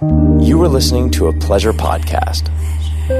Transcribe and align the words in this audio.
You 0.00 0.60
are 0.60 0.68
listening 0.68 1.12
to 1.12 1.28
a 1.28 1.32
pleasure 1.32 1.72
podcast. 1.72 2.48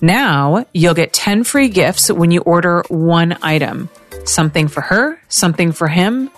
Now 0.00 0.66
you'll 0.74 0.94
get 0.94 1.12
10 1.12 1.44
free 1.44 1.68
gifts 1.68 2.10
when 2.10 2.32
you 2.32 2.40
order 2.40 2.82
one 2.88 3.38
item. 3.40 3.88
Something 4.24 4.66
for 4.66 4.80
her, 4.80 5.20
something 5.28 5.70
for 5.70 5.86
him, 5.86 6.28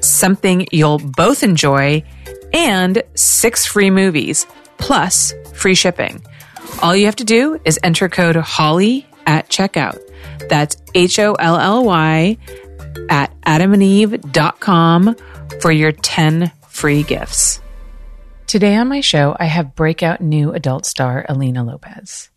something 0.00 0.66
you'll 0.72 0.98
both 0.98 1.44
enjoy, 1.44 2.02
and 2.52 3.02
six 3.14 3.66
free 3.66 3.90
movies, 3.90 4.46
plus 4.78 5.32
free 5.54 5.74
shipping. 5.74 6.24
All 6.82 6.94
you 6.94 7.06
have 7.06 7.16
to 7.16 7.24
do 7.24 7.60
is 7.64 7.78
enter 7.82 8.08
code 8.08 8.36
HOLLY 8.36 9.06
at 9.26 9.48
checkout. 9.48 9.98
That's 10.48 10.76
H 10.94 11.18
O 11.18 11.34
L 11.34 11.56
L 11.56 11.84
Y 11.84 12.38
at 13.08 13.40
adamandeve.com 13.42 15.16
for 15.60 15.72
your 15.72 15.92
10 15.92 16.52
free 16.68 17.02
gifts. 17.02 17.60
Today 18.46 18.76
on 18.76 18.88
my 18.88 19.00
show, 19.00 19.36
I 19.40 19.46
have 19.46 19.74
breakout 19.74 20.20
new 20.20 20.52
adult 20.52 20.86
star 20.86 21.26
Alina 21.28 21.64
Lopez. 21.64 22.30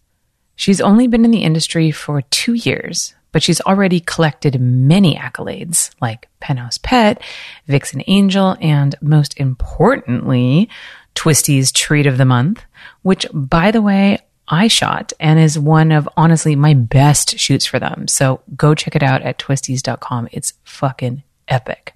She's 0.55 0.81
only 0.81 1.07
been 1.07 1.23
in 1.23 1.31
the 1.31 1.43
industry 1.43 1.91
for 1.91 2.21
two 2.23 2.53
years, 2.53 3.13
but 3.31 3.43
she's 3.43 3.61
already 3.61 3.99
collected 3.99 4.59
many 4.59 5.15
accolades 5.15 5.91
like 6.01 6.27
Penthouse 6.39 6.77
Pet, 6.79 7.21
Vixen 7.67 8.01
Angel, 8.07 8.57
and 8.59 8.95
most 9.01 9.39
importantly, 9.39 10.67
Twistys 11.15 11.73
Treat 11.73 12.07
of 12.07 12.17
the 12.17 12.25
Month, 12.25 12.63
which, 13.01 13.25
by 13.33 13.71
the 13.71 13.81
way, 13.81 14.19
I 14.47 14.67
shot 14.67 15.13
and 15.19 15.39
is 15.39 15.59
one 15.59 15.91
of 15.91 16.09
honestly 16.17 16.55
my 16.55 16.73
best 16.73 17.37
shoots 17.37 17.65
for 17.65 17.79
them. 17.79 18.07
So 18.07 18.41
go 18.55 18.73
check 18.73 18.95
it 18.95 19.03
out 19.03 19.21
at 19.21 19.37
twistys.com. 19.37 20.29
It's 20.31 20.53
fucking 20.63 21.23
epic. 21.47 21.93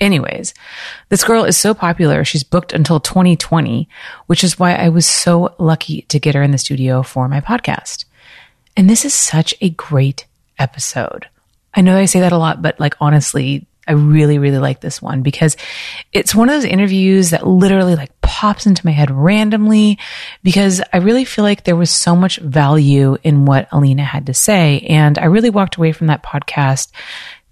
Anyways, 0.00 0.52
this 1.10 1.22
girl 1.22 1.44
is 1.44 1.56
so 1.56 1.74
popular, 1.74 2.24
she's 2.24 2.42
booked 2.42 2.72
until 2.72 2.98
2020, 2.98 3.88
which 4.26 4.42
is 4.42 4.58
why 4.58 4.74
I 4.74 4.88
was 4.88 5.06
so 5.06 5.54
lucky 5.58 6.02
to 6.02 6.18
get 6.18 6.34
her 6.34 6.42
in 6.42 6.50
the 6.50 6.58
studio 6.58 7.04
for 7.04 7.28
my 7.28 7.40
podcast. 7.40 8.04
And 8.76 8.90
this 8.90 9.04
is 9.04 9.14
such 9.14 9.54
a 9.60 9.70
great 9.70 10.26
episode. 10.58 11.28
I 11.74 11.82
know 11.82 11.96
I 11.96 12.06
say 12.06 12.20
that 12.20 12.32
a 12.32 12.38
lot, 12.38 12.62
but 12.62 12.80
like 12.80 12.96
honestly, 13.00 13.66
I 13.86 13.92
really, 13.92 14.38
really 14.38 14.58
like 14.58 14.80
this 14.80 15.02
one 15.02 15.22
because 15.22 15.56
it's 16.12 16.34
one 16.34 16.48
of 16.48 16.54
those 16.54 16.64
interviews 16.64 17.30
that 17.30 17.46
literally 17.46 17.96
like 17.96 18.20
pops 18.20 18.66
into 18.66 18.86
my 18.86 18.92
head 18.92 19.10
randomly 19.10 19.98
because 20.44 20.80
I 20.92 20.98
really 20.98 21.24
feel 21.24 21.44
like 21.44 21.64
there 21.64 21.76
was 21.76 21.90
so 21.90 22.14
much 22.14 22.38
value 22.38 23.16
in 23.24 23.44
what 23.44 23.68
Alina 23.72 24.04
had 24.04 24.26
to 24.26 24.34
say. 24.34 24.80
And 24.88 25.18
I 25.18 25.24
really 25.24 25.50
walked 25.50 25.76
away 25.76 25.92
from 25.92 26.06
that 26.06 26.22
podcast 26.22 26.92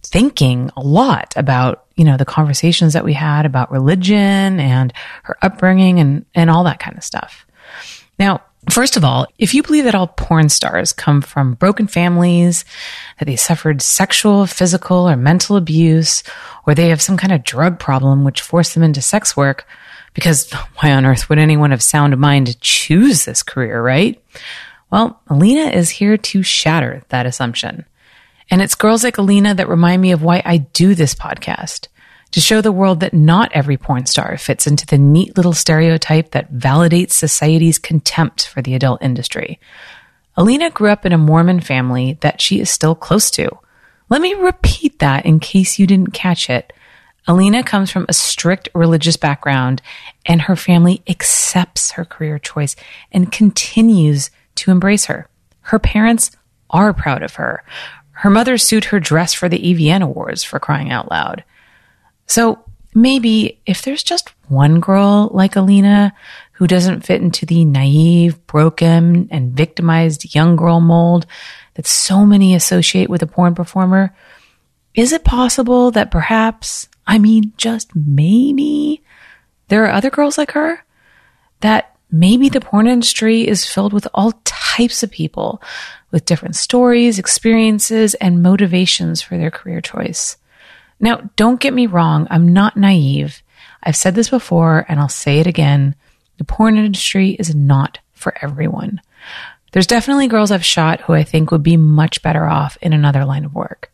thinking 0.02 0.70
a 0.76 0.80
lot 0.80 1.34
about, 1.36 1.84
you 1.96 2.04
know, 2.04 2.16
the 2.16 2.24
conversations 2.24 2.92
that 2.92 3.04
we 3.04 3.12
had 3.12 3.44
about 3.44 3.72
religion 3.72 4.60
and 4.60 4.92
her 5.24 5.36
upbringing 5.42 5.98
and, 5.98 6.26
and 6.34 6.48
all 6.48 6.64
that 6.64 6.78
kind 6.78 6.96
of 6.96 7.04
stuff. 7.04 7.44
Now, 8.18 8.42
First 8.70 8.96
of 8.96 9.04
all, 9.04 9.26
if 9.38 9.52
you 9.52 9.62
believe 9.62 9.84
that 9.84 9.94
all 9.94 10.06
porn 10.06 10.48
stars 10.48 10.92
come 10.92 11.22
from 11.22 11.54
broken 11.54 11.86
families, 11.86 12.64
that 13.18 13.24
they 13.24 13.36
suffered 13.36 13.82
sexual, 13.82 14.46
physical, 14.46 15.08
or 15.08 15.16
mental 15.16 15.56
abuse, 15.56 16.22
or 16.66 16.74
they 16.74 16.88
have 16.88 17.02
some 17.02 17.16
kind 17.16 17.32
of 17.32 17.44
drug 17.44 17.78
problem 17.78 18.24
which 18.24 18.40
forced 18.40 18.74
them 18.74 18.82
into 18.82 19.02
sex 19.02 19.36
work, 19.36 19.66
because 20.14 20.52
why 20.76 20.92
on 20.92 21.04
earth 21.04 21.28
would 21.28 21.38
anyone 21.38 21.72
of 21.72 21.82
sound 21.82 22.16
mind 22.18 22.60
choose 22.60 23.24
this 23.24 23.42
career, 23.42 23.82
right? 23.82 24.22
Well, 24.90 25.20
Alina 25.28 25.70
is 25.70 25.90
here 25.90 26.16
to 26.16 26.42
shatter 26.42 27.02
that 27.08 27.26
assumption. 27.26 27.84
And 28.50 28.60
it's 28.60 28.74
girls 28.74 29.04
like 29.04 29.18
Alina 29.18 29.54
that 29.54 29.68
remind 29.68 30.02
me 30.02 30.10
of 30.10 30.22
why 30.22 30.42
I 30.44 30.58
do 30.58 30.94
this 30.94 31.14
podcast 31.14 31.86
to 32.32 32.40
show 32.40 32.60
the 32.60 32.72
world 32.72 33.00
that 33.00 33.14
not 33.14 33.50
every 33.52 33.76
porn 33.76 34.06
star 34.06 34.36
fits 34.38 34.66
into 34.66 34.86
the 34.86 34.98
neat 34.98 35.36
little 35.36 35.52
stereotype 35.52 36.30
that 36.30 36.52
validates 36.52 37.12
society's 37.12 37.78
contempt 37.78 38.46
for 38.46 38.62
the 38.62 38.74
adult 38.74 39.02
industry. 39.02 39.58
Alina 40.36 40.70
grew 40.70 40.90
up 40.90 41.04
in 41.04 41.12
a 41.12 41.18
Mormon 41.18 41.60
family 41.60 42.18
that 42.20 42.40
she 42.40 42.60
is 42.60 42.70
still 42.70 42.94
close 42.94 43.30
to. 43.32 43.50
Let 44.08 44.20
me 44.20 44.34
repeat 44.34 44.98
that 45.00 45.26
in 45.26 45.40
case 45.40 45.78
you 45.78 45.86
didn't 45.86 46.12
catch 46.12 46.48
it. 46.48 46.72
Alina 47.26 47.62
comes 47.62 47.90
from 47.90 48.06
a 48.08 48.12
strict 48.12 48.68
religious 48.74 49.16
background 49.16 49.82
and 50.24 50.42
her 50.42 50.56
family 50.56 51.02
accepts 51.08 51.92
her 51.92 52.04
career 52.04 52.38
choice 52.38 52.76
and 53.12 53.30
continues 53.30 54.30
to 54.54 54.70
embrace 54.70 55.06
her. 55.06 55.28
Her 55.62 55.78
parents 55.78 56.30
are 56.70 56.92
proud 56.92 57.22
of 57.22 57.34
her. 57.34 57.62
Her 58.12 58.30
mother 58.30 58.58
sued 58.58 58.86
her 58.86 59.00
dress 59.00 59.34
for 59.34 59.48
the 59.48 59.58
AVN 59.58 60.02
Awards 60.02 60.44
for 60.44 60.58
crying 60.58 60.90
out 60.90 61.10
loud. 61.10 61.44
So 62.30 62.64
maybe 62.94 63.60
if 63.66 63.82
there's 63.82 64.04
just 64.04 64.32
one 64.48 64.78
girl 64.78 65.30
like 65.32 65.56
Alina 65.56 66.14
who 66.52 66.68
doesn't 66.68 67.00
fit 67.04 67.20
into 67.20 67.44
the 67.44 67.64
naive, 67.64 68.46
broken, 68.46 69.26
and 69.32 69.52
victimized 69.52 70.32
young 70.32 70.54
girl 70.54 70.80
mold 70.80 71.26
that 71.74 71.88
so 71.88 72.24
many 72.24 72.54
associate 72.54 73.10
with 73.10 73.22
a 73.22 73.26
porn 73.26 73.56
performer, 73.56 74.14
is 74.94 75.12
it 75.12 75.24
possible 75.24 75.90
that 75.90 76.12
perhaps, 76.12 76.88
I 77.04 77.18
mean, 77.18 77.52
just 77.56 77.96
maybe, 77.96 79.02
there 79.66 79.84
are 79.86 79.92
other 79.92 80.10
girls 80.10 80.38
like 80.38 80.52
her? 80.52 80.84
That 81.62 81.96
maybe 82.12 82.48
the 82.48 82.60
porn 82.60 82.86
industry 82.86 83.48
is 83.48 83.66
filled 83.66 83.92
with 83.92 84.06
all 84.14 84.40
types 84.44 85.02
of 85.02 85.10
people 85.10 85.60
with 86.12 86.26
different 86.26 86.54
stories, 86.54 87.18
experiences, 87.18 88.14
and 88.14 88.40
motivations 88.40 89.20
for 89.20 89.36
their 89.36 89.50
career 89.50 89.80
choice. 89.80 90.36
Now, 91.00 91.30
don't 91.36 91.60
get 91.60 91.72
me 91.72 91.86
wrong. 91.86 92.26
I'm 92.30 92.52
not 92.52 92.76
naive. 92.76 93.42
I've 93.82 93.96
said 93.96 94.14
this 94.14 94.28
before 94.28 94.84
and 94.88 95.00
I'll 95.00 95.08
say 95.08 95.40
it 95.40 95.46
again. 95.46 95.94
The 96.36 96.44
porn 96.44 96.76
industry 96.76 97.30
is 97.30 97.54
not 97.54 97.98
for 98.12 98.34
everyone. 98.42 99.00
There's 99.72 99.86
definitely 99.86 100.28
girls 100.28 100.50
I've 100.50 100.64
shot 100.64 101.00
who 101.00 101.14
I 101.14 101.24
think 101.24 101.50
would 101.50 101.62
be 101.62 101.76
much 101.76 102.22
better 102.22 102.46
off 102.46 102.76
in 102.82 102.92
another 102.92 103.24
line 103.24 103.44
of 103.44 103.54
work. 103.54 103.92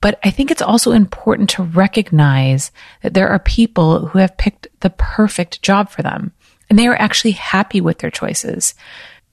But 0.00 0.18
I 0.24 0.30
think 0.30 0.50
it's 0.50 0.62
also 0.62 0.92
important 0.92 1.50
to 1.50 1.62
recognize 1.62 2.72
that 3.02 3.14
there 3.14 3.28
are 3.28 3.38
people 3.38 4.06
who 4.06 4.18
have 4.18 4.36
picked 4.36 4.68
the 4.80 4.90
perfect 4.90 5.62
job 5.62 5.88
for 5.88 6.02
them 6.02 6.32
and 6.68 6.78
they 6.78 6.86
are 6.86 7.00
actually 7.00 7.32
happy 7.32 7.80
with 7.80 7.98
their 7.98 8.10
choices. 8.10 8.74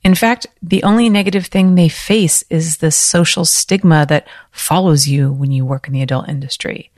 In 0.03 0.15
fact, 0.15 0.47
the 0.61 0.83
only 0.83 1.09
negative 1.09 1.47
thing 1.47 1.75
they 1.75 1.89
face 1.89 2.43
is 2.49 2.77
the 2.77 2.91
social 2.91 3.45
stigma 3.45 4.05
that 4.07 4.27
follows 4.51 5.07
you 5.07 5.31
when 5.31 5.51
you 5.51 5.65
work 5.65 5.87
in 5.87 5.93
the 5.93 6.01
adult 6.01 6.27
industry. 6.27 6.90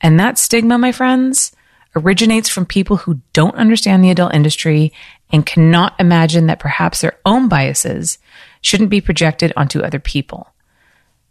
And 0.00 0.18
that 0.18 0.38
stigma, 0.38 0.78
my 0.78 0.92
friends, 0.92 1.52
originates 1.96 2.48
from 2.48 2.66
people 2.66 2.96
who 2.96 3.20
don't 3.32 3.56
understand 3.56 4.02
the 4.02 4.10
adult 4.10 4.34
industry 4.34 4.92
and 5.32 5.46
cannot 5.46 5.94
imagine 5.98 6.46
that 6.46 6.60
perhaps 6.60 7.00
their 7.00 7.18
own 7.24 7.48
biases 7.48 8.18
shouldn't 8.60 8.90
be 8.90 9.00
projected 9.00 9.52
onto 9.56 9.80
other 9.80 9.98
people. 9.98 10.52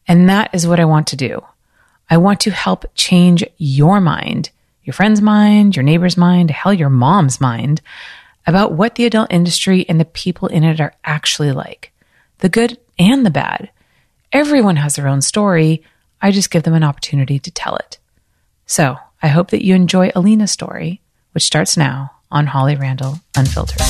And 0.07 0.29
that 0.29 0.53
is 0.53 0.67
what 0.67 0.79
I 0.79 0.85
want 0.85 1.07
to 1.07 1.15
do. 1.15 1.43
I 2.09 2.17
want 2.17 2.39
to 2.41 2.51
help 2.51 2.85
change 2.95 3.43
your 3.57 4.01
mind, 4.01 4.49
your 4.83 4.93
friend's 4.93 5.21
mind, 5.21 5.75
your 5.75 5.83
neighbor's 5.83 6.17
mind, 6.17 6.49
hell, 6.49 6.73
your 6.73 6.89
mom's 6.89 7.39
mind 7.39 7.81
about 8.47 8.73
what 8.73 8.95
the 8.95 9.05
adult 9.05 9.31
industry 9.31 9.87
and 9.87 9.99
the 9.99 10.05
people 10.05 10.47
in 10.47 10.63
it 10.63 10.79
are 10.79 10.93
actually 11.03 11.51
like 11.51 11.91
the 12.39 12.49
good 12.49 12.77
and 12.97 13.25
the 13.25 13.29
bad. 13.29 13.69
Everyone 14.31 14.77
has 14.77 14.95
their 14.95 15.07
own 15.07 15.21
story. 15.21 15.83
I 16.21 16.31
just 16.31 16.49
give 16.49 16.63
them 16.63 16.73
an 16.73 16.83
opportunity 16.83 17.37
to 17.37 17.51
tell 17.51 17.75
it. 17.75 17.99
So 18.69 18.97
I 19.23 19.29
hope 19.29 19.49
that 19.49 19.65
you 19.65 19.73
enjoy 19.73 20.11
Alina's 20.15 20.51
story, 20.51 21.01
which 21.31 21.43
starts 21.43 21.75
now 21.75 22.11
on 22.29 22.45
Holly 22.45 22.75
Randall 22.75 23.19
Unfiltered. 23.35 23.81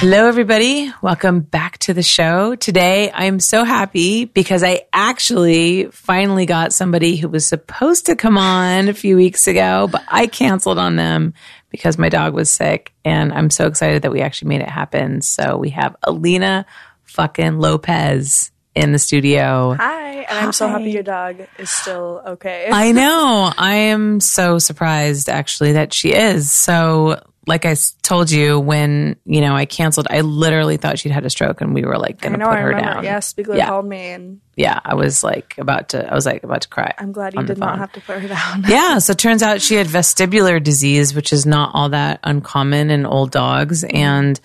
Hello, 0.00 0.28
everybody. 0.28 0.92
Welcome 1.02 1.40
back 1.40 1.78
to 1.78 1.92
the 1.92 2.04
show. 2.04 2.54
Today, 2.54 3.10
I'm 3.12 3.40
so 3.40 3.64
happy 3.64 4.26
because 4.26 4.62
I 4.62 4.82
actually 4.92 5.86
finally 5.86 6.46
got 6.46 6.72
somebody 6.72 7.16
who 7.16 7.28
was 7.28 7.44
supposed 7.44 8.06
to 8.06 8.14
come 8.14 8.38
on 8.38 8.88
a 8.88 8.94
few 8.94 9.16
weeks 9.16 9.48
ago, 9.48 9.88
but 9.90 10.04
I 10.06 10.28
canceled 10.28 10.78
on 10.78 10.94
them 10.94 11.34
because 11.70 11.98
my 11.98 12.10
dog 12.10 12.32
was 12.32 12.48
sick. 12.48 12.92
And 13.04 13.32
I'm 13.32 13.50
so 13.50 13.66
excited 13.66 14.02
that 14.02 14.12
we 14.12 14.20
actually 14.20 14.50
made 14.50 14.60
it 14.60 14.70
happen. 14.70 15.20
So 15.20 15.56
we 15.56 15.70
have 15.70 15.96
Alina 16.04 16.64
fucking 17.02 17.58
Lopez 17.58 18.52
in 18.76 18.92
the 18.92 19.00
studio. 19.00 19.74
Hi, 19.74 20.12
and 20.12 20.38
I'm 20.38 20.52
so 20.52 20.68
happy 20.68 20.92
your 20.92 21.02
dog 21.02 21.40
is 21.58 21.70
still 21.70 22.22
okay. 22.24 22.68
I 22.70 22.92
know. 22.92 23.52
I 23.58 23.74
am 23.74 24.20
so 24.20 24.60
surprised 24.60 25.28
actually 25.28 25.72
that 25.72 25.92
she 25.92 26.12
is. 26.12 26.52
So, 26.52 27.20
like 27.48 27.64
I 27.64 27.74
told 28.02 28.30
you 28.30 28.60
when, 28.60 29.16
you 29.24 29.40
know, 29.40 29.56
I 29.56 29.64
canceled, 29.64 30.06
I 30.10 30.20
literally 30.20 30.76
thought 30.76 30.98
she'd 30.98 31.10
had 31.12 31.24
a 31.24 31.30
stroke 31.30 31.60
and 31.60 31.74
we 31.74 31.82
were 31.82 31.98
like 31.98 32.20
going 32.20 32.34
to 32.34 32.38
put 32.38 32.46
I 32.48 32.60
her 32.60 32.68
remember. 32.68 32.92
down. 32.94 33.04
Yeah, 33.04 33.18
Spiegler 33.18 33.56
Yeah. 33.56 33.66
called 33.68 33.86
me, 33.86 34.08
and 34.10 34.40
Yeah. 34.54 34.78
I 34.84 34.94
was 34.94 35.24
like 35.24 35.56
about 35.58 35.88
to, 35.90 36.08
I 36.08 36.14
was 36.14 36.26
like 36.26 36.44
about 36.44 36.60
to 36.62 36.68
cry. 36.68 36.92
I'm 36.98 37.10
glad 37.10 37.34
you 37.34 37.42
did 37.42 37.58
not 37.58 37.78
have 37.78 37.90
to 37.92 38.00
put 38.02 38.20
her 38.20 38.28
down. 38.28 38.64
Yeah, 38.68 38.98
so 38.98 39.12
it 39.12 39.18
turns 39.18 39.42
out 39.42 39.62
she 39.62 39.74
had 39.76 39.86
vestibular 39.86 40.62
disease, 40.62 41.14
which 41.14 41.32
is 41.32 41.46
not 41.46 41.70
all 41.74 41.88
that 41.88 42.20
uncommon 42.22 42.90
in 42.90 43.06
old 43.06 43.30
dogs. 43.30 43.82
And 43.82 44.38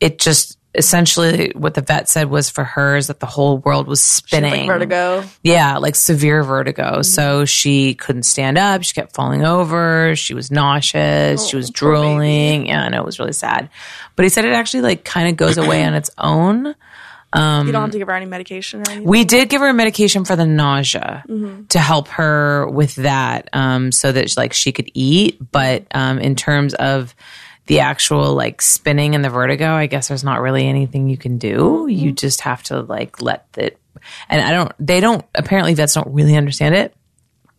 it 0.00 0.18
just 0.18 0.57
essentially 0.78 1.52
what 1.54 1.74
the 1.74 1.82
vet 1.82 2.08
said 2.08 2.30
was 2.30 2.48
for 2.48 2.64
her 2.64 2.96
is 2.96 3.08
that 3.08 3.20
the 3.20 3.26
whole 3.26 3.58
world 3.58 3.86
was 3.86 4.02
spinning. 4.02 4.66
like 4.66 4.66
vertigo. 4.66 5.24
Yeah, 5.42 5.76
like 5.78 5.94
severe 5.96 6.42
vertigo. 6.42 7.02
So 7.02 7.44
she 7.44 7.94
couldn't 7.94 8.22
stand 8.22 8.56
up. 8.56 8.82
She 8.84 8.94
kept 8.94 9.14
falling 9.14 9.44
over. 9.44 10.16
She 10.16 10.32
was 10.34 10.50
nauseous. 10.50 11.46
she 11.46 11.56
was 11.56 11.68
drooling. 11.70 12.66
Yeah, 12.66 12.84
I 12.84 12.88
know 12.88 13.00
it 13.00 13.04
was 13.06 13.18
really 13.18 13.32
sad. 13.32 13.68
But 14.16 14.24
he 14.24 14.28
said 14.30 14.44
it 14.46 14.52
actually 14.54 14.80
like 14.82 15.04
kind 15.04 15.28
of 15.28 15.36
goes 15.36 15.58
away 15.58 15.84
on 15.84 15.94
its 15.94 16.10
own. 16.16 16.64
you 16.66 16.72
don't 17.34 17.74
have 17.74 17.90
to 17.90 17.98
give 17.98 18.08
her 18.08 18.14
any 18.14 18.26
medication 18.26 18.80
or 18.80 18.84
anything. 18.90 19.04
We 19.08 19.24
did 19.24 19.48
give 19.50 19.60
her 19.60 19.68
a 19.68 19.74
medication 19.74 20.24
for 20.24 20.34
the 20.34 20.46
nausea 20.46 21.24
to 21.68 21.78
help 21.78 22.08
her 22.08 22.66
with 22.68 22.94
that, 22.96 23.48
um, 23.52 23.92
so 23.92 24.12
that 24.12 24.34
like 24.36 24.54
she 24.54 24.72
could 24.72 24.90
eat. 24.94 25.38
But 25.52 25.86
um, 25.92 26.18
in 26.18 26.36
terms 26.36 26.72
of 26.74 27.14
the 27.68 27.80
actual 27.80 28.34
like 28.34 28.60
spinning 28.60 29.14
and 29.14 29.24
the 29.24 29.30
vertigo, 29.30 29.72
I 29.72 29.86
guess 29.86 30.08
there's 30.08 30.24
not 30.24 30.40
really 30.40 30.66
anything 30.66 31.08
you 31.08 31.18
can 31.18 31.38
do. 31.38 31.86
You 31.88 32.12
just 32.12 32.40
have 32.40 32.62
to 32.64 32.80
like 32.80 33.22
let 33.22 33.46
it. 33.56 33.78
And 34.28 34.40
I 34.42 34.52
don't. 34.52 34.72
They 34.80 35.00
don't. 35.00 35.24
Apparently, 35.34 35.74
vets 35.74 35.94
don't 35.94 36.12
really 36.12 36.34
understand 36.34 36.74
it. 36.74 36.94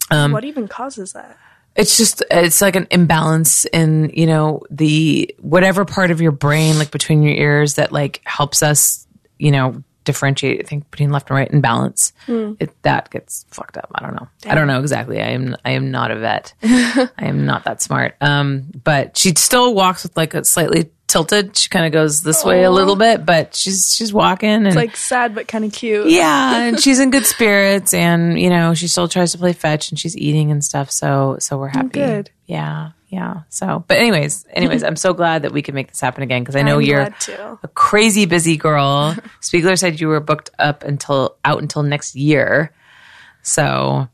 Um, 0.09 0.31
what 0.31 0.44
even 0.45 0.67
causes 0.67 1.13
that? 1.13 1.38
It's 1.75 1.95
just 1.97 2.23
it's 2.31 2.59
like 2.59 2.75
an 2.75 2.88
imbalance 2.89 3.65
in 3.65 4.11
you 4.13 4.25
know 4.25 4.63
the 4.71 5.33
whatever 5.39 5.85
part 5.85 6.11
of 6.11 6.21
your 6.21 6.31
brain 6.31 6.79
like 6.79 6.91
between 6.91 7.21
your 7.21 7.35
ears 7.35 7.75
that 7.75 7.91
like 7.91 8.21
helps 8.25 8.63
us 8.63 9.07
you 9.38 9.51
know 9.51 9.83
differentiate 10.13 10.59
I 10.59 10.67
think 10.67 10.89
between 10.91 11.11
left 11.11 11.29
and 11.29 11.38
right 11.38 11.51
and 11.51 11.61
balance. 11.61 12.13
It, 12.27 12.71
that 12.83 13.09
gets 13.11 13.45
fucked 13.51 13.77
up. 13.77 13.89
I 13.95 14.01
don't 14.01 14.15
know. 14.15 14.27
I 14.47 14.56
don't 14.56 14.67
know 14.67 14.79
exactly. 14.79 15.21
I 15.21 15.29
am 15.29 15.56
I 15.63 15.71
am 15.71 15.91
not 15.91 16.11
a 16.11 16.15
vet. 16.19 16.53
I 16.63 17.09
am 17.19 17.45
not 17.45 17.63
that 17.65 17.81
smart. 17.81 18.15
Um, 18.21 18.71
but 18.83 19.17
she 19.17 19.33
still 19.35 19.73
walks 19.73 20.03
with 20.03 20.15
like 20.17 20.33
a 20.33 20.44
slightly 20.44 20.89
tilted. 21.07 21.57
She 21.57 21.69
kind 21.69 21.85
of 21.88 21.91
goes 21.91 22.21
this 22.21 22.44
way 22.45 22.63
a 22.63 22.71
little 22.71 22.95
bit, 22.95 23.25
but 23.25 23.56
she's 23.56 23.94
she's 23.95 24.13
walking 24.13 24.50
and 24.50 24.75
Like 24.75 24.95
sad 24.95 25.33
but 25.35 25.47
kind 25.47 25.65
of 25.65 25.71
cute. 25.73 26.07
yeah, 26.09 26.61
and 26.63 26.79
she's 26.79 27.00
in 27.00 27.09
good 27.11 27.25
spirits, 27.25 27.94
and 27.94 28.39
you 28.39 28.50
know 28.50 28.73
she 28.75 28.88
still 28.88 29.07
tries 29.07 29.31
to 29.33 29.38
play 29.38 29.53
fetch, 29.53 29.89
and 29.91 30.00
she's 30.00 30.15
eating 30.17 30.51
and 30.51 30.63
stuff. 30.63 30.91
So 30.91 31.38
so 31.39 31.57
we're 31.57 31.69
happy. 31.69 31.89
good. 31.89 32.29
Yeah, 32.45 32.91
yeah. 33.09 33.41
So, 33.50 33.83
but 33.88 33.97
anyways, 33.97 34.45
anyways, 34.51 34.83
I'm 34.83 34.95
so 34.95 35.13
glad 35.13 35.41
that 35.41 35.51
we 35.51 35.63
can 35.63 35.73
make 35.73 35.88
this 35.89 36.00
happen 36.00 36.21
again 36.21 36.44
because 36.44 36.56
I 36.56 36.61
know 36.61 36.75
I'm 36.75 36.83
you're 36.83 37.09
a 37.63 37.67
crazy 37.73 38.25
busy 38.27 38.56
girl. 38.56 39.15
Spiegler 39.41 39.77
said 39.77 40.00
you 40.00 40.07
were 40.07 40.19
booked 40.19 40.51
up 40.59 40.83
until 40.83 41.35
out 41.44 41.59
until 41.61 41.81
next 41.81 42.15
year. 42.15 42.71
So 43.41 44.07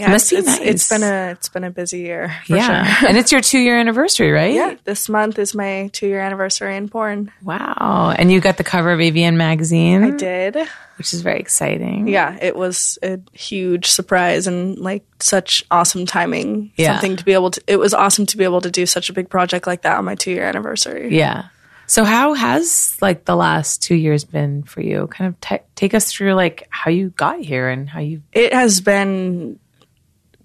Yeah, 0.00 0.10
Must 0.10 0.32
it's, 0.32 0.58
be 0.58 0.64
it's, 0.64 0.88
it's 0.88 0.90
nice. 0.90 1.00
been 1.00 1.08
a 1.08 1.30
it's 1.32 1.48
been 1.50 1.64
a 1.64 1.70
busy 1.70 1.98
year. 2.00 2.34
For 2.46 2.56
yeah, 2.56 2.94
sure. 2.94 3.08
and 3.08 3.18
it's 3.18 3.30
your 3.30 3.42
two 3.42 3.58
year 3.58 3.78
anniversary, 3.78 4.30
right? 4.30 4.54
Yeah, 4.54 4.74
this 4.84 5.08
month 5.10 5.38
is 5.38 5.54
my 5.54 5.90
two 5.92 6.06
year 6.06 6.20
anniversary 6.20 6.76
in 6.76 6.88
porn. 6.88 7.30
Wow, 7.42 8.14
and 8.16 8.32
you 8.32 8.40
got 8.40 8.56
the 8.56 8.64
cover 8.64 8.90
of 8.90 9.00
AVN 9.00 9.36
magazine, 9.36 10.02
I 10.02 10.10
did. 10.16 10.56
which 10.96 11.12
is 11.12 11.20
very 11.20 11.40
exciting. 11.40 12.08
Yeah, 12.08 12.38
it 12.40 12.56
was 12.56 12.98
a 13.02 13.20
huge 13.32 13.86
surprise 13.86 14.46
and 14.46 14.78
like 14.78 15.04
such 15.20 15.62
awesome 15.70 16.06
timing. 16.06 16.72
Yeah. 16.76 16.92
Something 16.94 17.16
to 17.16 17.24
be 17.24 17.34
able 17.34 17.50
to. 17.50 17.62
It 17.66 17.76
was 17.76 17.92
awesome 17.92 18.24
to 18.26 18.36
be 18.38 18.44
able 18.44 18.62
to 18.62 18.70
do 18.70 18.86
such 18.86 19.10
a 19.10 19.12
big 19.12 19.28
project 19.28 19.66
like 19.66 19.82
that 19.82 19.98
on 19.98 20.06
my 20.06 20.14
two 20.14 20.30
year 20.30 20.44
anniversary. 20.44 21.14
Yeah. 21.14 21.48
So 21.86 22.04
how 22.04 22.32
has 22.32 22.96
like 23.02 23.26
the 23.26 23.36
last 23.36 23.82
two 23.82 23.94
years 23.96 24.24
been 24.24 24.62
for 24.62 24.80
you? 24.80 25.08
Kind 25.08 25.28
of 25.28 25.38
ta 25.42 25.58
take 25.74 25.92
us 25.92 26.10
through 26.10 26.32
like 26.32 26.66
how 26.70 26.90
you 26.90 27.10
got 27.10 27.40
here 27.40 27.68
and 27.68 27.86
how 27.90 28.00
you. 28.00 28.22
It 28.32 28.54
has 28.54 28.80
been 28.80 29.58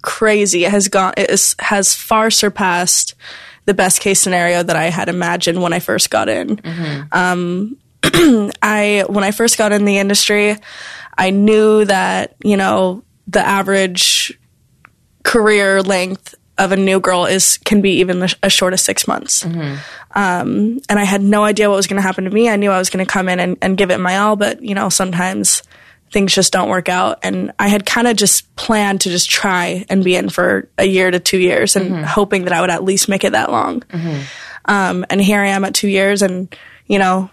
crazy. 0.01 0.65
It 0.65 0.71
has 0.71 0.88
gone. 0.88 1.13
It 1.17 1.29
is, 1.29 1.55
has 1.59 1.94
far 1.94 2.29
surpassed 2.29 3.15
the 3.65 3.73
best 3.73 3.99
case 3.99 4.19
scenario 4.21 4.63
that 4.63 4.75
I 4.75 4.85
had 4.85 5.09
imagined 5.09 5.61
when 5.61 5.73
I 5.73 5.79
first 5.79 6.09
got 6.09 6.29
in. 6.29 6.59
Um, 7.11 7.77
I 8.61 9.03
when 9.07 9.23
I 9.23 9.31
first 9.31 9.57
got 9.57 9.71
in 9.71 9.85
the 9.85 9.97
industry, 9.97 10.55
I 11.17 11.29
knew 11.31 11.83
that 11.85 12.35
you 12.44 12.55
know 12.57 13.03
the 13.27 13.41
average 13.45 14.39
career 15.23 15.81
length 15.81 16.35
of 16.57 16.71
a 16.71 16.77
new 16.77 17.00
girl 17.00 17.25
is 17.25 17.57
can 17.65 17.81
be 17.81 18.00
even 18.00 18.23
as 18.41 18.53
short 18.53 18.73
as 18.73 18.81
six 18.83 19.07
months. 19.07 19.43
Um, 20.15 20.79
and 20.89 20.97
I 20.97 21.03
had 21.03 21.21
no 21.21 21.43
idea 21.43 21.69
what 21.69 21.75
was 21.75 21.85
going 21.88 22.01
to 22.01 22.07
happen 22.07 22.23
to 22.23 22.29
me. 22.31 22.50
I 22.50 22.55
knew 22.55 22.71
I 22.71 22.79
was 22.79 22.89
going 22.89 23.05
to 23.05 23.11
come 23.11 23.29
in 23.29 23.39
and, 23.39 23.57
and 23.61 23.77
give 23.77 23.91
it 23.91 24.00
my 24.00 24.17
all, 24.17 24.35
but 24.35 24.61
you 24.63 24.73
know 24.73 24.89
sometimes 24.89 25.61
things 26.12 26.33
just 26.33 26.54
don't 26.54 26.69
work 26.69 26.89
out. 26.89 27.19
And 27.24 27.51
I 27.59 27.68
had 27.68 27.86
kind 27.86 28.07
of 28.07 28.15
just 28.15 28.56
planned 28.56 29.01
to 29.01 29.09
just 29.09 29.30
try 29.30 29.86
and 29.89 30.04
be 30.04 30.15
in 30.15 30.30
for 30.30 30.69
a 30.77 30.86
year 30.86 31.12
to 31.12 31.19
two 31.19 31.38
years, 31.38 31.75
and 31.75 32.06
hoping 32.06 32.45
that 32.45 32.54
I 32.54 32.62
would 32.62 32.69
at 32.69 32.83
least 32.83 33.09
make 33.09 33.24
it 33.24 33.31
that 33.33 33.51
long. 33.51 33.83
Um, 34.65 35.06
and 35.09 35.21
here 35.21 35.39
I 35.42 35.48
am 35.50 35.63
at 35.65 35.74
two 35.74 35.88
years, 35.88 36.21
and 36.21 36.54
you 36.88 37.00
know 37.00 37.30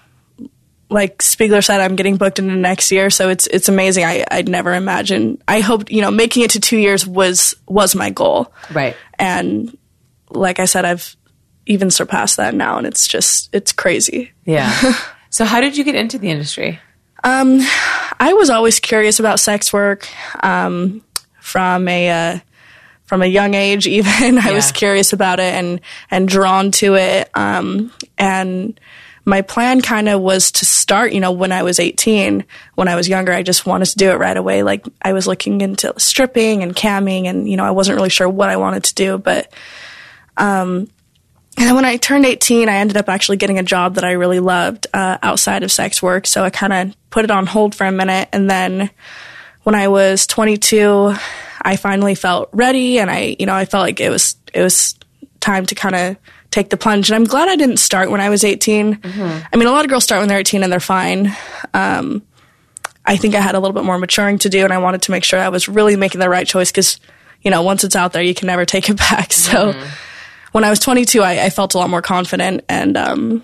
like 0.91 1.19
Spiegler 1.19 1.65
said, 1.65 1.81
I'm 1.81 1.97
getting 1.97 2.19
booked 2.19 2.39
into 2.39 2.55
next 2.55 2.93
year, 2.93 3.11
so 3.11 3.29
it's 3.29 3.47
it's 3.49 3.69
amazing. 3.69 4.05
I 4.05 4.25
I'd 4.31 4.49
never 4.49 4.75
imagined. 4.75 5.43
I 5.49 5.61
hoped 5.61 5.91
you 5.91 6.01
know 6.03 6.11
making 6.11 6.45
it 6.45 6.51
to 6.53 6.61
two 6.61 6.77
years 6.79 7.07
was 7.07 7.55
was 7.67 7.95
my 7.97 8.11
goal, 8.11 8.53
Right. 8.73 8.95
and 9.19 9.77
like 10.31 10.61
I 10.61 10.67
said, 10.67 10.85
I've 10.85 11.17
even 11.67 11.91
surpassed 11.91 12.37
that 12.37 12.55
now, 12.55 12.79
and 12.79 12.87
it's 12.87 13.09
just 13.09 13.49
it's 13.53 13.73
crazy. 13.73 14.33
Yeah. 14.45 14.71
so 15.31 15.45
how 15.45 15.61
did 15.61 15.77
you 15.77 15.83
get 15.85 15.95
into 15.97 16.19
the 16.19 16.31
industry? 16.31 16.79
I 18.21 18.35
was 18.35 18.51
always 18.51 18.81
curious 18.81 19.19
about 19.19 19.41
sex 19.41 19.73
work 19.73 20.07
um, 20.43 21.03
from 21.41 21.89
a 21.89 22.11
uh, 22.11 22.39
from 23.05 23.23
a 23.23 23.27
young 23.27 23.55
age. 23.55 23.87
Even 23.89 24.39
I 24.39 24.53
was 24.53 24.73
curious 24.73 25.13
about 25.13 25.41
it 25.41 25.55
and 25.55 25.81
and 26.11 26.29
drawn 26.29 26.71
to 26.73 26.95
it. 26.95 27.31
Um, 27.35 27.93
and 28.19 28.79
my 29.25 29.41
plan 29.41 29.81
kind 29.81 30.09
of 30.09 30.21
was 30.21 30.53
to 30.53 30.67
start. 30.67 31.13
You 31.13 31.21
know, 31.21 31.33
when 31.33 31.51
I 31.51 31.63
was 31.63 31.81
18, 31.81 32.45
when 32.75 32.89
I 32.89 32.95
was 32.95 33.09
younger, 33.09 33.33
I 33.33 33.43
just 33.43 33.65
wanted 33.65 33.87
to 33.87 33.97
do 33.97 34.11
it 34.11 34.17
right 34.17 34.37
away. 34.37 34.63
Like 34.63 34.85
I 35.01 35.15
was 35.15 35.27
looking 35.27 35.63
into 35.63 35.95
stripping 35.97 36.63
and 36.63 36.77
camming, 36.77 37.25
and 37.25 37.49
you 37.49 37.57
know, 37.57 37.65
I 37.65 37.71
wasn't 37.71 37.97
really 37.97 38.11
sure 38.11 38.29
what 38.29 38.51
I 38.51 38.57
wanted 38.57 38.85
to 38.85 38.95
do, 38.95 39.19
but. 39.19 39.53
And 41.57 41.67
then 41.69 41.75
when 41.77 41.85
I 41.85 41.97
turned 41.97 42.27
18, 42.27 42.69
I 42.69 42.77
ended 42.77 42.97
up 42.97 43.09
actually 43.09 43.37
getting 43.37 43.59
a 43.59 43.63
job 43.63 43.95
that 43.95 44.05
I 44.05 44.13
really 44.13 44.41
loved 44.41 44.87
uh, 44.93 45.19
outside 45.23 45.63
of 45.63 45.71
sex 45.71 46.03
work. 46.03 46.27
So 46.27 46.43
I 46.43 46.51
kind 46.51 46.73
of 46.73 46.97
put 47.11 47.25
it 47.25 47.31
on 47.31 47.47
hold 47.47 47.75
for 47.75 47.87
a 47.87 47.93
minute. 47.93 48.29
And 48.33 48.51
then 48.51 48.91
when 49.63 49.75
I 49.75 49.89
was 49.89 50.27
22, 50.27 51.15
I 51.63 51.77
finally 51.77 52.15
felt 52.15 52.51
ready, 52.53 52.99
and 52.99 53.11
I, 53.11 53.37
you 53.39 53.47
know, 53.47 53.55
I 53.55 53.65
felt 53.65 53.83
like 53.83 54.01
it 54.01 54.11
was 54.11 54.37
it 54.53 54.61
was 54.61 54.97
time 55.41 55.65
to 55.67 55.75
kind 55.75 55.95
of 55.95 56.17
take 56.51 56.71
the 56.71 56.77
plunge. 56.77 57.09
And 57.09 57.17
I'm 57.17 57.25
glad 57.25 57.49
I 57.49 57.57
didn't 57.57 57.79
start 57.79 58.11
when 58.11 58.21
I 58.21 58.29
was 58.29 58.45
18. 58.45 59.01
I 59.05 59.57
mean, 59.57 59.67
a 59.67 59.73
lot 59.73 59.85
of 59.85 59.91
girls 59.91 60.05
start 60.05 60.21
when 60.21 60.29
they're 60.29 60.39
18 60.39 60.63
and 60.63 60.71
they're 60.73 60.81
fine. 60.81 61.35
Um, 61.73 62.23
I 63.07 63.17
think 63.17 63.35
I 63.35 63.41
had 63.41 63.55
a 63.55 63.61
little 63.61 63.75
bit 63.75 63.85
more 63.85 63.99
maturing 63.99 64.39
to 64.41 64.49
do, 64.49 64.65
and 64.65 64.73
I 64.73 64.79
wanted 64.79 65.03
to 65.03 65.11
make 65.11 65.25
sure 65.25 65.39
I 65.39 65.49
was 65.49 65.69
really 65.69 65.97
making 65.97 66.21
the 66.21 66.29
right 66.29 66.47
choice 66.47 66.71
because, 66.71 67.01
you 67.43 67.51
know, 67.51 67.63
once 67.63 67.85
it's 67.85 67.97
out 67.97 68.13
there, 68.13 68.23
you 68.23 68.35
can 68.35 68.47
never 68.47 68.65
take 68.65 68.89
it 68.91 68.97
back. 68.97 69.33
So 69.33 69.73
when 70.55 70.63
I 70.63 70.71
was 70.71 70.79
22, 70.79 71.21
I, 71.21 71.47
I 71.47 71.51
felt 71.51 71.75
a 71.75 71.79
lot 71.79 71.91
more 71.91 72.01
confident 72.01 72.65
and 72.69 72.97
um, 72.97 73.43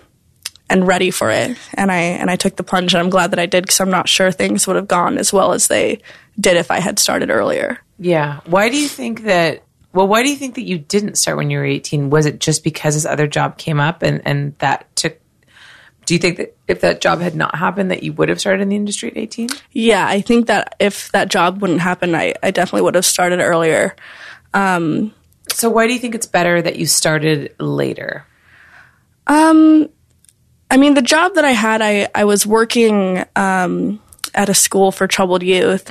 and 0.68 0.86
ready 0.86 1.10
for 1.10 1.28
it, 1.28 1.58
and 1.74 1.90
I 1.90 1.96
and 1.96 2.30
I 2.30 2.36
took 2.36 2.54
the 2.54 2.62
plunge, 2.62 2.94
and 2.94 3.02
I'm 3.02 3.10
glad 3.10 3.32
that 3.32 3.40
I 3.40 3.46
did 3.46 3.64
because 3.64 3.80
I'm 3.80 3.90
not 3.90 4.08
sure 4.08 4.30
things 4.30 4.64
would 4.68 4.76
have 4.76 4.86
gone 4.86 5.18
as 5.18 5.32
well 5.32 5.52
as 5.52 5.66
they 5.66 6.02
did 6.38 6.56
if 6.56 6.70
I 6.70 6.78
had 6.78 7.00
started 7.00 7.28
earlier. 7.28 7.80
Yeah. 7.98 8.38
Why 8.46 8.68
do 8.68 8.80
you 8.80 8.86
think 8.86 9.24
that? 9.24 9.64
Well, 9.92 10.06
why 10.06 10.22
do 10.22 10.30
you 10.30 10.36
think 10.36 10.54
that 10.54 10.62
you 10.62 10.78
didn't 10.78 11.16
start 11.16 11.36
when 11.36 11.50
you 11.50 11.58
were 11.58 11.64
18? 11.64 12.10
Was 12.10 12.26
it 12.26 12.38
just 12.38 12.62
because 12.62 12.94
this 12.94 13.04
other 13.04 13.26
job 13.26 13.58
came 13.58 13.80
up 13.80 14.02
and, 14.02 14.22
and 14.24 14.56
that 14.58 14.94
took. 14.94 15.18
Do 16.06 16.14
you 16.14 16.20
think 16.20 16.36
that 16.36 16.56
if 16.68 16.80
that 16.82 17.00
job 17.00 17.20
had 17.20 17.34
not 17.34 17.56
happened, 17.56 17.90
that 17.90 18.04
you 18.04 18.12
would 18.12 18.28
have 18.28 18.38
started 18.38 18.62
in 18.62 18.68
the 18.68 18.76
industry 18.76 19.10
at 19.10 19.16
18? 19.16 19.48
Yeah, 19.72 20.06
I 20.06 20.20
think 20.20 20.46
that 20.46 20.76
if 20.78 21.10
that 21.10 21.28
job 21.28 21.60
wouldn't 21.60 21.80
happen, 21.80 22.14
I, 22.14 22.34
I 22.40 22.52
definitely 22.52 22.82
would 22.82 22.94
have 22.94 23.04
started 23.04 23.40
earlier. 23.40 23.96
So 25.52 25.70
why 25.70 25.86
do 25.86 25.92
you 25.92 25.98
think 25.98 26.14
it's 26.14 26.26
better 26.26 26.60
that 26.62 26.76
you 26.76 26.86
started 26.86 27.54
later? 27.58 28.24
Um, 29.26 29.88
I 30.70 30.76
mean, 30.76 30.94
the 30.94 31.02
job 31.02 31.34
that 31.34 31.44
I 31.44 31.50
had, 31.50 31.82
I, 31.82 32.08
I 32.14 32.24
was 32.24 32.46
working 32.46 33.24
um, 33.36 34.00
at 34.34 34.48
a 34.48 34.54
school 34.54 34.92
for 34.92 35.06
troubled 35.06 35.42
youth, 35.42 35.90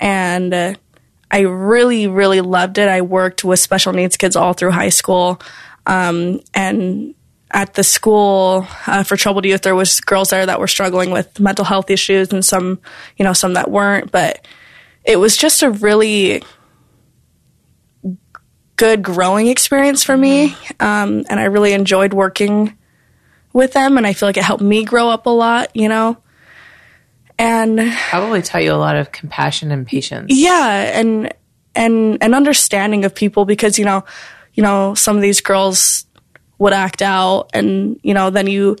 and 0.00 0.54
uh, 0.54 0.74
I 1.30 1.40
really, 1.40 2.06
really 2.06 2.40
loved 2.40 2.78
it. 2.78 2.88
I 2.88 3.02
worked 3.02 3.44
with 3.44 3.60
special 3.60 3.92
needs 3.92 4.16
kids 4.16 4.36
all 4.36 4.52
through 4.54 4.72
high 4.72 4.88
school, 4.90 5.40
um, 5.86 6.40
and 6.54 7.14
at 7.50 7.74
the 7.74 7.84
school 7.84 8.66
uh, 8.86 9.02
for 9.04 9.16
troubled 9.16 9.44
youth, 9.44 9.62
there 9.62 9.74
was 9.74 10.00
girls 10.00 10.30
there 10.30 10.46
that 10.46 10.60
were 10.60 10.66
struggling 10.66 11.10
with 11.10 11.38
mental 11.38 11.64
health 11.64 11.90
issues, 11.90 12.32
and 12.32 12.44
some, 12.44 12.80
you 13.16 13.24
know, 13.24 13.32
some 13.32 13.54
that 13.54 13.70
weren't. 13.70 14.10
But 14.10 14.46
it 15.04 15.18
was 15.18 15.36
just 15.36 15.62
a 15.62 15.70
really 15.70 16.42
good 18.76 19.02
growing 19.02 19.48
experience 19.48 20.04
for 20.04 20.16
me, 20.16 20.50
mm-hmm. 20.50 20.84
um, 20.84 21.24
and 21.28 21.40
I 21.40 21.44
really 21.44 21.72
enjoyed 21.72 22.12
working 22.12 22.76
with 23.52 23.72
them, 23.72 23.96
and 23.96 24.06
I 24.06 24.12
feel 24.12 24.28
like 24.28 24.36
it 24.36 24.44
helped 24.44 24.62
me 24.62 24.84
grow 24.84 25.08
up 25.08 25.26
a 25.26 25.30
lot. 25.30 25.74
You 25.74 25.88
know, 25.88 26.16
and 27.38 27.92
Probably 28.10 28.42
taught 28.42 28.62
you 28.62 28.72
a 28.72 28.74
lot 28.74 28.96
of 28.96 29.12
compassion 29.12 29.70
and 29.70 29.86
patience. 29.86 30.26
yeah 30.28 30.98
and 30.98 31.32
and 31.74 32.18
an 32.22 32.34
understanding 32.34 33.04
of 33.04 33.14
people 33.14 33.44
because 33.44 33.78
you 33.78 33.84
know 33.84 34.04
you 34.54 34.62
know 34.62 34.94
some 34.94 35.16
of 35.16 35.22
these 35.22 35.40
girls 35.40 36.06
would 36.58 36.72
act 36.72 37.02
out 37.02 37.50
and 37.52 38.00
you 38.02 38.14
know 38.14 38.30
then 38.30 38.46
you 38.46 38.76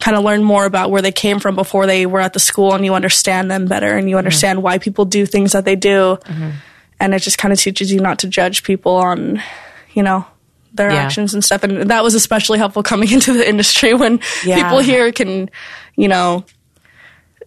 kind 0.00 0.16
of 0.16 0.24
learn 0.24 0.42
more 0.42 0.66
about 0.66 0.90
where 0.90 1.00
they 1.00 1.12
came 1.12 1.40
from 1.40 1.54
before 1.54 1.86
they 1.86 2.04
were 2.04 2.20
at 2.20 2.34
the 2.34 2.40
school 2.40 2.74
and 2.74 2.84
you 2.84 2.94
understand 2.94 3.50
them 3.50 3.66
better 3.66 3.96
and 3.96 4.08
you 4.08 4.14
mm-hmm. 4.14 4.18
understand 4.18 4.62
why 4.62 4.76
people 4.76 5.04
do 5.04 5.24
things 5.24 5.52
that 5.52 5.64
they 5.64 5.76
do 5.76 6.18
mm-hmm. 6.24 6.50
And 7.00 7.14
it 7.14 7.20
just 7.20 7.38
kind 7.38 7.52
of 7.52 7.58
teaches 7.60 7.92
you 7.92 8.00
not 8.00 8.18
to 8.20 8.28
judge 8.28 8.62
people 8.62 8.92
on 8.96 9.42
you 9.92 10.02
know 10.02 10.24
their 10.72 10.90
Yeah. 10.90 11.02
actions 11.04 11.34
and 11.34 11.44
stuff 11.44 11.62
and 11.62 11.90
that 11.90 12.02
was 12.02 12.14
especially 12.14 12.58
helpful 12.58 12.82
coming 12.82 13.10
into 13.16 13.32
the 13.32 13.48
industry 13.48 13.94
when 13.94 14.20
Yeah. 14.44 14.62
people 14.62 14.78
here 14.80 15.12
can 15.12 15.50
you 15.96 16.08
know 16.08 16.44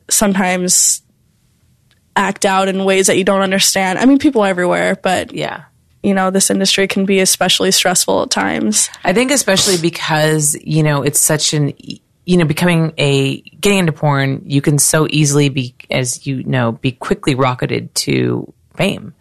sometimes 0.09 1.01
act 2.15 2.45
out 2.45 2.67
in 2.67 2.83
ways 2.85 3.07
that 3.07 3.17
you 3.17 3.23
don't 3.23 3.41
understand. 3.41 3.99
I 3.99 4.05
mean, 4.05 4.17
people 4.17 4.43
everywhere, 4.43 4.95
but 5.01 5.33
Yeah. 5.33 5.63
you 6.01 6.13
know, 6.13 6.31
this 6.31 6.49
industry 6.49 6.87
can 6.87 7.05
be 7.05 7.19
especially 7.19 7.71
stressful 7.71 8.23
at 8.23 8.31
times. 8.31 8.89
I 9.03 9.13
think 9.13 9.29
especially 9.31 9.77
because, 9.77 10.55
you 10.63 10.81
know, 10.81 11.03
it's 11.03 11.19
such 11.19 11.53
an, 11.53 11.73
you 12.25 12.37
know, 12.37 12.45
becoming 12.45 12.93
a, 12.97 13.41
getting 13.61 13.79
into 13.79 13.91
porn, 13.91 14.41
you 14.45 14.61
can 14.61 14.79
so 14.79 15.05
easily 15.09 15.49
be, 15.49 15.75
as 15.91 16.25
you 16.25 16.43
know, 16.43 16.71
be 16.71 16.91
quickly 16.91 17.35
rocketed 17.35 17.93
to 17.95 18.51
fame 18.75 19.13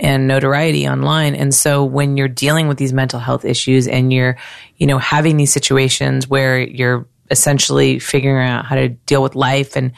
and 0.00 0.26
notoriety 0.26 0.88
online. 0.88 1.34
And 1.34 1.54
so 1.54 1.84
when 1.84 2.16
you're 2.16 2.28
dealing 2.28 2.68
with 2.68 2.78
these 2.78 2.92
mental 2.92 3.20
health 3.20 3.44
issues 3.44 3.86
and 3.86 4.12
you're, 4.12 4.36
you 4.76 4.86
know, 4.86 4.98
having 4.98 5.36
these 5.36 5.52
situations 5.52 6.26
where 6.26 6.58
you're 6.58 7.06
essentially 7.30 7.98
figuring 7.98 8.48
out 8.48 8.64
how 8.64 8.74
to 8.74 8.88
deal 8.88 9.22
with 9.22 9.34
life 9.34 9.76
and 9.76 9.92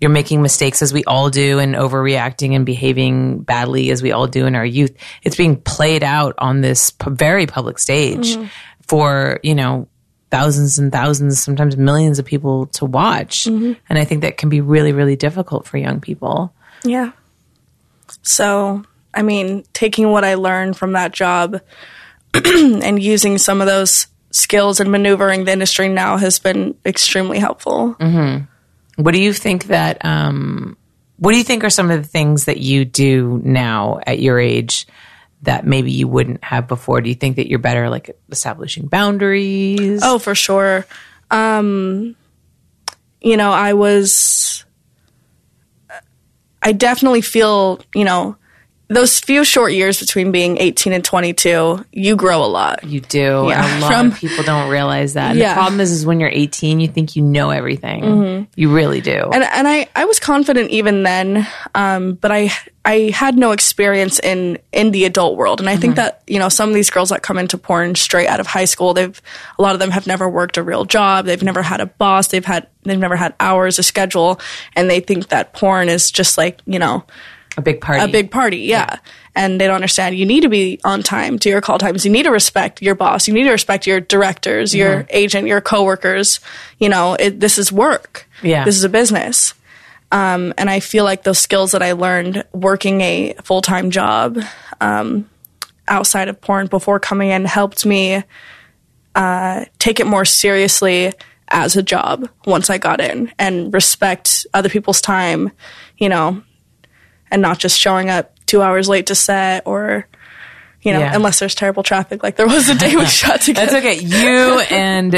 you're 0.00 0.10
making 0.10 0.42
mistakes 0.42 0.82
as 0.82 0.92
we 0.92 1.04
all 1.04 1.30
do 1.30 1.58
and 1.58 1.74
overreacting 1.74 2.54
and 2.54 2.66
behaving 2.66 3.40
badly 3.40 3.90
as 3.90 4.02
we 4.02 4.12
all 4.12 4.26
do 4.26 4.46
in 4.46 4.54
our 4.54 4.64
youth. 4.64 4.94
It's 5.22 5.36
being 5.36 5.60
played 5.60 6.04
out 6.04 6.34
on 6.38 6.60
this 6.60 6.92
very 7.06 7.46
public 7.46 7.78
stage 7.78 8.36
mm-hmm. 8.36 8.46
for, 8.82 9.40
you 9.42 9.54
know, 9.54 9.88
thousands 10.30 10.78
and 10.78 10.92
thousands, 10.92 11.42
sometimes 11.42 11.78
millions 11.78 12.18
of 12.18 12.26
people 12.26 12.66
to 12.66 12.84
watch. 12.84 13.44
Mm-hmm. 13.44 13.72
And 13.88 13.98
I 13.98 14.04
think 14.04 14.20
that 14.20 14.36
can 14.36 14.50
be 14.50 14.60
really, 14.60 14.92
really 14.92 15.16
difficult 15.16 15.66
for 15.66 15.78
young 15.78 16.00
people. 16.00 16.52
Yeah. 16.84 17.12
So, 18.22 18.84
I 19.16 19.22
mean, 19.22 19.64
taking 19.72 20.10
what 20.10 20.24
I 20.24 20.34
learned 20.34 20.76
from 20.76 20.92
that 20.92 21.12
job 21.12 21.60
and 22.34 23.02
using 23.02 23.38
some 23.38 23.60
of 23.60 23.66
those 23.66 24.06
skills 24.30 24.78
and 24.78 24.92
maneuvering 24.92 25.44
the 25.44 25.52
industry 25.52 25.88
now 25.88 26.18
has 26.18 26.38
been 26.38 26.76
extremely 26.84 27.38
helpful. 27.38 27.96
What 28.96 29.12
do 29.12 29.20
you 29.20 29.32
think 29.32 29.64
that 29.64 30.04
um 30.04 30.76
what 31.18 31.32
do 31.32 31.38
you 31.38 31.44
think 31.44 31.64
are 31.64 31.70
some 31.70 31.90
of 31.90 32.02
the 32.02 32.08
things 32.08 32.44
that 32.44 32.58
you 32.58 32.84
do 32.84 33.40
now 33.42 34.00
at 34.06 34.18
your 34.18 34.38
age 34.38 34.86
that 35.42 35.66
maybe 35.66 35.90
you 35.90 36.06
wouldn't 36.06 36.44
have 36.44 36.68
before? 36.68 37.00
Do 37.00 37.08
you 37.08 37.14
think 37.14 37.36
that 37.36 37.48
you're 37.48 37.58
better 37.58 37.88
like 37.88 38.18
establishing 38.30 38.86
boundaries? 38.86 40.02
Oh, 40.02 40.18
for 40.18 40.34
sure. 40.34 40.86
Um, 41.30 42.16
you 43.20 43.36
know, 43.36 43.50
I 43.50 43.72
was. 43.72 44.64
I 46.62 46.72
definitely 46.72 47.20
feel, 47.20 47.80
you 47.94 48.04
know, 48.04 48.36
those 48.88 49.18
few 49.18 49.44
short 49.44 49.72
years 49.72 49.98
between 49.98 50.30
being 50.30 50.58
18 50.58 50.92
and 50.92 51.04
22, 51.04 51.84
you 51.92 52.14
grow 52.14 52.44
a 52.44 52.46
lot. 52.46 52.84
You 52.84 53.00
do. 53.00 53.46
Yeah, 53.48 53.78
a 53.78 53.80
lot 53.80 53.92
from- 53.92 54.06
of 54.12 54.18
people 54.18 54.44
don't 54.44 54.70
realize 54.70 55.14
that. 55.14 55.30
And 55.30 55.38
Yeah. 55.40 55.54
The 55.54 55.60
problem 55.60 55.80
is, 55.80 55.90
is 55.90 56.06
when 56.06 56.20
you're 56.20 56.30
18, 56.32 56.78
you 56.78 56.86
think 56.86 57.16
you 57.16 57.22
know 57.22 57.50
everything. 57.50 58.46
You 58.54 58.72
really 58.72 59.00
do. 59.00 59.28
And 59.32 59.42
and 59.42 59.66
I, 59.66 59.88
I 59.96 60.04
was 60.04 60.20
confident 60.20 60.70
even 60.70 61.02
then, 61.02 61.46
um, 61.74 62.14
but 62.14 62.30
I 62.30 62.50
I 62.84 63.10
had 63.12 63.36
no 63.36 63.50
experience 63.50 64.20
in 64.20 64.58
in 64.72 64.92
the 64.92 65.04
adult 65.04 65.36
world, 65.36 65.58
and 65.58 65.68
I 65.68 65.76
think 65.76 65.96
that 65.96 66.22
you 66.28 66.38
know 66.38 66.48
some 66.48 66.68
of 66.68 66.74
these 66.76 66.88
girls 66.90 67.08
that 67.08 67.22
come 67.22 67.38
into 67.38 67.58
porn 67.58 67.96
straight 67.96 68.28
out 68.28 68.38
of 68.38 68.46
high 68.46 68.66
school, 68.66 68.94
they've 68.94 69.20
a 69.58 69.62
lot 69.62 69.74
of 69.74 69.80
them 69.80 69.90
have 69.90 70.06
never 70.06 70.28
worked 70.28 70.56
a 70.58 70.62
real 70.62 70.84
job, 70.84 71.24
they've 71.26 71.42
never 71.42 71.62
had 71.62 71.80
a 71.80 71.86
boss, 71.86 72.28
they've 72.28 72.44
had 72.44 72.68
they've 72.84 72.98
never 72.98 73.16
had 73.16 73.34
hours, 73.40 73.80
a 73.80 73.82
schedule, 73.82 74.38
and 74.76 74.88
they 74.88 75.00
think 75.00 75.28
that 75.28 75.52
porn 75.52 75.88
is 75.88 76.12
just 76.12 76.38
like 76.38 76.60
you 76.66 76.78
know 76.78 77.02
a 77.56 77.62
big 77.62 77.80
party. 77.80 78.02
a 78.04 78.08
big 78.08 78.30
party, 78.30 78.58
yeah. 78.58 78.98
And 79.34 79.60
they 79.60 79.66
don't 79.66 79.76
understand 79.76 80.16
you 80.16 80.26
need 80.26 80.42
to 80.42 80.48
be 80.48 80.80
on 80.84 81.02
time 81.02 81.38
to 81.40 81.48
your 81.48 81.60
call 81.60 81.78
times. 81.78 82.04
You 82.04 82.10
need 82.10 82.24
to 82.24 82.30
respect 82.30 82.82
your 82.82 82.94
boss. 82.94 83.28
You 83.28 83.34
need 83.34 83.44
to 83.44 83.50
respect 83.50 83.86
your 83.86 84.00
directors, 84.00 84.74
your 84.74 85.06
agent, 85.10 85.46
your 85.46 85.60
coworkers. 85.60 86.40
You 86.78 86.88
know, 86.88 87.14
it, 87.14 87.40
this 87.40 87.58
is 87.58 87.70
work. 87.70 88.28
Yeah. 88.42 88.64
This 88.64 88.76
is 88.76 88.84
a 88.84 88.88
business. 88.88 89.54
Um, 90.12 90.54
and 90.56 90.70
I 90.70 90.80
feel 90.80 91.04
like 91.04 91.24
those 91.24 91.38
skills 91.38 91.72
that 91.72 91.82
I 91.82 91.92
learned 91.92 92.44
working 92.52 93.00
a 93.00 93.34
full 93.42 93.60
time 93.60 93.90
job 93.90 94.38
um, 94.80 95.28
outside 95.88 96.28
of 96.28 96.40
porn 96.40 96.68
before 96.68 97.00
coming 97.00 97.30
in 97.30 97.44
helped 97.44 97.84
me 97.84 98.22
uh, 99.14 99.64
take 99.78 100.00
it 100.00 100.06
more 100.06 100.24
seriously 100.24 101.12
as 101.48 101.76
a 101.76 101.82
job 101.82 102.28
once 102.44 102.70
I 102.70 102.78
got 102.78 103.00
in 103.00 103.32
and 103.38 103.72
respect 103.72 104.46
other 104.52 104.68
people's 104.68 105.00
time, 105.00 105.52
you 105.96 106.08
know, 106.08 106.42
and 107.30 107.42
not 107.42 107.58
just 107.58 107.78
showing 107.78 108.10
up 108.10 108.32
two 108.46 108.62
hours 108.62 108.88
late 108.88 109.06
to 109.06 109.14
set 109.14 109.66
or, 109.66 110.06
you 110.82 110.92
know, 110.92 111.00
Yeah. 111.00 111.14
unless 111.14 111.40
there's 111.40 111.54
terrible 111.54 111.82
traffic 111.82 112.22
like 112.22 112.36
there 112.36 112.46
was 112.46 112.66
the 112.68 112.74
day 112.74 112.94
we 112.94 113.06
shot 113.06 113.40
together. 113.40 113.72
That's 113.72 113.84
okay. 113.84 113.98
You 114.00 114.60
and 114.70 115.12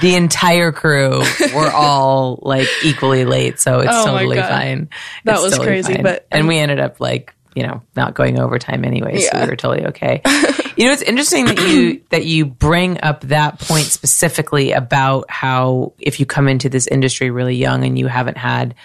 the 0.00 0.14
entire 0.14 0.70
crew 0.72 1.22
were 1.54 1.70
all 1.70 2.38
like 2.42 2.68
equally 2.84 3.24
late, 3.24 3.58
so 3.58 3.80
it's 3.80 3.90
Oh 3.92 4.06
totally 4.06 4.36
fine. 4.38 4.88
That 5.24 5.34
It's 5.34 5.42
was 5.42 5.52
totally 5.52 5.66
crazy, 5.68 5.94
fine. 5.94 6.02
but- 6.02 6.26
and 6.30 6.46
we 6.46 6.58
ended 6.58 6.78
up 6.80 7.00
like 7.00 7.34
you 7.56 7.66
know 7.66 7.82
not 7.96 8.14
going 8.14 8.38
overtime 8.38 8.84
anyway, 8.84 9.18
so 9.18 9.40
we 9.40 9.46
were 9.48 9.56
totally 9.56 9.86
okay. 9.88 10.20
you 10.76 10.86
know, 10.86 10.92
it's 10.92 11.02
interesting 11.02 11.46
that 11.46 11.58
you 11.58 12.00
that 12.10 12.24
you 12.24 12.46
bring 12.46 13.00
up 13.02 13.22
that 13.22 13.58
point 13.58 13.86
specifically 13.86 14.70
about 14.70 15.28
how 15.28 15.92
if 15.98 16.20
you 16.20 16.26
come 16.26 16.46
into 16.46 16.68
this 16.68 16.86
industry 16.86 17.30
really 17.30 17.56
young 17.56 17.82
and 17.84 17.98
you 17.98 18.06
haven't 18.06 18.36
had 18.36 18.76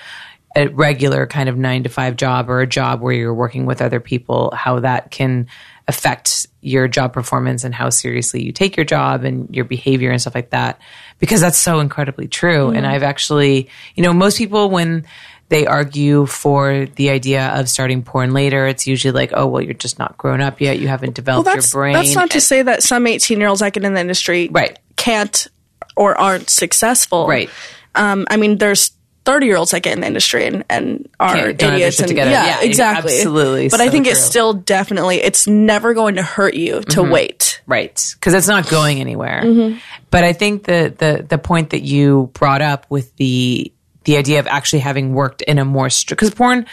a 0.56 0.68
regular 0.68 1.26
kind 1.26 1.50
of 1.50 1.58
nine 1.58 1.84
to 1.84 1.90
five 1.90 2.16
job 2.16 2.50
or 2.50 2.62
a 2.62 2.68
job 2.68 3.02
where 3.02 3.14
you're 3.14 3.34
working 3.34 3.66
with 3.66 3.82
other 3.82 4.00
people, 4.00 4.52
how 4.56 4.80
that 4.80 5.10
can 5.12 5.48
affect 5.88 6.48
your 6.62 6.88
job 6.88 7.12
performance 7.12 7.64
and 7.64 7.74
how 7.76 7.90
seriously 7.90 8.44
you 8.44 8.52
take 8.52 8.78
your 8.78 8.86
job 8.86 9.24
and 9.24 9.54
your 9.54 9.66
behavior 9.66 10.12
and 10.12 10.22
stuff 10.22 10.36
like 10.36 10.52
that. 10.52 10.80
Because 11.20 11.42
that's 11.42 11.58
so 11.58 11.80
incredibly 11.80 12.28
true. 12.28 12.70
And 12.70 12.86
I've 12.86 13.04
actually, 13.04 13.70
you 13.96 14.04
know, 14.04 14.14
most 14.14 14.38
people 14.38 14.70
when 14.70 15.06
they 15.50 15.66
argue 15.66 16.26
for 16.26 16.86
the 16.96 17.10
idea 17.10 17.48
of 17.50 17.68
starting 17.70 18.02
porn 18.02 18.32
later, 18.34 18.66
it's 18.66 18.88
usually 18.88 19.12
like, 19.12 19.32
oh, 19.34 19.46
well, 19.46 19.62
you're 19.62 19.74
just 19.74 20.00
not 20.00 20.18
grown 20.18 20.40
up 20.40 20.62
yet. 20.62 20.80
You 20.80 20.88
haven't 20.88 21.16
developed 21.16 21.48
well, 21.48 21.56
your 21.56 21.64
brain. 21.72 21.94
that's 21.94 22.16
not 22.16 22.32
to 22.32 22.42
say 22.42 22.62
that 22.62 22.82
some 22.82 23.06
18 23.06 23.40
year 23.40 23.50
olds 23.50 23.60
that 23.60 23.74
get 23.74 23.84
in 23.84 23.94
the 23.94 24.00
industry 24.00 24.50
Right. 24.52 24.80
can't 24.96 25.48
or 25.96 26.18
aren't 26.18 26.50
successful. 26.50 27.28
Right. 27.28 27.50
Um, 27.94 28.26
I 28.30 28.38
mean, 28.38 28.58
there's 28.58 28.92
30 29.26 29.46
year 29.46 29.56
olds 29.58 29.72
that 29.72 29.82
get 29.84 29.94
in 29.94 30.02
the 30.02 30.08
industry 30.08 30.46
and, 30.46 30.64
and 30.70 31.08
are 31.20 31.48
idiots. 31.50 32.00
And, 32.00 32.08
together. 32.10 32.32
Yeah, 32.32 32.60
Yeah, 32.60 32.68
exactly. 32.68 33.14
absolutely. 33.16 33.70
But 33.70 33.80
I 33.80 33.86
So 33.86 33.92
think 33.92 34.08
it's 34.08 34.20
still 34.20 34.54
definitely, 34.54 35.22
it's 35.22 35.48
never 35.48 35.94
going 35.94 36.16
to 36.16 36.24
hurt 36.24 36.56
you 36.56 36.82
to 36.82 37.02
Mm-hmm. 37.02 37.12
wait. 37.12 37.62
Right. 37.66 38.14
Because 38.20 38.34
it's 38.34 38.48
not 38.50 38.70
going 38.70 39.00
anywhere. 39.00 39.42
Mm-hmm. 39.44 39.78
But 40.12 40.24
I 40.26 40.34
think 40.34 40.64
the, 40.66 40.94
the, 40.98 41.24
the 41.28 41.38
point 41.38 41.70
that 41.70 41.84
you 41.84 42.32
brought 42.34 42.62
up 42.62 42.86
with 42.90 43.16
the, 43.16 43.72
the 44.04 44.18
idea 44.18 44.40
of 44.40 44.48
actually 44.48 44.80
having 44.80 45.14
worked 45.14 45.42
in 45.42 45.58
a 45.58 45.64
more 45.64 45.90
strict, 45.90 46.20
because 46.20 46.34
porn 46.34 46.66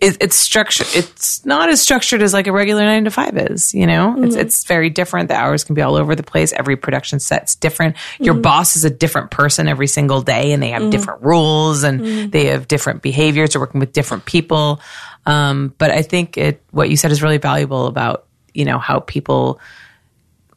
is, 0.00 0.16
it's 0.20 0.36
structured, 0.36 0.86
it's 0.94 1.44
not 1.44 1.68
as 1.68 1.80
structured 1.80 2.22
as 2.22 2.32
like 2.32 2.46
a 2.46 2.52
regular 2.52 2.82
nine 2.84 3.04
to 3.04 3.10
five 3.10 3.36
is, 3.36 3.74
you 3.74 3.86
know? 3.86 4.14
It's, 4.22 4.34
Mm-hmm. 4.34 4.40
it's 4.40 4.64
very 4.64 4.90
different. 4.90 5.28
The 5.28 5.34
hours 5.36 5.64
can 5.64 5.74
be 5.74 5.82
all 5.82 5.96
over 5.96 6.14
the 6.14 6.22
place. 6.22 6.52
Every 6.52 6.76
production 6.76 7.20
set's 7.20 7.54
different. 7.54 7.96
Your 8.18 8.34
Mm-hmm. 8.34 8.42
boss 8.42 8.76
is 8.76 8.84
a 8.84 8.90
different 8.90 9.30
person 9.30 9.68
every 9.68 9.86
single 9.86 10.22
day 10.22 10.52
and 10.52 10.62
they 10.62 10.70
have 10.70 10.90
different 10.90 11.22
rules 11.22 11.82
and 11.82 12.00
Mm-hmm. 12.00 12.30
they 12.30 12.46
have 12.46 12.66
different 12.68 13.02
behaviors. 13.02 13.52
They're 13.52 13.60
working 13.60 13.80
with 13.80 13.92
different 13.92 14.24
people. 14.24 14.80
Um, 15.26 15.74
but 15.78 15.90
I 15.90 16.02
think 16.02 16.38
it, 16.38 16.62
what 16.70 16.88
you 16.88 16.96
said 16.96 17.10
is 17.12 17.22
really 17.22 17.38
valuable 17.38 17.86
about, 17.86 18.26
you 18.54 18.64
know, 18.64 18.78
how 18.78 19.00
people, 19.00 19.60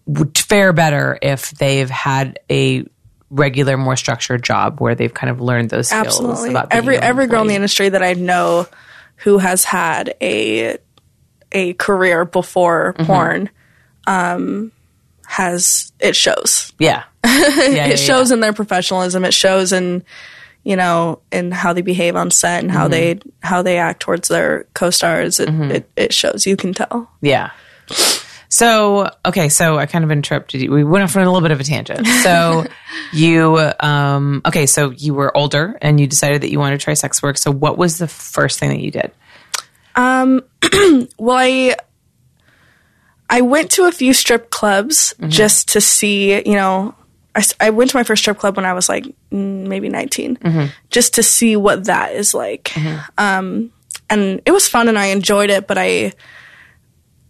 would 0.06 0.38
fare 0.38 0.74
better 0.74 1.18
if 1.22 1.52
they've 1.52 1.90
had 1.90 2.38
a 2.50 2.86
regular, 3.30 3.78
more 3.78 3.96
structured 3.96 4.44
job 4.44 4.80
where 4.82 4.96
they've 4.96 5.14
kind 5.14 5.32
of 5.32 5.40
learned 5.40 5.70
those 5.70 5.88
skills. 5.88 6.20
Absolutely. 6.22 6.62
Every 6.72 6.98
every 6.98 7.28
girl 7.28 7.42
in 7.42 7.48
the 7.48 7.56
industry 7.56 7.88
that 7.90 8.04
I 8.04 8.14
know 8.14 8.68
who 9.24 9.38
has 9.40 9.64
had 9.64 10.16
a 10.22 10.78
a 11.52 11.74
career 11.74 12.26
before 12.26 12.94
Mm-hmm. 12.98 13.06
porn 13.06 13.50
um, 14.08 14.72
has 15.26 15.92
it 16.00 16.16
shows. 16.16 16.74
yeah, 16.80 17.04
yeah, 17.26 17.88
it 17.88 17.98
shows 18.00 18.32
in 18.32 18.40
their 18.42 18.54
professionalism. 18.54 19.24
It 19.26 19.34
shows 19.34 19.72
in 19.72 20.04
you 20.64 20.76
know 20.76 21.20
in 21.32 21.52
how 21.52 21.74
they 21.74 21.82
behave 21.82 22.16
on 22.16 22.32
set 22.32 22.62
and 22.64 22.72
how 22.72 22.88
they 22.88 23.20
how 23.42 23.62
they 23.62 23.78
act 23.78 24.02
towards 24.02 24.28
their 24.28 24.66
co-stars. 24.74 25.40
It, 25.40 25.50
it 25.50 25.90
it 25.96 26.14
shows. 26.14 26.46
You 26.46 26.56
can 26.58 26.74
tell. 26.74 27.10
Yeah. 27.22 27.52
So 28.54 29.10
okay, 29.26 29.50
so 29.50 29.80
I 29.80 29.88
kind 29.88 30.06
of 30.06 30.12
interrupted 30.12 30.62
you. 30.62 30.72
We 30.72 30.84
went 30.84 31.04
off 31.04 31.16
on 31.16 31.24
a 31.24 31.26
little 31.26 31.42
bit 31.42 31.50
of 31.50 31.60
a 31.60 31.64
tangent. 31.64 32.06
So 32.06 32.68
you, 33.12 33.58
um, 33.80 34.44
okay, 34.46 34.68
so 34.68 34.92
you 34.92 35.16
were 35.16 35.36
older 35.36 35.76
and 35.82 36.00
you 36.00 36.06
decided 36.06 36.44
that 36.44 36.52
you 36.52 36.60
wanted 36.60 36.80
to 36.80 36.84
try 36.84 36.94
sex 36.94 37.24
work. 37.24 37.40
So 37.40 37.52
what 37.52 37.80
was 37.80 37.98
the 37.98 38.08
first 38.08 38.60
thing 38.60 38.70
that 38.70 38.80
you 38.80 38.92
did? 38.92 39.12
Um, 39.96 40.44
well, 41.18 41.36
I 41.36 41.76
I 43.28 43.42
went 43.42 43.72
to 43.72 43.86
a 43.86 43.92
few 43.92 44.14
strip 44.14 44.52
clubs 44.52 45.16
just 45.30 45.70
to 45.70 45.82
see, 45.82 46.36
you 46.48 46.56
know, 46.56 46.94
I, 47.34 47.44
I 47.60 47.70
went 47.72 47.90
to 47.90 47.98
my 47.98 48.04
first 48.04 48.22
strip 48.22 48.38
club 48.38 48.56
when 48.56 48.66
I 48.66 48.74
was 48.74 48.88
like 48.88 49.06
mm, 49.32 49.68
maybe 49.68 49.90
19, 49.90 50.38
just 50.92 51.16
to 51.16 51.24
see 51.24 51.56
what 51.56 51.86
that 51.86 52.14
is 52.14 52.36
like. 52.36 52.72
Um, 53.18 53.72
and 54.12 54.44
it 54.46 54.52
was 54.52 54.68
fun 54.68 54.90
and 54.90 55.00
I 55.00 55.08
enjoyed 55.08 55.50
it, 55.50 55.66
but 55.66 55.80
I 55.80 56.14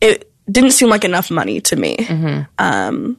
it 0.01 0.32
didn't 0.51 0.71
seem 0.71 0.89
like 0.89 1.05
enough 1.05 1.31
money 1.31 1.61
to 1.61 1.75
me. 1.75 1.97
um 2.59 3.17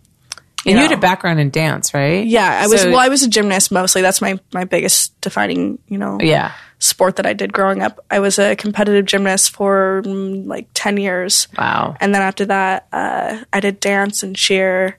And 0.66 0.76
you, 0.76 0.76
had 0.76 0.92
a 0.92 0.96
background 0.96 1.40
in 1.40 1.50
dance, 1.50 1.92
right? 1.94 2.26
Yeah, 2.26 2.60
I 2.62 2.66
was 2.66 2.84
well, 2.84 2.98
I 2.98 3.08
was 3.08 3.22
a 3.22 3.28
gymnast 3.28 3.70
mostly. 3.72 4.02
That's 4.02 4.20
my 4.20 4.38
my 4.52 4.64
biggest 4.64 5.18
defining, 5.20 5.78
you 5.88 5.98
know, 5.98 6.18
Yeah. 6.20 6.52
sport 6.78 7.16
that 7.16 7.26
I 7.26 7.32
did 7.32 7.52
growing 7.52 7.82
up. 7.82 8.04
I 8.10 8.18
was 8.18 8.38
a 8.38 8.56
competitive 8.56 9.06
gymnast 9.06 9.50
for 9.52 10.02
mm, 10.04 10.46
like 10.46 10.68
10 10.74 10.96
years. 10.98 11.48
Wow. 11.56 11.96
And 12.00 12.14
then 12.14 12.20
after 12.22 12.44
that, 12.46 12.88
uh, 12.92 13.44
I 13.52 13.60
did 13.60 13.80
dance 13.80 14.22
and 14.22 14.36
cheer. 14.36 14.98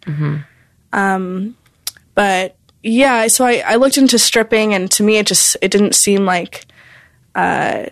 Um, 0.94 1.55
but 2.15 2.55
yeah, 2.82 3.27
so 3.27 3.46
I, 3.46 3.63
I 3.65 3.75
looked 3.75 3.98
into 3.98 4.17
stripping, 4.17 4.74
and 4.74 4.89
to 4.91 5.03
me, 5.03 5.17
it 5.17 5.25
just 5.27 5.58
it 5.62 5.70
didn't 5.72 5.96
seem 5.96 6.25
like 6.25 6.65
uh, 7.34 7.86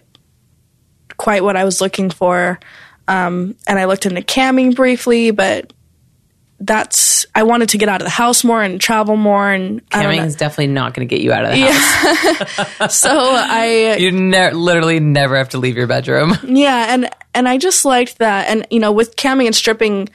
quite 1.18 1.44
what 1.44 1.56
I 1.58 1.66
was 1.66 1.82
looking 1.82 2.10
for. 2.12 2.60
Um, 3.08 3.56
and 3.68 3.78
I 3.80 3.86
looked 3.86 4.06
into 4.06 4.22
camming 4.22 4.76
briefly, 4.76 5.32
but 5.32 5.74
that's 6.60 7.26
I 7.36 7.44
wanted 7.44 7.70
to 7.70 7.78
get 7.78 7.90
out 7.90 8.02
of 8.02 8.06
the 8.06 8.12
house 8.12 8.44
more 8.44 8.62
and 8.64 8.80
travel 8.80 9.18
more, 9.18 9.52
and 9.52 9.88
Camming 9.90 10.26
is 10.26 10.36
definitely 10.36 10.68
not 10.68 10.94
going 10.94 11.06
to 11.08 11.14
get 11.14 11.22
you 11.22 11.34
out 11.34 11.44
of 11.46 11.52
the 11.52 11.66
house. 12.78 12.94
So 13.00 13.10
I 13.12 13.96
You 13.98 14.12
ne- 14.12 14.52
literally 14.54 15.00
never 15.00 15.36
have 15.38 15.50
to 15.50 15.58
leave 15.58 15.76
your 15.76 15.88
bedroom. 15.88 16.38
Yeah, 16.44 16.94
and 16.94 17.10
and 17.34 17.50
I 17.50 17.58
just 17.58 17.84
liked 17.84 18.20
that. 18.20 18.48
And 18.48 18.66
you 18.70 18.80
know, 18.80 18.92
with 18.92 19.16
camming 19.18 19.48
and 19.48 19.56
stripping, 19.56 20.08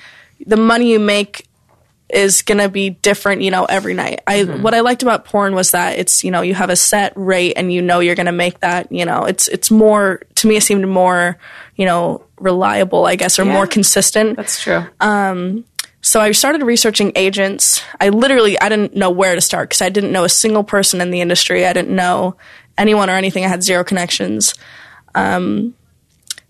the 0.46 0.56
money 0.56 0.92
you 0.92 1.00
make 1.00 1.47
is 2.10 2.42
gonna 2.42 2.68
be 2.68 2.90
different, 2.90 3.42
you 3.42 3.50
know, 3.50 3.64
every 3.64 3.94
night. 3.94 4.20
I 4.26 4.44
what 4.44 4.74
I 4.74 4.80
liked 4.80 5.02
about 5.02 5.24
porn 5.24 5.54
was 5.54 5.72
that 5.72 5.98
it's 5.98 6.24
you 6.24 6.30
know 6.30 6.40
you 6.42 6.54
have 6.54 6.70
a 6.70 6.76
set 6.76 7.12
rate 7.16 7.54
and 7.56 7.72
you 7.72 7.82
know 7.82 8.00
you're 8.00 8.14
gonna 8.14 8.32
make 8.32 8.60
that. 8.60 8.90
You 8.90 9.04
know, 9.04 9.24
it's 9.24 9.48
it's 9.48 9.70
more 9.70 10.22
to 10.36 10.46
me 10.48 10.56
it 10.56 10.62
seemed 10.62 10.86
more 10.88 11.36
you 11.76 11.84
know 11.84 12.22
reliable, 12.38 13.04
I 13.06 13.16
guess, 13.16 13.38
or 13.38 13.44
more 13.44 13.66
consistent. 13.66 14.36
That's 14.36 14.62
true. 14.62 14.84
Um 15.00 15.64
So 16.00 16.20
I 16.20 16.32
started 16.32 16.62
researching 16.62 17.12
agents. 17.16 17.82
I 18.00 18.08
literally 18.10 18.58
I 18.58 18.68
didn't 18.68 18.94
know 18.94 19.10
where 19.10 19.34
to 19.34 19.40
start 19.40 19.68
because 19.68 19.82
I 19.82 19.88
didn't 19.90 20.12
know 20.12 20.24
a 20.24 20.28
single 20.28 20.64
person 20.64 21.00
in 21.00 21.10
the 21.10 21.20
industry. 21.20 21.66
I 21.66 21.72
didn't 21.72 21.94
know 21.94 22.36
anyone 22.78 23.10
or 23.10 23.14
anything. 23.14 23.44
I 23.44 23.48
had 23.48 23.62
zero 23.62 23.84
connections. 23.84 24.54
Um, 25.14 25.74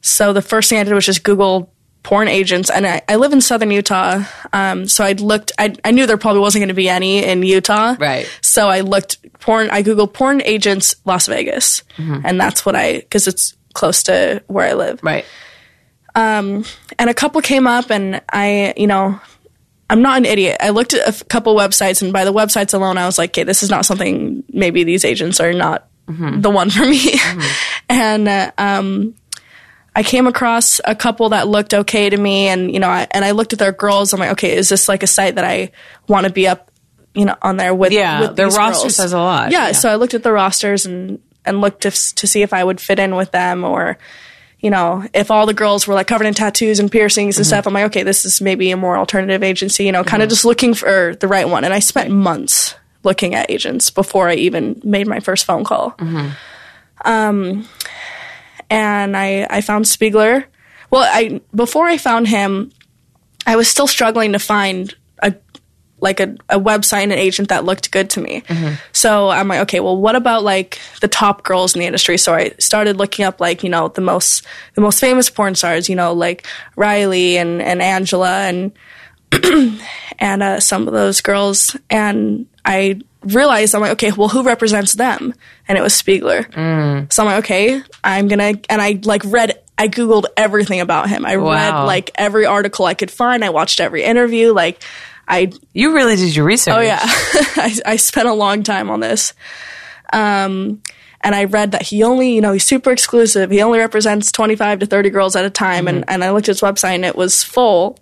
so 0.03 0.33
the 0.33 0.43
first 0.43 0.69
thing 0.69 0.79
I 0.79 0.85
did 0.85 0.93
was 0.95 1.07
just 1.07 1.25
Google 1.25 1.73
porn 2.09 2.27
agents, 2.27 2.71
and 2.71 2.87
I, 2.87 3.03
I 3.07 3.17
live 3.17 3.35
in 3.35 3.43
southern 3.43 3.71
Utah. 3.71 4.25
Um, 4.55 4.89
so 4.89 5.05
I 5.05 5.13
looked. 5.13 5.53
I, 5.59 5.75
I 5.85 5.91
knew 5.91 6.07
there 6.07 6.17
probably 6.17 6.41
wasn't 6.41 6.63
going 6.63 6.69
to 6.69 6.75
be 6.75 6.89
any 6.89 7.23
in 7.23 7.43
Utah. 7.43 7.97
Right. 7.99 8.27
So 8.41 8.69
I 8.69 8.81
looked 8.81 9.19
porn. 9.41 9.69
I 9.71 9.83
googled 9.83 10.15
porn 10.15 10.41
agents 10.43 10.97
Las 11.05 11.27
Vegas, 11.27 11.83
and 12.25 12.41
that's 12.41 12.65
what 12.65 12.75
I 12.75 13.01
because 13.01 13.29
it's 13.29 13.55
close 13.75 14.05
to 14.05 14.43
where 14.47 14.67
I 14.67 14.73
live 14.73 15.01
right. 15.03 15.25
and 16.99 17.11
a 17.11 17.15
couple 17.15 17.41
came 17.41 17.67
up 17.67 17.91
and 17.91 18.21
i 18.33 18.75
you 18.77 18.87
know 18.87 19.21
i'm 19.89 20.03
not 20.03 20.17
an 20.17 20.25
idiot 20.25 20.57
i 20.61 20.71
looked 20.71 20.95
at 20.95 21.23
a 21.23 21.25
couple 21.27 21.55
websites 21.55 22.03
and 22.03 22.13
by 22.13 22.25
the 22.25 22.33
websites 22.33 22.75
alone 22.75 22.99
i 22.99 23.07
was 23.07 23.19
like 23.19 23.31
okay 23.31 23.45
this 23.45 23.63
is 23.63 23.71
not 23.71 23.87
something 23.87 24.43
maybe 24.49 24.83
these 24.83 25.05
agents 25.05 25.39
are 25.39 25.53
not 25.53 25.87
the 26.41 26.51
one 26.51 26.71
for 26.71 26.85
me 26.85 27.15
and 27.89 28.27
uh, 28.27 28.51
um 28.59 29.15
I 29.99 30.05
came 30.05 30.29
across 30.29 30.81
a 30.85 30.95
couple 30.95 31.31
that 31.31 31.49
looked 31.49 31.75
okay 31.75 32.09
to 32.09 32.17
me, 32.17 32.47
and 32.47 32.73
you 32.73 32.79
know, 32.79 32.89
I, 32.89 33.09
and 33.11 33.25
I 33.25 33.33
looked 33.33 33.53
at 33.53 33.59
their 33.59 33.73
girls. 33.73 34.13
I'm 34.13 34.21
like, 34.21 34.31
okay, 34.31 34.57
is 34.57 34.69
this 34.69 34.89
like 34.89 35.03
a 35.03 35.09
site 35.09 35.35
that 35.35 35.45
I 35.45 35.73
want 36.07 36.25
to 36.25 36.33
be 36.33 36.47
up, 36.47 36.71
you 37.15 37.25
know, 37.25 37.35
on 37.43 37.57
there 37.57 37.75
with? 37.75 37.91
Yeah, 37.91 38.21
with 38.21 38.37
their 38.37 38.47
roster 38.47 38.85
girls? 38.85 38.95
says 38.95 39.13
a 39.13 39.19
lot. 39.19 39.51
Yeah, 39.51 39.67
Yeah. 39.67 39.73
so 39.73 39.91
I 39.91 39.97
looked 39.97 40.15
at 40.15 40.23
the 40.23 40.31
rosters 40.31 40.87
and 40.87 41.21
and 41.45 41.61
looked 41.61 41.81
to, 41.81 41.91
to 41.91 42.27
see 42.29 42.43
if 42.43 42.53
I 42.53 42.63
would 42.63 42.81
fit 42.81 43.01
in 43.01 43.17
with 43.17 43.33
them, 43.33 43.65
or 43.65 43.99
you 44.61 44.71
know, 44.71 45.05
if 45.15 45.33
all 45.33 45.47
the 45.47 45.55
girls 45.55 45.89
were 45.89 45.95
like 45.95 46.07
covered 46.07 46.29
in 46.29 46.35
tattoos 46.35 46.79
and 46.79 46.93
piercings 46.93 47.37
and 47.37 47.45
mm-hmm. 47.45 47.49
stuff. 47.49 47.67
I'm 47.67 47.75
like, 47.75 47.87
okay, 47.87 48.05
this 48.05 48.25
is 48.25 48.41
maybe 48.41 48.71
a 48.71 48.77
more 48.77 48.97
alternative 48.97 49.43
agency. 49.43 49.85
You 49.85 49.91
know, 49.91 50.05
kind 50.05 50.23
of 50.23 50.29
mm-hmm. 50.29 50.35
just 50.35 50.45
looking 50.45 50.75
for 50.75 51.17
the 51.17 51.27
right 51.27 51.49
one. 51.49 51.65
And 51.65 51.75
I 51.75 51.81
spent 51.81 52.13
months 52.13 52.77
looking 53.03 53.35
at 53.35 53.51
agents 53.51 53.91
before 53.91 54.29
I 54.29 54.35
even 54.35 54.81
made 54.85 55.09
my 55.09 55.19
first 55.19 55.45
phone 55.45 55.65
call. 55.65 55.91
Mm-hmm. 55.95 56.29
Um, 57.05 57.69
and 58.71 59.17
I 59.17 59.47
I 59.49 59.61
found 59.61 59.85
Spiegler. 59.85 60.45
Well, 60.91 61.03
I 61.03 61.41
before 61.55 61.87
I 61.87 61.99
found 61.99 62.29
him, 62.29 62.73
I 63.47 63.57
was 63.57 63.69
still 63.69 63.87
struggling 63.87 64.33
to 64.33 64.39
find 64.39 64.95
a 65.23 65.35
like 66.01 66.21
a, 66.21 66.37
a 66.49 66.61
website 66.61 67.03
and 67.03 67.13
an 67.13 67.19
agent 67.19 67.49
that 67.49 67.65
looked 67.65 67.91
good 67.91 68.09
to 68.11 68.21
me. 68.21 68.45
So 68.93 69.31
I'm 69.31 69.49
like, 69.49 69.61
okay, 69.63 69.81
well, 69.81 69.97
what 69.97 70.15
about 70.15 70.45
like 70.45 70.79
the 71.01 71.09
top 71.09 71.45
girls 71.45 71.75
in 71.75 71.81
the 71.81 71.87
industry? 71.87 72.19
So 72.19 72.35
I 72.35 72.51
started 72.59 72.97
looking 72.97 73.25
up 73.25 73.41
like 73.41 73.63
you 73.65 73.71
know 73.71 73.89
the 73.89 74.01
most 74.01 74.47
the 74.75 74.81
most 74.81 75.01
famous 75.01 75.29
porn 75.29 75.55
stars, 75.55 75.89
you 75.89 75.97
know, 75.97 76.13
like 76.13 76.47
Riley 76.77 77.37
and 77.37 77.61
and 77.61 77.83
Angela 77.83 78.47
and 78.47 78.73
and 80.19 80.43
uh, 80.43 80.61
some 80.61 80.87
of 80.87 80.95
those 80.95 81.21
girls, 81.21 81.77
and 81.91 82.47
I 82.65 83.01
realized 83.23 83.75
I'm 83.75 83.81
like, 83.81 83.93
okay, 83.93 84.13
well, 84.13 84.29
who 84.29 84.43
represents 84.43 84.95
them? 84.95 85.35
And 85.67 85.77
it 85.77 85.83
was 85.83 85.93
Spiegler. 86.01 86.47
So 87.13 87.23
I'm 87.23 87.27
like, 87.29 87.45
okay, 87.45 87.83
I'm 88.05 88.29
gonna, 88.29 88.55
and 88.71 88.81
I 88.83 89.01
like 89.05 89.23
read, 89.25 89.59
I 89.77 89.89
googled 89.89 90.25
everything 90.37 90.81
about 90.81 91.09
him. 91.09 91.25
I 91.27 91.37
Wow. 91.37 91.53
read 91.53 91.85
like 91.85 92.11
every 92.17 92.47
article 92.47 92.85
I 92.87 92.95
could 92.95 93.11
find. 93.11 93.45
I 93.45 93.51
watched 93.51 93.81
every 93.81 94.03
interview. 94.05 94.53
Like, 94.53 94.83
I, 95.27 95.53
You 95.75 95.95
really 95.95 96.17
did 96.17 96.35
your 96.35 96.45
research. 96.47 96.75
oh 96.75 96.81
yeah, 96.81 96.99
I, 97.03 97.77
I 97.87 97.97
spent 97.97 98.29
a 98.29 98.33
long 98.35 98.63
time 98.63 98.89
on 98.91 99.01
this. 99.01 99.35
Um, 100.13 100.83
and 101.21 101.35
I 101.35 101.45
read 101.45 101.73
that 101.73 101.83
he 101.83 102.03
only, 102.05 102.33
you 102.35 102.41
know, 102.41 102.53
he's 102.53 102.65
super 102.65 102.91
exclusive. 102.93 103.51
He 103.51 103.61
only 103.61 103.79
represents 103.81 104.31
25 104.33 104.79
to 104.81 104.87
30 104.87 105.11
girls 105.11 105.37
at 105.37 105.45
a 105.45 105.51
time. 105.51 105.89
And, 105.89 106.05
and 106.09 106.23
I 106.23 106.31
looked 106.31 106.49
at 106.49 106.55
his 106.55 106.61
website 106.61 106.95
and 106.95 107.05
it 107.05 107.17
was 107.17 107.43
full. 107.43 107.99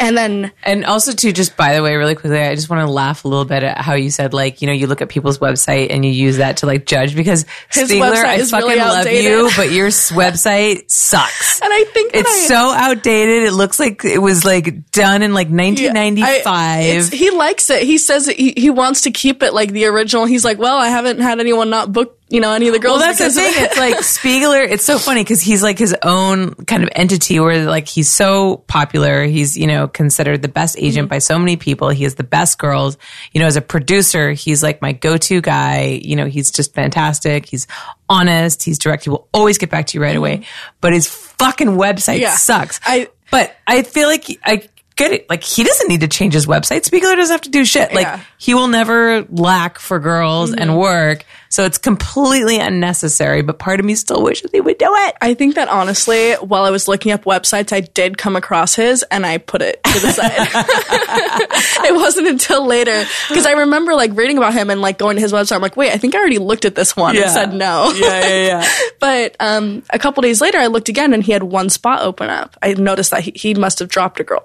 And 0.00 0.16
then, 0.16 0.52
And 0.62 0.84
also, 0.84 1.12
too, 1.12 1.32
just 1.32 1.56
by 1.56 1.74
the 1.74 1.82
way, 1.82 1.94
really 1.96 2.14
quickly, 2.14 2.40
I 2.40 2.54
just 2.54 2.70
want 2.70 2.86
to 2.86 2.90
laugh 2.90 3.24
a 3.24 3.28
little 3.28 3.44
bit 3.44 3.62
at 3.62 3.78
how 3.78 3.94
you 3.94 4.10
said, 4.10 4.32
like, 4.34 4.60
you 4.62 4.66
know, 4.66 4.72
you 4.72 4.86
look 4.86 5.02
at 5.02 5.08
people's 5.08 5.38
website 5.38 5.88
and 5.90 6.04
you 6.04 6.10
use 6.10 6.38
that 6.38 6.58
to 6.58 6.66
like 6.66 6.86
judge 6.86 7.14
because 7.14 7.44
His 7.70 7.90
website 7.90 8.24
I 8.24 8.38
fucking 8.44 8.68
really 8.68 8.80
love 8.80 9.06
you, 9.10 9.50
but 9.56 9.70
your 9.72 9.88
website 9.88 10.90
sucks. 10.90 11.60
and 11.60 11.72
I 11.72 11.84
think 11.84 12.12
that 12.12 12.20
It's 12.20 12.30
I, 12.30 12.46
so 12.48 12.56
outdated. 12.72 13.42
It 13.44 13.52
looks 13.52 13.78
like 13.78 14.04
it 14.04 14.18
was 14.18 14.44
like 14.44 14.90
done 14.92 15.22
in 15.22 15.34
like 15.34 15.48
Yeah, 15.48 15.54
I- 15.62 16.10
1995. 16.10 17.12
he 17.12 17.30
likes 17.30 17.70
it. 17.70 17.82
He 17.82 17.98
says 17.98 18.26
he, 18.26 18.52
he 18.56 18.70
wants 18.70 19.02
to 19.02 19.10
keep 19.10 19.42
it 19.42 19.52
like 19.54 19.72
the 19.72 19.86
original. 19.86 20.24
He's 20.24 20.44
like, 20.44 20.58
well, 20.58 20.78
I 20.78 20.88
haven't 20.88 21.20
had 21.20 21.40
anyone 21.40 21.70
not 21.70 21.92
book, 21.92 22.15
you 22.28 22.40
know, 22.40 22.52
any 22.52 22.66
of 22.66 22.72
the 22.72 22.80
girls. 22.80 22.98
well, 22.98 23.06
that's 23.14 23.18
the 23.20 23.30
thing. 23.30 23.52
It's 23.54 23.76
like 23.78 23.94
Spiegler. 23.98 24.68
It's 24.68 24.84
so 24.84 24.98
funny 24.98 25.22
because 25.22 25.40
he's 25.40 25.62
like 25.62 25.78
his 25.78 25.94
own 26.02 26.54
kind 26.54 26.82
of 26.82 26.88
entity 26.92 27.38
where 27.38 27.64
like 27.66 27.86
he's 27.86 28.08
so 28.10 28.56
popular. 28.66 29.24
He's, 29.24 29.56
you 29.56 29.66
know, 29.68 29.86
considered 29.86 30.42
the 30.42 30.48
best 30.48 30.76
agent 30.78 31.06
Mm-hmm. 31.06 31.10
by 31.14 31.18
so 31.18 31.38
many 31.38 31.56
people. 31.56 31.88
He 31.90 32.02
has 32.04 32.16
the 32.16 32.24
best 32.24 32.58
girls. 32.58 32.98
You 33.32 33.40
know, 33.40 33.46
as 33.46 33.56
a 33.56 33.60
producer, 33.60 34.32
he's 34.32 34.62
like 34.62 34.82
my 34.82 34.92
go-to 34.92 35.40
guy. 35.40 36.00
You 36.02 36.16
know, 36.16 36.26
he's 36.26 36.50
just 36.50 36.74
fantastic. 36.74 37.46
He's 37.46 37.66
honest. 38.08 38.62
He's 38.62 38.78
direct. 38.78 39.04
He 39.04 39.10
will 39.10 39.28
always 39.32 39.58
get 39.58 39.70
back 39.70 39.86
to 39.88 39.98
you 39.98 40.02
right 40.02 40.16
away. 40.16 40.42
But 40.80 40.92
his 40.94 41.06
fucking 41.08 41.68
website 41.68 42.14
Mm-hmm. 42.16 42.22
Yeah. 42.22 42.34
sucks. 42.36 42.80
I- 42.84 43.08
but 43.30 43.56
I 43.66 43.82
feel 43.82 44.08
like 44.08 44.24
I 44.44 44.68
get 44.94 45.12
it. 45.12 45.28
Like 45.28 45.42
he 45.42 45.62
doesn't 45.64 45.88
need 45.88 46.00
to 46.00 46.08
change 46.08 46.32
his 46.32 46.46
website. 46.46 46.88
Spiegler 46.88 47.16
doesn't 47.16 47.32
have 47.34 47.40
to 47.42 47.50
do 47.50 47.64
shit. 47.64 47.92
Like 47.92 48.04
Yeah. 48.06 48.20
he 48.38 48.54
will 48.54 48.68
never 48.68 49.22
lack 49.28 49.78
for 49.78 49.98
girls 49.98 50.50
Mm-hmm. 50.52 50.60
and 50.62 50.78
work. 50.78 51.24
So 51.56 51.64
it's 51.64 51.78
completely 51.78 52.58
unnecessary. 52.60 53.40
But 53.40 53.58
part 53.58 53.80
of 53.80 53.86
me 53.86 53.94
still 53.94 54.22
wishes 54.22 54.50
he 54.50 54.60
would 54.60 54.76
do 54.76 54.90
it. 54.90 55.16
I 55.22 55.32
think 55.32 55.54
that 55.54 55.68
honestly, 55.68 56.34
while 56.34 56.64
I 56.64 56.70
was 56.70 56.86
looking 56.86 57.12
up 57.12 57.24
websites, 57.24 57.72
I 57.72 57.80
did 57.80 58.18
come 58.18 58.36
across 58.36 58.74
his 58.74 59.02
and 59.04 59.24
I 59.24 59.38
put 59.38 59.62
it 59.62 59.82
to 59.82 59.98
the 60.00 60.10
side. 60.12 60.32
it 61.88 61.94
wasn't 61.94 62.28
until 62.28 62.66
later 62.66 63.04
because 63.30 63.46
I 63.46 63.52
remember 63.52 63.94
like 63.94 64.14
reading 64.14 64.36
about 64.36 64.52
him 64.52 64.68
and 64.68 64.82
like 64.82 64.98
going 64.98 65.16
to 65.16 65.22
his 65.22 65.32
website. 65.32 65.56
I'm 65.56 65.62
like, 65.62 65.78
wait, 65.78 65.92
I 65.92 65.96
think 65.96 66.14
I 66.14 66.18
already 66.18 66.36
looked 66.36 66.66
at 66.66 66.74
this 66.74 66.94
one 66.94 67.14
Yeah. 67.14 67.22
and 67.22 67.30
said 67.30 67.54
no. 67.54 67.90
Yeah, 67.96 68.28
yeah, 68.28 68.46
yeah. 68.48 68.68
but 69.00 69.34
um, 69.40 69.82
a 69.88 69.98
couple 69.98 70.20
days 70.20 70.42
later, 70.42 70.58
I 70.58 70.66
looked 70.66 70.90
again 70.90 71.14
and 71.14 71.22
he 71.22 71.32
had 71.32 71.42
one 71.42 71.70
spot 71.70 72.02
open 72.02 72.28
up. 72.28 72.54
I 72.60 72.74
noticed 72.74 73.12
that 73.12 73.22
he, 73.22 73.32
he 73.34 73.54
must 73.54 73.78
have 73.78 73.88
dropped 73.88 74.20
a 74.20 74.24
girl. 74.24 74.42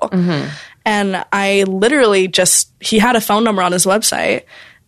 And 0.85 1.25
I 1.33 1.63
literally 1.63 2.29
just, 2.29 2.71
he 2.79 2.99
had 2.99 3.17
a 3.17 3.21
phone 3.21 3.43
number 3.43 3.61
on 3.63 3.73
his 3.73 3.85
website 3.85 4.43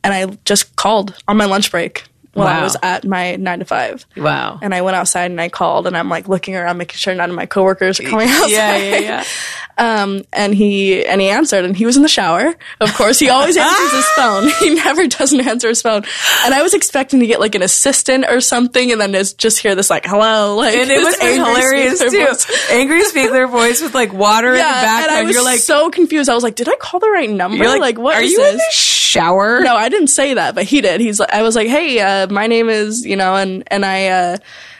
and 0.05 0.13
I 0.13 0.37
just 0.45 0.73
called 0.77 1.21
on 1.27 1.35
my 1.35 1.45
lunch 1.45 1.69
break 1.69 2.05
while 2.33 2.47
I 2.47 2.63
was 2.63 2.75
at 2.81 3.05
my 3.05 3.35
nine 3.35 3.59
to 3.59 3.65
five. 3.65 4.05
Wow. 4.17 4.59
And 4.61 4.73
I 4.73 4.81
went 4.81 4.95
outside 4.95 5.29
and 5.31 5.39
I 5.39 5.49
called 5.49 5.87
and 5.87 5.95
I'm 5.95 6.09
like 6.09 6.27
looking 6.27 6.55
around, 6.55 6.77
making 6.77 6.97
sure 6.97 7.13
none 7.13 7.29
of 7.29 7.35
my 7.35 7.45
coworkers 7.45 7.99
are 7.99 8.03
coming 8.03 8.27
outside. 8.29 8.49
yeah, 8.51 8.77
yeah, 8.77 8.97
yeah. 8.99 9.23
Um, 9.75 10.23
and 10.31 10.53
he 10.53 11.03
and 11.03 11.19
he 11.19 11.29
answered, 11.29 11.65
and 11.65 11.75
he 11.75 11.87
was 11.87 11.97
in 11.97 12.03
the 12.03 12.07
shower. 12.07 12.53
Of 12.79 12.93
course, 12.93 13.17
he 13.17 13.29
always 13.31 13.57
answers 13.57 13.91
his 13.91 14.05
phone. 14.15 14.47
He 14.59 14.75
never 14.75 15.07
doesn't 15.07 15.39
answer 15.47 15.67
his 15.67 15.81
phone. 15.81 16.03
And 16.45 16.53
I 16.53 16.61
was 16.61 16.75
expecting 16.75 17.21
to 17.21 17.25
get 17.25 17.39
like 17.39 17.55
an 17.55 17.63
assistant 17.63 18.25
or 18.29 18.39
something, 18.39 18.91
and 18.91 19.01
then 19.01 19.13
just 19.13 19.39
just 19.39 19.57
hear 19.57 19.73
this 19.73 19.89
like 19.89 20.05
"hello," 20.05 20.57
like 20.57 20.75
And 20.75 20.91
it 20.91 21.03
was 21.03 21.19
hilarious 21.19 21.99
too. 22.01 22.23
voice. 22.23 22.69
Angry 22.69 23.03
speaker 23.05 23.47
voice 23.47 23.81
with 23.81 23.95
like 23.95 24.13
water 24.13 24.49
in 24.49 24.53
the 24.53 24.59
Yeah, 24.59 24.67
and 24.75 24.83
background. 24.85 25.17
I 25.17 25.23
was 25.23 25.33
you're 25.33 25.43
like, 25.43 25.59
so 25.59 25.89
confused. 25.89 26.29
I 26.29 26.35
was 26.35 26.43
like, 26.43 26.53
"Did 26.53 26.69
I 26.69 26.75
call 26.75 26.99
the 26.99 27.09
right 27.09 27.27
number? 27.31 27.57
you're 27.57 27.79
like, 27.79 27.97
what 27.97 28.15
are 28.15 28.21
is 28.21 28.29
you 28.31 28.37
this?" 28.37 28.51
in 28.51 28.57
the 28.57 28.63
shower? 28.73 29.61
no, 29.61 29.75
I 29.75 29.89
didn't 29.89 30.09
say 30.09 30.35
that, 30.35 30.53
but 30.53 30.65
he 30.65 30.81
did. 30.81 31.01
He's 31.01 31.19
like, 31.19 31.31
I 31.33 31.41
was 31.41 31.55
like, 31.55 31.67
"Hey, 31.67 31.99
uh, 31.99 32.22
my 32.31 32.47
name 32.47 32.69
is 32.69 33.05
you 33.05 33.15
know," 33.15 33.35
and 33.35 33.63
and 33.67 33.85
I 33.85 34.07
uh, 34.07 34.37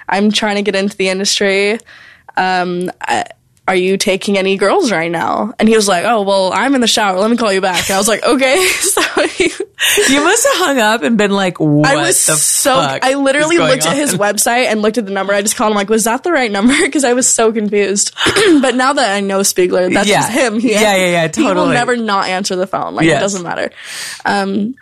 I'm 0.09 0.31
trying 0.31 0.55
to 0.55 0.61
get 0.61 0.75
into 0.75 0.95
the 0.97 1.09
industry. 1.09 1.79
Um, 2.35 2.91
I, 3.01 3.25
are 3.65 3.75
you 3.75 3.95
taking 3.95 4.37
any 4.37 4.57
girls 4.57 4.91
right 4.91 5.09
now? 5.09 5.53
And 5.57 5.69
he 5.69 5.75
was 5.77 5.87
like, 5.87 6.03
oh, 6.03 6.23
well, 6.23 6.51
I'm 6.53 6.75
in 6.75 6.81
the 6.81 6.87
shower. 6.87 7.17
Let 7.17 7.31
me 7.31 7.37
call 7.37 7.53
you 7.53 7.61
back. 7.61 7.89
And 7.89 7.95
I 7.95 7.97
was 7.97 8.09
like, 8.09 8.21
okay. 8.23 8.65
So 8.93 9.01
he, 9.27 9.45
You 10.13 10.21
must 10.21 10.45
have 10.45 10.55
hung 10.57 10.79
up 10.79 11.01
and 11.01 11.17
been 11.17 11.31
like, 11.31 11.61
what 11.61 11.87
I 11.89 11.95
was 11.95 12.25
the 12.25 12.35
so, 12.35 12.75
fuck 12.75 13.03
I 13.05 13.13
literally 13.15 13.57
looked 13.59 13.85
at 13.85 13.95
his 13.95 14.13
website 14.17 14.65
and 14.65 14.81
looked 14.81 14.97
at 14.97 15.05
the 15.05 15.11
number. 15.13 15.33
I 15.33 15.41
just 15.41 15.55
called 15.55 15.71
him 15.71 15.77
like, 15.77 15.89
was 15.89 16.03
that 16.03 16.23
the 16.23 16.31
right 16.33 16.51
number? 16.51 16.73
Because 16.81 17.05
I 17.05 17.13
was 17.13 17.25
so 17.27 17.53
confused. 17.53 18.13
but 18.61 18.75
now 18.75 18.91
that 18.93 19.15
I 19.15 19.21
know 19.21 19.39
Spiegler, 19.39 19.93
that's 19.93 20.09
Yeah. 20.09 20.21
just 20.21 20.31
him. 20.33 20.59
He, 20.59 20.71
Yeah, 20.73 20.95
yeah, 20.97 21.05
yeah, 21.25 21.31
He 21.33 21.43
will 21.43 21.67
never 21.67 21.95
not 21.95 22.27
answer 22.27 22.57
the 22.57 22.67
phone. 22.67 22.95
Like, 22.95 23.05
Yes. 23.05 23.19
it 23.19 23.21
doesn't 23.21 23.43
matter. 23.43 23.71
Um, 24.25 24.75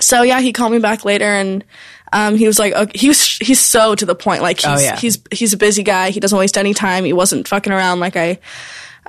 so 0.00 0.22
yeah, 0.22 0.40
he 0.40 0.52
called 0.52 0.72
me 0.72 0.78
back 0.78 1.04
later 1.04 1.24
and 1.24 1.64
um, 2.12 2.36
he 2.36 2.46
was 2.46 2.58
like, 2.58 2.72
okay, 2.72 2.98
he 2.98 3.08
was, 3.08 3.24
he's 3.38 3.60
so 3.60 3.94
to 3.94 4.06
the 4.06 4.14
point. 4.14 4.42
Like 4.42 4.58
he's, 4.60 4.66
Oh, 4.66 4.78
yeah. 4.82 4.96
he's, 4.96 5.18
he's 5.32 5.52
a 5.52 5.56
busy 5.56 5.82
guy. 5.82 6.10
He 6.10 6.20
doesn't 6.20 6.38
waste 6.38 6.56
any 6.56 6.72
time. 6.74 7.04
He 7.04 7.12
wasn't 7.12 7.48
fucking 7.48 7.72
around. 7.72 8.00
Like 8.00 8.16
I, 8.16 8.38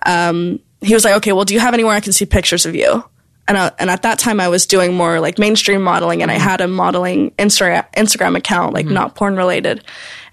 um, 0.05 0.59
he 0.81 0.93
was 0.93 1.03
like, 1.03 1.15
okay, 1.17 1.31
well, 1.33 1.45
do 1.45 1.53
you 1.53 1.59
have 1.59 1.73
anywhere 1.73 1.93
I 1.93 1.99
can 1.99 2.13
see 2.13 2.25
pictures 2.25 2.65
of 2.65 2.75
you? 2.75 3.03
And, 3.47 3.55
uh, 3.57 3.71
and 3.79 3.89
at 3.89 4.01
that 4.01 4.19
time 4.19 4.39
I 4.39 4.49
was 4.49 4.65
doing 4.65 4.93
more 4.93 5.19
like 5.19 5.39
mainstream 5.39 5.81
modeling 5.81 6.21
and 6.21 6.29
I 6.29 6.35
had 6.35 6.59
a 6.59 6.67
modeling 6.67 7.31
Insta- 7.31 7.85
Instagram 7.93 8.35
account, 8.35 8.73
like 8.73 8.85
not 8.85 9.15
porn 9.15 9.35
related. 9.37 9.83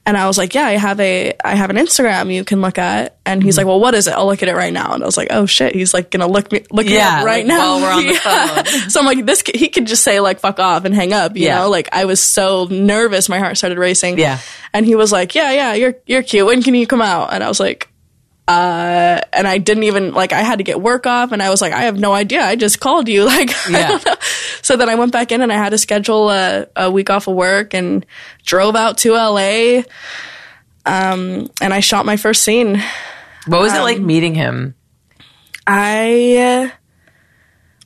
And 0.06 0.18
I 0.18 0.26
was 0.26 0.36
like, 0.36 0.54
yeah, 0.54 0.66
I 0.66 0.72
have 0.72 1.00
a, 1.00 1.32
I 1.42 1.54
have 1.54 1.70
an 1.70 1.76
Instagram 1.76 2.32
you 2.32 2.44
can 2.44 2.60
look 2.60 2.76
at. 2.76 3.16
And 3.24 3.42
he's 3.42 3.54
mm-hmm. 3.54 3.60
like, 3.60 3.66
well, 3.66 3.80
what 3.80 3.94
is 3.94 4.06
it? 4.06 4.12
I'll 4.12 4.26
look 4.26 4.42
at 4.42 4.50
it 4.50 4.54
right 4.54 4.72
now. 4.72 4.92
And 4.92 5.02
I 5.02 5.06
was 5.06 5.16
like, 5.16 5.28
oh 5.30 5.46
shit, 5.46 5.74
he's 5.74 5.94
like 5.94 6.10
gonna 6.10 6.26
look 6.26 6.52
me, 6.52 6.62
look 6.70 6.84
me 6.84 6.98
up 6.98 7.24
right 7.24 7.38
like, 7.38 7.46
now 7.46 7.76
while 7.76 7.80
we're 7.80 7.92
on 7.92 8.06
the 8.06 8.12
Yeah. 8.24 8.62
phone. 8.62 8.90
So 8.90 9.00
I'm 9.00 9.06
like, 9.06 9.24
this, 9.24 9.42
he 9.54 9.70
could 9.70 9.86
just 9.86 10.04
say 10.04 10.20
like, 10.20 10.40
fuck 10.40 10.58
off 10.58 10.84
and 10.84 10.94
hang 10.94 11.14
up, 11.14 11.36
you 11.36 11.46
Yeah. 11.46 11.60
know? 11.60 11.70
Like 11.70 11.88
I 11.92 12.04
was 12.04 12.22
so 12.22 12.66
nervous. 12.70 13.30
My 13.30 13.38
heart 13.38 13.56
started 13.56 13.78
racing. 13.78 14.18
Yeah. 14.18 14.40
And 14.74 14.84
he 14.84 14.94
was 14.94 15.10
like, 15.10 15.34
yeah, 15.34 15.52
yeah, 15.52 15.72
you're, 15.72 15.94
you're 16.06 16.22
cute. 16.22 16.46
When 16.46 16.62
can 16.62 16.74
you 16.74 16.86
come 16.86 17.00
out? 17.00 17.32
And 17.32 17.42
I 17.42 17.48
was 17.48 17.58
like, 17.60 17.88
uh, 18.46 19.20
and 19.32 19.48
I 19.48 19.58
didn't 19.58 19.84
even 19.84 20.12
like 20.12 20.32
I 20.32 20.42
had 20.42 20.58
to 20.58 20.64
get 20.64 20.80
work 20.80 21.06
off, 21.06 21.32
and 21.32 21.42
I 21.42 21.50
was 21.50 21.62
like, 21.62 21.72
I 21.72 21.82
have 21.82 21.98
no 21.98 22.12
idea. 22.12 22.42
I 22.42 22.56
just 22.56 22.80
called 22.80 23.08
you, 23.08 23.24
like, 23.26 23.50
Yeah. 23.70 23.98
So 24.62 24.76
then 24.76 24.88
I 24.88 24.94
went 24.94 25.12
back 25.12 25.32
in, 25.32 25.40
and 25.40 25.52
I 25.52 25.56
had 25.56 25.70
to 25.70 25.78
schedule 25.78 26.30
a, 26.30 26.66
a 26.76 26.90
week 26.90 27.10
off 27.10 27.26
of 27.26 27.34
work, 27.34 27.74
and 27.74 28.04
drove 28.44 28.76
out 28.76 28.98
to 28.98 29.12
LA. 29.12 29.82
Um, 30.86 31.48
and 31.62 31.72
I 31.72 31.80
shot 31.80 32.04
my 32.04 32.16
first 32.16 32.42
scene. 32.42 32.82
What 33.46 33.60
was 33.60 33.74
it 33.74 33.80
like 33.80 33.98
um, 33.98 34.06
meeting 34.06 34.34
him? 34.34 34.74
I, 35.66 36.36
uh, 36.36 36.76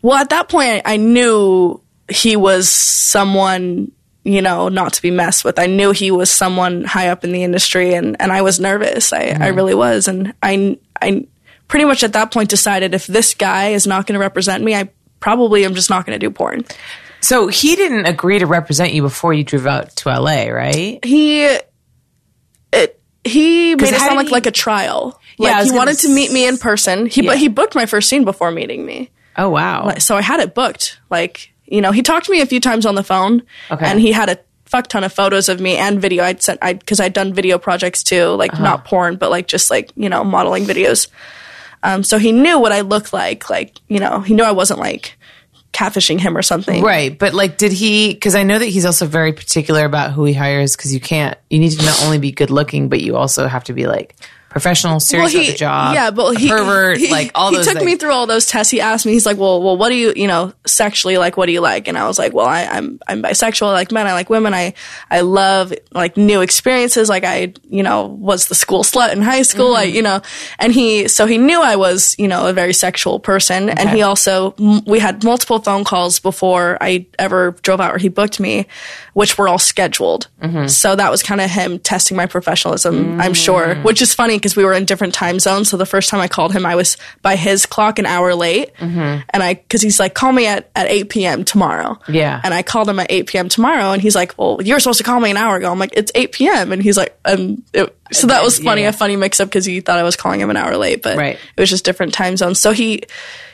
well, 0.02 0.16
at 0.16 0.30
that 0.30 0.48
point, 0.48 0.82
I, 0.84 0.94
I 0.94 0.96
knew 0.96 1.80
he 2.08 2.36
was 2.36 2.68
someone, 2.68 3.92
you 4.32 4.42
know, 4.42 4.68
not 4.68 4.92
to 4.94 5.02
be 5.02 5.10
messed 5.10 5.44
with. 5.44 5.58
I 5.58 5.66
knew 5.66 5.90
he 5.92 6.10
was 6.10 6.30
someone 6.30 6.84
high 6.84 7.08
up 7.08 7.24
in 7.24 7.32
the 7.32 7.42
industry, 7.42 7.94
and, 7.94 8.16
and 8.20 8.30
I 8.32 8.42
was 8.42 8.60
nervous. 8.60 9.12
I, 9.12 9.36
I 9.40 9.48
really 9.48 9.74
was. 9.74 10.06
And 10.08 10.34
I, 10.42 10.78
I 11.00 11.26
pretty 11.68 11.84
much 11.86 12.04
at 12.04 12.12
that 12.12 12.30
point 12.32 12.50
decided 12.50 12.94
if 12.94 13.06
this 13.06 13.34
guy 13.34 13.68
is 13.70 13.86
not 13.86 14.06
going 14.06 14.14
to 14.14 14.20
represent 14.20 14.62
me, 14.62 14.74
I 14.74 14.90
probably 15.20 15.64
am 15.64 15.74
just 15.74 15.90
not 15.90 16.04
going 16.06 16.18
to 16.18 16.24
do 16.26 16.30
porn. 16.32 16.64
So 17.20 17.48
he 17.48 17.74
didn't 17.74 18.06
agree 18.06 18.38
to 18.38 18.46
represent 18.46 18.92
you 18.92 19.02
before 19.02 19.32
you 19.32 19.42
drove 19.44 19.66
out 19.66 19.90
to 19.96 20.08
LA, 20.10 20.44
right? 20.48 21.04
He, 21.04 21.44
it, 22.72 23.00
he 23.24 23.74
made 23.74 23.88
it 23.94 23.98
sound 23.98 24.16
like 24.16 24.26
he- 24.28 24.32
like 24.32 24.46
a 24.46 24.50
trial. 24.52 25.20
Yeah, 25.38 25.50
Like 25.52 25.58
was 25.62 25.70
he 25.70 25.76
wanted 25.76 25.98
to 26.00 26.08
meet 26.14 26.32
me 26.32 26.46
in 26.46 26.58
person. 26.58 27.06
He 27.06 27.22
Yeah. 27.22 27.30
but 27.30 27.38
he 27.38 27.48
booked 27.48 27.74
my 27.74 27.86
first 27.86 28.08
scene 28.08 28.24
before 28.24 28.50
meeting 28.50 28.84
me. 28.84 29.10
Oh 29.36 29.48
wow. 29.50 29.94
so 29.98 30.16
I 30.16 30.22
had 30.22 30.40
it 30.40 30.54
booked. 30.54 30.98
Like, 31.10 31.52
you 31.70 31.80
know, 31.80 31.92
he 31.92 32.02
talked 32.02 32.26
to 32.26 32.32
me 32.32 32.40
a 32.40 32.46
few 32.46 32.60
times 32.60 32.86
on 32.86 32.94
the 32.94 33.02
phone, 33.04 33.42
Okay. 33.70 33.84
and 33.86 34.00
he 34.00 34.12
had 34.12 34.28
a 34.28 34.38
fuck 34.64 34.86
ton 34.88 35.02
of 35.04 35.12
photos 35.12 35.48
of 35.48 35.60
me 35.60 35.76
and 35.76 36.00
video. 36.00 36.24
I'd 36.24 36.42
sent, 36.42 36.58
I 36.62 36.74
because 36.74 37.00
I'd 37.00 37.12
done 37.14 37.32
video 37.32 37.58
projects 37.58 38.02
too, 38.02 38.26
like 38.30 38.52
Uh-huh. 38.54 38.62
not 38.62 38.84
porn, 38.84 39.16
but 39.16 39.30
like 39.30 39.46
just 39.48 39.70
like 39.70 39.90
you 39.96 40.08
know 40.08 40.24
modeling 40.24 40.64
videos. 40.64 41.08
Um, 41.82 42.02
so 42.02 42.18
he 42.18 42.32
knew 42.32 42.58
what 42.58 42.72
I 42.72 42.80
looked 42.80 43.12
like. 43.12 43.48
Like, 43.48 43.76
you 43.88 44.00
know, 44.00 44.20
he 44.20 44.34
knew 44.34 44.42
I 44.44 44.50
wasn't 44.50 44.80
like 44.80 45.16
catfishing 45.72 46.18
him 46.18 46.36
or 46.36 46.42
something. 46.42 46.82
Right, 46.82 47.16
but 47.16 47.34
like, 47.34 47.56
did 47.56 47.72
he? 47.72 48.12
Because 48.14 48.34
I 48.34 48.42
know 48.42 48.58
that 48.58 48.66
he's 48.66 48.84
also 48.84 49.06
very 49.06 49.32
particular 49.32 49.84
about 49.84 50.12
who 50.12 50.24
he 50.24 50.32
hires. 50.32 50.74
Because 50.76 50.92
you 50.92 50.98
can't, 51.00 51.38
you 51.50 51.58
need 51.60 51.70
to 51.70 51.84
not 51.84 52.02
only 52.04 52.18
be 52.18 52.32
good 52.32 52.50
looking, 52.50 52.88
but 52.88 53.00
you 53.00 53.16
also 53.16 53.46
have 53.46 53.64
to 53.64 53.72
be 53.72 53.86
like 53.86 54.16
professional, 54.60 55.00
serious 55.00 55.34
about 55.34 55.46
the 55.46 55.52
job. 55.54 55.94
Yeah, 55.94 56.10
but 56.10 56.36
he 56.36 56.48
pervert, 56.48 56.98
he- 56.98 57.10
like 57.10 57.30
all 57.34 57.50
he 57.50 57.62
took 57.62 57.82
me 57.82 57.96
through 57.96 58.12
all 58.12 58.26
those 58.26 58.46
tests. 58.46 58.70
He 58.70 58.80
asked 58.80 59.06
me, 59.06 59.12
he's 59.12 59.26
like, 59.26 59.38
"Well, 59.38 59.62
well, 59.62 59.76
what 59.76 59.88
do 59.88 59.94
you, 59.94 60.12
you 60.16 60.26
know, 60.26 60.52
sexually 60.66 61.18
like? 61.18 61.36
What 61.36 61.46
do 61.46 61.52
you 61.52 61.60
like?" 61.60 61.88
And 61.88 61.96
I 61.96 62.06
was 62.06 62.18
like, 62.18 62.32
"Well, 62.32 62.46
I, 62.46 62.64
I'm 62.64 63.00
I'm 63.06 63.22
bisexual. 63.22 63.68
I 63.68 63.72
like 63.72 63.92
men. 63.92 64.06
I 64.06 64.12
like 64.12 64.30
women. 64.30 64.54
I 64.54 64.74
I 65.10 65.20
love 65.20 65.72
like 65.92 66.16
new 66.16 66.40
experiences. 66.40 67.08
Like 67.08 67.24
I, 67.24 67.54
you 67.68 67.82
know, 67.82 68.06
was 68.06 68.48
the 68.48 68.54
school 68.54 68.82
slut 68.82 69.12
in 69.12 69.22
high 69.22 69.42
school. 69.42 69.74
I, 69.74 69.86
mm-hmm. 69.86 69.96
you 69.96 70.02
know." 70.02 70.20
And 70.58 70.72
he, 70.72 71.08
so 71.08 71.26
he 71.26 71.38
knew 71.38 71.60
I 71.60 71.76
was, 71.76 72.16
you 72.18 72.28
know, 72.28 72.46
a 72.48 72.52
very 72.52 72.72
sexual 72.72 73.20
person. 73.20 73.68
And 73.68 73.90
he 73.90 74.02
also, 74.02 74.54
m- 74.58 74.84
we 74.86 74.98
had 74.98 75.22
multiple 75.22 75.60
phone 75.60 75.84
calls 75.84 76.20
before 76.20 76.78
I 76.80 77.06
ever 77.18 77.52
drove 77.62 77.80
out, 77.80 77.94
or 77.94 77.98
he 77.98 78.08
booked 78.08 78.40
me, 78.40 78.66
which 79.14 79.38
were 79.38 79.48
all 79.48 79.58
scheduled. 79.58 80.28
Mm-hmm. 80.42 80.66
So 80.66 80.96
that 80.96 81.10
was 81.10 81.22
kind 81.22 81.40
of 81.40 81.50
him 81.50 81.78
testing 81.78 82.16
my 82.16 82.26
professionalism. 82.26 83.20
I'm 83.20 83.34
sure, 83.34 83.74
mm. 83.74 83.84
which 83.84 84.02
is 84.02 84.14
funny 84.14 84.36
because 84.36 84.47
we 84.56 84.64
were 84.64 84.72
in 84.72 84.84
different 84.84 85.14
time 85.14 85.38
zones. 85.38 85.68
So 85.70 85.76
the 85.76 85.86
first 85.86 86.08
time 86.10 86.20
I 86.20 86.28
called 86.28 86.52
him, 86.52 86.64
I 86.66 86.74
was 86.74 86.96
by 87.22 87.36
his 87.36 87.66
clock 87.66 87.98
an 87.98 88.06
hour 88.06 88.34
late, 88.34 88.74
mm-hmm. 88.76 89.20
and 89.30 89.42
I 89.42 89.54
because 89.54 89.82
he's 89.82 89.98
like, 90.00 90.14
call 90.14 90.32
me 90.32 90.46
at 90.46 90.70
at 90.76 90.88
8 90.88 91.08
p.m. 91.08 91.44
tomorrow. 91.44 91.98
Yeah. 92.08 92.40
and 92.42 92.52
I 92.54 92.62
called 92.62 92.88
him 92.88 92.98
at 92.98 93.10
8 93.10 93.26
p.m. 93.26 93.48
tomorrow, 93.48 93.92
and 93.92 94.00
he's 94.02 94.14
like, 94.14 94.36
well, 94.38 94.60
you 94.62 94.74
were 94.74 94.80
supposed 94.80 94.98
to 94.98 95.04
call 95.04 95.20
me 95.20 95.30
an 95.30 95.36
hour 95.36 95.56
ago. 95.56 95.70
I'm 95.70 95.78
like, 95.78 95.92
it's 95.94 96.12
8 96.14 96.32
p.m. 96.32 96.72
and 96.72 96.82
he's 96.82 96.96
like, 96.96 97.18
and 97.24 97.62
it, 97.72 97.96
so 98.12 98.26
that 98.28 98.42
was 98.42 98.58
funny, 98.58 98.82
Yeah. 98.82 98.88
a 98.88 98.92
funny 98.92 99.16
mix 99.16 99.40
up 99.40 99.48
because 99.48 99.64
he 99.64 99.80
thought 99.80 99.98
I 99.98 100.02
was 100.02 100.16
calling 100.16 100.40
him 100.40 100.50
an 100.50 100.56
hour 100.56 100.76
late, 100.76 101.02
but 101.02 101.16
Right. 101.18 101.36
it 101.56 101.60
was 101.60 101.68
just 101.70 101.84
different 101.84 102.14
time 102.14 102.36
zones. 102.36 102.58
So 102.60 102.72
he 102.72 103.02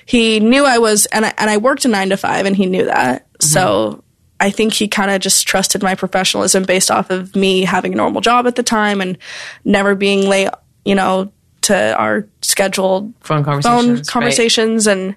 he 0.07 0.38
knew 0.38 0.64
I 0.64 0.78
was, 0.78 1.07
and 1.07 1.24
I, 1.24 1.33
and 1.38 1.48
I 1.50 1.57
worked 1.57 1.85
a 1.87 1.88
nine 1.88 2.11
to 2.11 2.16
five, 2.16 2.44
and 2.46 2.54
he 2.54 2.66
knew 2.66 2.85
that. 2.87 3.22
Mm-hmm. 3.28 3.46
So. 3.46 4.00
I 4.40 4.50
think 4.50 4.72
he 4.72 4.88
kind 4.88 5.12
of 5.12 5.20
just 5.22 5.46
trusted 5.46 5.83
my 5.83 5.94
professionalism 5.94 6.64
based 6.64 6.90
off 6.90 7.09
of 7.11 7.37
me 7.37 7.62
having 7.62 7.92
a 7.94 7.96
normal 7.96 8.20
job 8.20 8.48
at 8.48 8.57
the 8.57 8.64
time 8.64 9.00
and 9.00 9.16
never 9.64 9.94
being 9.94 10.28
late, 10.28 10.48
you 10.84 10.94
know, 10.94 11.32
to 11.62 11.96
our 11.96 12.26
scheduled 12.42 13.12
phone 13.20 13.42
conversations. 13.42 14.84
phone 14.84 14.98
right. 14.98 15.06
and 15.06 15.16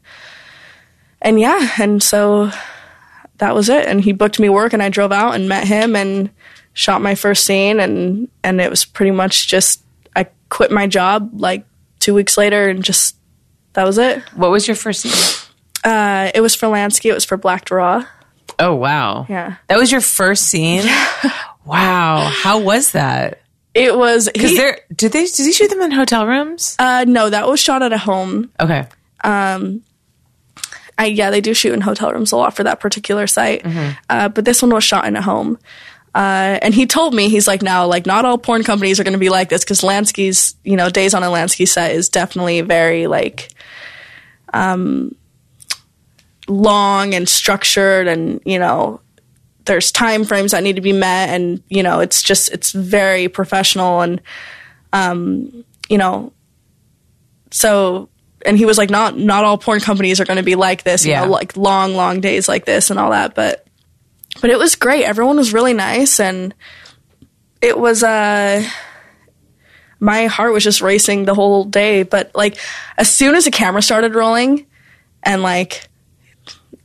and 1.21 1.39
yeah, 1.39 1.69
and 1.79 2.01
so 2.01 2.51
that 3.37 3.53
was 3.53 3.69
it. 3.69 3.87
And 3.87 4.01
he 4.01 4.13
booked 4.13 4.39
me 4.39 4.49
work 4.49 4.73
and 4.73 4.81
I 4.81 4.89
drove 4.89 5.11
out 5.11 5.35
and 5.35 5.49
met 5.49 5.67
him 5.67 5.95
and 5.95 6.29
shot 6.73 7.01
my 7.01 7.15
first 7.15 7.43
scene 7.43 7.79
and 7.79 8.29
and 8.43 8.61
it 8.61 8.69
was 8.69 8.85
pretty 8.85 9.11
much 9.11 9.47
just 9.47 9.81
I 10.15 10.27
quit 10.49 10.71
my 10.71 10.87
job 10.87 11.31
like 11.33 11.65
2 11.99 12.13
weeks 12.13 12.37
later 12.37 12.69
and 12.69 12.83
just 12.83 13.15
that 13.73 13.83
was 13.83 13.97
it. 13.97 14.21
What 14.35 14.51
was 14.51 14.67
your 14.67 14.75
first 14.75 15.01
scene? 15.01 15.49
Uh, 15.83 16.31
it 16.33 16.41
was 16.41 16.55
for 16.55 16.67
Lansky, 16.67 17.09
it 17.09 17.13
was 17.13 17.25
for 17.25 17.37
Blacked 17.37 17.71
Raw. 17.71 18.05
Oh 18.59 18.75
wow. 18.75 19.25
Yeah. 19.29 19.55
That 19.67 19.77
was 19.77 19.91
your 19.91 20.01
first 20.01 20.47
scene. 20.47 20.85
wow. 21.65 22.29
How 22.31 22.59
was 22.59 22.91
that? 22.91 23.41
It 23.77 23.97
was 23.97 24.29
Because 24.33 24.51
he, 24.51 24.57
there, 24.57 24.79
did 24.95 25.11
they? 25.11 25.25
Did 25.25 25.45
he 25.45 25.53
shoot 25.53 25.69
them 25.69 25.81
in 25.81 25.91
hotel 25.91 26.25
rooms? 26.27 26.75
uh, 26.79 27.05
no, 27.07 27.29
that 27.29 27.47
was 27.47 27.59
shot 27.59 27.81
at 27.83 27.93
a 27.93 27.97
home. 27.97 28.51
Okay. 28.59 28.87
I, 30.99 31.05
yeah, 31.05 31.29
they 31.29 31.41
do 31.41 31.53
shoot 31.53 31.73
in 31.73 31.81
hotel 31.81 32.11
rooms 32.11 32.31
a 32.31 32.37
lot 32.37 32.55
for 32.55 32.63
that 32.63 32.79
particular 32.79 33.27
site. 33.27 33.63
Uh, 34.09 34.29
but 34.29 34.45
this 34.45 34.61
one 34.61 34.73
was 34.73 34.83
shot 34.83 35.05
in 35.05 35.15
a 35.15 35.21
home. 35.21 35.59
Uh, 36.15 36.57
and 36.63 36.73
he 36.73 36.87
told 36.87 37.13
me, 37.13 37.29
he's 37.29 37.47
like, 37.47 37.61
now, 37.61 37.85
like, 37.85 38.07
not 38.07 38.25
all 38.25 38.39
porn 38.39 38.63
companies 38.63 38.99
are 38.99 39.03
going 39.03 39.13
to 39.13 39.19
be 39.19 39.29
like 39.29 39.49
this 39.49 39.63
because 39.63 39.81
Lansky's, 39.81 40.55
you 40.63 40.75
know, 40.75 40.89
days 40.89 41.13
on 41.13 41.21
a 41.21 41.27
Lansky 41.27 41.67
set 41.67 41.91
is 41.91 42.09
definitely 42.09 42.61
very, 42.61 43.05
like, 43.05 43.53
um, 44.51 45.15
long 46.47 47.13
and 47.13 47.29
structured 47.29 48.07
and, 48.07 48.41
you 48.45 48.57
know, 48.57 48.99
there's 49.67 49.91
time 49.91 50.23
frames 50.23 50.51
that 50.51 50.63
need 50.63 50.75
to 50.77 50.81
be 50.81 50.93
met 50.93 51.29
and, 51.29 51.61
you 51.69 51.83
know, 51.83 51.99
it's 51.99 52.23
just, 52.23 52.51
it's 52.51 52.71
very 52.71 53.27
professional 53.27 54.01
and, 54.01 54.21
um, 54.93 55.63
you 55.89 55.97
know, 55.97 56.33
so 57.51 58.09
and 58.45 58.57
he 58.57 58.65
was 58.65 58.77
like, 58.77 58.89
not 58.89 59.17
not 59.17 59.43
all 59.45 59.57
porn 59.57 59.79
companies 59.79 60.19
are 60.19 60.25
going 60.25 60.37
to 60.37 60.43
be 60.43 60.55
like 60.55 60.83
this, 60.83 61.05
you 61.05 61.11
Yeah. 61.11 61.25
know, 61.25 61.31
like 61.31 61.55
long 61.57 61.95
long 61.95 62.19
days 62.21 62.47
like 62.47 62.65
this 62.65 62.89
and 62.89 62.99
all 62.99 63.11
that. 63.11 63.35
But 63.35 63.65
but 64.41 64.49
it 64.49 64.57
was 64.59 64.75
great. 64.75 65.03
Everyone 65.05 65.37
was 65.37 65.53
really 65.53 65.73
nice, 65.73 66.19
and 66.19 66.53
it 67.61 67.77
was 67.79 68.03
uh 68.03 68.63
my 69.99 70.27
heart 70.27 70.53
was 70.53 70.63
just 70.63 70.81
racing 70.81 71.25
the 71.25 71.33
whole 71.33 71.63
day. 71.63 72.03
But 72.03 72.31
like 72.35 72.57
as 72.97 73.11
soon 73.11 73.35
as 73.35 73.45
the 73.45 73.51
camera 73.51 73.81
started 73.81 74.13
rolling, 74.13 74.67
and 75.23 75.41
like 75.41 75.86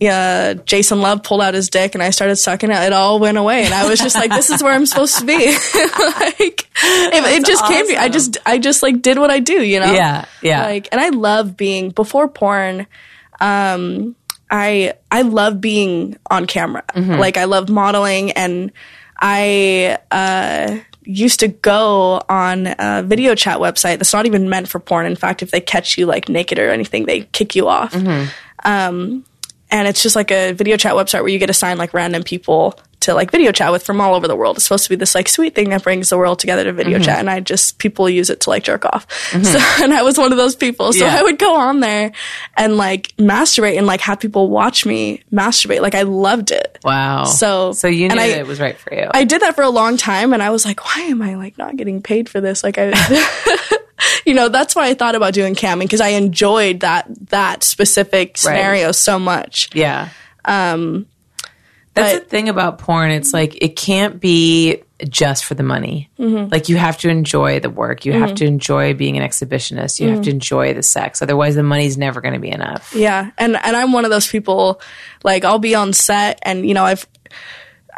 yeah, 0.02 0.54
Jason 0.54 1.00
Luv 1.00 1.22
pulled 1.22 1.40
out 1.42 1.54
his 1.54 1.70
dick 1.70 1.94
and 1.94 2.02
I 2.02 2.10
started 2.10 2.34
sucking 2.34 2.72
it. 2.72 2.74
It 2.74 2.92
all 2.92 3.20
went 3.20 3.38
away, 3.38 3.64
and 3.64 3.72
I 3.72 3.88
was 3.88 4.00
just 4.00 4.16
like, 4.16 4.32
"This 4.32 4.50
is 4.50 4.60
where 4.60 4.72
I'm 4.72 4.84
supposed 4.84 5.18
to 5.18 5.24
be." 5.24 5.36
like, 5.36 6.68
it, 6.82 7.24
it 7.24 7.46
just 7.46 7.64
came 7.66 7.86
to 7.86 7.92
me. 7.92 7.96
I 7.96 8.08
just, 8.08 8.36
I 8.44 8.58
just 8.58 8.82
like 8.82 9.00
did 9.00 9.16
what 9.16 9.30
I 9.30 9.38
do, 9.38 9.62
you 9.62 9.78
know? 9.78 9.92
Yeah, 9.92 10.24
yeah. 10.42 10.64
Like, 10.64 10.88
and 10.90 11.00
I 11.00 11.10
love 11.10 11.56
being 11.56 11.90
before 11.90 12.26
porn. 12.26 12.88
Um, 13.40 14.16
I 14.50 14.94
I 15.08 15.22
love 15.22 15.60
being 15.60 16.16
on 16.28 16.46
camera. 16.46 16.82
Mm-hmm. 16.94 17.20
Like, 17.20 17.36
I 17.36 17.44
love 17.44 17.68
modeling, 17.68 18.32
and 18.32 18.72
I 19.20 19.98
uh, 20.10 20.78
used 21.04 21.38
to 21.40 21.48
go 21.48 22.20
on 22.28 22.74
a 22.76 23.04
video 23.06 23.36
chat 23.36 23.58
website 23.58 23.98
that's 23.98 24.12
not 24.12 24.26
even 24.26 24.48
meant 24.48 24.66
for 24.66 24.80
porn. 24.80 25.06
In 25.06 25.14
fact, 25.14 25.44
if 25.44 25.52
they 25.52 25.60
catch 25.60 25.96
you 25.96 26.06
like 26.06 26.28
naked 26.28 26.58
or 26.58 26.70
anything, 26.70 27.06
they 27.06 27.20
kick 27.20 27.54
you 27.54 27.68
off 27.68 27.92
Mm-hmm. 27.92 28.30
And 29.72 29.88
it's 29.88 30.02
just 30.02 30.14
like 30.14 30.30
a 30.30 30.52
video 30.52 30.76
chat 30.76 30.92
website 30.92 31.20
where 31.20 31.28
you 31.28 31.38
get 31.38 31.50
assigned 31.50 31.78
like 31.78 31.92
random 31.94 32.22
people 32.22 32.78
to 33.02 33.14
like 33.14 33.30
video 33.30 33.52
chat 33.52 33.70
with 33.72 33.82
from 33.84 34.00
all 34.00 34.14
over 34.14 34.26
the 34.26 34.34
world. 34.36 34.56
It's 34.56 34.64
supposed 34.64 34.84
to 34.84 34.90
be 34.90 34.96
this 34.96 35.14
like 35.14 35.28
sweet 35.28 35.54
thing 35.54 35.70
that 35.70 35.82
brings 35.82 36.10
the 36.10 36.18
world 36.18 36.38
together 36.38 36.64
to 36.64 36.72
video 36.72 36.98
chat, 36.98 37.18
and 37.18 37.28
I 37.30 37.40
just 37.40 37.78
people 37.78 38.08
use 38.08 38.30
it 38.30 38.40
to 38.42 38.50
like 38.50 38.64
jerk 38.64 38.84
off. 38.84 39.06
So, 39.42 39.58
and 39.84 39.92
I 39.92 40.02
was 40.02 40.18
one 40.18 40.32
of 40.32 40.38
those 40.38 40.56
people. 40.56 40.92
So 40.92 41.04
Yeah. 41.04 41.16
I 41.18 41.22
would 41.22 41.38
go 41.38 41.54
on 41.56 41.80
there 41.80 42.12
and 42.56 42.76
like 42.76 43.14
masturbate 43.16 43.76
and 43.78 43.86
like 43.86 44.00
have 44.02 44.20
people 44.20 44.48
watch 44.48 44.86
me 44.86 45.22
masturbate. 45.32 45.80
Like 45.80 45.94
I 45.94 46.02
loved 46.02 46.50
it. 46.50 46.78
Wow. 46.84 47.24
So- 47.24 47.72
so 47.72 47.88
you 47.88 48.08
knew 48.08 48.14
I- 48.14 48.28
that 48.28 48.38
it 48.40 48.46
was 48.46 48.60
right 48.60 48.76
for 48.78 48.94
you. 48.94 49.08
I 49.12 49.24
did 49.24 49.42
that 49.42 49.54
for 49.54 49.62
a 49.62 49.70
long 49.70 49.96
time, 49.96 50.32
and 50.32 50.42
I 50.42 50.50
was 50.50 50.64
like, 50.64 50.84
why 50.84 51.02
am 51.02 51.22
I 51.22 51.34
like 51.36 51.58
not 51.58 51.76
getting 51.76 52.02
paid 52.02 52.28
for 52.28 52.40
this? 52.40 52.62
Like 52.64 52.76
I. 52.78 52.92
You 54.26 54.34
know, 54.34 54.48
that's 54.48 54.74
why 54.74 54.88
I 54.88 54.94
thought 54.94 55.14
about 55.14 55.32
doing 55.32 55.54
camming 55.54 55.80
because 55.82 56.00
I 56.00 56.08
enjoyed 56.08 56.80
that 56.80 57.06
that 57.30 57.62
specific 57.64 58.36
scenario 58.36 58.90
so 58.92 59.18
much. 59.18 59.70
Yeah. 59.74 60.08
Um, 60.44 61.06
That's 61.94 62.14
but- 62.14 62.22
the 62.24 62.28
thing 62.28 62.48
about 62.48 62.78
porn. 62.78 63.11
It's 63.11 63.33
like 63.35 63.62
it 63.62 63.76
can't 63.76 64.18
be 64.20 64.83
just 65.09 65.44
for 65.44 65.55
the 65.55 65.62
money. 65.64 66.11
Mm-hmm. 66.18 66.50
Like 66.50 66.68
you 66.68 66.76
have 66.76 66.96
to 66.98 67.09
enjoy 67.09 67.59
the 67.61 67.68
work. 67.70 68.05
You 68.07 68.12
have 68.12 68.37
to 68.37 68.44
enjoy 68.44 68.94
being 68.94 69.18
an 69.18 69.28
exhibitionist. 69.28 69.98
You 70.00 70.07
Mm-hmm. 70.07 70.14
have 70.14 70.24
to 70.24 70.31
enjoy 70.31 70.74
the 70.74 70.83
sex. 70.83 71.20
Otherwise, 71.22 71.55
the 71.57 71.62
money's 71.64 71.98
never 71.98 72.20
going 72.20 72.35
to 72.35 72.40
be 72.40 72.50
enough. 72.50 72.94
Yeah, 72.94 73.31
and 73.37 73.57
and 73.57 73.76
I'm 73.76 73.92
one 73.92 74.05
of 74.05 74.11
those 74.11 74.28
people. 74.28 74.81
Like 75.24 75.44
I'll 75.44 75.59
be 75.59 75.74
on 75.74 75.92
set, 75.92 76.38
and 76.42 76.66
you 76.66 76.74
know 76.74 76.85
I've 76.85 77.07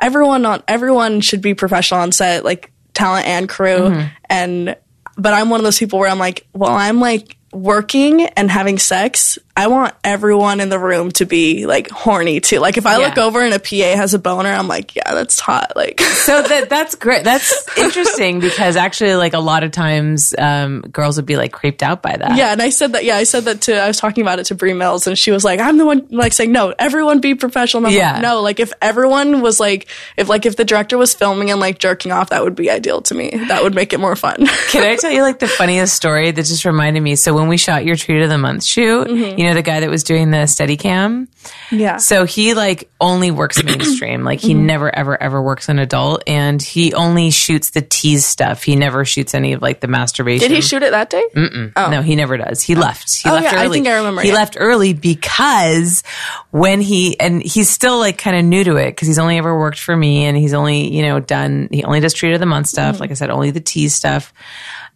everyone 0.01 0.45
on 0.47 0.63
everyone 0.67 1.21
should 1.21 1.41
be 1.41 1.55
professional 1.55 2.01
on 2.01 2.13
set, 2.13 2.45
like 2.45 2.73
talent 2.95 3.27
and 3.27 3.49
crew. 3.49 4.05
And 4.29 4.77
but 5.17 5.33
I'm 5.35 5.51
one 5.51 5.61
of 5.61 5.65
those 5.65 5.79
people 5.79 5.99
where 5.99 6.09
I'm 6.09 6.19
like, 6.19 6.47
well, 6.53 6.73
I'm 6.73 7.01
like 7.01 7.37
working 7.55 8.23
and 8.23 8.51
having 8.51 8.79
sex. 8.79 9.39
I 9.57 9.69
want 9.69 9.95
everyone 10.03 10.59
in 10.59 10.69
the 10.69 10.81
room 10.81 11.13
to 11.13 11.27
be 11.27 11.65
like 11.67 11.89
horny 11.89 12.41
too. 12.41 12.59
Like 12.59 12.77
if 12.77 12.87
I 12.87 12.99
Yeah. 12.99 13.07
look 13.07 13.19
over 13.19 13.41
and 13.41 13.55
a 13.55 13.61
PA 13.61 13.97
has 13.97 14.13
a 14.13 14.19
boner, 14.19 14.49
I'm 14.51 14.67
like, 14.67 14.97
yeah, 14.97 15.15
that's 15.15 15.39
hot. 15.39 15.75
Like 15.77 16.01
So 16.01 16.43
that 16.43 16.69
that's 16.69 16.97
great. 16.97 17.23
That's 17.23 17.65
interesting 17.79 18.41
because 18.41 18.75
actually, 18.75 19.15
like 19.15 19.33
a 19.33 19.39
lot 19.39 19.63
of 19.63 19.71
times, 19.71 20.35
um, 20.37 20.81
girls 20.81 21.17
would 21.17 21.27
be 21.27 21.37
like 21.37 21.53
creeped 21.53 21.85
out 21.85 22.03
by 22.03 22.17
that. 22.17 22.37
Yeah, 22.37 22.51
and 22.51 22.61
I 22.61 22.71
said 22.71 22.95
that. 22.95 23.05
Yeah, 23.05 23.17
I 23.17 23.23
said 23.25 23.45
that 23.45 23.61
to. 23.63 23.77
I 23.81 23.87
was 23.87 23.97
talking 23.99 24.23
about 24.23 24.41
it 24.41 24.47
to 24.47 24.57
Bree 24.57 24.73
Mills, 24.73 25.07
and 25.07 25.17
she 25.17 25.31
was 25.31 25.45
like, 25.45 25.61
"I'm 25.61 25.79
the 25.79 25.87
one 25.87 26.09
like 26.11 26.33
saying 26.33 26.51
no. 26.51 26.75
Everyone 26.77 27.21
be 27.21 27.37
professional." 27.37 27.89
Yeah. 27.93 28.15
like, 28.15 28.23
no. 28.23 28.41
Like 28.41 28.59
if 28.59 28.73
everyone 28.83 29.41
was 29.41 29.61
like, 29.61 29.87
if 30.17 30.29
like 30.29 30.47
if 30.47 30.57
the 30.57 30.65
director 30.65 30.99
was 30.99 31.15
filming 31.15 31.53
and 31.53 31.61
like 31.61 31.79
jerking 31.79 32.11
off, 32.11 32.31
that 32.31 32.43
would 32.43 32.57
be 32.57 32.71
ideal 32.71 33.03
to 33.03 33.15
me. 33.15 33.31
That 33.49 33.63
would 33.63 33.75
make 33.75 33.93
it 33.93 34.01
more 34.01 34.17
fun. 34.17 34.47
Can 34.71 34.83
I 34.83 34.97
tell 34.97 35.13
you 35.13 35.23
like 35.23 35.39
the 35.39 35.47
funniest 35.47 35.95
story 35.95 36.33
that 36.33 36.43
just 36.45 36.65
reminded 36.65 37.01
me? 37.01 37.15
So 37.15 37.35
when 37.35 37.44
we 37.49 37.57
shot 37.57 37.85
your 37.85 37.97
treat 37.97 38.23
of 38.23 38.29
the 38.29 38.39
month 38.39 38.65
shoot, 38.65 39.09
you 39.09 39.45
know 39.47 39.55
the 39.55 39.63
guy 39.63 39.81
that 39.81 39.91
was 39.91 40.05
doing 40.05 40.31
the 40.31 40.47
steady 40.47 40.77
cam. 40.77 41.29
yeah. 41.71 41.97
So 41.99 42.25
he 42.25 42.55
like 42.55 42.91
only 43.01 43.31
works 43.31 43.63
mainstream. 43.65 44.25
Like 44.25 44.41
he 44.41 44.55
never 44.55 44.95
ever 44.95 45.21
ever 45.23 45.43
works 45.43 45.69
an 45.69 45.79
adult, 45.79 46.23
and 46.27 46.61
he 46.63 46.93
only 46.95 47.31
shoots 47.31 47.71
the 47.71 47.83
tease 47.83 48.25
stuff. 48.25 48.63
He 48.63 48.77
never 48.77 49.05
shoots 49.05 49.35
any 49.35 49.53
of 49.53 49.63
like 49.63 49.81
the 49.81 49.89
masturbation. 49.89 50.49
Did 50.49 50.55
he 50.55 50.61
shoot 50.61 50.83
it 50.83 50.91
that 50.93 51.11
day? 51.11 51.25
No, 51.35 52.03
he 52.03 52.17
never 52.17 52.37
does. 52.37 52.63
He 52.63 52.75
left. 52.75 53.23
He 53.23 53.29
Oh, 53.29 53.33
left 53.35 53.53
yeah, 53.53 53.61
I 53.61 53.65
early. 53.67 53.77
think 53.79 53.89
I 53.89 53.97
remember, 53.97 54.23
He 54.23 54.29
yeah. 54.29 54.35
left 54.35 54.57
early 54.59 54.95
because 54.95 56.03
when 56.51 56.81
he 56.81 57.19
and 57.21 57.43
he's 57.43 57.69
still 57.69 57.99
like 57.99 58.19
kind 58.19 58.37
of 58.37 58.45
new 58.45 58.65
to 58.65 58.77
it 58.77 58.91
because 58.93 59.09
he's 59.09 59.19
only 59.19 59.39
ever 59.39 59.59
worked 59.59 59.79
for 59.81 59.97
me 59.97 60.25
and 60.25 60.37
he's 60.37 60.55
only 60.55 60.89
you 60.95 61.03
know 61.03 61.21
done 61.21 61.69
he 61.73 61.85
only 61.85 62.01
does 62.01 62.15
treat 62.15 62.33
of 62.35 62.41
the 62.41 62.47
month 62.47 62.65
Mm-hmm. 62.65 62.69
stuff. 62.93 63.01
Like 63.01 63.11
I 63.11 63.15
said, 63.15 63.31
only 63.31 63.51
the 63.51 63.61
tease 63.61 63.95
stuff. 63.95 64.33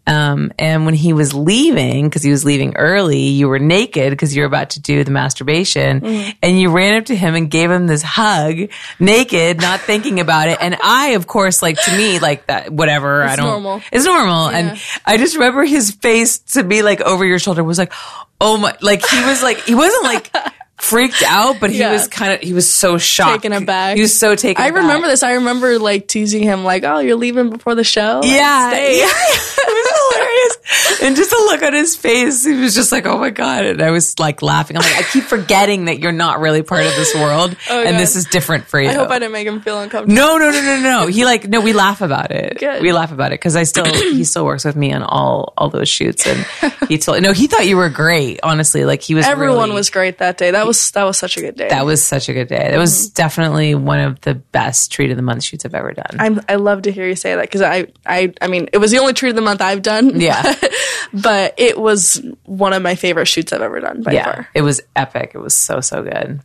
Um, 0.09 0.53
and 0.59 0.87
when 0.87 0.95
he 0.95 1.13
was 1.13 1.35
leaving, 1.35 2.09
because 2.09 2.23
he 2.23 2.31
was 2.31 2.45
leaving 2.45 2.75
early, 2.77 3.19
you 3.19 3.47
were 3.49 3.59
naked 3.59 4.11
because 4.11 4.35
you 4.35 4.41
were 4.43 4.47
about 4.47 4.71
to 4.71 4.81
do 4.81 5.05
the 5.05 5.11
masturbation, 5.11 6.01
Mm-hmm. 6.01 6.31
and 6.43 6.59
you 6.59 6.71
ran 6.71 6.99
up 6.99 7.05
to 7.07 7.15
him 7.17 7.35
and 7.35 7.51
gave 7.51 7.71
him 7.71 7.87
this 7.87 8.03
hug, 8.03 8.57
naked, 8.99 9.61
not 9.61 9.81
thinking 9.81 10.19
about 10.21 10.49
it. 10.49 10.59
And 10.61 10.77
I, 10.83 11.09
of 11.11 11.27
course, 11.27 11.61
like 11.63 11.81
to 11.85 11.97
me, 11.97 12.19
like 12.21 12.47
that, 12.47 12.73
whatever. 12.73 13.23
I 13.23 13.37
don't. 13.37 13.47
normal. 13.47 13.83
It's 13.93 14.05
normal. 14.07 14.49
And 14.49 14.81
I 15.05 15.19
just 15.19 15.35
remember 15.35 15.65
his 15.65 15.91
face 15.91 16.39
to 16.55 16.65
be 16.65 16.83
like 16.83 17.01
over 17.03 17.25
your 17.25 17.39
shoulder 17.39 17.63
was 17.63 17.79
like, 17.79 17.93
oh 18.41 18.57
my, 18.57 18.75
like 18.81 19.07
he 19.07 19.21
was 19.25 19.43
like, 19.43 19.59
he 19.65 19.75
wasn't 19.75 20.05
like 20.05 20.31
freaked 20.81 21.23
out, 21.27 21.59
but 21.61 21.71
he 21.71 21.79
Yeah. 21.79 21.93
was 21.93 22.07
kind 22.09 22.33
of, 22.33 22.41
he 22.41 22.53
was 22.53 22.73
so 22.73 22.99
shocked. 22.99 23.43
Taken 23.43 23.53
aback. 23.53 23.97
He 23.97 24.03
was 24.03 24.17
so 24.19 24.35
taken 24.37 24.63
I 24.63 24.69
aback. 24.69 24.83
remember 24.83 25.09
this. 25.09 25.23
I 25.23 25.33
remember 25.35 25.79
like 25.79 26.07
teasing 26.07 26.43
him, 26.43 26.65
like, 26.65 26.85
"Oh, 26.85 26.99
you're 27.01 27.17
leaving 27.17 27.51
before 27.51 27.75
the 27.75 27.85
show." 27.85 28.21
Yeah. 28.23 28.71
stay. 28.71 28.99
yeah. 29.01 29.07
it 29.09 29.67
was 29.67 30.15
hilarious. 30.15 31.03
And 31.03 31.17
just 31.17 31.31
to 31.31 31.37
look 31.37 31.63
on 31.63 31.73
his 31.73 31.97
face, 31.97 32.45
he 32.45 32.55
was 32.55 32.75
just 32.75 32.93
like, 32.93 33.07
oh 33.07 33.19
my 33.19 33.31
God. 33.31 33.65
And 33.65 33.83
I 33.83 33.91
was 33.91 34.19
like 34.19 34.43
laughing. 34.43 34.77
I'm 34.77 34.83
like, 34.83 34.99
I 34.99 35.03
keep 35.03 35.25
forgetting 35.25 35.87
that 35.87 35.99
you're 36.01 36.13
not 36.13 36.41
really 36.41 36.63
part 36.63 36.85
of 36.85 36.95
this 36.97 37.15
world. 37.15 37.57
Oh, 37.71 37.81
and 37.83 37.93
God. 37.93 38.01
this 38.01 38.17
is 38.17 38.25
different 38.27 38.65
for 38.67 38.81
you. 38.81 38.89
I 38.89 38.93
hope 38.95 39.11
I 39.11 39.19
didn't 39.19 39.33
make 39.33 39.47
him 39.47 39.61
feel 39.61 39.81
uncomfortable. 39.81 40.15
No, 40.15 40.39
no, 40.39 40.51
no, 40.51 40.61
no, 40.63 40.81
no. 40.81 41.07
He 41.07 41.25
like 41.25 41.47
no. 41.49 41.61
We 41.61 41.73
laugh 41.73 42.01
about 42.01 42.31
it. 42.31 42.59
Good. 42.59 42.81
We 42.83 42.93
laugh 42.93 43.13
about 43.13 43.33
it 43.33 43.35
because 43.41 43.57
I 43.57 43.65
still 43.65 43.85
he 43.85 44.25
still 44.25 44.45
works 44.47 44.65
with 44.65 44.77
me 44.77 44.93
on 44.93 45.03
all 45.03 45.53
all 45.59 45.69
those 45.71 45.89
shoots, 45.89 46.27
and 46.27 46.47
he 46.89 46.99
told 46.99 47.21
no. 47.23 47.33
He 47.33 47.47
thought 47.47 47.67
you 47.67 47.77
were 47.77 47.91
great. 47.91 48.41
Honestly, 48.43 48.85
like 48.85 49.03
he 49.03 49.15
was. 49.15 49.27
Everyone 49.27 49.65
really- 49.65 49.73
was 49.75 49.91
great 49.91 50.19
that 50.19 50.39
day. 50.39 50.53
That 50.53 50.67
was 50.69 50.91
that 50.93 51.03
was 51.05 51.19
such 51.19 51.37
a 51.37 51.41
good 51.41 51.57
day. 51.57 51.69
That 51.69 51.85
was 51.85 52.05
such 52.05 52.29
a 52.29 52.33
good 52.33 52.47
day. 52.49 52.71
That 52.71 52.79
was 52.79 53.11
definitely 53.11 53.75
one 53.75 53.99
of 53.99 54.21
the 54.21 54.35
best 54.35 54.93
treat 54.93 55.11
of 55.11 55.17
the 55.17 55.23
month 55.23 55.43
shoots 55.43 55.65
I've 55.65 55.75
ever 55.75 55.93
done. 55.93 56.17
I'm, 56.19 56.41
I 56.49 56.55
love 56.55 56.83
to 56.83 56.93
hear 56.93 57.09
you 57.09 57.17
say 57.17 57.35
that 57.35 57.41
because 57.43 57.63
I, 57.63 57.89
I, 58.07 58.33
I 58.41 58.47
mean, 58.47 58.69
it 58.73 58.79
was 58.79 58.91
the 58.93 58.99
only 58.99 59.15
treat 59.15 59.31
of 59.31 59.37
the 59.37 59.43
month 59.43 59.61
I've 59.61 59.83
done. 59.83 60.21
Yeah. 60.21 60.55
but 61.13 61.55
it 61.57 61.77
was 61.79 62.23
one 62.45 62.73
of 62.73 62.83
my 62.83 62.95
favorite 62.95 63.27
shoots 63.27 63.53
I've 63.53 63.63
ever 63.63 63.81
done 63.81 64.03
by 64.03 64.13
yeah, 64.13 64.25
far. 64.25 64.49
it 64.55 64.63
was 64.63 64.81
epic. 64.95 65.33
It 65.35 65.39
was 65.39 65.57
so 65.57 65.81
so 65.81 66.03
good. 66.05 66.41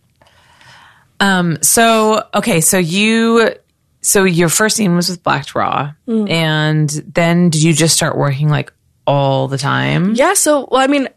Um. 1.20 1.58
So 1.62 2.24
okay. 2.34 2.62
So 2.62 2.78
you. 2.78 3.54
So 4.02 4.26
your 4.26 4.50
first 4.50 4.76
scene 4.76 4.96
was 4.98 5.10
with 5.10 5.24
Blacked 5.24 5.56
Raw, 5.56 5.94
Mm. 6.10 6.30
and 6.30 6.90
then 6.90 7.50
did 7.50 7.64
you 7.64 7.72
just 7.72 7.96
start 7.96 8.18
working 8.18 8.50
like 8.50 8.74
all 9.08 9.48
the 9.48 9.58
time? 9.58 10.14
Yeah. 10.16 10.34
So, 10.34 10.68
well, 10.70 10.82
I 10.82 10.88
mean, 10.88 11.08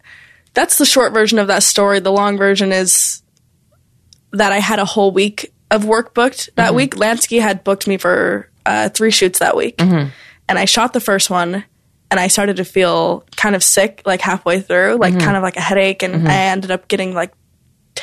that's 0.57 0.79
the 0.79 0.85
short 0.87 1.13
version 1.13 1.39
of 1.39 1.47
that 1.47 1.63
story. 1.63 2.01
The 2.01 2.11
long 2.11 2.37
version 2.37 2.73
is 2.73 3.23
that 4.33 4.51
I 4.53 4.59
had 4.59 4.81
a 4.81 4.85
whole 4.85 5.13
week 5.13 5.53
of 5.71 5.85
work 5.85 6.15
booked 6.15 6.51
that 6.57 6.69
Mm-hmm. 6.69 6.77
week. 6.77 6.95
Lansky 6.97 7.41
had 7.41 7.63
booked 7.63 7.87
me 7.87 7.97
for 7.99 8.51
uh, 8.65 8.89
three 8.89 9.11
shoots 9.13 9.39
that 9.39 9.57
week, 9.57 9.77
Mm-hmm. 9.79 10.09
and 10.49 10.59
I 10.59 10.65
shot 10.65 10.93
the 10.93 11.01
first 11.01 11.31
one. 11.31 11.65
And 12.09 12.21
I 12.21 12.29
started 12.29 12.57
to 12.59 12.65
feel 12.65 13.25
kind 13.35 13.57
of 13.57 13.65
sick, 13.65 14.03
like 14.07 14.21
halfway 14.21 14.61
through, 14.61 14.97
like 15.01 15.13
Mm-hmm. 15.15 15.25
kind 15.25 15.37
of 15.37 15.43
like 15.43 15.57
a 15.57 15.61
headache, 15.61 16.03
and 16.05 16.29
I 16.29 16.35
ended 16.55 16.71
up 16.71 16.87
getting 16.89 17.15
like 17.15 17.33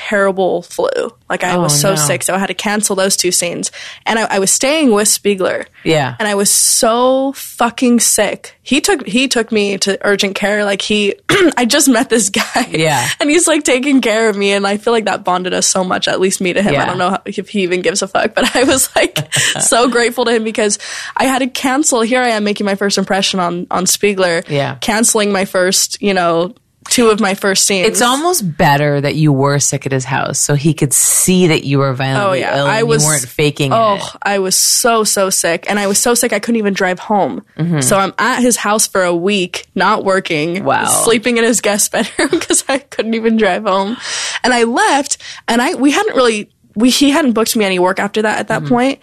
terrible 0.09 0.61
flu. 0.63 0.89
Like 1.29 1.43
I 1.43 1.55
Oh, 1.55 1.61
was 1.61 1.79
so 1.79 1.91
no. 1.91 1.95
sick, 1.95 2.23
so 2.23 2.33
I 2.33 2.37
had 2.37 2.47
to 2.47 2.53
cancel 2.53 2.95
those 2.95 3.15
two 3.15 3.31
scenes. 3.31 3.71
And 4.05 4.19
I, 4.19 4.35
I 4.35 4.39
was 4.39 4.51
staying 4.51 4.91
with 4.91 5.07
Spiegler. 5.07 5.65
Yeah. 5.83 6.15
And 6.19 6.27
I 6.27 6.35
was 6.35 6.51
so 6.51 7.31
fucking 7.33 7.99
sick. 8.01 8.57
He 8.61 8.81
took 8.81 9.05
he 9.07 9.27
took 9.27 9.51
me 9.51 9.77
to 9.79 9.97
urgent 10.01 10.35
care. 10.35 10.63
Like 10.65 10.81
he, 10.81 11.15
I 11.57 11.65
just 11.65 11.87
met 11.89 12.09
this 12.09 12.29
guy. 12.41 12.67
Yeah. 12.69 13.07
And 13.19 13.29
he's 13.29 13.47
like 13.47 13.63
taking 13.63 14.01
care 14.01 14.29
of 14.29 14.37
me, 14.37 14.51
and 14.51 14.65
I 14.67 14.77
feel 14.77 14.93
like 14.93 15.05
that 15.05 15.23
bonded 15.23 15.53
us 15.53 15.67
so 15.67 15.83
much. 15.83 16.07
At 16.07 16.19
least 16.19 16.39
me 16.41 16.53
to 16.53 16.61
him. 16.61 16.73
Yeah. 16.73 16.83
I 16.83 16.85
don't 16.85 16.97
know 16.97 17.09
how, 17.11 17.21
if 17.25 17.49
he 17.49 17.63
even 17.63 17.81
gives 17.81 18.01
a 18.01 18.07
fuck, 18.07 18.35
but 18.35 18.55
I 18.55 18.63
was 18.63 18.93
like 18.95 19.33
so 19.59 19.89
grateful 19.89 20.25
to 20.25 20.31
him 20.31 20.43
because 20.43 20.79
I 21.17 21.25
had 21.25 21.39
to 21.39 21.47
cancel. 21.47 22.01
Here 22.01 22.21
I 22.21 22.29
am 22.29 22.43
making 22.43 22.65
my 22.65 22.75
first 22.75 22.97
impression 22.97 23.39
on 23.39 23.67
on 23.71 23.85
Spiegler. 23.85 24.47
Yeah. 24.49 24.75
Canceling 24.81 25.31
my 25.31 25.45
first, 25.45 26.01
you 26.01 26.13
know. 26.13 26.53
Two 26.89 27.09
of 27.09 27.19
my 27.19 27.33
first 27.33 27.65
scenes. 27.65 27.87
It's 27.87 28.01
almost 28.01 28.57
better 28.57 28.99
that 29.01 29.15
you 29.15 29.31
were 29.31 29.59
sick 29.59 29.85
at 29.85 29.91
his 29.91 30.05
house 30.05 30.39
so 30.39 30.55
he 30.55 30.73
could 30.73 30.93
see 30.93 31.47
that 31.47 31.63
you 31.63 31.79
were 31.79 31.93
violently 31.93 32.39
Oh, 32.43 32.47
yeah. 32.47 32.57
ill 32.57 32.65
and 32.65 32.71
I 32.75 32.83
was- 32.83 33.03
you 33.03 33.09
weren't 33.09 33.27
faking 33.27 33.73
Oh, 33.73 33.95
it. 33.95 34.03
I 34.21 34.39
was 34.39 34.55
so 34.55 35.03
so 35.03 35.29
sick, 35.29 35.65
and 35.69 35.79
I 35.79 35.87
was 35.87 35.97
so 35.99 36.13
sick 36.13 36.33
I 36.33 36.39
couldn't 36.39 36.57
even 36.59 36.73
drive 36.73 36.99
home. 36.99 37.43
Mm-hmm. 37.57 37.81
So 37.81 37.97
I'm 37.97 38.13
at 38.17 38.41
his 38.41 38.57
house 38.57 38.87
for 38.87 39.03
a 39.03 39.15
week, 39.15 39.65
not 39.75 40.03
working, 40.03 40.63
Wow. 40.63 40.85
sleeping 40.85 41.37
in 41.37 41.43
his 41.43 41.61
guest 41.61 41.91
bedroom 41.93 42.29
because 42.31 42.63
I 42.67 42.79
couldn't 42.79 43.13
even 43.13 43.37
drive 43.37 43.63
home. 43.63 43.97
And 44.43 44.53
I 44.53 44.63
left, 44.63 45.17
and 45.47 45.61
I 45.61 45.75
we 45.75 45.91
hadn't 45.91 46.15
really 46.15 46.49
we 46.75 46.89
he 46.89 47.11
hadn't 47.11 47.33
booked 47.33 47.55
me 47.55 47.65
any 47.65 47.79
work 47.79 47.99
after 47.99 48.21
that 48.23 48.39
at 48.39 48.47
that 48.47 48.61
mm-hmm. 48.63 48.73
point. 48.73 48.99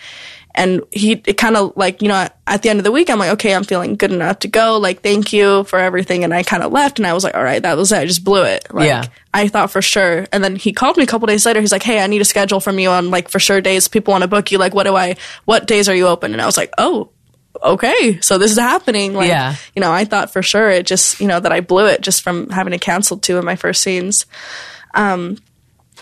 And 0.55 0.83
he 0.91 1.13
it 1.27 1.35
kind 1.37 1.57
of 1.57 1.75
like 1.77 2.03
you 2.03 2.09
know 2.09 2.27
at 2.47 2.63
the 2.63 2.71
end 2.71 2.81
of 2.81 2.85
the 2.85 2.91
week 2.91 3.09
I'm 3.09 3.21
like 3.21 3.31
okay 3.35 3.55
I'm 3.55 3.63
feeling 3.63 3.95
good 3.95 4.11
enough 4.11 4.41
to 4.41 4.49
go 4.49 4.79
like 4.79 5.01
thank 5.01 5.33
you 5.33 5.63
for 5.65 5.79
everything 5.79 6.25
and 6.25 6.35
I 6.35 6.43
kind 6.43 6.65
of 6.65 6.73
left 6.73 6.99
and 6.99 7.07
I 7.07 7.13
was 7.13 7.23
like 7.23 7.37
all 7.37 7.45
right 7.45 7.63
that 7.63 7.77
was 7.77 7.93
it 7.93 7.99
I 7.99 8.05
just 8.07 8.25
blew 8.25 8.43
it 8.43 8.67
like 8.75 8.87
Yeah. 8.89 9.05
I 9.33 9.47
thought 9.47 9.71
for 9.71 9.81
sure. 9.81 10.27
And 10.33 10.43
then 10.43 10.57
he 10.57 10.73
called 10.73 10.97
me 10.97 11.05
a 11.05 11.07
couple 11.07 11.27
days 11.27 11.47
later. 11.47 11.61
He's 11.61 11.71
like, 11.71 11.85
Hey, 11.85 12.03
I 12.03 12.09
need 12.09 12.21
a 12.21 12.25
schedule 12.25 12.59
from 12.59 12.81
you 12.81 12.91
on 12.91 13.11
like 13.13 13.29
for 13.29 13.39
sure 13.39 13.61
days. 13.61 13.87
People 13.87 14.11
want 14.11 14.23
to 14.23 14.29
book 14.29 14.51
you. 14.51 14.59
Like, 14.59 14.75
what 14.75 14.85
do 14.85 14.97
I, 14.97 15.15
what 15.45 15.69
days 15.69 15.89
are 15.89 15.95
you 15.95 16.09
open? 16.09 16.33
And 16.33 16.43
I 16.43 16.47
was 16.47 16.57
like, 16.57 16.73
Oh, 16.79 17.11
okay. 17.63 18.21
So 18.21 18.37
this 18.39 18.51
is 18.51 18.59
happening. 18.59 19.15
Like, 19.15 19.29
Yeah. 19.29 19.55
you 19.77 19.81
know, 19.81 19.93
I 19.93 20.05
thought 20.05 20.33
for 20.33 20.43
sure 20.43 20.69
it 20.69 20.85
just, 20.85 21.21
you 21.21 21.29
know, 21.29 21.39
that 21.39 21.53
I 21.53 21.61
blew 21.61 21.87
it 21.87 22.01
just 22.01 22.23
from 22.23 22.51
having 22.51 22.73
to 22.73 22.79
cancel 22.79 23.19
two 23.19 23.39
of 23.39 23.45
my 23.45 23.55
first 23.55 23.83
scenes. 23.83 24.27
Um, 24.95 25.39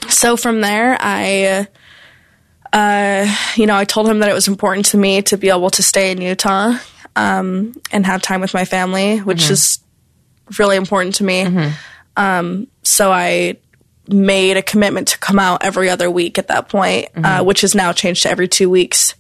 so 0.09 0.37
from 0.39 0.63
there, 0.63 0.97
I, 0.99 1.67
uh, 2.73 3.27
you 3.57 3.67
know, 3.67 3.77
I 3.77 3.85
told 3.85 4.09
him 4.09 4.19
that 4.21 4.29
it 4.29 4.35
was 4.35 4.49
important 4.49 4.87
to 4.87 4.97
me 4.97 5.23
to 5.23 5.37
be 5.37 5.49
able 5.49 5.71
to 5.71 5.83
stay 5.83 6.11
in 6.13 6.21
Utah, 6.21 6.75
um, 7.17 7.75
and 7.91 8.07
have 8.07 8.23
time 8.23 8.41
with 8.41 8.55
my 8.55 8.65
family, 8.65 9.19
which 9.19 9.49
is 9.51 9.79
really 10.59 10.77
important 10.77 11.17
to 11.17 11.25
me. 11.25 11.43
Um, 12.17 12.67
so 12.83 13.13
I 13.13 13.57
made 14.09 14.57
a 14.57 14.63
commitment 14.63 15.09
to 15.09 15.19
come 15.19 15.39
out 15.39 15.65
every 15.65 15.91
other 15.91 16.11
week 16.11 16.39
at 16.39 16.49
that 16.49 16.69
point, 16.69 17.09
uh, 17.15 17.45
which 17.45 17.61
has 17.61 17.75
now 17.75 17.93
changed 17.93 18.23
to 18.23 18.31
every 18.31 18.49
two 18.49 18.71
weeks. 18.71 19.15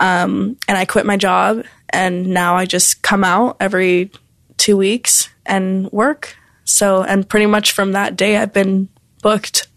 Um, 0.00 0.56
and 0.68 0.76
I 0.76 0.84
quit 0.84 1.06
my 1.06 1.16
job, 1.16 1.64
and 1.90 2.26
now 2.28 2.56
I 2.56 2.66
just 2.66 3.02
come 3.02 3.24
out 3.24 3.56
every 3.60 4.10
two 4.56 4.76
weeks 4.76 5.28
and 5.46 5.90
work. 5.92 6.36
So, 6.64 7.02
and 7.02 7.26
pretty 7.28 7.46
much 7.46 7.72
from 7.72 7.92
that 7.92 8.16
day, 8.16 8.36
I've 8.36 8.52
been 8.52 8.88
booked. 9.22 9.68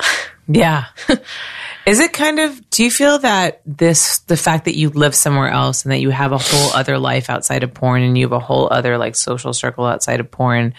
Yeah. 0.47 0.85
Is 1.89 1.99
it 1.99 2.13
kind 2.13 2.39
of, 2.39 2.69
do 2.69 2.83
you 2.83 2.91
feel 2.91 3.17
that 3.17 3.61
this, 3.65 4.19
the 4.19 4.37
fact 4.37 4.65
that 4.65 4.75
you 4.75 4.89
live 4.89 5.15
somewhere 5.15 5.49
else 5.49 5.83
and 5.83 5.91
that 5.91 6.01
you 6.01 6.11
have 6.11 6.31
a 6.31 6.37
whole 6.37 6.71
other 6.73 6.99
life 6.99 7.31
outside 7.31 7.63
of 7.63 7.73
porn 7.73 8.03
and 8.03 8.15
you 8.15 8.25
have 8.25 8.31
a 8.31 8.39
whole 8.39 8.67
other 8.71 8.99
like 8.99 9.15
social 9.15 9.53
circle 9.53 9.85
outside 9.85 10.19
of 10.19 10.29
porn, 10.29 10.75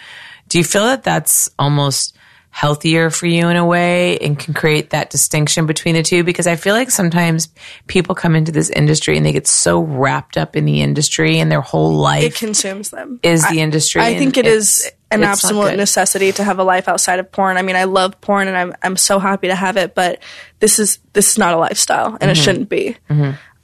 do 0.47 0.59
you 0.59 0.63
feel 0.63 0.85
that 0.85 1.03
that's 1.03 1.51
almost 1.59 2.17
healthier 2.51 3.11
for 3.11 3.27
you 3.27 3.49
in 3.49 3.57
a 3.57 3.65
way 3.65 4.19
and 4.19 4.39
can 4.39 4.55
create 4.55 4.91
that 4.91 5.11
distinction 5.11 5.67
between 5.67 5.97
the 5.97 6.05
two? 6.05 6.23
Because 6.23 6.47
I 6.47 6.55
feel 6.55 6.75
like 6.75 6.93
sometimes 6.93 7.49
people 7.89 8.15
come 8.15 8.37
into 8.37 8.53
this 8.53 8.71
industry 8.71 9.17
and 9.17 9.27
they 9.27 9.33
get 9.33 9.49
so 9.49 9.81
wrapped 9.81 10.37
up 10.37 10.55
in 10.55 10.65
the 10.65 10.81
industry 10.81 11.41
and 11.41 11.51
their 11.51 11.61
whole 11.61 11.95
life 11.95 12.23
it 12.23 12.35
consumes 12.37 12.91
them. 12.91 13.19
is 13.25 13.49
the 13.49 13.61
industry. 13.61 14.01
I 14.01 14.17
think 14.17 14.37
it 14.37 14.47
is 14.47 14.89
an 15.11 15.23
it's 15.23 15.29
absolute 15.45 15.77
necessity 15.77 16.33
to 16.33 16.45
have 16.45 16.59
a 16.59 16.65
life 16.65 16.89
outside 16.89 17.19
of 17.19 17.31
porn. 17.33 17.57
I 17.57 17.63
mean, 17.63 17.77
I 17.77 17.85
love 17.85 18.21
porn 18.21 18.49
and 18.49 18.57
I'm 18.57 18.75
I'm 18.83 18.97
so 18.97 19.19
happy 19.19 19.49
to 19.49 19.55
have 19.55 19.77
it, 19.77 19.95
but 19.95 20.21
this 20.61 20.79
is 20.79 20.99
this 21.13 21.31
is 21.33 21.39
not 21.39 21.53
a 21.55 21.57
lifestyle 21.59 22.17
and 22.21 22.31
it 22.31 22.35
Mm-hmm. 22.37 22.43
shouldn't 22.45 22.69
be. 22.69 22.97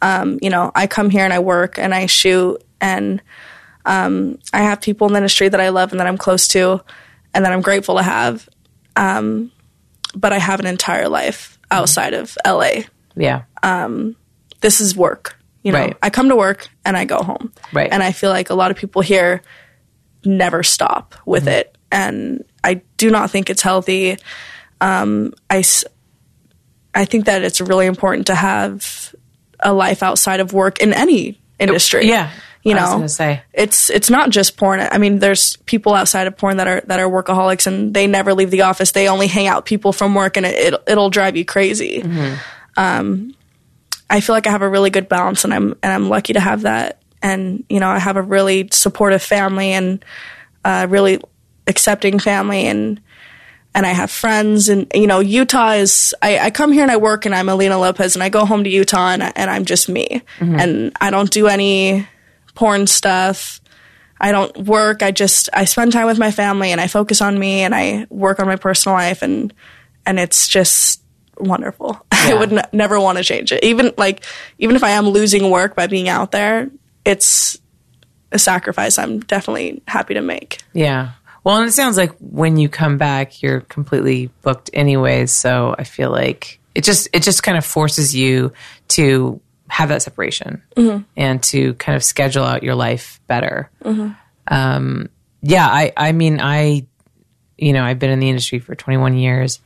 Um, 0.03 0.39
you 0.43 0.51
know, 0.51 0.73
I 0.75 0.87
come 0.87 1.09
here 1.11 1.25
and 1.25 1.33
I 1.33 1.39
work 1.39 1.79
and 1.79 1.95
I 1.95 2.07
shoot 2.07 2.63
and 2.81 3.23
um, 3.85 4.39
I 4.53 4.63
have 4.63 4.81
people 4.81 5.07
in 5.07 5.13
the 5.15 5.19
industry 5.19 5.49
that 5.49 5.61
I 5.61 5.71
love 5.71 5.93
and 5.93 6.01
that 6.01 6.07
I'm 6.07 6.19
close 6.19 6.49
to 6.49 6.83
and 7.33 7.45
that 7.45 7.53
I'm 7.53 7.63
grateful 7.63 7.97
to 7.97 8.03
have. 8.03 8.49
Um, 8.97 9.53
but 10.15 10.33
I 10.33 10.39
have 10.39 10.61
an 10.61 10.67
entire 10.67 11.09
life 11.09 11.53
Mm-hmm. 11.67 11.79
outside 11.83 12.15
of 12.15 12.39
LA. 12.47 12.83
Yeah. 13.17 13.43
This 14.61 14.81
is 14.81 14.97
work. 14.97 15.37
You 15.65 15.73
know, 15.73 15.79
Right. 15.81 15.97
I 16.01 16.11
come 16.11 16.29
to 16.29 16.37
work 16.37 16.69
and 16.85 16.97
I 16.97 17.05
go 17.07 17.19
home. 17.23 17.53
Right. 17.73 17.91
And 17.91 18.03
I 18.03 18.13
feel 18.13 18.31
like 18.31 18.51
a 18.51 18.55
lot 18.55 18.71
of 18.71 18.77
people 18.77 19.03
here 19.03 19.43
never 20.27 20.63
stop 20.63 21.15
with 21.25 21.45
Mm-hmm. 21.45 21.53
it. 21.61 21.73
And 21.93 22.45
I 22.65 22.83
do 22.97 23.11
not 23.11 23.31
think 23.31 23.49
it's 23.49 23.63
healthy. 23.63 24.19
Um, 24.81 25.33
I, 25.49 25.63
I 26.95 27.05
think 27.05 27.27
that 27.27 27.43
it's 27.43 27.61
really 27.61 27.87
important 27.87 28.27
to 28.27 28.35
have 28.35 29.15
a 29.61 29.73
life 29.73 30.03
outside 30.03 30.41
of 30.41 30.53
work 30.53 30.81
in 30.81 30.93
any 30.93 31.41
industry. 31.59 32.09
Yeah. 32.09 32.31
You 32.63 32.77
I 32.77 32.97
was 32.99 33.19
know, 33.21 33.39
it's 33.53 33.91
it's 33.91 34.11
not 34.11 34.31
just 34.31 34.57
porn. 34.57 34.81
I 34.81 34.99
mean, 34.99 35.21
there's 35.21 35.57
people 35.67 35.95
outside 35.95 36.27
of 36.27 36.37
porn 36.37 36.57
that 36.57 36.67
are 36.67 36.81
that 36.87 36.99
are 36.99 37.09
workaholics 37.09 37.69
and 37.69 37.95
they 37.95 38.09
never 38.09 38.35
leave 38.35 38.51
the 38.51 38.63
office. 38.63 38.91
They 38.91 39.09
only 39.09 39.29
hang 39.29 39.47
out 39.47 39.65
people 39.67 39.93
from 39.93 40.17
work, 40.17 40.37
and 40.37 40.45
it, 40.45 40.75
it 40.75 40.83
it'll 40.89 41.09
drive 41.09 41.37
you 41.37 41.45
crazy. 41.45 42.03
Um, 42.77 43.37
I 44.11 44.21
feel 44.21 44.35
like 44.35 44.49
I 44.49 44.51
have 44.51 44.63
a 44.63 44.69
really 44.69 44.91
good 44.91 45.09
balance, 45.09 45.45
and 45.45 45.55
I'm 45.55 45.77
and 45.81 45.93
I'm 45.93 46.09
lucky 46.09 46.33
to 46.33 46.41
have 46.41 46.63
that. 46.63 47.01
And 47.23 47.65
you 47.69 47.81
know, 47.81 47.89
I 47.89 47.99
have 47.99 48.17
a 48.17 48.23
really 48.23 48.69
supportive 48.73 49.23
family 49.23 49.73
and 49.73 50.05
a 50.65 50.87
really 50.87 51.21
accepting 51.67 52.19
family, 52.19 52.67
and 52.67 53.01
and 53.75 53.87
I 53.87 53.91
have 53.91 54.11
friends. 54.11 54.69
And 54.69 54.91
you 54.95 55.07
know, 55.07 55.21
Utah 55.21 55.73
is. 55.73 56.15
I, 56.23 56.39
I 56.39 56.51
come 56.51 56.73
here 56.73 56.83
and 56.83 56.91
I 56.91 56.97
work, 56.97 57.27
and 57.27 57.35
I'm 57.35 57.49
Alina 57.49 57.79
Lopez, 57.79 58.17
and 58.17 58.23
I 58.23 58.29
go 58.29 58.45
home 58.45 58.65
to 58.65 58.71
Utah, 58.71 59.11
and, 59.11 59.23
and 59.23 59.51
I'm 59.51 59.65
just 59.65 59.89
me, 59.89 60.23
mm-hmm. 60.39 60.57
and 60.59 60.97
I 61.01 61.11
don't 61.11 61.31
do 61.31 61.47
any 61.47 62.07
porn 62.55 62.87
stuff. 62.87 63.61
I 64.21 64.33
don't 64.33 64.57
work. 64.57 65.03
I 65.03 65.11
just 65.11 65.49
I 65.53 65.65
spend 65.65 65.93
time 65.93 66.07
with 66.07 66.19
my 66.19 66.31
family 66.31 66.73
and 66.73 66.81
I 66.81 66.87
focus 66.87 67.21
on 67.21 67.39
me 67.39 67.61
and 67.61 67.75
I 67.75 68.07
work 68.09 68.41
on 68.41 68.47
my 68.47 68.57
personal 68.57 68.97
life 68.97 69.23
and 69.23 69.53
and 70.07 70.19
it's 70.19 70.49
just 70.49 71.03
wonderful. 71.39 72.01
I 72.13 72.35
would 72.35 72.53
n- 72.53 72.67
never 72.73 72.99
want 72.99 73.19
to 73.19 73.25
change 73.25 73.53
it. 73.53 73.63
Even 73.63 73.93
like 73.97 74.25
even 74.59 74.75
if 74.75 74.83
I 74.83 74.91
am 74.91 75.09
losing 75.09 75.51
work 75.51 75.77
by 75.77 75.87
being 75.87 76.09
out 76.09 76.33
there, 76.33 76.71
it's 77.07 77.59
a 78.33 78.39
sacrifice 78.39 78.99
I'm 78.99 79.21
definitely 79.21 79.83
happy 79.89 80.15
to 80.15 80.21
make. 80.21 80.59
Yeah. 80.75 81.13
Well, 81.45 81.59
and 81.59 81.69
it 81.69 81.73
sounds 81.73 81.97
like 81.97 82.13
when 82.19 82.57
you 82.57 82.69
come 82.69 82.99
back, 82.99 83.41
you're 83.41 83.61
completely 83.61 84.31
booked 84.43 84.69
anyways. 84.75 85.31
So 85.31 85.77
I 85.79 85.85
feel 85.85 86.11
like 86.11 86.59
it 86.75 86.83
just 86.83 87.09
it 87.13 87.23
just 87.23 87.43
kind 87.45 87.57
of 87.57 87.65
forces 87.65 88.15
you 88.15 88.53
to 88.89 89.41
have 89.69 89.89
that 89.91 90.03
separation 90.03 90.63
and 91.17 91.43
to 91.45 91.75
kind 91.75 91.97
of 91.97 92.03
schedule 92.05 92.45
out 92.45 92.63
your 92.63 92.75
life 92.75 93.21
better. 93.29 93.71
Um, 94.49 95.09
yeah, 95.43 95.67
I 95.67 95.93
I 95.97 96.13
mean 96.13 96.41
I 96.41 96.87
you 97.57 97.73
know 97.73 97.85
I've 97.85 98.01
been 98.01 98.11
in 98.11 98.19
the 98.19 98.29
industry 98.29 98.59
for 98.59 98.75
21 98.75 99.17
years, 99.17 99.61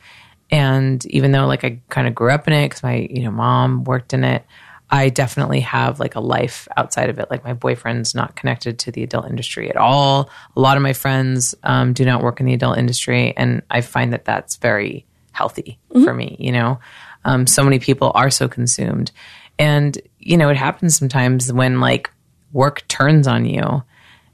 and 0.51 1.05
even 1.07 1.33
though 1.33 1.47
like 1.47 1.65
I 1.65 1.81
kind 1.89 2.07
of 2.07 2.15
grew 2.15 2.31
up 2.31 2.47
in 2.47 2.53
it 2.53 2.69
because 2.69 2.83
my 2.83 3.09
you 3.11 3.23
know 3.23 3.31
mom 3.31 3.85
worked 3.85 4.13
in 4.13 4.23
it. 4.23 4.45
I 4.91 5.09
definitely 5.09 5.61
have 5.61 6.01
like 6.01 6.17
a 6.17 6.21
life 6.21 6.67
outside 6.77 7.11
of 7.11 7.19
it. 7.19 7.31
Like 7.31 7.45
my 7.45 7.53
boyfriend's 7.53 8.15
not 8.15 8.35
connected 8.35 8.79
to 8.81 8.91
the 8.91 9.03
adult 9.05 9.27
industry 9.29 9.71
at 9.71 9.77
all. 9.77 10.31
A 10.57 10.61
lot 10.61 10.77
of 10.77 10.83
my 10.83 10.93
friends 10.93 11.55
um, 11.63 11.93
do 11.93 12.05
not 12.05 12.23
work 12.23 12.41
in 12.41 12.47
the 12.47 12.55
adult 12.55 12.77
industry, 12.77 13.33
and 13.37 13.63
I 13.71 13.83
find 13.83 14.13
that 14.13 14.25
that's 14.25 14.57
very 14.57 15.07
healthy 15.33 15.79
for 16.05 16.13
me. 16.13 16.37
You 16.41 16.53
know, 16.53 16.81
um, 17.25 17.47
so 17.47 17.63
many 17.63 17.79
people 17.79 18.11
are 18.15 18.31
so 18.31 18.49
consumed, 18.49 19.13
and 19.59 19.97
you 20.19 20.37
know 20.37 20.49
it 20.49 20.57
happens 20.57 20.97
sometimes 20.97 21.53
when 21.53 21.81
like 21.81 22.11
work 22.53 22.87
turns 22.89 23.29
on 23.29 23.45
you, 23.45 23.85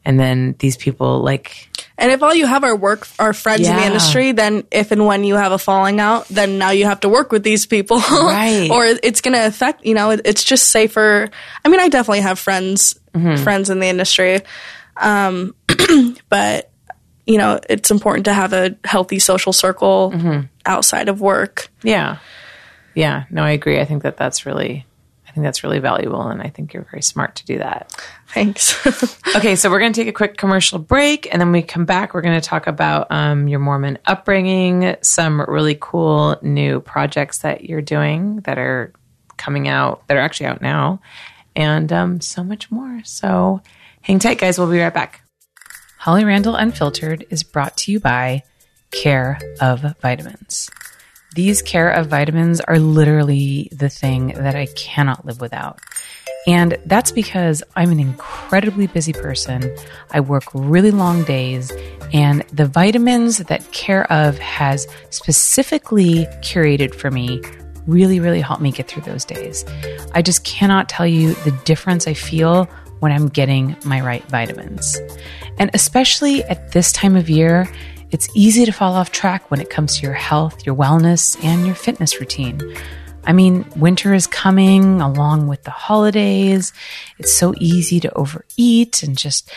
and 0.06 0.18
then 0.18 0.54
these 0.60 0.76
people 0.76 1.20
like 1.20 1.68
And 1.98 2.12
if 2.12 2.22
all 2.22 2.34
you 2.34 2.46
have 2.46 2.62
are 2.62 2.76
work 2.76 3.08
are 3.18 3.32
friends 3.32 3.66
in 3.66 3.74
the 3.74 3.84
industry, 3.86 4.32
then 4.32 4.64
if 4.70 4.92
and 4.92 5.06
when 5.06 5.24
you 5.24 5.34
have 5.36 5.52
a 5.52 5.58
falling 5.58 5.98
out, 5.98 6.28
then 6.28 6.58
now 6.58 6.70
you 6.70 6.84
have 6.84 7.00
to 7.00 7.08
work 7.08 7.32
with 7.32 7.42
these 7.42 7.64
people. 7.66 7.98
Right. 8.10 8.68
or 8.70 8.84
it's 8.84 9.22
going 9.22 9.34
to 9.34 9.46
affect, 9.46 9.84
you 9.86 9.94
know, 9.94 10.10
it- 10.10 10.20
it's 10.26 10.44
just 10.44 10.68
safer. 10.70 11.30
I 11.64 11.68
mean, 11.68 11.80
I 11.80 11.88
definitely 11.88 12.20
have 12.22 12.38
friends 12.38 12.98
Mm-hmm. 13.14 13.42
friends 13.44 13.70
in 13.70 13.80
the 13.80 13.86
industry. 13.86 14.42
Um 15.00 15.54
but 16.28 16.70
you 17.26 17.38
know, 17.38 17.58
it's 17.68 17.90
important 17.90 18.26
to 18.26 18.32
have 18.34 18.52
a 18.52 18.76
healthy 18.84 19.18
social 19.18 19.52
circle 19.54 20.12
Mm-hmm. 20.14 20.46
outside 20.66 21.08
of 21.08 21.20
work. 21.20 21.68
Yeah. 21.82 22.18
Yeah. 22.94 23.24
No, 23.30 23.42
I 23.42 23.50
agree. 23.52 23.80
I 23.80 23.84
think 23.86 24.02
that 24.04 24.16
that's 24.18 24.44
really, 24.46 24.84
think 25.36 25.44
that's 25.44 25.62
really 25.62 25.80
valuable. 25.80 26.22
And 26.22 26.40
I 26.40 26.48
think 26.48 26.72
you're 26.72 26.86
very 26.90 27.02
smart 27.02 27.36
to 27.36 27.44
do 27.44 27.58
that. 27.58 27.92
Thanks. 28.28 28.74
Okay. 29.36 29.54
So 29.54 29.70
we're 29.70 29.80
going 29.80 29.92
to 29.92 30.00
take 30.00 30.08
a 30.08 30.14
quick 30.16 30.38
commercial 30.38 30.78
break. 30.78 31.28
And 31.30 31.42
then 31.42 31.52
we 31.52 31.60
come 31.60 31.84
back. 31.84 32.14
We're 32.14 32.22
going 32.22 32.40
to 32.40 32.48
talk 32.48 32.66
about 32.66 33.06
um, 33.10 33.48
your 33.48 33.58
Mormon 33.58 33.98
upbringing, 34.06 34.96
some 35.02 35.42
really 35.42 35.76
cool 35.78 36.38
new 36.40 36.80
projects 36.80 37.38
that 37.38 37.64
you're 37.64 37.82
doing 37.82 38.36
that 38.40 38.56
are 38.56 38.94
coming 39.36 39.68
out, 39.68 40.06
that 40.08 40.16
are 40.16 40.20
actually 40.20 40.46
out 40.46 40.62
now, 40.62 41.02
and 41.54 41.92
um, 41.92 42.20
so 42.22 42.42
much 42.42 42.70
more. 42.70 43.02
So 43.04 43.60
hang 44.00 44.20
tight, 44.20 44.38
guys. 44.38 44.58
We'll 44.58 44.70
be 44.70 44.80
right 44.80 44.94
back. 44.94 45.20
Holly 45.98 46.24
Randall 46.24 46.54
Unfiltered 46.54 47.26
is 47.28 47.42
brought 47.42 47.76
to 47.78 47.92
you 47.92 48.00
by 48.00 48.42
Care 48.90 49.38
of 49.60 49.84
Vitamins. 50.00 50.70
These 51.36 51.60
Care 51.60 51.90
of 51.90 52.06
Vitamins 52.06 52.62
are 52.62 52.78
literally 52.78 53.68
the 53.70 53.90
thing 53.90 54.28
that 54.28 54.56
I 54.56 54.68
cannot 54.74 55.26
live 55.26 55.38
without. 55.38 55.78
And 56.46 56.78
that's 56.86 57.12
because 57.12 57.62
I'm 57.76 57.92
an 57.92 58.00
incredibly 58.00 58.86
busy 58.86 59.12
person. 59.12 59.70
I 60.12 60.20
work 60.20 60.44
really 60.54 60.90
long 60.90 61.24
days, 61.24 61.70
and 62.14 62.40
the 62.54 62.64
vitamins 62.64 63.36
that 63.36 63.70
Care 63.72 64.10
of 64.10 64.38
has 64.38 64.86
specifically 65.10 66.24
curated 66.40 66.94
for 66.94 67.10
me 67.10 67.42
really, 67.86 68.18
really 68.18 68.40
help 68.40 68.62
me 68.62 68.72
get 68.72 68.88
through 68.88 69.02
those 69.02 69.26
days. 69.26 69.62
I 70.14 70.22
just 70.22 70.42
cannot 70.42 70.88
tell 70.88 71.06
you 71.06 71.34
the 71.44 71.50
difference 71.66 72.06
I 72.06 72.14
feel 72.14 72.64
when 73.00 73.12
I'm 73.12 73.28
getting 73.28 73.76
my 73.84 74.00
right 74.00 74.24
vitamins. 74.24 74.98
And 75.58 75.70
especially 75.74 76.44
at 76.44 76.72
this 76.72 76.92
time 76.92 77.14
of 77.14 77.28
year, 77.28 77.68
it's 78.16 78.30
easy 78.34 78.64
to 78.64 78.72
fall 78.72 78.94
off 78.94 79.12
track 79.12 79.50
when 79.50 79.60
it 79.60 79.68
comes 79.68 79.94
to 79.94 80.02
your 80.02 80.14
health, 80.14 80.64
your 80.64 80.74
wellness, 80.74 81.36
and 81.44 81.66
your 81.66 81.74
fitness 81.74 82.18
routine. 82.18 82.62
I 83.24 83.34
mean, 83.34 83.70
winter 83.76 84.14
is 84.14 84.26
coming 84.26 85.02
along 85.02 85.48
with 85.48 85.64
the 85.64 85.70
holidays. 85.70 86.72
It's 87.18 87.36
so 87.36 87.52
easy 87.58 88.00
to 88.00 88.14
overeat 88.14 89.02
and 89.02 89.18
just 89.18 89.52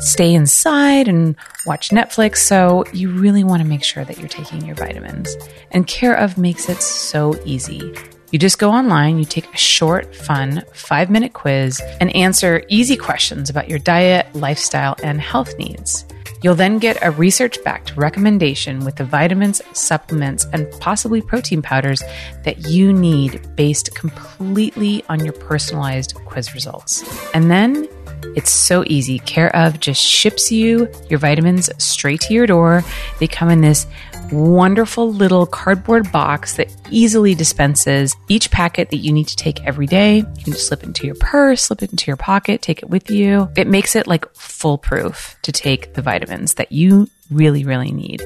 stay 0.00 0.34
inside 0.34 1.08
and 1.08 1.34
watch 1.64 1.88
Netflix. 1.88 2.38
So 2.38 2.84
you 2.92 3.10
really 3.10 3.42
want 3.42 3.62
to 3.62 3.66
make 3.66 3.82
sure 3.82 4.04
that 4.04 4.18
you're 4.18 4.28
taking 4.28 4.66
your 4.66 4.74
vitamins. 4.74 5.34
And 5.70 5.86
Care 5.86 6.14
of 6.14 6.36
makes 6.36 6.68
it 6.68 6.82
so 6.82 7.40
easy. 7.46 7.94
You 8.32 8.38
just 8.38 8.58
go 8.58 8.70
online, 8.70 9.18
you 9.18 9.24
take 9.24 9.50
a 9.54 9.56
short, 9.56 10.14
fun, 10.14 10.62
five 10.74 11.08
minute 11.08 11.32
quiz, 11.32 11.80
and 12.02 12.14
answer 12.14 12.64
easy 12.68 12.98
questions 12.98 13.48
about 13.48 13.70
your 13.70 13.78
diet, 13.78 14.26
lifestyle, 14.34 14.94
and 15.02 15.22
health 15.22 15.56
needs. 15.56 16.04
You'll 16.44 16.54
then 16.54 16.78
get 16.78 16.98
a 17.00 17.10
research 17.10 17.56
backed 17.64 17.96
recommendation 17.96 18.84
with 18.84 18.96
the 18.96 19.04
vitamins, 19.04 19.62
supplements, 19.72 20.44
and 20.52 20.70
possibly 20.78 21.22
protein 21.22 21.62
powders 21.62 22.02
that 22.42 22.68
you 22.68 22.92
need 22.92 23.40
based 23.56 23.94
completely 23.94 25.02
on 25.08 25.24
your 25.24 25.32
personalized 25.32 26.14
quiz 26.26 26.52
results. 26.52 27.02
And 27.32 27.50
then 27.50 27.88
it's 28.36 28.50
so 28.50 28.84
easy. 28.86 29.20
Care 29.20 29.56
of 29.56 29.80
just 29.80 30.02
ships 30.02 30.52
you 30.52 30.86
your 31.08 31.18
vitamins 31.18 31.70
straight 31.82 32.20
to 32.20 32.34
your 32.34 32.46
door. 32.46 32.84
They 33.20 33.26
come 33.26 33.48
in 33.48 33.62
this 33.62 33.86
wonderful 34.34 35.12
little 35.12 35.46
cardboard 35.46 36.10
box 36.12 36.56
that 36.56 36.74
easily 36.90 37.34
dispenses 37.34 38.14
each 38.28 38.50
packet 38.50 38.90
that 38.90 38.98
you 38.98 39.12
need 39.12 39.28
to 39.28 39.36
take 39.36 39.64
every 39.64 39.86
day. 39.86 40.16
You 40.16 40.44
can 40.44 40.52
just 40.52 40.66
slip 40.66 40.82
it 40.82 40.86
into 40.86 41.06
your 41.06 41.14
purse, 41.16 41.62
slip 41.62 41.82
it 41.82 41.90
into 41.90 42.06
your 42.08 42.16
pocket, 42.16 42.62
take 42.62 42.82
it 42.82 42.90
with 42.90 43.10
you. 43.10 43.48
It 43.56 43.66
makes 43.66 43.96
it 43.96 44.06
like 44.06 44.32
foolproof 44.34 45.36
to 45.42 45.52
take 45.52 45.94
the 45.94 46.02
vitamins 46.02 46.54
that 46.54 46.72
you 46.72 47.08
really, 47.30 47.64
really 47.64 47.90
need. 47.90 48.22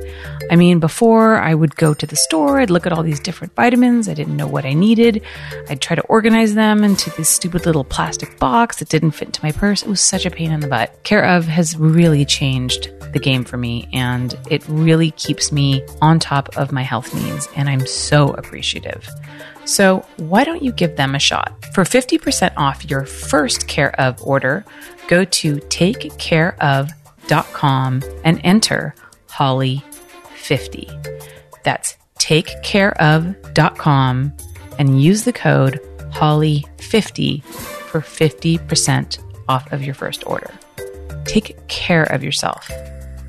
I 0.51 0.57
mean, 0.57 0.81
before 0.81 1.37
I 1.37 1.55
would 1.55 1.77
go 1.77 1.95
to 1.95 2.07
the 2.07 2.17
store, 2.17 2.61
I'd 2.61 2.71
look 2.71 2.87
at 2.87 2.93
all 2.93 3.03
these 3.03 3.21
different 3.21 3.55
vitamins. 3.55 4.09
I 4.09 4.15
didn't 4.15 4.37
know 4.37 4.47
what 4.47 4.65
I 4.65 4.73
needed. 4.73 5.23
I'd 5.69 5.81
try 5.81 5.95
to 5.97 6.03
organize 6.03 6.55
them 6.55 6.85
into 6.85 7.11
this 7.11 7.29
stupid 7.29 7.67
little 7.67 7.85
plastic 7.85 8.39
box 8.39 8.79
that 8.79 8.89
didn't 8.89 9.13
fit 9.13 9.29
into 9.29 9.45
my 9.45 9.53
purse. 9.53 9.83
It 9.83 9.89
was 9.89 10.01
such 10.01 10.27
a 10.27 10.31
pain 10.31 10.53
in 10.53 10.61
the 10.61 10.69
butt. 10.69 11.03
Care 11.05 11.25
of 11.25 11.47
has 11.47 11.77
really 11.77 12.25
changed 12.25 12.91
the 13.13 13.19
game 13.19 13.45
for 13.45 13.57
me 13.57 13.89
and 13.93 14.37
it 14.51 14.67
really 14.69 15.11
keeps 15.13 15.53
me 15.53 15.83
on 16.01 16.19
top 16.19 16.57
of 16.57 16.73
my 16.73 16.83
health 16.83 17.15
needs. 17.15 17.49
And 17.57 17.69
I'm 17.69 17.87
so 17.87 18.33
appreciative. 18.33 19.07
So, 19.65 20.05
why 20.17 20.45
don't 20.45 20.63
you 20.63 20.73
give 20.73 20.97
them 20.97 21.15
a 21.15 21.19
shot? 21.19 21.53
For 21.75 21.85
50% 21.85 22.55
off 22.57 22.89
your 22.89 23.05
first 23.05 23.69
Care 23.69 23.95
of 24.01 24.23
order, 24.23 24.65
go 25.09 25.27
to 25.27 25.57
takecareof.com 25.57 28.03
and 28.25 28.41
enter 28.45 28.95
Holly50. 29.29 31.19
That's 31.65 31.99
takecareof.com 32.19 34.33
and 34.79 35.03
use 35.03 35.25
the 35.25 35.35
code 35.35 35.81
Holly50 36.13 37.45
for 37.45 38.01
50% 38.01 39.19
off 39.49 39.71
of 39.73 39.83
your 39.83 39.95
first 39.95 40.27
order. 40.27 40.51
Take 41.25 41.67
care 41.69 42.05
of 42.05 42.25
yourself 42.25 42.71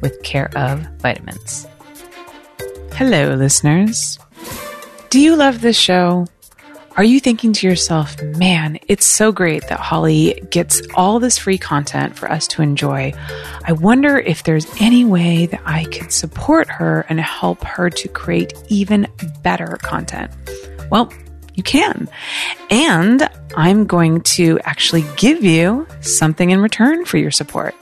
with 0.02 0.22
Care 0.24 0.50
of 0.58 0.80
Vitamins. 1.00 1.68
Hello, 2.94 3.36
listeners. 3.36 4.20
Do 5.10 5.20
you 5.20 5.36
love 5.36 5.62
this 5.62 5.78
show? 5.78 6.28
Are 6.98 7.04
you 7.04 7.22
thinking 7.22 7.54
to 7.54 7.68
yourself, 7.68 8.22
man, 8.22 8.78
it's 8.90 9.06
so 9.06 9.32
great 9.32 9.66
that 9.70 9.80
Holly 9.80 10.42
gets 10.50 10.82
all 10.96 11.20
this 11.20 11.38
free 11.38 11.58
content 11.58 12.18
for 12.18 12.30
us 12.30 12.46
to 12.48 12.62
enjoy? 12.62 13.14
I 13.64 13.72
wonder 13.72 14.18
if 14.18 14.44
there's 14.44 14.68
any 14.82 15.06
way 15.06 15.46
that 15.46 15.62
I 15.66 15.86
could 15.86 16.12
support 16.12 16.68
her 16.68 17.06
and 17.08 17.20
help 17.20 17.64
her 17.64 17.90
to 17.90 18.08
create 18.10 18.54
even 18.68 19.08
better 19.44 19.78
content. 19.82 20.32
Well, 20.92 21.14
you 21.54 21.64
can. 21.64 22.10
And 22.70 23.30
I'm 23.56 23.86
going 23.86 24.22
to 24.22 24.60
actually 24.66 25.06
give 25.16 25.44
you 25.44 25.88
something 26.02 26.50
in 26.50 26.60
return 26.60 27.06
for 27.06 27.18
your 27.18 27.32
support. 27.32 27.76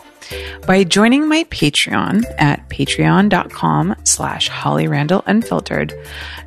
By 0.65 0.84
joining 0.84 1.28
my 1.28 1.45
Patreon 1.45 2.23
at 2.38 2.67
patreon.com 2.69 3.95
slash 4.03 4.49
Holly 4.49 4.88
Randall 4.88 5.23
Unfiltered, 5.25 5.93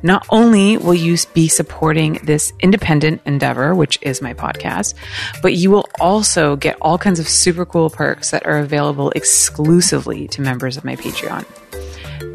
not 0.03 0.25
only 0.29 0.77
will 0.77 0.93
you 0.93 1.17
be 1.33 1.47
supporting 1.47 2.19
this 2.23 2.53
independent 2.59 3.21
endeavor, 3.25 3.73
which 3.73 3.97
is 4.01 4.21
my 4.21 4.33
podcast, 4.33 4.93
but 5.41 5.53
you 5.53 5.71
will 5.71 5.87
also 5.99 6.55
get 6.55 6.77
all 6.81 6.97
kinds 6.97 7.19
of 7.19 7.27
super 7.27 7.65
cool 7.65 7.89
perks 7.89 8.31
that 8.31 8.45
are 8.45 8.59
available 8.59 9.11
exclusively 9.11 10.27
to 10.29 10.41
members 10.41 10.77
of 10.77 10.85
my 10.85 10.95
Patreon. 10.95 11.45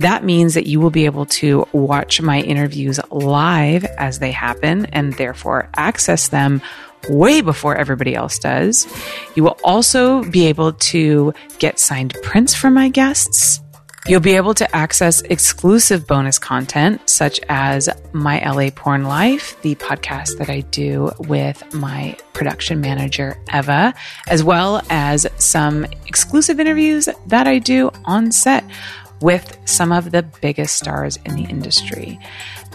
That 0.01 0.25
means 0.25 0.55
that 0.55 0.67
you 0.67 0.81
will 0.81 0.91
be 0.91 1.07
able 1.07 1.27
to 1.27 1.67
watch 1.73 2.21
my 2.21 2.41
interviews 2.41 3.01
live 3.11 3.85
as 3.85 4.19
they 4.19 4.31
happen 4.31 4.87
and 4.87 5.15
therefore 5.15 5.71
access 5.75 6.29
them 6.29 6.61
way 7.09 7.41
before 7.41 7.77
everybody 7.77 8.15
else 8.15 8.39
does. 8.39 8.87
You 9.35 9.45
will 9.45 9.59
also 9.65 10.23
be 10.25 10.47
able 10.47 10.73
to 10.73 11.33
get 11.59 11.79
signed 11.79 12.17
prints 12.23 12.55
from 12.55 12.75
my 12.75 12.89
guests. 12.89 13.61
You'll 14.09 14.21
be 14.21 14.37
able 14.37 14.55
to 14.55 14.77
access 14.77 15.21
exclusive 15.23 16.07
bonus 16.07 16.39
content, 16.39 17.11
such 17.11 17.41
as 17.49 17.89
My 18.13 18.39
LA 18.39 18.71
Porn 18.71 19.03
Life, 19.03 19.61
the 19.63 19.75
podcast 19.75 20.39
that 20.39 20.49
I 20.49 20.61
do 20.61 21.11
with 21.19 21.75
my 21.75 22.17
production 22.33 22.81
manager, 22.81 23.37
Eva, 23.53 23.93
as 24.29 24.45
well 24.45 24.81
as 24.91 25.27
some 25.39 25.87
exclusive 26.07 26.61
interviews 26.61 27.09
that 27.27 27.49
I 27.49 27.59
do 27.59 27.91
on 28.05 28.31
set 28.31 28.63
with 29.21 29.59
some 29.65 29.91
of 29.91 30.13
the 30.13 30.23
biggest 30.23 30.77
stars 30.77 31.19
in 31.25 31.35
the 31.35 31.45
industry. 31.45 32.21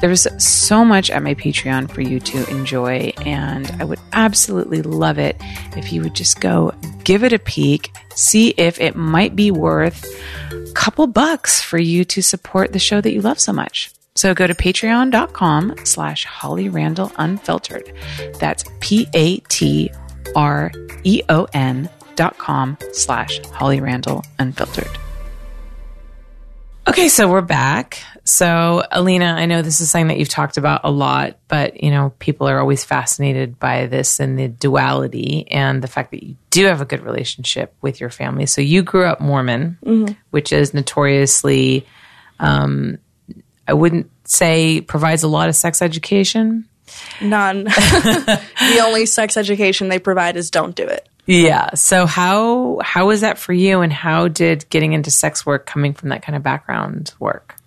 There's 0.02 0.28
so 0.43 0.84
much 0.84 1.12
at 1.12 1.22
my 1.22 1.36
Patreon 1.36 1.91
for 1.91 2.02
you 2.02 2.20
to 2.20 2.49
enjoy, 2.49 3.14
and 3.24 3.70
I 3.80 3.84
would 3.84 3.99
absolutely 4.14 4.82
love 4.82 5.20
it 5.20 5.38
if 5.78 5.93
you 5.93 6.02
would 6.02 6.16
just 6.16 6.41
go 6.41 6.74
give 7.04 7.24
it 7.24 7.34
a 7.34 7.39
peek, 7.39 7.91
see 8.16 8.49
if 8.58 8.82
it 8.82 8.95
might 8.95 9.36
be 9.36 9.52
worth 9.52 10.04
a 10.52 10.72
couple 10.74 11.06
bucks 11.06 11.62
for 11.62 11.78
you 11.78 12.04
to 12.06 12.24
support 12.24 12.74
the 12.74 12.80
show 12.80 12.99
that 12.99 13.14
you 13.14 13.22
love 13.22 13.39
so 13.39 13.54
much. 13.54 13.91
So 14.16 14.34
go 14.34 14.47
to 14.47 14.56
patreon.com 14.56 15.76
slash 15.84 16.26
Holly 16.26 16.68
Randall 16.68 17.12
Unfiltered. 17.18 17.93
That's 18.39 18.66
P 18.80 19.08
A 19.14 19.38
T 19.38 19.91
R 20.36 20.72
E 21.04 21.22
O 21.30 21.47
N 21.54 21.89
dot 22.16 22.38
com 22.38 22.78
slash 22.91 23.39
Holly 23.52 23.80
Randall 23.80 24.26
Unfiltered. 24.39 24.89
Okay, 26.88 27.08
so 27.08 27.30
we're 27.30 27.41
back. 27.41 27.99
So, 28.32 28.82
Alina, 28.90 29.26
I 29.26 29.46
know 29.46 29.62
this 29.62 29.82
is 29.82 29.92
something 29.92 30.08
that 30.08 30.18
you've 30.18 30.30
talked 30.30 30.56
about 30.56 30.82
a 30.86 30.90
lot, 30.90 31.38
but 31.50 31.84
you 31.84 31.92
know, 31.92 32.14
people 32.18 32.48
are 32.48 32.62
always 32.62 32.86
fascinated 32.86 33.60
by 33.60 33.88
this 33.88 34.22
and 34.22 34.40
the 34.40 34.48
duality 34.48 35.46
and 35.52 35.82
the 35.82 35.90
fact 35.90 36.12
that 36.12 36.24
you 36.24 36.38
do 36.50 36.68
have 36.68 36.80
a 36.80 36.86
good 36.86 37.02
relationship 37.02 37.76
with 37.82 38.00
your 38.00 38.10
family. 38.10 38.46
So, 38.46 38.62
you 38.62 38.84
grew 38.84 39.04
up 39.04 39.20
Mormon, 39.20 39.78
mm-hmm. 39.86 40.14
which 40.30 40.54
is 40.54 40.74
notoriously, 40.74 41.86
um, 42.40 43.00
I 43.68 43.74
wouldn't 43.74 44.10
say 44.24 44.80
provides 44.80 45.24
a 45.24 45.28
lot 45.28 45.50
of 45.50 45.56
sex 45.58 45.82
education. 45.82 46.70
None. 47.20 47.66
the 47.66 48.82
only 48.82 49.08
sex 49.08 49.36
education 49.36 49.90
they 49.90 50.00
provide 50.00 50.38
is 50.38 50.50
don't 50.50 50.74
do 50.74 50.88
it. 50.88 51.06
Yeah. 51.26 51.72
So 51.74 52.06
how 52.06 52.80
how 52.82 53.08
was 53.08 53.22
that 53.22 53.38
for 53.38 53.52
you 53.52 53.82
and 53.82 53.92
how 53.92 54.30
did 54.30 54.70
getting 54.70 54.94
into 54.94 55.12
sex 55.12 55.46
work 55.46 55.66
coming 55.66 55.94
from 55.94 56.10
that 56.10 56.22
kind 56.22 56.38
of 56.38 56.44
background 56.44 57.14
work? 57.20 57.58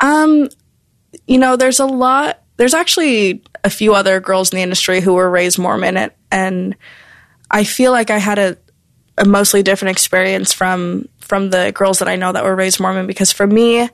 Um, 0.00 0.48
you 1.26 1.38
know, 1.38 1.56
there's 1.56 1.80
a 1.80 1.86
lot. 1.86 2.42
There's 2.56 2.74
actually 2.74 3.42
a 3.64 3.70
few 3.70 3.94
other 3.94 4.20
girls 4.20 4.52
in 4.52 4.56
the 4.56 4.62
industry 4.62 5.00
who 5.00 5.14
were 5.14 5.28
raised 5.28 5.58
Mormon, 5.58 5.96
and, 5.96 6.12
and 6.30 6.76
I 7.50 7.64
feel 7.64 7.92
like 7.92 8.10
I 8.10 8.18
had 8.18 8.38
a, 8.38 8.56
a 9.18 9.24
mostly 9.24 9.62
different 9.62 9.92
experience 9.92 10.52
from 10.52 11.08
from 11.20 11.50
the 11.50 11.72
girls 11.74 11.98
that 11.98 12.08
I 12.08 12.16
know 12.16 12.32
that 12.32 12.44
were 12.44 12.54
raised 12.54 12.80
Mormon 12.80 13.06
because 13.06 13.32
for 13.32 13.46
me, 13.46 13.88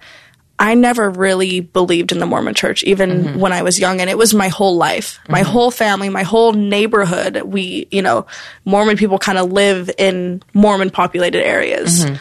I 0.59 0.75
never 0.75 1.11
really 1.11 1.61
believed 1.61 2.13
in 2.13 2.19
the 2.19 2.27
Mormon 2.27 2.55
church, 2.55 2.85
even 2.85 3.11
mm-hmm. 3.11 3.41
when 3.41 3.53
I 3.53 3.63
was 3.63 3.81
young. 3.81 4.01
And 4.01 4.09
it 4.09 4.19
was 4.19 4.33
my 4.33 4.49
whole 4.49 4.77
life, 4.77 5.19
mm-hmm. 5.23 5.33
my 5.33 5.41
whole 5.43 5.71
family, 5.71 6.09
my 6.09 6.23
whole 6.23 6.53
neighborhood. 6.53 7.43
We, 7.43 7.89
you 7.91 8.03
know, 8.03 8.27
Mormon 8.65 8.97
people 8.97 9.19
kind 9.19 9.39
of 9.39 9.51
live 9.51 9.91
in 9.99 10.43
Mormon 10.55 10.91
populated 10.91 11.45
areas. 11.45 12.05
Mm-hmm. 12.05 12.17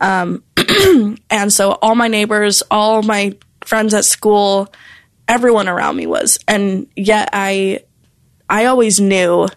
Um, 0.00 0.42
and 1.30 1.52
so 1.52 1.72
all 1.82 1.94
my 1.94 2.08
neighbors, 2.08 2.62
all 2.70 3.02
my 3.02 3.36
friends 3.64 3.94
at 3.94 4.04
school, 4.04 4.72
everyone 5.28 5.68
around 5.68 5.96
me 5.96 6.06
was. 6.06 6.38
And 6.46 6.86
yet 6.96 7.30
I, 7.32 7.84
I 8.48 8.66
always 8.66 9.00
knew 9.00 9.48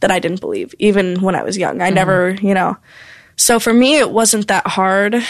that 0.00 0.10
I 0.10 0.20
didn't 0.20 0.40
believe, 0.40 0.74
even 0.78 1.20
when 1.20 1.34
I 1.34 1.42
was 1.42 1.58
young. 1.58 1.80
I 1.80 1.90
never, 1.90 2.30
you 2.40 2.54
know. 2.54 2.76
So 3.36 3.58
for 3.58 3.72
me, 3.72 3.98
it 3.98 4.10
wasn't 4.10 4.48
that 4.48 4.66
hard 4.66 5.22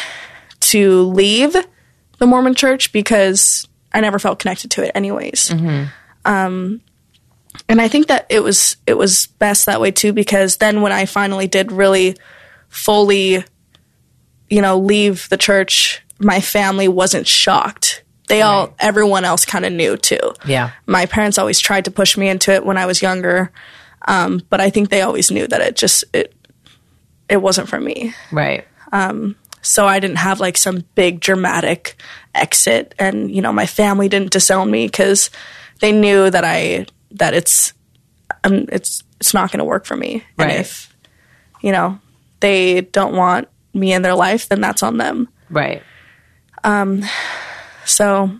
to 0.60 1.02
leave 1.02 1.56
the 2.18 2.26
Mormon 2.26 2.54
church 2.54 2.92
because 2.92 3.66
I 3.92 4.00
never 4.00 4.18
felt 4.18 4.38
connected 4.38 4.70
to 4.72 4.84
it 4.84 4.92
anyways. 4.94 5.50
Um, 6.24 6.80
and 7.68 7.80
I 7.80 7.88
think 7.88 8.08
that 8.08 8.26
it 8.28 8.42
was 8.42 8.76
it 8.86 8.94
was 8.94 9.26
best 9.38 9.66
that 9.66 9.80
way 9.80 9.90
too 9.90 10.12
because 10.12 10.58
then 10.58 10.82
when 10.82 10.92
I 10.92 11.06
finally 11.06 11.46
did 11.46 11.72
really 11.72 12.16
fully, 12.68 13.44
you 14.50 14.62
know, 14.62 14.78
leave 14.78 15.28
the 15.28 15.36
church, 15.36 16.02
my 16.18 16.40
family 16.40 16.88
wasn't 16.88 17.26
shocked. 17.26 18.02
They 18.28 18.42
all, 18.42 18.74
everyone 18.78 19.24
else 19.24 19.46
kind 19.46 19.64
of 19.64 19.72
knew 19.72 19.96
too. 19.96 20.34
Yeah. 20.44 20.72
My 20.86 21.06
parents 21.06 21.38
always 21.38 21.58
tried 21.58 21.86
to 21.86 21.90
push 21.90 22.16
me 22.16 22.28
into 22.28 22.52
it 22.52 22.64
when 22.64 22.76
I 22.76 22.84
was 22.84 23.00
younger, 23.00 23.50
um, 24.06 24.42
but 24.50 24.60
I 24.60 24.68
think 24.68 24.90
they 24.90 25.00
always 25.00 25.30
knew 25.30 25.46
that 25.46 25.62
it 25.62 25.76
just 25.76 26.04
it 26.12 26.34
it 27.28 27.38
wasn't 27.38 27.68
for 27.68 27.80
me. 27.80 28.14
Right. 28.30 28.66
So 29.62 29.86
I 29.86 29.98
didn't 29.98 30.16
have 30.16 30.40
like 30.40 30.56
some 30.56 30.84
big 30.94 31.20
dramatic 31.20 31.96
exit, 32.34 32.94
and 32.98 33.30
you 33.30 33.42
know, 33.42 33.52
my 33.52 33.66
family 33.66 34.08
didn't 34.08 34.30
disown 34.32 34.70
me 34.70 34.86
because 34.86 35.30
they 35.80 35.92
knew 35.92 36.30
that 36.30 36.44
I 36.44 36.86
that 37.12 37.34
it's 37.34 37.72
um, 38.44 38.66
it's 38.70 39.02
it's 39.20 39.34
not 39.34 39.50
going 39.50 39.58
to 39.58 39.64
work 39.64 39.84
for 39.84 39.96
me. 39.96 40.24
Right. 40.36 40.50
And 40.50 40.60
if 40.60 40.94
you 41.60 41.72
know 41.72 41.98
they 42.40 42.82
don't 42.82 43.16
want 43.16 43.48
me 43.78 43.92
in 43.92 44.02
their 44.02 44.14
life, 44.14 44.48
then 44.48 44.60
that's 44.60 44.82
on 44.82 44.96
them. 44.96 45.28
Right. 45.50 45.82
Um, 46.64 47.04
so, 47.84 48.30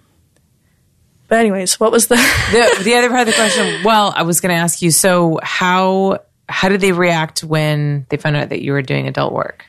but 1.28 1.38
anyways, 1.38 1.78
what 1.78 1.92
was 1.92 2.08
the? 2.08 2.16
the 2.50 2.84
the 2.84 2.94
other 2.94 3.08
part 3.08 3.20
of 3.22 3.26
the 3.26 3.32
question. 3.32 3.84
Well, 3.84 4.12
I 4.16 4.22
was 4.22 4.40
going 4.40 4.54
to 4.54 4.60
ask 4.60 4.82
you. 4.82 4.90
So 4.90 5.38
how 5.42 6.20
how 6.48 6.68
did 6.68 6.80
they 6.80 6.92
react 6.92 7.44
when 7.44 8.06
they 8.08 8.16
found 8.16 8.36
out 8.36 8.48
that 8.48 8.62
you 8.62 8.72
were 8.72 8.82
doing 8.82 9.06
adult 9.06 9.32
work? 9.32 9.64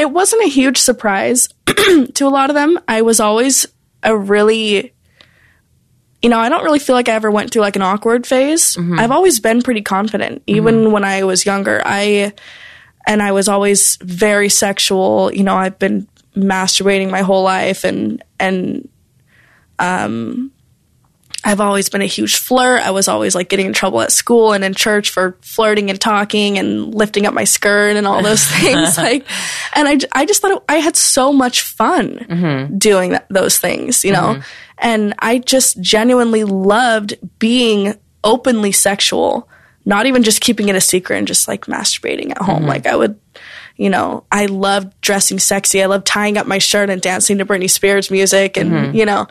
it 0.00 0.10
wasn't 0.10 0.42
a 0.44 0.48
huge 0.48 0.78
surprise 0.78 1.48
to 1.66 2.26
a 2.26 2.28
lot 2.28 2.48
of 2.48 2.54
them. 2.54 2.80
I 2.88 3.02
was 3.02 3.20
always 3.20 3.66
a 4.02 4.16
really, 4.16 4.94
you 6.22 6.30
know, 6.30 6.38
I 6.38 6.48
don't 6.48 6.64
really 6.64 6.78
feel 6.78 6.94
like 6.94 7.10
I 7.10 7.12
ever 7.12 7.30
went 7.30 7.52
through 7.52 7.62
like 7.62 7.76
an 7.76 7.82
awkward 7.82 8.26
phase. 8.26 8.78
I've 8.78 9.10
always 9.10 9.40
been 9.40 9.60
pretty 9.60 9.82
confident, 9.82 10.42
even 10.46 10.92
when 10.92 11.04
I 11.04 11.24
was 11.24 11.44
younger. 11.44 11.82
I, 11.84 12.32
and 13.10 13.20
I 13.20 13.32
was 13.32 13.48
always 13.48 13.96
very 13.96 14.48
sexual. 14.48 15.32
You 15.34 15.42
know, 15.42 15.56
I've 15.56 15.80
been 15.80 16.06
masturbating 16.36 17.10
my 17.10 17.22
whole 17.22 17.42
life 17.42 17.82
and, 17.82 18.22
and, 18.38 18.88
um, 19.80 20.52
I've 21.42 21.60
always 21.60 21.88
been 21.88 22.02
a 22.02 22.06
huge 22.06 22.36
flirt. 22.36 22.82
I 22.82 22.92
was 22.92 23.08
always 23.08 23.34
like 23.34 23.48
getting 23.48 23.66
in 23.66 23.72
trouble 23.72 24.00
at 24.00 24.12
school 24.12 24.52
and 24.52 24.62
in 24.62 24.74
church 24.74 25.10
for 25.10 25.36
flirting 25.40 25.90
and 25.90 26.00
talking 26.00 26.56
and 26.56 26.94
lifting 26.94 27.26
up 27.26 27.34
my 27.34 27.44
skirt 27.44 27.96
and 27.96 28.06
all 28.06 28.22
those 28.22 28.46
things. 28.60 28.96
like, 28.96 29.26
and 29.74 29.88
I, 29.88 29.98
I 30.12 30.24
just 30.24 30.40
thought 30.40 30.52
it, 30.52 30.62
I 30.68 30.76
had 30.76 30.94
so 30.94 31.32
much 31.32 31.62
fun 31.62 32.26
doing 32.78 33.10
that, 33.10 33.26
those 33.28 33.58
things, 33.58 34.04
you 34.04 34.12
know? 34.12 34.34
And 34.78 35.14
I 35.18 35.38
just 35.38 35.80
genuinely 35.80 36.44
loved 36.44 37.14
being 37.40 37.94
openly 38.22 38.70
sexual, 38.70 39.48
not 39.84 40.06
even 40.06 40.22
just 40.22 40.40
keeping 40.40 40.68
it 40.68 40.76
a 40.76 40.80
secret 40.80 41.18
and 41.18 41.26
just 41.26 41.48
like 41.48 41.66
masturbating 41.66 42.30
at 42.30 42.38
home. 42.38 42.64
Like 42.66 42.86
I 42.86 42.94
would, 42.94 43.18
you 43.76 43.88
know, 43.90 44.24
I 44.30 44.46
loved 44.46 44.98
dressing 45.00 45.38
sexy. 45.38 45.82
I 45.82 45.86
loved 45.86 46.06
tying 46.06 46.36
up 46.36 46.46
my 46.46 46.58
shirt 46.58 46.90
and 46.90 47.00
dancing 47.00 47.38
to 47.38 47.46
Britney 47.46 47.70
Spears 47.70 48.10
music 48.10 48.56
and, 48.56 48.94
you 48.94 49.06
know, 49.06 49.26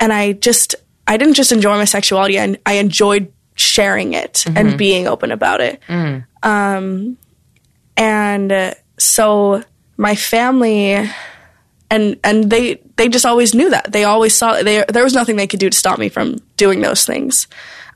and 0.00 0.12
I 0.12 0.32
just 0.32 0.74
I 1.06 1.16
didn't 1.16 1.34
just 1.34 1.52
enjoy 1.52 1.76
my 1.76 1.84
sexuality, 1.84 2.38
I, 2.40 2.56
I 2.66 2.74
enjoyed 2.74 3.32
sharing 3.54 4.12
it 4.14 4.44
and 4.56 4.78
being 4.78 5.06
open 5.06 5.30
about 5.32 5.60
it. 5.60 5.80
Um, 6.42 7.16
and 7.96 8.50
uh, 8.52 8.74
so 8.98 9.62
my 9.96 10.14
family 10.14 11.08
and 11.90 12.18
and 12.24 12.48
they 12.48 12.80
they 12.96 13.08
just 13.08 13.26
always 13.26 13.54
knew 13.54 13.70
that 13.70 13.92
they 13.92 14.04
always 14.04 14.36
saw 14.36 14.62
they, 14.62 14.84
there 14.88 15.04
was 15.04 15.12
nothing 15.14 15.36
they 15.36 15.46
could 15.46 15.60
do 15.60 15.68
to 15.68 15.76
stop 15.76 15.98
me 15.98 16.08
from 16.08 16.36
doing 16.56 16.80
those 16.80 17.04
things. 17.04 17.46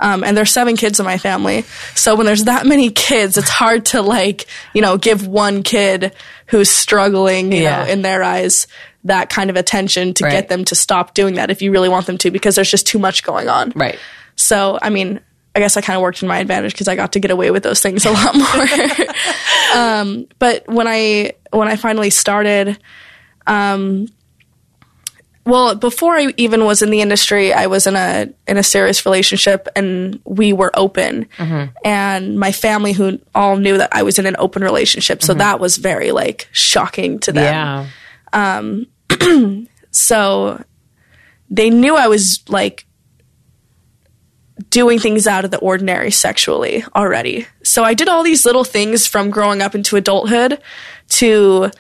Um, 0.04 0.22
and 0.22 0.36
there's 0.36 0.50
seven 0.52 0.76
kids 0.76 1.00
in 1.00 1.06
my 1.06 1.16
family, 1.16 1.64
so 1.94 2.14
when 2.14 2.26
there's 2.26 2.44
that 2.44 2.66
many 2.66 2.90
kids, 2.90 3.38
it's 3.38 3.48
hard 3.48 3.86
to 3.86 4.02
like 4.02 4.46
you 4.74 4.82
know 4.82 4.98
give 4.98 5.26
one 5.26 5.62
kid 5.62 6.12
who's 6.48 6.68
struggling, 6.70 7.52
you 7.52 7.62
Yeah. 7.62 7.84
know, 7.84 7.90
in 7.90 8.02
their 8.02 8.22
eyes 8.22 8.66
that 9.04 9.30
kind 9.30 9.48
of 9.50 9.56
attention 9.56 10.12
to 10.14 10.24
Right. 10.24 10.32
get 10.32 10.48
them 10.48 10.64
to 10.66 10.74
stop 10.74 11.14
doing 11.14 11.34
that 11.36 11.50
if 11.50 11.62
you 11.62 11.70
really 11.72 11.88
want 11.88 12.06
them 12.06 12.18
to 12.18 12.30
because 12.30 12.54
there's 12.54 12.70
just 12.70 12.86
too 12.86 12.98
much 12.98 13.22
going 13.22 13.48
on. 13.48 13.72
Right. 13.74 13.98
So, 14.36 14.78
I 14.82 14.90
mean, 14.90 15.20
I 15.56 15.60
guess 15.60 15.76
I 15.76 15.80
kind 15.80 15.96
of 15.96 16.02
worked 16.02 16.20
in 16.22 16.28
my 16.28 16.38
advantage 16.38 16.72
because 16.72 16.88
I 16.88 16.96
got 16.96 17.12
to 17.12 17.20
get 17.20 17.30
away 17.30 17.50
with 17.50 17.62
those 17.62 17.80
things 17.80 18.04
a 18.06 18.10
lot 18.10 18.34
more. 18.34 18.66
um, 19.74 20.26
but 20.38 20.66
when 20.68 20.86
I 20.88 21.32
when 21.50 21.68
I 21.68 21.76
finally 21.76 22.10
started, 22.10 22.78
um, 23.46 24.08
well, 25.46 25.74
before 25.74 26.14
I 26.16 26.32
even 26.36 26.64
was 26.64 26.80
in 26.82 26.90
the 26.90 27.00
industry, 27.02 27.52
I 27.52 27.66
was 27.66 27.86
in 27.86 27.96
a 27.96 28.28
in 28.46 28.56
a 28.56 28.62
serious 28.62 29.04
relationship, 29.04 29.68
and 29.76 30.20
we 30.24 30.52
were 30.52 30.70
open. 30.74 31.26
And 31.84 32.38
my 32.38 32.50
family, 32.52 32.92
who 32.92 33.18
all 33.34 33.56
knew 33.56 33.76
that 33.78 33.90
I 33.94 34.02
was 34.04 34.18
in 34.18 34.26
an 34.26 34.36
open 34.38 34.62
relationship, 34.62 35.22
so 35.22 35.34
that 35.34 35.60
was 35.60 35.76
very 35.76 36.12
like 36.12 36.48
shocking 36.52 37.18
to 37.20 37.32
them 37.32 37.44
Yeah. 37.44 37.86
um 38.32 38.86
so 39.90 40.62
they 41.50 41.70
knew 41.70 41.94
I 41.96 42.08
was 42.08 42.42
like 42.48 42.86
doing 44.70 44.98
things 44.98 45.26
out 45.26 45.44
of 45.44 45.50
the 45.50 45.58
ordinary 45.58 46.10
sexually 46.10 46.84
already. 46.94 47.46
So 47.64 47.82
I 47.84 47.94
did 47.94 48.08
all 48.08 48.22
these 48.22 48.46
little 48.46 48.64
things 48.64 49.06
from 49.06 49.30
growing 49.30 49.60
up 49.62 49.74
into 49.74 49.96
adulthood 49.96 50.60
to 51.10 51.70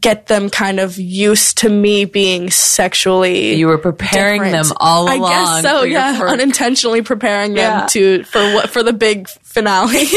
get 0.00 0.26
them 0.26 0.50
kind 0.50 0.78
of 0.80 0.98
used 0.98 1.56
to 1.58 1.68
me 1.70 2.04
being 2.04 2.50
sexually 2.50 3.54
You 3.54 3.68
were 3.68 3.78
preparing 3.78 4.42
different. 4.42 4.68
them 4.68 4.76
all 4.80 5.04
along. 5.04 5.32
I 5.32 5.62
guess 5.62 5.62
so, 5.62 5.82
yeah. 5.84 6.20
Unintentionally 6.22 7.00
preparing 7.00 7.56
Yeah. 7.56 7.80
them 7.80 7.88
to 7.90 8.22
for 8.24 8.40
what 8.54 8.68
for 8.70 8.82
the 8.82 8.92
big 8.92 9.28
finale. 9.42 10.04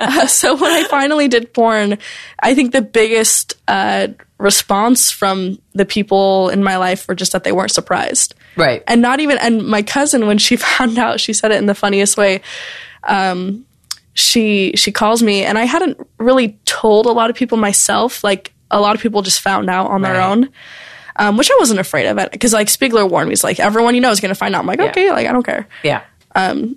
Uh, 0.00 0.26
so 0.26 0.54
when 0.56 0.70
I 0.72 0.84
finally 0.84 1.28
did 1.28 1.52
porn, 1.52 1.98
I 2.40 2.54
think 2.54 2.72
the 2.72 2.82
biggest 2.82 3.54
uh, 3.68 4.08
response 4.38 5.10
from 5.10 5.58
the 5.74 5.84
people 5.84 6.48
in 6.48 6.62
my 6.64 6.76
life 6.78 7.06
were 7.08 7.14
just 7.14 7.32
that 7.32 7.44
they 7.44 7.52
weren't 7.52 7.70
surprised, 7.72 8.34
Right. 8.56 8.82
and 8.86 9.02
not 9.02 9.20
even. 9.20 9.38
And 9.38 9.66
my 9.66 9.82
cousin, 9.82 10.26
when 10.26 10.38
she 10.38 10.56
found 10.76 10.98
out, 10.98 11.20
she 11.20 11.32
said 11.32 11.52
it 11.52 11.56
in 11.58 11.66
the 11.66 11.74
funniest 11.74 12.16
way. 12.16 12.40
Um, 13.04 13.66
she 14.14 14.72
she 14.76 14.90
calls 14.92 15.22
me, 15.22 15.44
and 15.44 15.58
I 15.58 15.64
hadn't 15.64 15.98
really 16.18 16.58
told 16.64 17.06
a 17.06 17.12
lot 17.12 17.30
of 17.30 17.36
people 17.36 17.58
myself. 17.58 18.24
Like 18.24 18.52
a 18.70 18.80
lot 18.80 18.94
of 18.94 19.00
people 19.02 19.22
just 19.22 19.40
found 19.40 19.68
out 19.70 19.90
on 19.90 20.02
their 20.02 20.20
own 20.20 20.50
um, 21.16 21.36
which 21.36 21.50
I 21.50 21.56
wasn't 21.58 21.80
afraid 21.80 22.06
of 22.06 22.16
it 22.18 22.30
because 22.30 22.52
like 22.52 22.68
Spiegler 22.68 23.08
warned 23.10 23.28
me, 23.28 23.32
he's 23.32 23.42
like 23.42 23.58
everyone 23.58 23.94
you 23.96 24.00
know 24.00 24.10
is 24.10 24.20
going 24.20 24.28
to 24.28 24.36
find 24.36 24.54
out. 24.54 24.60
I'm 24.60 24.66
like, 24.66 24.78
okay, 24.80 25.10
like 25.10 25.26
I 25.26 25.32
don't 25.32 25.44
care. 25.44 25.66
yeah. 25.82 26.02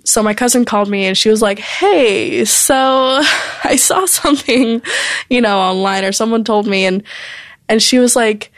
So 0.04 0.20
my 0.24 0.34
cousin 0.34 0.64
called 0.64 0.88
me 0.88 1.04
and 1.06 1.16
she 1.16 1.28
was 1.28 1.40
like, 1.40 1.60
hey, 1.60 2.44
so 2.44 2.76
I 3.64 3.76
saw 3.76 4.04
something, 4.06 4.82
you 5.30 5.40
know, 5.40 5.60
online 5.60 6.04
or 6.04 6.10
someone 6.10 6.42
told 6.42 6.66
me, 6.66 6.84
and 6.86 7.02
and 7.68 7.80
she 7.82 7.98
was 7.98 8.16
like. 8.16 8.50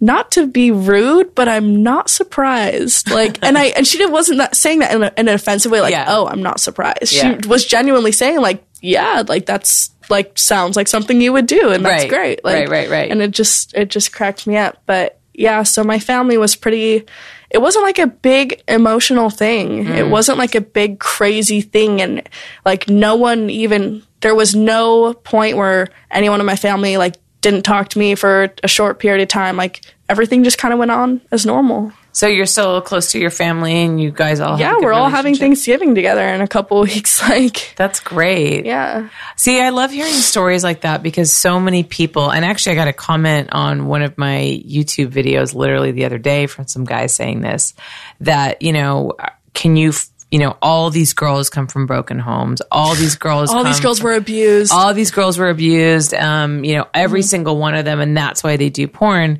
Not 0.00 0.30
to 0.30 0.46
be 0.46 0.70
rude, 0.70 1.34
but 1.34 1.48
I'm 1.48 1.82
not 1.82 2.08
surprised. 2.08 3.10
Like, 3.10 3.42
and 3.42 3.58
I 3.58 3.64
and 3.76 3.84
she 3.84 4.06
wasn't 4.06 4.38
that 4.38 4.54
saying 4.54 4.78
that 4.78 4.94
in, 4.94 5.02
a, 5.02 5.12
in 5.16 5.26
an 5.26 5.34
offensive 5.34 5.72
way. 5.72 5.80
Like, 5.80 5.90
Yeah. 5.90 6.04
oh, 6.06 6.28
I'm 6.28 6.40
not 6.40 6.60
surprised. 6.60 7.12
Yeah. 7.12 7.36
She 7.42 7.48
was 7.48 7.64
genuinely 7.64 8.12
saying, 8.12 8.40
like, 8.40 8.64
yeah, 8.80 9.22
like 9.26 9.46
that's 9.46 9.90
like 10.08 10.38
sounds 10.38 10.76
like 10.76 10.88
something 10.88 11.20
you 11.20 11.32
would 11.32 11.46
do, 11.46 11.70
and 11.70 11.84
that's 11.84 12.02
Right. 12.04 12.08
great. 12.10 12.44
Like, 12.44 12.54
Right, 12.54 12.68
right, 12.68 12.90
right. 12.90 13.10
And 13.10 13.20
it 13.22 13.30
just 13.32 13.74
it 13.74 13.88
just 13.90 14.12
cracked 14.12 14.46
me 14.46 14.56
up. 14.56 14.82
But 14.86 15.18
yeah, 15.34 15.62
so 15.62 15.84
my 15.84 15.98
family 15.98 16.36
was 16.38 16.56
pretty 16.56 17.04
it 17.50 17.58
wasn't 17.58 17.84
like 17.84 17.98
a 17.98 18.06
big 18.06 18.62
emotional 18.68 19.30
thing. 19.30 19.86
Mm. 19.86 19.96
It 19.96 20.08
wasn't 20.08 20.36
like 20.38 20.54
a 20.54 20.60
big 20.60 20.98
crazy 20.98 21.60
thing 21.62 22.00
and 22.02 22.28
like 22.64 22.88
no 22.88 23.16
one 23.16 23.48
even 23.50 24.02
there 24.20 24.34
was 24.34 24.54
no 24.54 25.14
point 25.14 25.56
where 25.56 25.88
anyone 26.10 26.40
in 26.40 26.46
my 26.46 26.56
family 26.56 26.96
like 26.96 27.14
didn't 27.40 27.62
talk 27.62 27.88
to 27.90 27.98
me 27.98 28.14
for 28.16 28.52
a 28.62 28.68
short 28.68 28.98
period 28.98 29.22
of 29.22 29.28
time. 29.28 29.56
Like 29.56 29.80
everything 30.08 30.42
just 30.44 30.58
kind 30.58 30.72
of 30.74 30.78
went 30.78 30.90
on 30.90 31.20
as 31.30 31.46
normal. 31.46 31.92
So 32.18 32.26
you're 32.26 32.46
still 32.46 32.80
close 32.80 33.12
to 33.12 33.20
your 33.20 33.30
family, 33.30 33.84
and 33.84 34.02
you 34.02 34.10
guys 34.10 34.40
all. 34.40 34.58
Yeah, 34.58 34.74
we're 34.80 34.92
all 34.92 35.08
having? 35.08 35.36
Thanksgiving 35.36 35.94
together 35.94 36.26
in 36.26 36.40
a 36.40 36.48
couple 36.48 36.80
weeks. 36.82 37.22
Like, 37.22 37.74
That's 37.76 38.00
great. 38.00 38.66
yeah. 38.66 39.08
See, 39.36 39.60
I 39.60 39.68
love 39.68 39.92
hearing 39.92 40.12
stories 40.14 40.64
like 40.64 40.80
that 40.80 41.00
because 41.04 41.30
so 41.30 41.60
many 41.60 41.84
people, 41.84 42.28
and 42.32 42.44
actually, 42.44 42.72
I 42.72 42.74
got 42.74 42.88
a 42.88 42.92
comment 42.92 43.50
on 43.52 43.86
one 43.86 44.02
of 44.02 44.18
my 44.18 44.60
YouTube 44.66 45.12
videos 45.12 45.54
literally 45.54 45.92
the 45.92 46.06
other 46.06 46.18
day 46.18 46.48
from 46.48 46.66
some 46.66 46.84
guy 46.84 47.06
saying 47.06 47.40
this 47.40 47.72
that, 48.18 48.62
you 48.62 48.72
know, 48.72 49.12
can 49.54 49.76
you, 49.76 49.92
you 50.30 50.38
know, 50.38 50.56
all 50.60 50.90
these 50.90 51.14
girls 51.14 51.48
come 51.48 51.66
from 51.66 51.86
broken 51.86 52.18
homes. 52.18 52.60
All 52.70 52.94
these 52.94 53.16
girls, 53.16 53.50
All 53.54 53.64
these 53.64 53.80
girls 53.80 53.98
from- 54.00 54.10
were 54.10 54.14
abused. 54.14 54.72
all 54.72 54.92
these 54.92 55.10
girls 55.10 55.38
were 55.38 55.48
abused 55.48 56.12
um 56.14 56.64
you 56.64 56.76
know 56.76 56.86
every 56.92 57.20
Mm-hmm. 57.20 57.26
single 57.28 57.56
one 57.58 57.74
of 57.74 57.84
them 57.84 58.00
and 58.00 58.16
that's 58.16 58.44
why 58.44 58.56
they 58.56 58.68
do 58.68 58.86
porn 58.88 59.38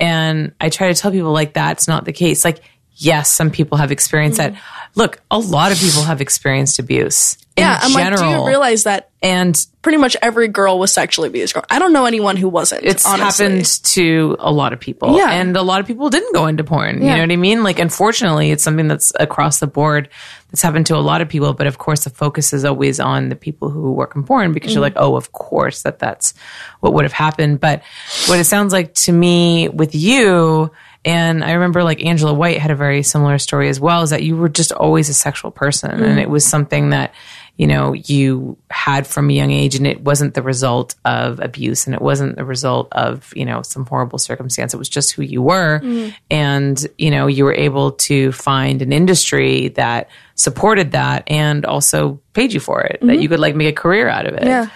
and 0.00 0.52
i 0.60 0.68
try 0.70 0.88
to 0.92 0.94
tell 1.00 1.10
people 1.12 1.32
like 1.32 1.52
that's 1.52 1.86
not 1.86 2.04
the 2.04 2.12
case 2.12 2.44
like 2.44 2.60
yes, 2.96 3.28
some 3.28 3.50
people 3.50 3.76
have 3.76 3.90
experienced 3.90 4.38
that. 4.38 4.54
Look, 4.94 5.20
a 5.28 5.36
lot 5.36 5.72
of 5.72 5.78
people 5.78 6.02
have 6.04 6.20
experienced 6.20 6.78
abuse. 6.78 7.36
Yeah, 7.58 7.76
in 7.78 7.86
I'm 7.86 7.90
general. 7.90 8.22
like, 8.22 8.36
do 8.36 8.40
you 8.42 8.46
realize 8.46 8.84
that 8.84 9.10
and 9.24 9.66
pretty 9.82 9.96
much 9.98 10.16
every 10.22 10.48
girl 10.48 10.78
was 10.78 10.92
sexually 10.92 11.28
abused? 11.28 11.56
I 11.70 11.78
don't 11.78 11.92
know 11.94 12.04
anyone 12.04 12.36
who 12.36 12.48
wasn't. 12.48 12.84
it's 12.84 13.06
honestly. 13.06 13.46
happened 13.46 13.64
to 13.84 14.36
a 14.38 14.52
lot 14.52 14.72
of 14.74 14.78
people. 14.80 15.16
Yeah. 15.16 15.30
And 15.32 15.56
a 15.56 15.62
lot 15.62 15.80
of 15.80 15.86
people 15.86 16.10
didn't 16.10 16.34
go 16.34 16.46
into 16.46 16.62
porn. 16.62 17.02
You 17.02 17.08
know 17.08 17.20
what 17.20 17.32
I 17.32 17.36
mean? 17.36 17.62
Like, 17.64 17.78
unfortunately, 17.78 18.50
it's 18.50 18.62
something 18.62 18.86
that's 18.86 19.12
across 19.18 19.58
the 19.60 19.66
board 19.66 20.10
that's 20.50 20.62
happened 20.62 20.86
to 20.86 20.96
a 20.96 20.98
lot 20.98 21.20
of 21.22 21.28
people. 21.28 21.54
But 21.54 21.66
of 21.66 21.78
course, 21.78 22.04
the 22.04 22.10
focus 22.10 22.52
is 22.52 22.64
always 22.64 23.00
on 23.00 23.30
the 23.30 23.36
people 23.36 23.70
who 23.70 23.92
work 23.92 24.14
in 24.14 24.22
porn 24.24 24.52
because 24.52 24.72
you're 24.74 24.84
Mm-hmm. 24.84 24.96
like, 24.98 25.04
oh, 25.04 25.16
of 25.16 25.32
course 25.32 25.82
that 25.82 25.98
that's 25.98 26.34
what 26.80 26.92
would 26.92 27.04
have 27.04 27.12
happened. 27.14 27.60
But 27.60 27.82
what 28.26 28.38
it 28.38 28.44
sounds 28.44 28.72
like 28.74 28.92
to 28.94 29.12
me 29.12 29.68
with 29.70 29.94
you, 29.94 30.70
and 31.06 31.42
I 31.44 31.52
remember 31.52 31.82
like 31.82 32.04
Angela 32.04 32.34
White 32.34 32.58
had 32.58 32.70
a 32.70 32.74
very 32.76 33.02
similar 33.02 33.38
story 33.38 33.68
as 33.70 33.80
well, 33.80 34.02
is 34.02 34.10
that 34.10 34.22
you 34.22 34.36
were 34.36 34.48
just 34.48 34.72
always 34.72 35.08
a 35.08 35.14
sexual 35.14 35.50
person. 35.50 35.90
Mm-hmm. 35.90 36.04
And 36.04 36.20
it 36.20 36.28
was 36.30 36.44
something 36.44 36.90
that, 36.90 37.14
you 37.56 37.68
know, 37.68 37.92
you 37.92 38.56
had 38.68 39.06
from 39.06 39.30
a 39.30 39.32
young 39.32 39.52
age 39.52 39.76
and 39.76 39.86
it 39.86 40.00
wasn't 40.00 40.34
the 40.34 40.42
result 40.42 40.96
of 41.04 41.38
abuse 41.38 41.86
and 41.86 41.94
it 41.94 42.02
wasn't 42.02 42.34
the 42.34 42.44
result 42.44 42.88
of, 42.92 43.32
you 43.36 43.44
know, 43.44 43.62
some 43.62 43.86
horrible 43.86 44.18
circumstance. 44.18 44.74
It 44.74 44.76
was 44.76 44.88
just 44.88 45.12
who 45.12 45.22
you 45.22 45.40
were. 45.40 45.78
Mm-hmm. 45.78 46.10
And, 46.30 46.86
you 46.98 47.12
know, 47.12 47.28
you 47.28 47.44
were 47.44 47.54
able 47.54 47.92
to 47.92 48.32
find 48.32 48.82
an 48.82 48.92
industry 48.92 49.68
that 49.70 50.10
supported 50.34 50.92
that 50.92 51.22
and 51.28 51.64
also 51.64 52.20
paid 52.32 52.52
you 52.52 52.58
for 52.58 52.82
it, 52.82 52.98
that 53.00 53.06
mm-hmm. 53.06 53.22
you 53.22 53.28
could 53.28 53.40
like 53.40 53.54
make 53.54 53.68
a 53.68 53.80
career 53.80 54.08
out 54.08 54.26
of 54.26 54.34
it. 54.34 54.44
Yeah. 54.44 54.70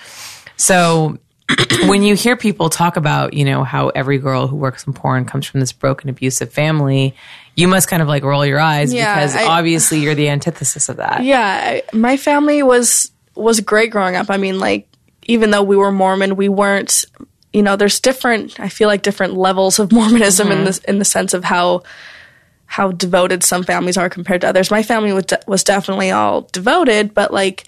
So 0.57 1.19
when 1.87 2.03
you 2.05 2.15
hear 2.15 2.37
people 2.37 2.69
talk 2.69 2.97
about, 2.97 3.35
you 3.35 3.45
know, 3.45 3.65
how 3.65 3.89
every 3.89 4.19
girl 4.19 4.47
who 4.47 4.57
works 4.57 4.87
in 4.87 4.93
porn 4.93 5.25
comes 5.25 5.47
from 5.47 5.59
this 5.59 5.73
broken, 5.73 6.11
abusive 6.11 6.53
family, 6.53 7.17
you 7.59 7.67
must 7.69 7.89
kind 7.89 8.01
of 8.03 8.09
like 8.09 8.23
roll 8.23 8.47
your 8.47 8.61
eyes 8.61 8.95
Yeah, 8.95 9.15
because 9.17 9.35
I- 9.37 9.45
obviously 9.59 9.99
you're 10.01 10.15
the 10.15 10.29
antithesis 10.29 10.89
of 10.89 10.97
that. 10.99 11.25
Yeah, 11.25 11.41
I, 11.43 11.83
my 11.93 12.17
family 12.17 12.63
was 12.63 13.11
was 13.35 13.61
great 13.61 13.91
growing 13.91 14.15
up. 14.17 14.31
I 14.31 14.37
mean, 14.37 14.59
like 14.61 14.89
even 15.27 15.51
though 15.51 15.63
we 15.65 15.77
were 15.77 15.91
Mormon, 15.93 16.37
we 16.37 16.49
weren't. 16.49 17.05
You 17.53 17.63
know, 17.63 17.77
there's 17.77 17.99
different. 17.99 18.61
I 18.61 18.69
feel 18.69 18.89
like 18.89 19.03
different 19.03 19.35
levels 19.35 19.79
of 19.79 19.91
Mormonism 19.99 20.53
in 20.53 20.65
the 20.65 20.81
in 20.87 20.99
the 20.99 21.05
sense 21.05 21.35
of 21.35 21.43
how 21.45 21.83
how 22.67 22.93
devoted 22.93 23.43
some 23.43 23.65
families 23.65 23.97
are 23.97 24.11
compared 24.11 24.43
to 24.43 24.49
others. 24.49 24.71
My 24.71 24.83
family 24.83 25.13
was 25.13 25.25
de- 25.25 25.41
was 25.47 25.65
definitely 25.65 26.11
all 26.13 26.43
devoted, 26.53 27.13
but 27.15 27.33
like 27.33 27.65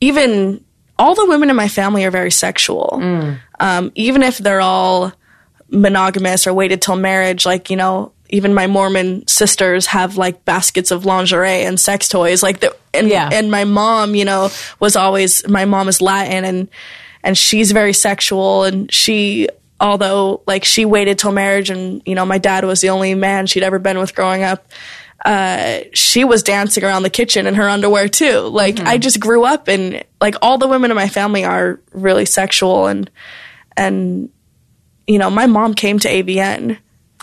even 0.00 0.64
all 0.98 1.14
the 1.14 1.26
women 1.26 1.50
in 1.50 1.56
my 1.56 1.68
family 1.68 2.04
are 2.04 2.10
very 2.10 2.30
sexual. 2.30 2.98
Um, 3.60 3.92
even 3.94 4.22
if 4.22 4.38
they're 4.38 4.60
all 4.62 5.12
monogamous 5.70 6.46
or 6.46 6.52
waited 6.54 6.82
till 6.82 6.96
marriage, 6.96 7.46
like, 7.46 7.70
you 7.70 7.76
know, 7.76 8.12
even 8.30 8.54
my 8.54 8.66
Mormon 8.66 9.26
sisters 9.28 9.86
have 9.86 10.16
like 10.16 10.44
baskets 10.44 10.90
of 10.90 11.04
lingerie 11.04 11.62
and 11.64 11.78
sex 11.78 12.08
toys. 12.08 12.42
Like, 12.42 12.60
the, 12.60 12.74
and, 12.94 13.08
Yeah. 13.08 13.28
and 13.32 13.50
my 13.50 13.64
mom, 13.64 14.14
you 14.14 14.24
know, 14.24 14.50
was 14.78 14.96
always, 14.96 15.46
my 15.48 15.64
mom 15.64 15.88
is 15.88 16.00
Latin 16.00 16.44
and, 16.44 16.68
and 17.22 17.36
she's 17.36 17.72
very 17.72 17.92
sexual 17.92 18.64
and 18.64 18.90
she, 18.92 19.48
although 19.80 20.42
like 20.46 20.64
she 20.64 20.84
waited 20.84 21.18
till 21.18 21.32
marriage 21.32 21.70
and, 21.70 22.02
you 22.06 22.14
know, 22.14 22.24
my 22.24 22.38
dad 22.38 22.64
was 22.64 22.80
the 22.80 22.90
only 22.90 23.14
man 23.14 23.46
she'd 23.46 23.62
ever 23.62 23.78
been 23.78 23.98
with 23.98 24.14
growing 24.14 24.42
up. 24.42 24.70
Uh, 25.24 25.80
she 25.92 26.24
was 26.24 26.42
dancing 26.42 26.82
around 26.82 27.02
the 27.02 27.10
kitchen 27.10 27.46
in 27.46 27.54
her 27.54 27.68
underwear 27.68 28.08
too. 28.08 28.38
Like 28.40 28.80
I 28.80 28.96
just 28.96 29.20
grew 29.20 29.44
up 29.44 29.68
and 29.68 30.02
like 30.20 30.34
all 30.40 30.56
the 30.56 30.66
women 30.68 30.90
in 30.90 30.94
my 30.96 31.08
family 31.08 31.44
are 31.44 31.78
really 31.92 32.24
sexual 32.24 32.86
and, 32.86 33.10
and 33.76 34.30
you 35.06 35.18
know, 35.18 35.28
my 35.30 35.46
mom 35.46 35.74
came 35.74 35.98
to 35.98 36.08
AVN. 36.08 36.78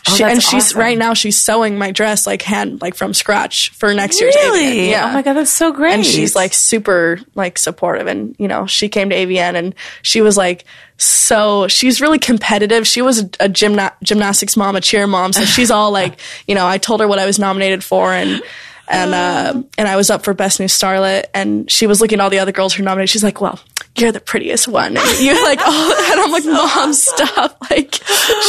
She, 0.06 0.24
and 0.24 0.42
she's 0.42 0.68
awesome. 0.68 0.80
right 0.80 0.98
now 0.98 1.14
she's 1.14 1.36
sewing 1.38 1.78
my 1.78 1.92
dress 1.92 2.26
like 2.26 2.42
hand 2.42 2.82
like 2.82 2.96
from 2.96 3.14
scratch 3.14 3.72
for 3.72 3.94
next 3.94 4.22
year's 4.22 4.36
Really? 4.36 4.88
AVN. 4.88 4.90
Yeah. 4.90 5.10
Oh 5.10 5.14
my 5.14 5.22
God, 5.22 5.34
that's 5.34 5.52
so 5.52 5.72
great. 5.74 5.94
And 5.96 6.06
she's 6.06 6.36
like 6.36 6.54
super 6.54 7.20
like 7.36 7.58
supportive 7.58 8.08
and 8.08 8.36
you 8.40 8.48
know, 8.48 8.66
she 8.68 8.88
came 8.90 9.10
to 9.10 9.16
AVN 9.16 9.56
and 9.56 9.76
she 10.04 10.22
was 10.22 10.38
like 10.38 10.64
so 10.98 11.68
she's 11.68 12.00
really 12.02 12.20
competitive. 12.20 12.88
She 12.88 13.02
was 13.02 13.20
a, 13.20 13.26
a 13.40 13.50
gymna- 13.50 13.94
gymnastics 14.02 14.56
mom, 14.56 14.76
a 14.76 14.82
cheer 14.82 15.08
mom, 15.08 15.34
so 15.34 15.44
she's 15.46 15.72
all 15.72 15.92
like, 15.92 16.20
you 16.48 16.56
know, 16.56 16.66
I 16.66 16.78
told 16.78 17.02
her 17.02 17.08
what 17.08 17.20
I 17.20 17.26
was 17.26 17.38
nominated 17.38 17.84
for 17.84 18.14
and 18.14 18.42
and 18.90 19.14
uh, 19.14 19.64
and 19.78 19.88
I 19.88 19.98
was 19.98 20.10
up 20.10 20.24
for 20.24 20.34
best 20.34 20.62
new 20.62 20.68
starlet, 20.68 21.26
and 21.34 21.70
she 21.70 21.88
was 21.88 22.00
looking 22.00 22.20
at 22.20 22.24
all 22.24 22.30
the 22.30 22.40
other 22.40 22.54
girls 22.54 22.74
who 22.74 22.82
were 22.82 22.86
nominated. 22.86 23.10
She's 23.10 23.22
like, 23.24 23.42
"Well, 23.42 23.60
you're 23.98 24.14
the 24.14 24.22
prettiest 24.22 24.66
one." 24.66 24.96
And 24.96 25.20
you're 25.20 25.44
like, 25.44 25.60
"Oh," 25.62 26.08
and 26.12 26.22
I'm 26.22 26.32
like, 26.32 26.46
"Mom, 26.46 26.94
stop!" 26.94 27.58
Like, 27.70 28.00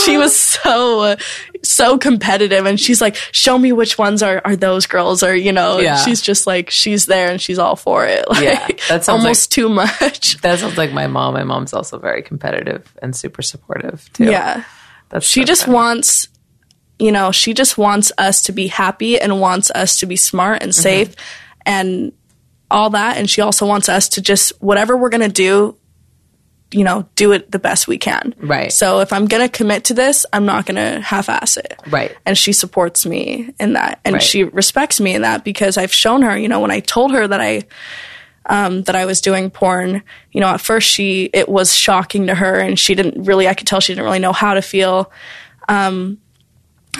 she 0.09 0.19
was 0.19 0.39
so 0.39 1.17
so 1.63 1.99
competitive, 1.99 2.67
and 2.67 2.79
she's 2.79 3.01
like, 3.01 3.17
"Show 3.33 3.59
me 3.59 3.73
which 3.73 3.99
ones 3.99 4.23
are 4.23 4.41
are 4.45 4.57
those 4.57 4.87
girls," 4.87 5.23
or 5.23 5.35
you 5.35 5.53
know, 5.53 5.79
Yeah. 5.79 5.97
she's 5.97 6.21
just 6.21 6.47
like, 6.47 6.71
she's 6.71 7.07
there 7.07 7.31
and 7.31 7.41
she's 7.41 7.59
all 7.59 7.77
for 7.77 8.07
it. 8.07 8.29
Like, 8.29 8.43
Yeah, 8.45 8.67
that 8.89 9.05
sounds 9.05 9.09
almost 9.09 9.53
too 9.53 9.69
much. 9.69 10.41
that 10.43 10.59
sounds 10.59 10.77
like 10.79 10.93
my 10.93 11.07
mom. 11.07 11.35
My 11.35 11.45
mom's 11.45 11.73
also 11.73 11.99
very 11.99 12.23
competitive 12.23 12.93
and 13.03 13.15
super 13.15 13.43
supportive 13.43 14.09
too. 14.13 14.25
Yeah. 14.25 14.65
That's 15.09 15.27
she 15.27 15.41
so 15.41 15.47
just 15.47 15.65
funny. 15.65 15.75
wants 15.75 16.29
you 16.99 17.13
know 17.13 17.31
she 17.33 17.55
just 17.55 17.79
wants 17.79 18.13
us 18.19 18.43
to 18.43 18.53
be 18.53 18.67
happy 18.67 19.21
and 19.21 19.41
wants 19.41 19.71
us 19.71 20.01
to 20.01 20.07
be 20.07 20.17
smart 20.17 20.63
and 20.63 20.73
mm-hmm. 20.73 20.83
safe 20.83 21.15
and 21.65 22.13
all 22.71 22.91
that 22.91 23.17
and 23.17 23.31
she 23.31 23.41
also 23.41 23.67
wants 23.67 23.89
us 23.89 24.09
to 24.11 24.21
just 24.21 24.53
whatever 24.61 24.97
we're 24.97 25.09
going 25.09 25.21
to 25.23 25.29
do 25.29 25.77
you 26.71 26.85
know 26.85 27.09
do 27.17 27.33
it 27.33 27.51
the 27.51 27.59
best 27.59 27.89
we 27.89 27.97
can 27.99 28.35
Right. 28.39 28.71
so 28.73 29.01
if 29.01 29.13
i'm 29.13 29.27
going 29.27 29.43
to 29.43 29.49
commit 29.49 29.85
to 29.85 29.95
this 29.95 30.27
i'm 30.33 30.45
not 30.45 30.67
going 30.67 30.77
to 30.77 31.01
half-ass 31.01 31.57
it 31.57 31.81
Right. 31.89 32.15
and 32.27 32.37
she 32.37 32.53
supports 32.53 33.07
me 33.07 33.55
in 33.59 33.73
that 33.73 34.01
and 34.05 34.15
Right. 34.15 34.23
she 34.23 34.45
respects 34.45 35.01
me 35.01 35.15
in 35.15 35.23
that 35.23 35.45
because 35.45 35.79
i've 35.79 35.93
shown 35.95 36.23
her 36.23 36.37
you 36.37 36.47
know 36.49 36.61
when 36.61 36.71
i 36.71 36.81
told 36.81 37.13
her 37.13 37.27
that 37.27 37.41
i 37.41 37.63
um, 38.51 38.83
that 38.85 38.97
I 38.97 39.05
was 39.05 39.21
doing 39.21 39.51
porn, 39.51 40.03
you 40.33 40.41
know, 40.41 40.47
at 40.47 40.63
first 40.63 40.89
she, 40.89 41.25
it 41.35 41.51
was 41.51 41.75
shocking 41.75 42.29
to 42.29 42.35
her 42.35 42.59
and 42.59 42.79
she 42.79 42.95
didn't 42.95 43.25
really, 43.27 43.47
I 43.47 43.53
could 43.53 43.67
tell 43.67 43.79
she 43.79 43.93
didn't 43.93 44.07
really 44.07 44.21
know 44.21 44.33
how 44.33 44.55
to 44.55 44.63
feel. 44.63 45.13
Um, 45.69 46.17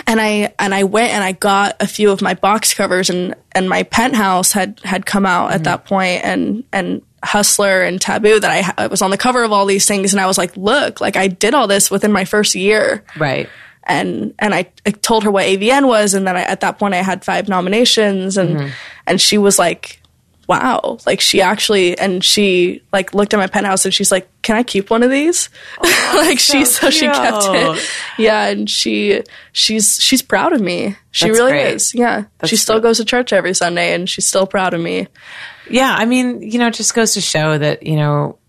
and 0.07 0.19
I, 0.19 0.53
and 0.59 0.73
I 0.73 0.83
went 0.83 1.11
and 1.11 1.23
I 1.23 1.33
got 1.33 1.75
a 1.79 1.87
few 1.87 2.11
of 2.11 2.21
my 2.21 2.33
box 2.33 2.73
covers 2.73 3.09
and, 3.09 3.35
and 3.51 3.69
my 3.69 3.83
penthouse 3.83 4.51
had, 4.51 4.79
had 4.83 5.05
come 5.05 5.25
out 5.25 5.51
at 5.51 5.65
that 5.65 5.85
point 5.85 6.23
and, 6.23 6.63
and 6.71 7.01
Hustler 7.23 7.83
and 7.83 7.99
Taboo 7.99 8.39
that 8.39 8.49
I, 8.49 8.61
ha- 8.61 8.73
I 8.77 8.87
was 8.87 9.01
on 9.01 9.11
the 9.11 9.17
cover 9.17 9.43
of 9.43 9.51
all 9.51 9.65
these 9.65 9.85
things. 9.85 10.13
And 10.13 10.21
I 10.21 10.25
was 10.25 10.37
like, 10.37 10.55
look, 10.55 11.01
like 11.01 11.17
I 11.17 11.27
did 11.27 11.53
all 11.53 11.67
this 11.67 11.91
within 11.91 12.11
my 12.11 12.25
first 12.25 12.55
year. 12.55 13.03
Right. 13.17 13.49
and 13.83 14.33
and 14.39 14.53
I, 14.53 14.71
I 14.85 14.91
told 14.91 15.23
her 15.23 15.31
what 15.31 15.45
AVN 15.45 15.87
was, 15.87 16.13
and 16.13 16.25
then 16.25 16.37
I, 16.37 16.41
at 16.43 16.61
that 16.61 16.77
point 16.77 16.93
I 16.93 17.01
had 17.01 17.25
five 17.25 17.49
nominations, 17.49 18.37
and 18.37 18.57
mm-hmm. 18.57 18.69
and 19.07 19.19
she 19.19 19.37
was 19.37 19.57
like, 19.57 19.98
"Wow!" 20.49 20.97
Like 21.05 21.21
she 21.21 21.41
actually, 21.41 21.97
and 21.97 22.23
she 22.23 22.81
like 22.91 23.13
looked 23.13 23.33
at 23.33 23.37
my 23.37 23.47
penthouse, 23.47 23.85
and 23.85 23.93
she's 23.93 24.11
like, 24.11 24.27
"Can 24.41 24.57
I 24.57 24.63
keep 24.63 24.89
one 24.89 25.03
of 25.03 25.09
these?" 25.11 25.49
like 26.13 26.39
she 26.39 26.65
so 26.65 26.89
she 26.89 27.05
kept 27.05 27.45
it, 27.47 27.89
yeah, 28.17 28.47
and 28.47 28.69
she 28.69 29.23
she's 29.53 29.97
she's 30.01 30.21
proud 30.21 30.51
of 30.51 30.59
me. 30.59 30.97
She 31.11 31.27
That's 31.27 31.37
really 31.39 31.51
great. 31.51 31.75
is, 31.75 31.93
yeah. 31.93 32.25
That's 32.39 32.49
she 32.49 32.57
still 32.57 32.75
great. 32.81 32.89
goes 32.89 32.97
to 32.97 33.05
church 33.05 33.31
every 33.31 33.53
Sunday, 33.53 33.93
and 33.93 34.09
she's 34.09 34.27
still 34.27 34.47
proud 34.47 34.73
of 34.73 34.81
me. 34.81 35.07
Yeah, 35.69 35.95
I 35.95 36.05
mean, 36.05 36.41
you 36.41 36.59
know, 36.59 36.67
it 36.67 36.73
just 36.73 36.93
goes 36.95 37.13
to 37.13 37.21
show 37.21 37.57
that, 37.57 37.83
you 37.83 37.95
know, 37.95 38.39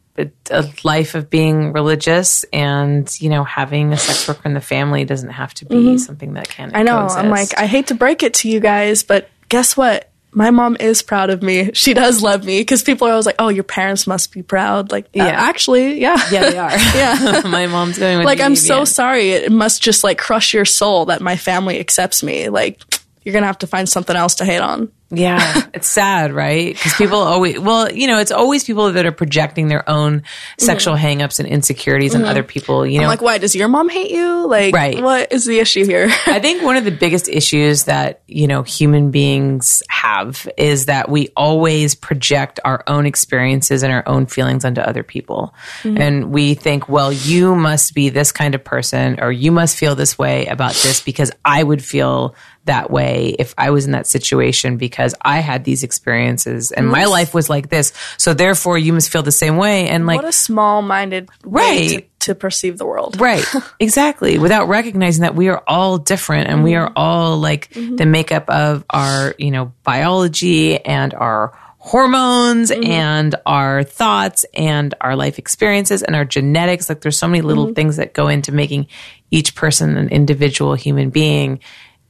a, 0.51 0.64
life 0.84 1.14
of 1.14 1.30
being 1.30 1.72
religious 1.72 2.44
and, 2.53 3.11
you 3.20 3.28
know, 3.28 3.44
having 3.44 3.92
a 3.92 3.96
sex 3.96 4.26
worker 4.28 4.42
in 4.44 4.55
the 4.55 4.61
family 4.61 5.05
doesn't 5.05 5.30
have 5.30 5.55
to 5.55 5.66
be 5.66 5.98
something 5.98 6.34
that 6.34 6.48
can 6.48 6.68
Mm-hmm. 6.68 6.76
I 6.76 6.82
know. 6.82 6.98
I'm 6.98 7.30
like, 7.30 7.59
I 7.59 7.66
hate 7.66 7.88
to 7.88 7.94
break 7.94 8.22
it 8.22 8.34
to 8.34 8.48
you 8.48 8.61
guys, 8.61 9.03
but 9.03 9.28
guess 9.48 9.76
what? 9.76 10.10
My 10.33 10.51
mom 10.51 10.76
is 10.78 11.03
proud 11.03 11.31
of 11.31 11.43
me. 11.43 11.70
She 11.74 11.93
does 11.93 12.22
love 12.22 12.45
me 12.45 12.61
because 12.61 12.83
people 12.83 13.09
are 13.09 13.11
always 13.12 13.26
like, 13.26 13.35
"Oh, 13.39 13.49
your 13.49 13.64
parents 13.64 14.07
must 14.07 14.33
be 14.33 14.43
proud." 14.43 14.93
Like, 14.93 15.07
yeah, 15.12 15.26
Yeah. 15.26 15.33
actually, 15.41 16.01
yeah, 16.01 16.16
yeah, 16.31 16.51
they 16.51 16.59
are. 16.59 16.70
yeah. 16.97 17.43
My 17.49 17.66
mom's 17.66 17.99
going 17.99 18.18
with 18.18 18.26
like, 18.26 18.41
I'm 18.41 18.55
so 18.55 18.85
sorry. 18.85 19.31
It 19.31 19.51
must 19.51 19.83
just 19.83 20.05
like 20.05 20.18
crush 20.18 20.55
your 20.55 20.64
soul 20.64 21.07
that 21.07 21.20
my 21.20 21.37
family 21.37 21.81
accepts 21.81 22.22
me. 22.22 22.49
Like, 22.49 22.81
you're 23.23 23.33
gonna 23.33 23.47
have 23.47 23.59
to 23.59 23.66
find 23.66 23.89
something 23.89 24.16
else 24.16 24.37
to 24.37 24.45
hate 24.45 24.61
on. 24.61 24.91
Yeah, 25.12 25.62
it's 25.75 25.89
sad, 25.89 26.33
right? 26.33 26.73
Because 26.73 26.95
people 26.95 27.18
always, 27.18 27.59
well, 27.59 27.91
you 27.93 28.07
know, 28.07 28.21
it's 28.21 28.31
always 28.31 28.62
people 28.62 28.93
that 28.93 29.05
are 29.07 29.11
projecting 29.12 29.66
their 29.66 29.89
own 29.91 30.23
sexual 30.57 30.95
hangups 30.95 31.41
and 31.41 31.49
insecurities 31.49 32.14
on 32.14 32.25
other 32.25 32.45
people. 32.45 32.87
You 32.87 32.99
know, 32.99 33.01
Mm-hmm. 33.01 33.05
I'm 33.07 33.09
like, 33.09 33.21
why 33.23 33.39
does 33.39 33.57
your 33.57 33.66
mom 33.66 33.89
hate 33.89 34.12
you? 34.12 34.47
Like, 34.47 34.73
Right. 34.73 35.03
what 35.03 35.33
is 35.33 35.47
the 35.47 35.59
issue 35.59 35.85
here? 35.85 36.09
I 36.27 36.39
think 36.39 36.62
one 36.62 36.77
of 36.77 36.85
the 36.85 36.93
biggest 36.93 37.29
issues 37.29 37.85
that, 37.85 38.23
you 38.29 38.47
know, 38.47 38.62
human 38.62 39.11
beings 39.11 39.83
have 39.89 40.49
is 40.57 40.87
that 40.87 41.09
we 41.09 41.31
always 41.37 41.97
project 41.97 42.61
our 42.64 42.85
own 42.87 43.05
experiences 43.05 43.83
and 43.83 43.93
our 43.93 44.05
own 44.07 44.27
feelings 44.27 44.64
onto 44.64 44.81
other 44.81 45.03
people. 45.03 45.53
And 45.83 46.31
we 46.31 46.55
think, 46.55 46.89
well, 46.89 47.12
you 47.12 47.57
must 47.57 47.95
be 47.95 48.11
this 48.11 48.31
kind 48.31 48.55
of 48.55 48.62
person 48.62 49.18
or 49.21 49.33
you 49.33 49.51
must 49.51 49.77
feel 49.77 49.97
this 49.97 50.16
way 50.16 50.47
about 50.47 50.75
this 50.75 51.01
because 51.03 51.33
I 51.45 51.61
would 51.64 51.83
feel 51.85 52.37
that 52.65 52.91
way 52.91 53.35
if 53.39 53.55
I 53.57 53.71
was 53.71 53.87
in 53.87 53.93
that 53.93 54.07
situation 54.07 54.77
because 54.77 55.15
I 55.23 55.39
had 55.39 55.65
these 55.65 55.83
experiences 55.83 56.73
and 56.73 56.87
my 56.87 57.07
life 57.07 57.35
was 57.35 57.49
like 57.49 57.71
this. 57.71 57.93
So 58.19 58.35
therefore 58.35 58.77
you 58.79 58.93
must 58.93 59.11
feel 59.11 59.23
the 59.23 59.33
same 59.33 59.57
way. 59.57 59.89
And 59.89 60.07
like, 60.07 60.17
what 60.17 60.29
a 60.29 60.33
small-minded 60.33 61.31
way 61.45 61.63
Right. 61.63 62.11
to, 62.21 62.27
to 62.27 62.35
perceive 62.35 62.79
the 62.79 62.87
world. 62.87 63.19
Right. 63.31 63.45
Exactly. 63.79 64.39
Without 64.39 64.69
recognizing 64.69 65.23
that 65.23 65.35
we 65.35 65.49
are 65.49 65.63
all 65.67 65.99
different 65.99 66.49
and 66.49 66.65
we 66.65 66.73
mm-hmm. 66.73 66.85
are 66.85 66.93
all 66.97 67.39
like 67.39 67.71
mm-hmm. 67.71 67.97
the 67.97 68.07
makeup 68.07 68.49
of 68.49 68.85
our, 68.91 69.35
you 69.39 69.51
know, 69.51 69.73
biology 69.85 70.85
and 70.85 71.15
our 71.15 71.53
hormones 71.79 72.71
mm-hmm. 72.71 72.85
and 72.85 73.35
our 73.47 73.83
thoughts 73.83 74.45
and 74.55 74.95
our 75.01 75.17
life 75.17 75.39
experiences 75.39 76.03
and 76.03 76.15
our 76.15 76.25
genetics. 76.25 76.89
Like 76.89 77.01
there's 77.01 77.19
so 77.19 77.27
many 77.27 77.41
little 77.43 77.73
things 77.75 77.97
that 77.97 78.13
go 78.13 78.29
into 78.29 78.53
making 78.53 78.87
each 79.31 79.55
person 79.55 79.97
an 79.97 80.09
individual 80.11 80.75
human 80.75 81.11
being. 81.11 81.61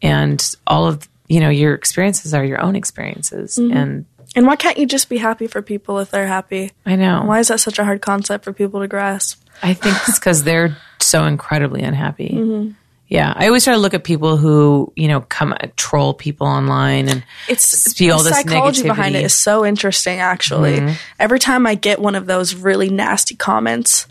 And 0.02 0.54
all 0.66 0.86
of, 0.86 1.08
you 1.28 1.40
know, 1.40 1.50
your 1.50 1.74
experiences 1.74 2.34
are 2.34 2.44
your 2.44 2.60
own 2.60 2.76
experiences. 2.76 3.56
Mm-hmm. 3.56 3.76
And 3.76 4.06
And 4.34 4.46
why 4.46 4.56
can't 4.56 4.78
you 4.78 4.86
just 4.86 5.08
be 5.08 5.18
happy 5.18 5.46
for 5.46 5.62
people 5.62 5.98
if 5.98 6.10
they're 6.10 6.26
happy? 6.26 6.72
I 6.86 6.96
know. 6.96 7.22
Why 7.24 7.40
is 7.40 7.48
that 7.48 7.60
such 7.60 7.78
a 7.78 7.84
hard 7.84 8.00
concept 8.00 8.44
for 8.44 8.52
people 8.52 8.80
to 8.80 8.88
grasp? 8.88 9.42
I 9.62 9.74
think 9.74 9.96
it's 10.08 10.18
because 10.18 10.44
they're 10.44 10.76
so 11.00 11.24
incredibly 11.24 11.82
unhappy. 11.82 12.30
Mm-hmm. 12.30 12.72
Yeah, 13.08 13.32
I 13.34 13.48
always 13.48 13.64
try 13.64 13.74
to 13.74 13.80
look 13.80 13.92
at 13.92 14.04
people 14.04 14.36
who 14.36 14.92
you 14.94 15.08
know 15.08 15.22
come 15.22 15.52
troll 15.76 16.14
people 16.14 16.46
online 16.46 17.08
and 17.08 17.24
It's 17.48 18.00
all 18.02 18.18
the 18.18 18.30
this 18.30 18.38
psychology 18.38 18.84
behind 18.84 19.16
it 19.16 19.24
is 19.24 19.34
so 19.34 19.66
interesting. 19.66 20.20
Actually, 20.20 20.78
mm-hmm. 20.78 20.94
every 21.18 21.40
time 21.40 21.66
I 21.66 21.74
get 21.74 21.98
one 22.00 22.14
of 22.14 22.26
those 22.26 22.54
really 22.54 22.88
nasty 22.88 23.34
comments 23.34 24.06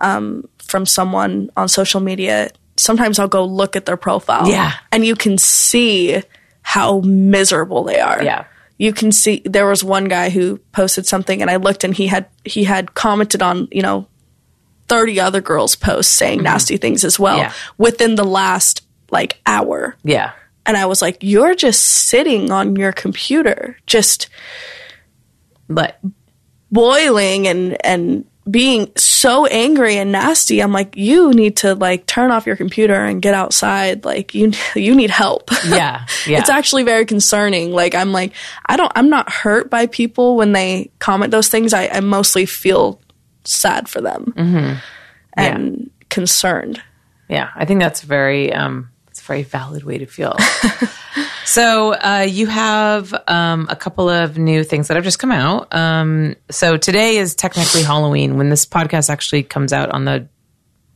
um, 0.00 0.48
from 0.58 0.84
someone 0.84 1.50
on 1.56 1.68
social 1.68 2.00
media, 2.00 2.50
sometimes 2.80 3.18
I'll 3.18 3.28
go 3.28 3.44
look 3.44 3.76
at 3.76 3.84
their 3.86 3.96
profile. 3.96 4.48
Yeah. 4.48 4.72
and 4.92 5.04
you 5.04 5.14
can 5.14 5.38
see 5.38 6.22
how 6.62 7.00
miserable 7.00 7.84
they 7.84 8.00
are. 8.00 8.22
Yeah. 8.22 8.44
you 8.78 8.92
can 8.92 9.12
see 9.12 9.42
there 9.44 9.66
was 9.66 9.82
one 9.84 10.04
guy 10.06 10.30
who 10.30 10.58
posted 10.72 11.06
something, 11.06 11.40
and 11.42 11.50
I 11.50 11.56
looked, 11.56 11.84
and 11.84 11.94
he 11.94 12.06
had 12.06 12.26
he 12.44 12.64
had 12.64 12.94
commented 12.94 13.42
on 13.42 13.68
you 13.70 13.82
know. 13.82 14.06
30 14.88 15.20
other 15.20 15.40
girls 15.40 15.76
posts 15.76 16.12
saying 16.12 16.42
nasty 16.42 16.76
things 16.76 17.04
as 17.04 17.16
well 17.16 17.36
Mm-hmm. 17.38 17.44
Yeah. 17.50 17.52
within 17.78 18.16
the 18.16 18.24
last 18.24 18.82
like 19.12 19.40
hour 19.46 19.94
yeah, 20.02 20.32
and 20.66 20.76
I 20.76 20.86
was 20.86 21.00
like, 21.00 21.18
you're 21.20 21.54
just 21.54 21.80
sitting 22.10 22.50
on 22.50 22.74
your 22.74 22.90
computer, 22.90 23.76
just 23.86 24.28
but 25.68 26.00
boiling 26.72 27.46
and, 27.46 27.76
and 27.86 28.24
being 28.48 28.90
so 28.96 29.46
angry 29.46 29.96
and 29.96 30.12
nasty. 30.12 30.60
I'm 30.60 30.72
like, 30.72 30.96
you 30.96 31.32
need 31.32 31.58
to 31.58 31.74
like 31.74 32.06
turn 32.06 32.30
off 32.30 32.46
your 32.46 32.56
computer 32.56 32.94
and 32.94 33.20
get 33.20 33.34
outside. 33.34 34.04
Like 34.04 34.34
you, 34.34 34.52
you 34.74 34.94
need 34.94 35.10
help. 35.10 35.50
yeah, 35.66 36.06
yeah, 36.26 36.38
It's 36.38 36.50
actually 36.50 36.82
very 36.84 37.04
concerning. 37.04 37.72
Like 37.72 37.94
I'm 37.94 38.12
like, 38.12 38.32
I 38.66 38.76
don't, 38.76 38.92
I'm 38.94 39.10
not 39.10 39.30
hurt 39.30 39.70
by 39.70 39.86
people 39.86 40.36
when 40.36 40.52
they 40.52 40.90
comment 40.98 41.30
those 41.32 41.48
things. 41.48 41.74
I, 41.74 41.88
I 41.88 42.00
mostly 42.00 42.46
feel 42.46 43.00
sad 43.44 43.88
for 43.88 44.00
them 44.00 44.32
and 45.34 45.90
concerned. 46.08 46.82
yeah. 47.28 47.50
I 47.54 47.64
think 47.64 47.80
that's 47.80 48.02
very 48.02 48.52
um, 48.52 48.89
very 49.30 49.44
valid 49.44 49.84
way 49.84 49.96
to 49.96 50.06
feel. 50.06 50.36
so 51.44 51.94
uh, 51.94 52.26
you 52.28 52.48
have 52.48 53.14
um, 53.28 53.68
a 53.70 53.76
couple 53.76 54.08
of 54.08 54.36
new 54.36 54.64
things 54.64 54.88
that 54.88 54.96
have 54.96 55.04
just 55.04 55.20
come 55.20 55.30
out. 55.30 55.72
Um, 55.72 56.34
so 56.50 56.76
today 56.76 57.16
is 57.16 57.36
technically 57.36 57.84
Halloween. 57.84 58.36
When 58.36 58.48
this 58.50 58.66
podcast 58.66 59.08
actually 59.08 59.44
comes 59.44 59.72
out 59.72 59.90
on 59.90 60.04
the 60.04 60.28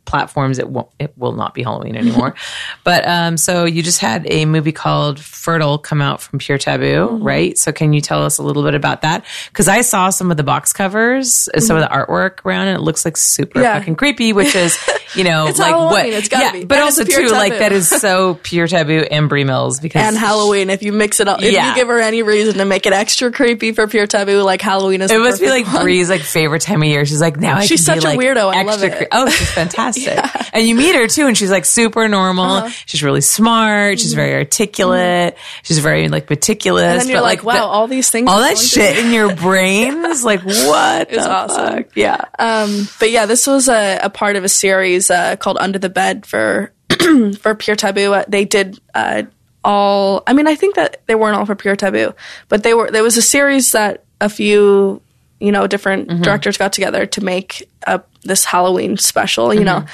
platforms, 0.05 0.59
it 0.59 0.69
won't. 0.69 0.89
It 0.99 1.13
will 1.17 1.33
not 1.33 1.55
be 1.55 1.63
Halloween 1.63 1.97
anymore. 1.97 2.35
but 2.85 3.07
um, 3.07 3.37
so 3.37 3.65
you 3.65 3.83
just 3.83 4.01
had 4.01 4.27
a 4.31 4.45
movie 4.45 4.73
called 4.73 5.19
Fertile 5.21 5.79
come 5.79 6.01
out 6.03 6.21
from 6.21 6.39
Pure 6.39 6.59
Taboo, 6.59 7.19
right? 7.23 7.57
So 7.59 7.73
can 7.73 7.93
you 7.93 8.01
tell 8.01 8.23
us 8.23 8.39
a 8.39 8.43
little 8.43 8.63
bit 8.63 8.75
about 8.75 9.03
that? 9.03 9.25
Because 9.49 9.69
I 9.69 9.81
saw 9.81 10.11
some 10.11 10.31
of 10.31 10.37
the 10.37 10.43
box 10.43 10.73
covers, 10.73 11.49
uh, 11.55 11.61
some 11.61 11.77
of 11.77 11.83
the 11.83 11.89
artwork 11.89 12.45
around, 12.45 12.69
and 12.69 12.77
it 12.77 12.83
looks 12.83 13.05
like 13.05 13.17
super 13.17 13.61
Yeah. 13.61 13.79
fucking 13.79 13.97
creepy. 13.97 14.33
Which 14.33 14.55
is, 14.55 14.77
you 15.15 15.25
know, 15.25 15.45
like 15.45 15.57
Halloween, 15.57 15.91
what? 15.91 16.07
it's 16.07 16.29
gotta 16.29 16.45
yeah, 16.45 16.53
be. 16.53 16.65
but 16.65 16.81
also 16.81 17.03
it's 17.03 17.15
a 17.15 17.17
Pure 17.19 17.29
too, 17.29 17.35
like 17.35 17.59
that 17.59 17.73
is 17.73 17.89
so 17.89 18.39
Pure 18.43 18.69
Taboo 18.69 19.05
and 19.11 19.29
Bree 19.29 19.45
Mills 19.45 19.81
because 19.81 20.03
And 20.03 20.17
Halloween, 20.17 20.71
if 20.71 20.83
you 20.83 20.93
mix 20.93 21.21
it 21.21 21.29
up, 21.29 21.43
if 21.43 21.53
Yeah. 21.53 21.71
you 21.71 21.75
give 21.75 21.89
her 21.89 21.99
any 22.01 22.23
reason 22.23 22.55
to 22.59 22.65
make 22.65 22.87
it 22.87 22.93
extra 22.93 23.33
creepy 23.33 23.73
for 23.73 23.87
pure 23.87 24.07
taboo, 24.07 24.43
like 24.43 24.61
Halloween 24.61 25.01
is 25.03 25.11
It 25.11 25.19
must 25.19 25.41
be 25.41 25.49
like 25.49 25.67
one. 25.67 25.83
Bree's 25.83 26.11
like 26.11 26.21
favorite 26.23 26.63
time 26.63 26.83
of 26.83 26.89
year. 26.89 27.05
She's 27.07 27.21
like 27.21 27.39
now 27.39 27.57
I 27.59 27.65
She's 27.67 27.85
such 27.85 28.05
a 28.05 28.09
like, 28.09 28.19
weirdo. 28.19 28.55
I 28.55 28.63
love 28.63 28.83
it. 28.83 28.97
cre- 28.97 29.05
oh, 29.13 29.29
she's 29.31 29.51
fantastic. 29.51 29.94
And 30.55 30.69
you 30.69 30.77
meet 30.77 30.95
her 30.95 31.09
too, 31.09 31.27
and 31.27 31.37
she's 31.37 31.51
like 31.51 31.65
super 31.65 32.07
normal. 32.07 32.45
Uh-huh. 32.45 32.69
She's 32.87 33.03
really 33.03 33.21
smart. 33.21 33.99
She's 33.99 34.15
very 34.15 34.35
articulate. 34.35 35.37
She's 35.65 35.81
very 35.81 36.09
like 36.09 36.31
meticulous. 36.31 36.85
Mm-hmm. 36.85 37.01
And 37.01 37.09
you're 37.11 37.19
but 37.19 37.25
like, 37.25 37.41
the- 37.41 37.47
wow, 37.47 37.67
all 37.67 37.89
these 37.89 38.09
things. 38.09 38.29
all 38.31 38.39
that 38.39 38.57
shit 38.57 38.99
in 38.99 39.13
your 39.13 39.35
brain 39.45 40.05
is 40.05 40.25
like 40.25 40.43
what? 40.43 41.11
It's 41.11 41.27
awesome. 41.27 41.77
fuck? 41.85 41.97
Yeah. 41.97 42.25
Um, 42.39 42.87
but 43.01 43.11
yeah, 43.11 43.27
this 43.27 43.47
was 43.49 43.69
a, 43.69 43.99
a 44.03 44.11
part 44.11 44.37
of 44.37 44.45
a 44.45 44.49
series 44.49 45.11
uh, 45.11 45.35
called 45.37 45.59
Under 45.59 45.79
the 45.79 45.91
Bed 45.91 46.25
for 46.25 46.73
for 47.41 47.55
Pure 47.57 47.77
Taboo. 47.77 48.15
Uh, 48.15 48.25
they 48.29 48.45
did 48.45 48.79
uh, 48.95 49.25
all. 49.65 50.23
I 50.27 50.35
mean, 50.35 50.47
I 50.47 50.55
think 50.55 50.77
that 50.77 51.03
they 51.07 51.17
weren't 51.17 51.37
all 51.37 51.47
for 51.47 51.57
Pure 51.57 51.77
Taboo, 51.77 52.15
but 52.49 52.63
they 52.63 52.75
were. 52.75 52.91
There 52.93 53.03
was 53.03 53.17
a 53.17 53.23
series 53.23 53.73
that 53.73 54.05
a 54.21 54.29
few 54.29 55.03
you 55.41 55.51
know 55.51 55.67
different 55.67 56.23
directors 56.23 56.57
got 56.57 56.73
together 56.73 57.07
to 57.07 57.21
make 57.25 57.69
up 57.87 58.09
this 58.25 58.45
Halloween 58.45 58.97
special. 58.97 59.53
You 59.55 59.64
know. 59.64 59.85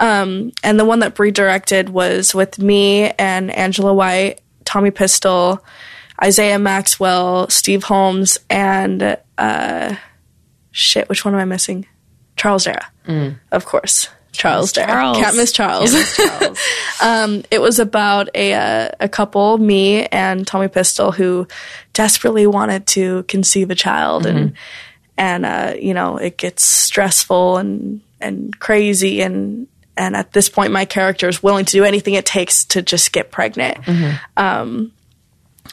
Um, 0.00 0.50
and 0.64 0.78
the 0.78 0.84
one 0.84 0.98
that 1.00 1.14
Bree 1.14 1.30
directed 1.30 1.88
was 1.88 2.34
with 2.34 2.58
me 2.58 3.10
and 3.10 3.50
Angela 3.50 3.94
White, 3.94 4.40
Tommy 4.64 4.90
Pistol, 4.90 5.64
Isaiah 6.22 6.58
Maxwell, 6.58 7.48
Steve 7.48 7.84
Holmes, 7.84 8.38
and 8.50 9.16
uh, 9.38 9.96
shit, 10.70 11.08
which 11.08 11.24
one 11.24 11.34
am 11.34 11.40
I 11.40 11.44
missing? 11.44 11.86
Charles 12.36 12.64
Dera, 12.64 12.90
of 13.52 13.64
course. 13.64 14.08
Charles 14.32 14.72
Dera. 14.72 14.88
Charles. 14.88 15.18
Can't 15.18 15.36
miss 15.36 15.52
Charles. 15.52 15.94
um, 17.02 17.44
it 17.50 17.60
was 17.60 17.78
about 17.78 18.28
a 18.34 18.54
uh, 18.54 18.90
a 18.98 19.08
couple, 19.08 19.58
me 19.58 20.06
and 20.06 20.44
Tommy 20.46 20.68
Pistol, 20.68 21.12
who 21.12 21.46
desperately 21.92 22.46
wanted 22.46 22.86
to 22.88 23.22
conceive 23.24 23.70
a 23.70 23.76
child, 23.76 24.26
and 24.26 24.54
and 25.16 25.46
uh, 25.46 25.74
you 25.78 25.94
know 25.94 26.16
it 26.16 26.36
gets 26.36 26.64
stressful 26.64 27.58
and 27.58 28.00
and 28.20 28.58
crazy, 28.58 29.20
and 29.22 29.66
and 29.96 30.16
at 30.16 30.32
this 30.32 30.48
point, 30.48 30.72
my 30.72 30.84
character 30.84 31.28
is 31.28 31.42
willing 31.42 31.64
to 31.64 31.72
do 31.72 31.84
anything 31.84 32.14
it 32.14 32.26
takes 32.26 32.64
to 32.66 32.82
just 32.82 33.12
get 33.12 33.30
pregnant. 33.30 33.78
Um, 34.36 34.92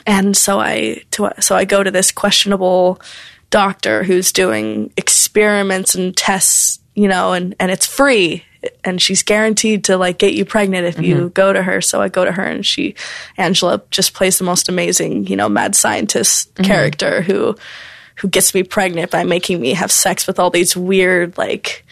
and 0.06 0.36
so 0.36 0.60
I 0.60 1.04
to, 1.12 1.32
so 1.40 1.56
I 1.56 1.66
go 1.66 1.84
to 1.84 1.92
this 1.92 2.12
questionable 2.12 3.02
doctor 3.50 4.04
who's 4.04 4.32
doing 4.32 4.92
experiments 4.98 5.96
and 5.96 6.16
tests, 6.16 6.80
you 6.96 7.08
know, 7.08 7.34
and 7.34 7.56
and 7.60 7.72
it's 7.72 7.86
free. 7.86 8.44
And 8.84 9.02
she's 9.02 9.24
guaranteed 9.24 9.86
to 9.86 9.98
like 9.98 10.20
get 10.20 10.36
you 10.36 10.46
pregnant 10.46 10.86
if 10.86 11.02
you 11.02 11.30
go 11.30 11.52
to 11.52 11.64
her. 11.64 11.82
So 11.82 12.00
I 12.00 12.10
go 12.10 12.26
to 12.26 12.32
her 12.32 12.44
and 12.44 12.64
she 12.64 12.94
Angela 13.36 13.82
just 13.90 14.14
plays 14.14 14.38
the 14.38 14.44
most 14.44 14.70
amazing, 14.70 15.26
you 15.26 15.36
know, 15.36 15.50
mad 15.50 15.76
scientist 15.76 16.54
character 16.64 17.24
who 17.24 17.56
who 18.18 18.28
gets 18.28 18.54
me 18.54 18.64
pregnant 18.64 19.12
by 19.12 19.24
making 19.24 19.60
me 19.62 19.74
have 19.74 19.92
sex 19.92 20.28
with 20.28 20.40
all 20.40 20.50
these 20.50 20.76
weird 20.76 21.38
like 21.38 21.86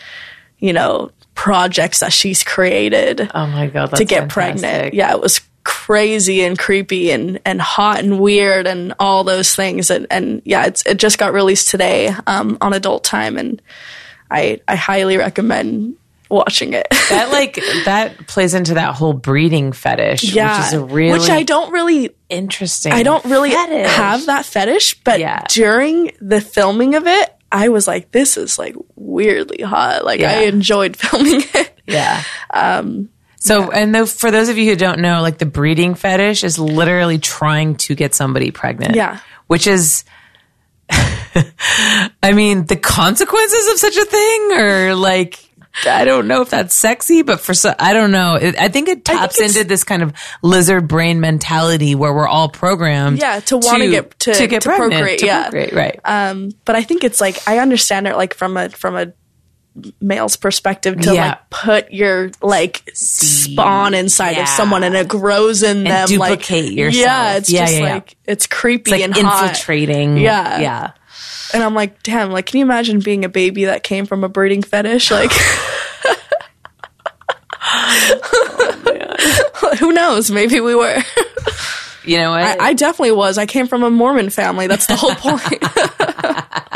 you 0.60 0.74
know 0.74 1.12
projects 1.36 2.00
that 2.00 2.12
she's 2.12 2.44
created 2.44 3.30
Oh 3.34 3.48
my 3.48 3.68
god, 3.68 3.92
that's 3.92 4.00
to 4.00 4.06
get 4.06 4.32
fantastic. 4.32 4.62
pregnant. 4.62 4.94
Yeah, 4.94 5.14
it 5.14 5.22
was 5.22 5.42
crazy 5.64 6.44
and 6.44 6.58
creepy 6.58 7.12
and, 7.12 7.40
and 7.46 7.62
hot 7.62 8.00
and 8.00 8.20
weird 8.20 8.66
and 8.66 8.94
all 9.00 9.24
those 9.24 9.56
things. 9.56 9.92
And, 9.92 10.08
and 10.10 10.42
yeah, 10.44 10.66
it's, 10.66 10.84
it 10.86 10.98
just 10.98 11.18
got 11.20 11.32
released 11.32 11.70
today 11.70 12.08
um, 12.26 12.58
on 12.60 12.74
Adult 12.74 13.04
Time, 13.04 13.38
and 13.38 13.62
I 14.32 14.62
I 14.68 14.76
highly 14.76 15.18
recommend 15.18 15.96
watching 16.30 16.74
it. 16.74 16.88
That 17.10 17.32
like 17.32 17.56
that 17.86 18.28
plays 18.28 18.54
into 18.54 18.76
that 18.76 18.94
whole 18.94 19.14
breeding 19.14 19.72
fetish, 19.72 20.24
yeah, 20.32 20.60
which 20.60 20.68
is 20.68 20.74
a 20.74 20.84
really 20.86 21.20
which 21.20 21.28
I 21.30 21.42
don't 21.42 21.72
really 21.72 22.12
interesting. 22.30 22.92
I 22.94 23.02
don't 23.02 23.26
really 23.26 23.50
fetish. 23.50 23.90
have 23.90 24.26
that 24.28 24.46
fetish, 24.46 25.04
but 25.04 25.20
Yeah. 25.20 25.44
during 25.50 26.12
the 26.22 26.40
filming 26.40 26.94
of 26.94 27.08
it. 27.08 27.36
I 27.52 27.70
was 27.70 27.88
like, 27.88 28.12
this 28.12 28.38
is 28.38 28.60
like 28.60 28.76
weirdly 28.96 29.64
hot. 29.64 30.06
Like 30.06 30.22
I 30.22 30.44
enjoyed 30.44 30.96
filming 31.02 31.42
it. 31.56 31.82
Yeah. 31.88 32.22
Um, 32.54 33.10
so, 33.40 33.72
and 33.72 33.96
though, 33.96 34.06
for 34.06 34.30
those 34.30 34.50
of 34.50 34.58
you 34.60 34.70
who 34.70 34.76
don't 34.76 35.00
know, 35.00 35.24
like 35.24 35.40
the 35.40 35.48
breeding 35.48 35.96
fetish 35.96 36.44
is 36.44 36.60
literally 36.60 37.18
trying 37.18 37.76
to 37.78 37.96
get 37.96 38.14
somebody 38.14 38.52
pregnant. 38.52 38.94
Yeah. 38.96 39.18
Which 39.48 39.66
is, 39.66 40.04
I 40.92 42.32
mean, 42.34 42.66
the 42.66 42.76
consequences 42.76 43.68
of 43.70 43.80
such 43.80 43.98
a 43.98 44.06
thing 44.06 44.52
or 44.54 44.94
like, 44.96 45.49
I 45.86 46.06
don't 46.06 46.28
know 46.28 46.42
if 46.42 46.50
that's 46.50 46.74
sexy, 46.76 47.22
but 47.22 47.40
for 47.40 47.54
so, 47.54 47.74
I 47.80 47.94
don't 47.94 48.12
know. 48.12 48.36
It, 48.36 48.58
I 48.60 48.68
think 48.70 48.90
it 48.90 49.06
taps 49.06 49.38
it's- 49.38 49.56
into 49.56 49.68
this 49.68 49.84
kind 49.84 50.02
of 50.04 50.14
lizard 50.42 50.88
brain 50.88 51.20
mentality 51.20 51.96
where 51.96 52.14
we're 52.14 52.28
all 52.28 52.50
programmed. 52.50 53.20
Yeah, 53.20 53.40
to 53.42 53.58
wanna 53.58 53.88
get- 53.90 54.20
to- 54.20 54.48
get 54.48 54.62
to 54.64 54.70
pregnant, 54.70 54.92
procreate, 54.94 55.20
to 55.20 55.26
yeah. 55.26 55.42
procreate, 55.44 55.74
right. 55.74 56.00
Um, 56.06 56.52
but 56.66 56.76
I 56.76 56.84
think 56.84 57.04
it's 57.04 57.22
like 57.22 57.48
I 57.48 57.60
understand 57.60 58.08
it 58.08 58.16
like 58.16 58.34
from 58.34 58.58
a 58.58 58.70
from 58.70 58.96
a 58.96 59.14
male's 60.02 60.36
perspective 60.36 61.00
to 61.00 61.14
Yeah. 61.14 61.28
like 61.28 61.50
put 61.52 61.92
your 61.94 62.32
like 62.42 62.84
spawn 62.94 63.94
inside 63.94 64.32
yeah. 64.32 64.42
of 64.44 64.50
someone 64.50 64.84
and 64.84 64.94
it 64.96 65.08
grows 65.08 65.64
in 65.64 65.84
them 65.86 66.08
duplicate 66.08 66.66
like 66.66 66.76
yourself. 66.76 67.06
yeah 67.06 67.38
it's 67.38 67.50
Yeah, 67.50 67.66
just 67.66 67.80
like 67.82 68.16
it's 68.26 68.48
creepy 68.48 68.92
It's 68.92 69.02
like 69.02 69.04
and 69.04 69.14
hot. 69.26 69.44
infiltrating. 69.50 70.18
Yeah. 70.18 70.60
Yeah. 70.60 70.92
And 71.54 71.64
i'm 71.64 71.74
like 71.74 72.02
damn 72.04 72.32
like 72.32 72.46
can 72.46 72.60
you 72.60 72.66
imagine 72.66 73.00
being 73.00 73.26
a 73.26 73.30
baby 73.30 73.66
that 73.66 73.84
came 73.84 74.06
from 74.06 74.24
a 74.24 74.30
breeding 74.30 74.64
fetish? 74.64 75.12
Like 75.12 75.32
who 79.80 79.94
knows? 79.94 80.32
Maybe 80.32 80.60
we 80.60 80.76
were. 80.76 81.02
You 82.04 82.18
know 82.18 82.32
what? 82.32 82.42
I, 82.42 82.70
I 82.70 82.74
definitely 82.74 83.12
was. 83.12 83.38
I 83.38 83.46
came 83.46 83.68
from 83.68 83.84
a 83.84 83.90
mormon 83.90 84.30
family. 84.30 84.68
That's 84.68 84.88
the 84.88 84.96
whole 84.96 85.16
point 85.16 85.64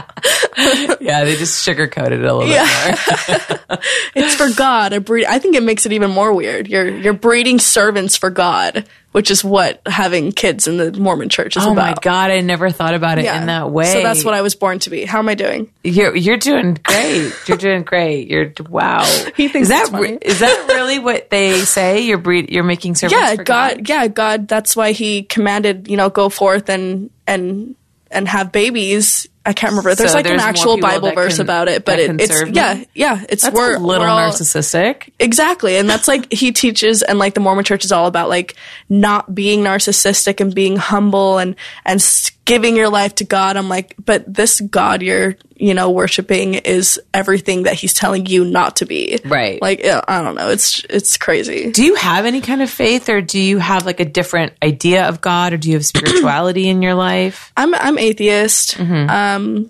yeah, 1.01 1.23
they 1.23 1.35
just 1.35 1.65
sugarcoated 1.67 2.11
it 2.19 2.23
a 2.25 2.33
little 2.33 2.47
bit 2.47 3.67
more. 3.69 3.77
It's 4.15 4.35
for 4.35 4.49
God. 4.55 4.93
A 4.93 5.01
breed. 5.01 5.25
I 5.25 5.39
think 5.39 5.55
it 5.55 5.63
makes 5.63 5.85
it 5.85 5.91
even 5.93 6.11
more 6.11 6.33
weird. 6.33 6.67
You're 6.67 6.87
you're 6.87 7.13
breeding 7.13 7.59
servants 7.59 8.15
for 8.15 8.29
God, 8.29 8.87
which 9.11 9.31
is 9.31 9.43
what 9.43 9.81
having 9.85 10.31
kids 10.31 10.67
in 10.67 10.77
the 10.77 10.91
Mormon 10.93 11.29
Church 11.29 11.57
is 11.57 11.65
Oh 11.65 11.71
about. 11.73 11.95
my 11.95 12.01
god, 12.01 12.29
I 12.31 12.39
never 12.41 12.69
thought 12.69 12.93
about 12.93 13.17
it 13.17 13.25
Yeah. 13.25 13.41
in 13.41 13.47
that 13.47 13.71
way. 13.71 13.85
So 13.91 14.01
that's 14.03 14.23
what 14.23 14.33
I 14.35 14.41
was 14.41 14.55
born 14.55 14.79
to 14.79 14.89
be. 14.91 15.03
How 15.05 15.19
am 15.19 15.27
I 15.27 15.35
doing? 15.35 15.69
You're 15.83 16.15
you're 16.15 16.37
doing 16.37 16.77
great. 16.83 17.33
You're 17.47 17.57
doing 17.57 17.83
great. 17.91 18.29
You're 18.29 18.53
wow. 18.69 19.03
He 19.35 19.47
thinks 19.49 19.69
is 19.69 19.69
that 19.69 19.89
re- 19.99 20.19
is 20.21 20.39
that 20.39 20.65
really 20.69 20.99
what 20.99 21.29
they 21.31 21.59
say? 21.61 22.01
You're 22.01 22.19
breed. 22.19 22.51
You're 22.51 22.63
making 22.63 22.95
servants. 22.95 23.19
Yeah, 23.21 23.35
for 23.35 23.43
God, 23.43 23.89
Yeah, 23.89 24.07
God. 24.07 24.47
That's 24.47 24.75
why 24.75 24.91
He 24.91 25.23
commanded 25.23 25.87
you 25.89 25.97
know 25.97 26.09
go 26.09 26.29
forth 26.29 26.69
and 26.69 27.09
and 27.27 27.75
and 28.11 28.27
have 28.27 28.51
babies. 28.51 29.27
I 29.45 29.51
can't 29.51 29.71
remember. 29.71 29.93
There's 29.93 30.11
So 30.11 30.17
like 30.17 30.25
there's 30.25 30.41
an 30.41 30.47
actual 30.47 30.77
Bible 30.79 31.11
verse 31.11 31.35
can- 31.35 31.41
about 31.45 31.67
it, 31.67 31.83
but 31.83 31.99
it, 31.99 32.21
it's 32.21 32.43
yeah, 32.51 32.81
yeah. 32.93 33.25
It's 33.27 33.43
That's 33.43 33.53
we're 33.53 33.75
a 33.75 33.79
little 33.79 34.05
we're 34.05 34.09
all- 34.09 34.31
narcissistic. 34.31 35.09
Exactly. 35.19 35.75
And 35.75 35.89
that's 35.89 36.07
like 36.07 36.31
he 36.31 36.53
teaches 36.53 37.01
and 37.01 37.19
like 37.19 37.33
the 37.33 37.41
Mormon 37.41 37.65
church 37.65 37.83
is 37.83 37.91
all 37.91 38.07
about 38.07 38.29
like 38.29 38.55
not 38.87 39.35
being 39.35 39.59
narcissistic 39.61 40.39
and 40.39 40.55
being 40.55 40.77
humble 40.77 41.39
and 41.39 41.55
and 41.83 42.01
giving 42.45 42.77
your 42.77 42.87
life 42.89 43.15
to 43.15 43.25
God. 43.25 43.57
I'm 43.57 43.67
like, 43.67 43.95
but 44.05 44.33
this 44.33 44.61
God 44.61 45.01
you're, 45.01 45.35
you 45.55 45.73
know, 45.73 45.91
worshiping 45.91 46.55
is 46.55 46.99
everything 47.13 47.63
that 47.63 47.75
he's 47.75 47.93
telling 47.93 48.25
you 48.25 48.43
not 48.45 48.77
to 48.77 48.85
be. 48.85 49.19
Right. 49.23 49.61
Like 49.61 49.85
I 49.85 50.21
don't 50.21 50.35
know. 50.35 50.49
It's 50.49 50.83
it's 50.89 51.17
crazy. 51.17 51.71
Do 51.71 51.83
you 51.83 51.95
have 51.95 52.25
any 52.25 52.41
kind 52.41 52.61
of 52.61 52.69
faith, 52.69 53.07
or 53.09 53.21
do 53.21 53.39
you 53.39 53.59
have 53.59 53.85
like 53.85 53.99
a 53.99 54.05
different 54.05 54.53
idea 54.63 55.07
of 55.07 55.21
God, 55.21 55.53
or 55.53 55.57
do 55.57 55.69
you 55.69 55.75
have 55.75 55.85
spirituality 55.93 56.67
in 56.69 56.81
your 56.81 56.95
life? 56.95 57.51
I'm 57.55 57.73
I'm 57.75 57.97
atheist. 57.97 58.79
Um 58.79 59.69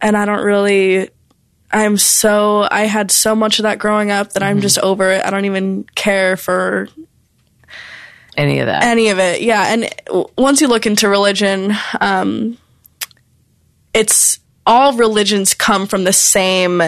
and 0.00 0.16
I 0.16 0.24
don't 0.24 0.44
really 0.44 1.08
I'm 1.70 1.96
so 1.96 2.68
I 2.70 2.82
had 2.82 3.10
so 3.10 3.34
much 3.34 3.58
of 3.58 3.62
that 3.62 3.78
growing 3.78 4.10
up 4.10 4.32
that 4.34 4.42
I'm 4.42 4.60
just 4.60 4.78
over 4.78 5.10
it. 5.12 5.24
I 5.24 5.30
don't 5.30 5.44
even 5.46 5.84
care 5.94 6.36
for 6.36 6.88
Any 8.36 8.58
of 8.60 8.66
that? 8.66 8.82
any 8.84 9.08
of 9.08 9.18
it 9.18 9.40
yeah 9.42 9.72
and 9.72 9.88
once 10.36 10.60
you 10.60 10.68
look 10.68 10.86
into 10.86 11.08
religion 11.08 11.72
um 12.00 12.58
it's 13.94 14.38
all 14.66 14.92
religions 14.94 15.54
come 15.54 15.86
from 15.86 16.04
the 16.04 16.12
same 16.12 16.82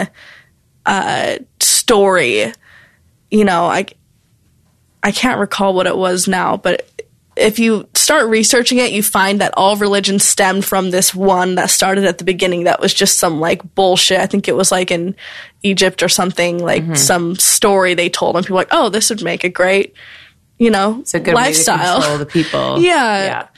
uh 0.86 1.36
story 1.60 2.52
you 3.30 3.44
know 3.44 3.64
i 3.66 3.84
i 5.02 5.10
can't 5.10 5.40
recall 5.40 5.74
what 5.74 5.86
it 5.86 5.96
was 5.96 6.28
now 6.28 6.56
but 6.56 6.88
if 7.36 7.58
you 7.58 7.88
start 7.94 8.28
researching 8.28 8.78
it 8.78 8.92
you 8.92 9.02
find 9.02 9.40
that 9.40 9.52
all 9.56 9.76
religions 9.76 10.24
stemmed 10.24 10.64
from 10.64 10.90
this 10.90 11.14
one 11.14 11.56
that 11.56 11.68
started 11.68 12.04
at 12.04 12.18
the 12.18 12.24
beginning 12.24 12.64
that 12.64 12.80
was 12.80 12.94
just 12.94 13.18
some 13.18 13.40
like 13.40 13.74
bullshit 13.74 14.20
i 14.20 14.26
think 14.26 14.46
it 14.46 14.54
was 14.54 14.70
like 14.70 14.90
in 14.90 15.16
egypt 15.62 16.02
or 16.02 16.08
something 16.08 16.58
like 16.58 16.96
some 16.96 17.34
story 17.36 17.94
they 17.94 18.08
told 18.08 18.36
and 18.36 18.44
people 18.44 18.54
were 18.54 18.60
like 18.60 18.68
oh 18.70 18.88
this 18.88 19.10
would 19.10 19.22
make 19.22 19.42
a 19.42 19.48
great 19.48 19.94
you 20.58 20.70
know 20.70 21.00
it's 21.00 21.14
a 21.14 21.20
good 21.20 21.34
lifestyle 21.34 21.96
way 21.96 22.00
to 22.00 22.00
control 22.00 22.18
the 22.18 22.26
people. 22.26 22.78
Yeah. 22.80 23.24
yeah. 23.24 23.48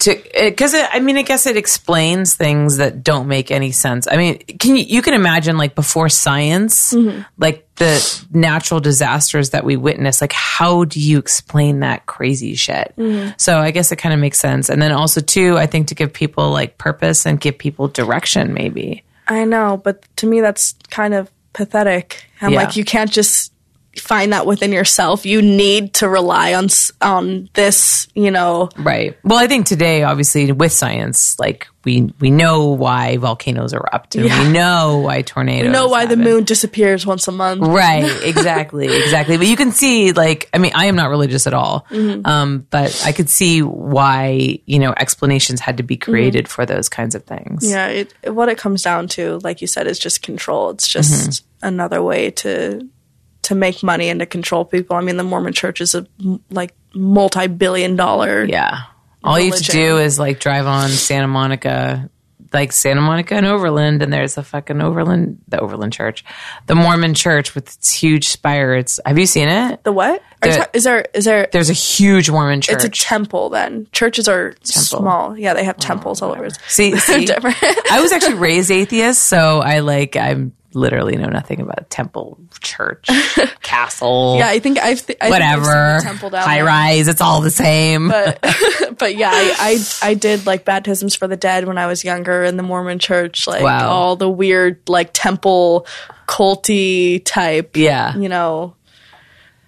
To 0.00 0.14
because 0.38 0.74
I 0.74 1.00
mean, 1.00 1.16
I 1.16 1.22
guess 1.22 1.46
it 1.46 1.56
explains 1.56 2.34
things 2.34 2.76
that 2.76 3.02
don't 3.02 3.28
make 3.28 3.50
any 3.50 3.72
sense. 3.72 4.06
I 4.10 4.16
mean, 4.16 4.38
can 4.58 4.76
you 4.76 4.84
you 4.84 5.00
can 5.00 5.14
imagine 5.14 5.56
like 5.56 5.74
before 5.74 6.08
science, 6.10 6.92
Mm-hmm. 6.92 7.22
like 7.38 7.62
the 7.76 8.24
natural 8.32 8.80
disasters 8.80 9.50
that 9.50 9.64
we 9.64 9.76
witness. 9.76 10.20
Like, 10.20 10.32
how 10.32 10.84
do 10.84 11.00
you 11.00 11.18
explain 11.18 11.80
that 11.80 12.06
crazy 12.06 12.54
shit? 12.54 12.92
Mm-hmm. 12.98 13.30
So 13.38 13.58
I 13.58 13.70
guess 13.70 13.90
it 13.92 13.96
kind 13.96 14.12
of 14.14 14.20
makes 14.20 14.38
sense. 14.38 14.68
And 14.68 14.80
then 14.80 14.92
also 14.92 15.20
too, 15.20 15.56
I 15.58 15.66
think 15.66 15.88
to 15.88 15.94
give 15.94 16.12
people 16.12 16.50
like 16.50 16.78
purpose 16.78 17.26
and 17.26 17.40
give 17.40 17.56
people 17.58 17.88
direction, 17.88 18.52
maybe. 18.54 19.02
I 19.28 19.44
know, 19.44 19.80
but 19.82 20.04
to 20.16 20.26
me 20.26 20.40
that's 20.40 20.74
kind 20.90 21.12
of 21.14 21.30
pathetic. 21.52 22.24
I'm 22.40 22.52
Yeah. 22.52 22.62
like, 22.64 22.76
you 22.76 22.84
can't 22.84 23.10
just 23.10 23.52
find 24.00 24.32
that 24.32 24.46
within 24.46 24.72
yourself. 24.72 25.26
You 25.26 25.42
need 25.42 25.94
to 25.94 26.08
rely 26.08 26.54
on 26.54 26.68
on 27.00 27.48
this, 27.54 28.08
you 28.14 28.30
know. 28.30 28.68
Right. 28.78 29.16
Well, 29.24 29.38
I 29.38 29.46
think 29.46 29.66
today, 29.66 30.02
obviously, 30.02 30.50
with 30.52 30.72
science, 30.72 31.38
like 31.38 31.66
we 31.84 32.12
we 32.20 32.30
know 32.30 32.70
why 32.70 33.16
volcanoes 33.16 33.72
erupt, 33.72 34.16
and 34.16 34.24
Yeah. 34.26 34.42
we 34.46 34.52
know 34.52 34.98
why 35.04 35.22
tornadoes. 35.22 35.66
We 35.68 35.72
Know 35.72 35.86
why 35.88 36.06
the 36.06 36.16
moon 36.16 36.44
disappears 36.44 37.06
once 37.06 37.28
a 37.28 37.32
month. 37.32 37.62
Right. 37.62 38.04
Exactly. 38.26 38.86
exactly. 38.86 39.36
But 39.36 39.46
you 39.46 39.56
can 39.56 39.70
see, 39.72 40.12
like, 40.12 40.48
I 40.52 40.58
mean, 40.58 40.72
I 40.74 40.86
am 40.86 40.96
not 40.96 41.10
religious 41.10 41.46
at 41.46 41.54
all, 41.54 41.86
Mm-hmm. 41.90 42.26
um, 42.26 42.66
but 42.70 43.02
I 43.04 43.12
could 43.12 43.28
see 43.30 43.62
why 43.62 44.58
you 44.66 44.78
know 44.78 44.92
explanations 44.96 45.60
had 45.60 45.76
to 45.78 45.82
be 45.82 45.96
created 45.96 46.48
for 46.48 46.66
those 46.66 46.88
kinds 46.88 47.14
of 47.14 47.24
things. 47.24 47.62
Mm-hmm. 47.64 47.72
Yeah, 47.72 47.86
it, 47.88 48.34
what 48.34 48.48
it 48.48 48.58
comes 48.58 48.82
down 48.82 49.08
to, 49.08 49.38
like 49.44 49.60
you 49.60 49.66
said, 49.66 49.86
is 49.86 49.98
just 49.98 50.22
control. 50.22 50.70
It's 50.70 50.88
just 50.88 51.06
Mm-hmm. 51.06 51.66
another 51.68 52.02
way 52.02 52.30
to 52.42 52.86
to 53.46 53.54
make 53.54 53.82
money 53.82 54.08
and 54.08 54.20
to 54.20 54.26
control 54.26 54.64
people. 54.64 54.96
I 54.96 55.00
mean, 55.00 55.16
the 55.16 55.24
Mormon 55.24 55.52
Church 55.52 55.80
is 55.80 55.94
a 55.94 56.06
like 56.50 56.74
multi-billion 56.94 57.94
dollar. 57.96 58.44
Yeah. 58.44 58.82
All 59.22 59.38
you 59.38 59.50
have 59.50 59.60
to 59.60 59.72
do 59.72 59.98
is 59.98 60.18
like 60.18 60.40
drive 60.40 60.66
on 60.66 60.88
Santa 60.88 61.28
Monica, 61.28 62.10
like 62.52 62.72
Santa 62.72 63.00
Monica 63.00 63.34
and 63.34 63.46
Overland, 63.46 64.02
and 64.02 64.12
there's 64.12 64.36
a 64.36 64.42
fucking 64.42 64.80
Overland, 64.80 65.38
the 65.48 65.60
Overland 65.60 65.92
Church, 65.92 66.24
the 66.66 66.74
Mormon 66.74 67.14
Church 67.14 67.54
with 67.54 67.68
its 67.68 67.92
huge 67.92 68.28
spire. 68.28 68.74
It's 68.74 68.98
have 69.06 69.18
you 69.18 69.26
seen 69.26 69.48
it? 69.48 69.82
The 69.84 69.92
what? 69.92 70.22
The- 70.42 70.48
ta- 70.48 70.66
is 70.72 70.84
there 70.84 71.06
is 71.14 71.24
there? 71.24 71.48
There's 71.50 71.70
a 71.70 71.74
huge 71.74 72.30
Mormon 72.30 72.60
church. 72.60 72.76
It's 72.76 72.84
a 72.84 72.88
temple. 72.88 73.50
Then 73.50 73.86
churches 73.92 74.28
are 74.28 74.54
small. 74.62 75.36
Yeah, 75.38 75.54
they 75.54 75.64
have 75.64 75.76
temples 75.76 76.20
all 76.20 76.30
oh. 76.30 76.34
over. 76.34 76.48
see, 76.68 76.96
see. 76.98 77.28
I 77.30 78.00
was 78.00 78.10
actually 78.10 78.34
raised 78.34 78.70
atheist, 78.70 79.22
so 79.22 79.60
I 79.60 79.80
like 79.80 80.16
I'm 80.16 80.52
literally 80.72 81.16
know 81.16 81.28
nothing 81.28 81.60
about 81.60 81.88
temple, 81.90 82.38
church, 82.60 83.08
castle, 83.62 84.36
Yeah, 84.38 84.48
I 84.48 84.58
think 84.58 84.78
I've 84.78 85.04
th- 85.06 85.18
I 85.20 85.30
think 85.30 85.42
I've 85.42 85.52
seen 85.64 85.70
whatever, 85.72 85.98
temple 86.02 86.30
down 86.30 86.42
high 86.42 86.56
there. 86.56 86.64
rise. 86.64 87.08
It's 87.08 87.20
all 87.20 87.40
the 87.40 87.50
same. 87.50 88.12
But 88.98 89.16
yeah, 89.16 89.30
I, 89.32 89.54
I 90.02 90.08
I 90.10 90.14
did 90.14 90.46
like 90.46 90.64
baptisms 90.64 91.14
for 91.14 91.26
the 91.28 91.36
dead 91.36 91.66
when 91.66 91.76
I 91.76 91.86
was 91.86 92.02
younger 92.02 92.42
in 92.44 92.56
the 92.56 92.62
Mormon 92.62 92.98
church. 92.98 93.46
Like 93.46 93.62
Wow. 93.62 93.90
all 93.90 94.16
the 94.16 94.30
weird 94.30 94.80
like 94.88 95.10
temple 95.12 95.86
culty 96.26 97.22
type. 97.22 97.76
Yeah. 97.76 98.16
you 98.16 98.30
know, 98.30 98.74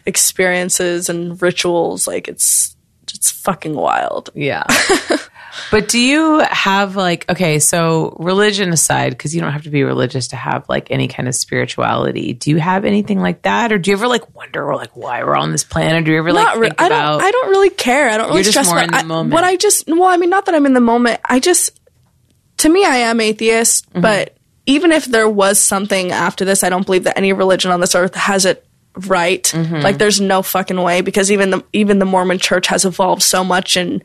experiences 0.06 1.08
and 1.08 1.40
rituals. 1.42 2.06
Like 2.06 2.28
it's 2.28 2.74
it's 3.12 3.30
fucking 3.30 3.74
wild. 3.74 4.30
Yeah. 4.34 4.64
But 5.70 5.88
do 5.88 5.98
you 5.98 6.40
have 6.40 6.96
like 6.96 7.28
okay, 7.30 7.58
so 7.58 8.16
religion 8.18 8.72
aside, 8.72 9.10
because 9.10 9.34
you 9.34 9.40
don't 9.40 9.52
have 9.52 9.64
to 9.64 9.70
be 9.70 9.82
religious 9.82 10.28
to 10.28 10.36
have 10.36 10.68
like 10.68 10.90
any 10.90 11.08
kind 11.08 11.28
of 11.28 11.34
spirituality. 11.34 12.32
Do 12.32 12.50
you 12.50 12.58
have 12.58 12.84
anything 12.84 13.20
like 13.20 13.42
that, 13.42 13.72
or 13.72 13.78
do 13.78 13.90
you 13.90 13.96
ever 13.96 14.08
like 14.08 14.34
wonder 14.34 14.64
or 14.64 14.76
like 14.76 14.96
why 14.96 15.22
we're 15.24 15.36
on 15.36 15.52
this 15.52 15.64
planet? 15.64 16.04
Do 16.04 16.12
you 16.12 16.18
ever 16.18 16.32
like 16.32 16.56
re- 16.56 16.68
think 16.68 16.80
I 16.80 16.86
about? 16.86 17.18
don't. 17.18 17.28
I 17.28 17.30
don't 17.30 17.50
really 17.50 17.70
care. 17.70 18.08
I 18.08 18.16
don't 18.16 18.28
really 18.28 18.42
just 18.42 18.52
stress 18.52 18.66
more 18.66 18.78
about 18.78 18.84
in 18.84 18.92
the 18.92 18.98
I- 18.98 19.02
moment. 19.02 19.34
What 19.34 19.44
I 19.44 19.56
just 19.56 19.86
well, 19.86 20.04
I 20.04 20.16
mean, 20.16 20.30
not 20.30 20.46
that 20.46 20.54
I'm 20.54 20.66
in 20.66 20.74
the 20.74 20.80
moment. 20.80 21.20
I 21.24 21.40
just 21.40 21.78
to 22.58 22.68
me, 22.68 22.84
I 22.84 22.96
am 22.96 23.20
atheist. 23.20 23.88
Mm-hmm. 23.90 24.00
But 24.00 24.36
even 24.66 24.92
if 24.92 25.06
there 25.06 25.28
was 25.28 25.58
something 25.60 26.12
after 26.12 26.44
this, 26.44 26.62
I 26.62 26.68
don't 26.68 26.84
believe 26.84 27.04
that 27.04 27.16
any 27.16 27.32
religion 27.32 27.70
on 27.70 27.80
this 27.80 27.94
earth 27.94 28.14
has 28.14 28.44
it 28.44 28.64
right. 29.06 29.42
Mm-hmm. 29.44 29.76
Like, 29.76 29.98
there's 29.98 30.20
no 30.20 30.42
fucking 30.42 30.80
way 30.80 31.00
because 31.00 31.32
even 31.32 31.50
the 31.50 31.64
even 31.72 31.98
the 31.98 32.04
Mormon 32.04 32.38
Church 32.38 32.66
has 32.66 32.84
evolved 32.84 33.22
so 33.22 33.42
much 33.42 33.76
in 33.76 34.02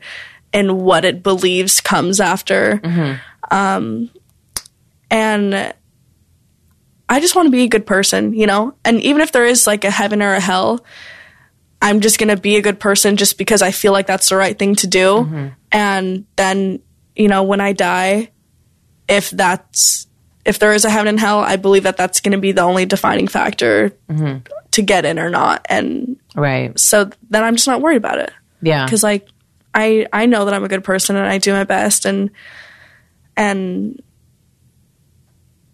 in 0.54 0.78
what 0.82 1.04
it 1.04 1.22
believes 1.22 1.82
comes 1.82 2.20
after. 2.20 2.78
Mm-hmm. 2.78 3.54
Um, 3.54 4.10
and 5.10 5.74
I 7.08 7.20
just 7.20 7.36
want 7.36 7.46
to 7.46 7.50
be 7.50 7.64
a 7.64 7.68
good 7.68 7.86
person, 7.86 8.32
you 8.32 8.46
know? 8.46 8.74
And 8.84 9.00
even 9.02 9.20
if 9.20 9.32
there 9.32 9.44
is 9.44 9.66
like 9.66 9.84
a 9.84 9.90
heaven 9.90 10.22
or 10.22 10.32
a 10.32 10.40
hell, 10.40 10.84
I'm 11.82 12.00
just 12.00 12.18
going 12.18 12.34
to 12.34 12.40
be 12.40 12.56
a 12.56 12.62
good 12.62 12.80
person 12.80 13.16
just 13.16 13.36
because 13.36 13.60
I 13.60 13.70
feel 13.72 13.92
like 13.92 14.06
that's 14.06 14.30
the 14.30 14.36
right 14.36 14.58
thing 14.58 14.74
to 14.76 14.86
do. 14.86 15.52
And 15.70 16.24
then, 16.36 16.80
you 17.14 17.28
know, 17.28 17.42
when 17.42 17.60
I 17.60 17.72
die, 17.74 18.30
if 19.08 19.28
that's, 19.30 20.06
if 20.46 20.58
there 20.58 20.72
is 20.72 20.84
a 20.84 20.90
heaven 20.90 21.08
and 21.08 21.20
hell, 21.20 21.40
I 21.40 21.56
believe 21.56 21.82
that 21.82 21.96
that's 21.96 22.20
going 22.20 22.32
to 22.32 22.38
be 22.38 22.52
the 22.52 22.62
only 22.62 22.86
defining 22.86 23.28
factor 23.28 23.92
to 24.70 24.82
get 24.82 25.04
in 25.04 25.18
or 25.18 25.30
not. 25.30 25.66
And 25.68 26.16
right. 26.34 26.78
so 26.78 27.10
then 27.28 27.44
I'm 27.44 27.56
just 27.56 27.66
not 27.68 27.80
worried 27.82 27.96
about 27.98 28.18
it 28.18 28.32
Yeah. 28.62 28.86
because 28.86 29.02
like 29.02 29.28
I 29.74 30.06
I 30.12 30.26
know 30.26 30.44
that 30.44 30.54
I'm 30.54 30.64
a 30.64 30.68
good 30.68 30.84
person 30.84 31.16
and 31.16 31.26
I 31.26 31.38
do 31.38 31.52
my 31.52 31.64
best 31.64 32.04
and 32.04 32.30
and 33.36 34.00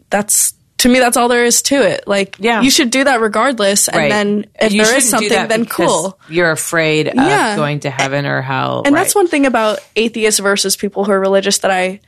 that's 0.09 0.55
to 0.79 0.89
me, 0.89 0.99
that's 0.99 1.19
all 1.19 1.29
there 1.29 1.45
is 1.45 1.61
to 1.61 1.75
it. 1.75 2.09
Like, 2.09 2.37
Yeah. 2.39 2.63
you 2.63 2.71
should 2.71 2.91
do 2.91 3.05
that 3.05 3.21
regardless. 3.21 3.87
And 3.87 3.97
Right. 3.99 4.09
then 4.09 4.47
if 4.59 4.73
You 4.73 4.83
there 4.83 4.97
is 4.97 5.09
something, 5.09 5.29
then 5.29 5.67
cool. 5.67 6.19
You're 6.27 6.51
afraid 6.51 7.07
of 7.09 7.17
Yeah. 7.17 7.55
going 7.55 7.81
to 7.81 7.91
heaven 7.91 8.25
or 8.25 8.41
hell. 8.41 8.83
And 8.87 8.97
that's 8.97 9.15
one 9.15 9.29
thing 9.29 9.45
about 9.45 9.81
atheists 9.95 10.41
versus 10.41 10.77
people 10.77 11.05
who 11.05 11.13
are 11.13 11.21
religious 11.21 11.59
that 11.59 11.71
I 11.71 12.01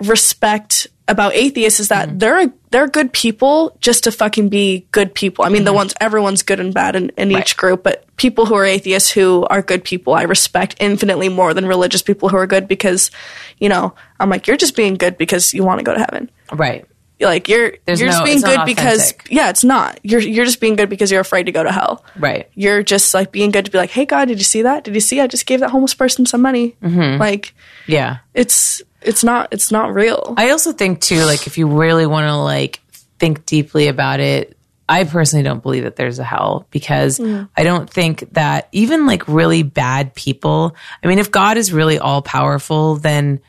respect 0.00 0.86
about 1.08 1.34
atheists 1.34 1.80
is 1.80 1.88
that 1.88 2.08
mm-hmm. 2.08 2.18
they're 2.18 2.52
they're 2.70 2.88
good 2.88 3.10
people 3.14 3.74
just 3.80 4.04
to 4.04 4.12
fucking 4.12 4.50
be 4.50 4.86
good 4.92 5.14
people. 5.14 5.46
I 5.46 5.48
mean, 5.48 5.64
the 5.64 5.70
mm-hmm. 5.70 5.76
ones 5.76 5.94
everyone's 5.98 6.42
good 6.42 6.60
and 6.60 6.74
bad 6.74 6.94
in, 6.94 7.10
in 7.16 7.32
Right. 7.32 7.40
each 7.40 7.56
group, 7.56 7.82
but 7.82 8.04
people 8.18 8.44
who 8.44 8.54
are 8.54 8.64
atheists 8.66 9.10
who 9.10 9.46
are 9.48 9.62
good 9.62 9.82
people, 9.82 10.12
I 10.12 10.22
respect 10.24 10.76
infinitely 10.78 11.30
more 11.30 11.54
than 11.54 11.66
religious 11.66 12.02
people 12.02 12.28
who 12.28 12.36
are 12.36 12.46
good 12.46 12.68
because, 12.68 13.10
you 13.58 13.70
know, 13.70 13.94
I'm 14.20 14.28
like, 14.28 14.46
you're 14.46 14.56
just 14.58 14.76
being 14.76 14.94
good 14.94 15.16
because 15.16 15.54
you 15.54 15.64
want 15.64 15.78
to 15.78 15.84
go 15.84 15.94
to 15.94 16.00
heaven. 16.00 16.30
right. 16.52 16.84
Like 17.20 17.48
you're 17.48 17.72
There's 17.84 18.00
you're 18.00 18.10
just 18.10 18.24
being 18.24 18.40
good 18.40 18.60
because 18.64 19.12
yeah, 19.28 19.50
it's 19.50 19.64
not. 19.64 19.98
You're 20.04 20.20
you're 20.20 20.44
just 20.44 20.60
being 20.60 20.76
good 20.76 20.88
because 20.88 21.10
you're 21.10 21.20
afraid 21.20 21.46
to 21.46 21.52
go 21.52 21.64
to 21.64 21.72
hell. 21.72 22.04
Right. 22.16 22.48
You're 22.54 22.84
just 22.84 23.12
like 23.12 23.32
being 23.32 23.50
good 23.50 23.64
to 23.64 23.72
be 23.72 23.78
like, 23.78 23.90
hey 23.90 24.04
God, 24.04 24.26
did 24.28 24.38
you 24.38 24.44
see 24.44 24.62
that? 24.62 24.84
Did 24.84 24.94
you 24.94 25.00
see? 25.00 25.20
I 25.20 25.26
just 25.26 25.44
gave 25.44 25.58
that 25.58 25.70
homeless 25.70 25.94
person 25.94 26.26
some 26.26 26.42
money. 26.42 26.76
Mm-hmm. 26.80 27.18
Like 27.20 27.54
Yeah. 27.88 28.18
it's 28.34 28.82
it's 29.02 29.24
not 29.24 29.48
it's 29.52 29.72
not 29.72 29.92
real. 29.94 30.34
I 30.36 30.50
also 30.50 30.72
think 30.72 31.00
too, 31.00 31.24
like 31.24 31.48
if 31.48 31.58
you 31.58 31.66
really 31.66 32.06
want 32.06 32.28
to 32.28 32.36
like 32.36 32.78
think 33.18 33.44
deeply 33.46 33.88
about 33.88 34.20
it, 34.20 34.56
I 34.88 35.04
personally 35.04 35.42
don't 35.42 35.62
believe 35.62 35.84
that 35.84 35.96
there's 35.96 36.18
a 36.18 36.24
hell 36.24 36.66
because 36.70 37.20
I 37.20 37.62
don't 37.62 37.88
think 37.88 38.32
that 38.32 38.68
even 38.72 39.06
like 39.06 39.28
really 39.28 39.62
bad 39.62 40.14
people. 40.14 40.74
I 41.02 41.06
mean, 41.08 41.18
if 41.18 41.30
God 41.30 41.56
is 41.56 41.72
really 41.72 41.98
all 41.98 42.22
powerful, 42.22 42.96
then 42.96 43.40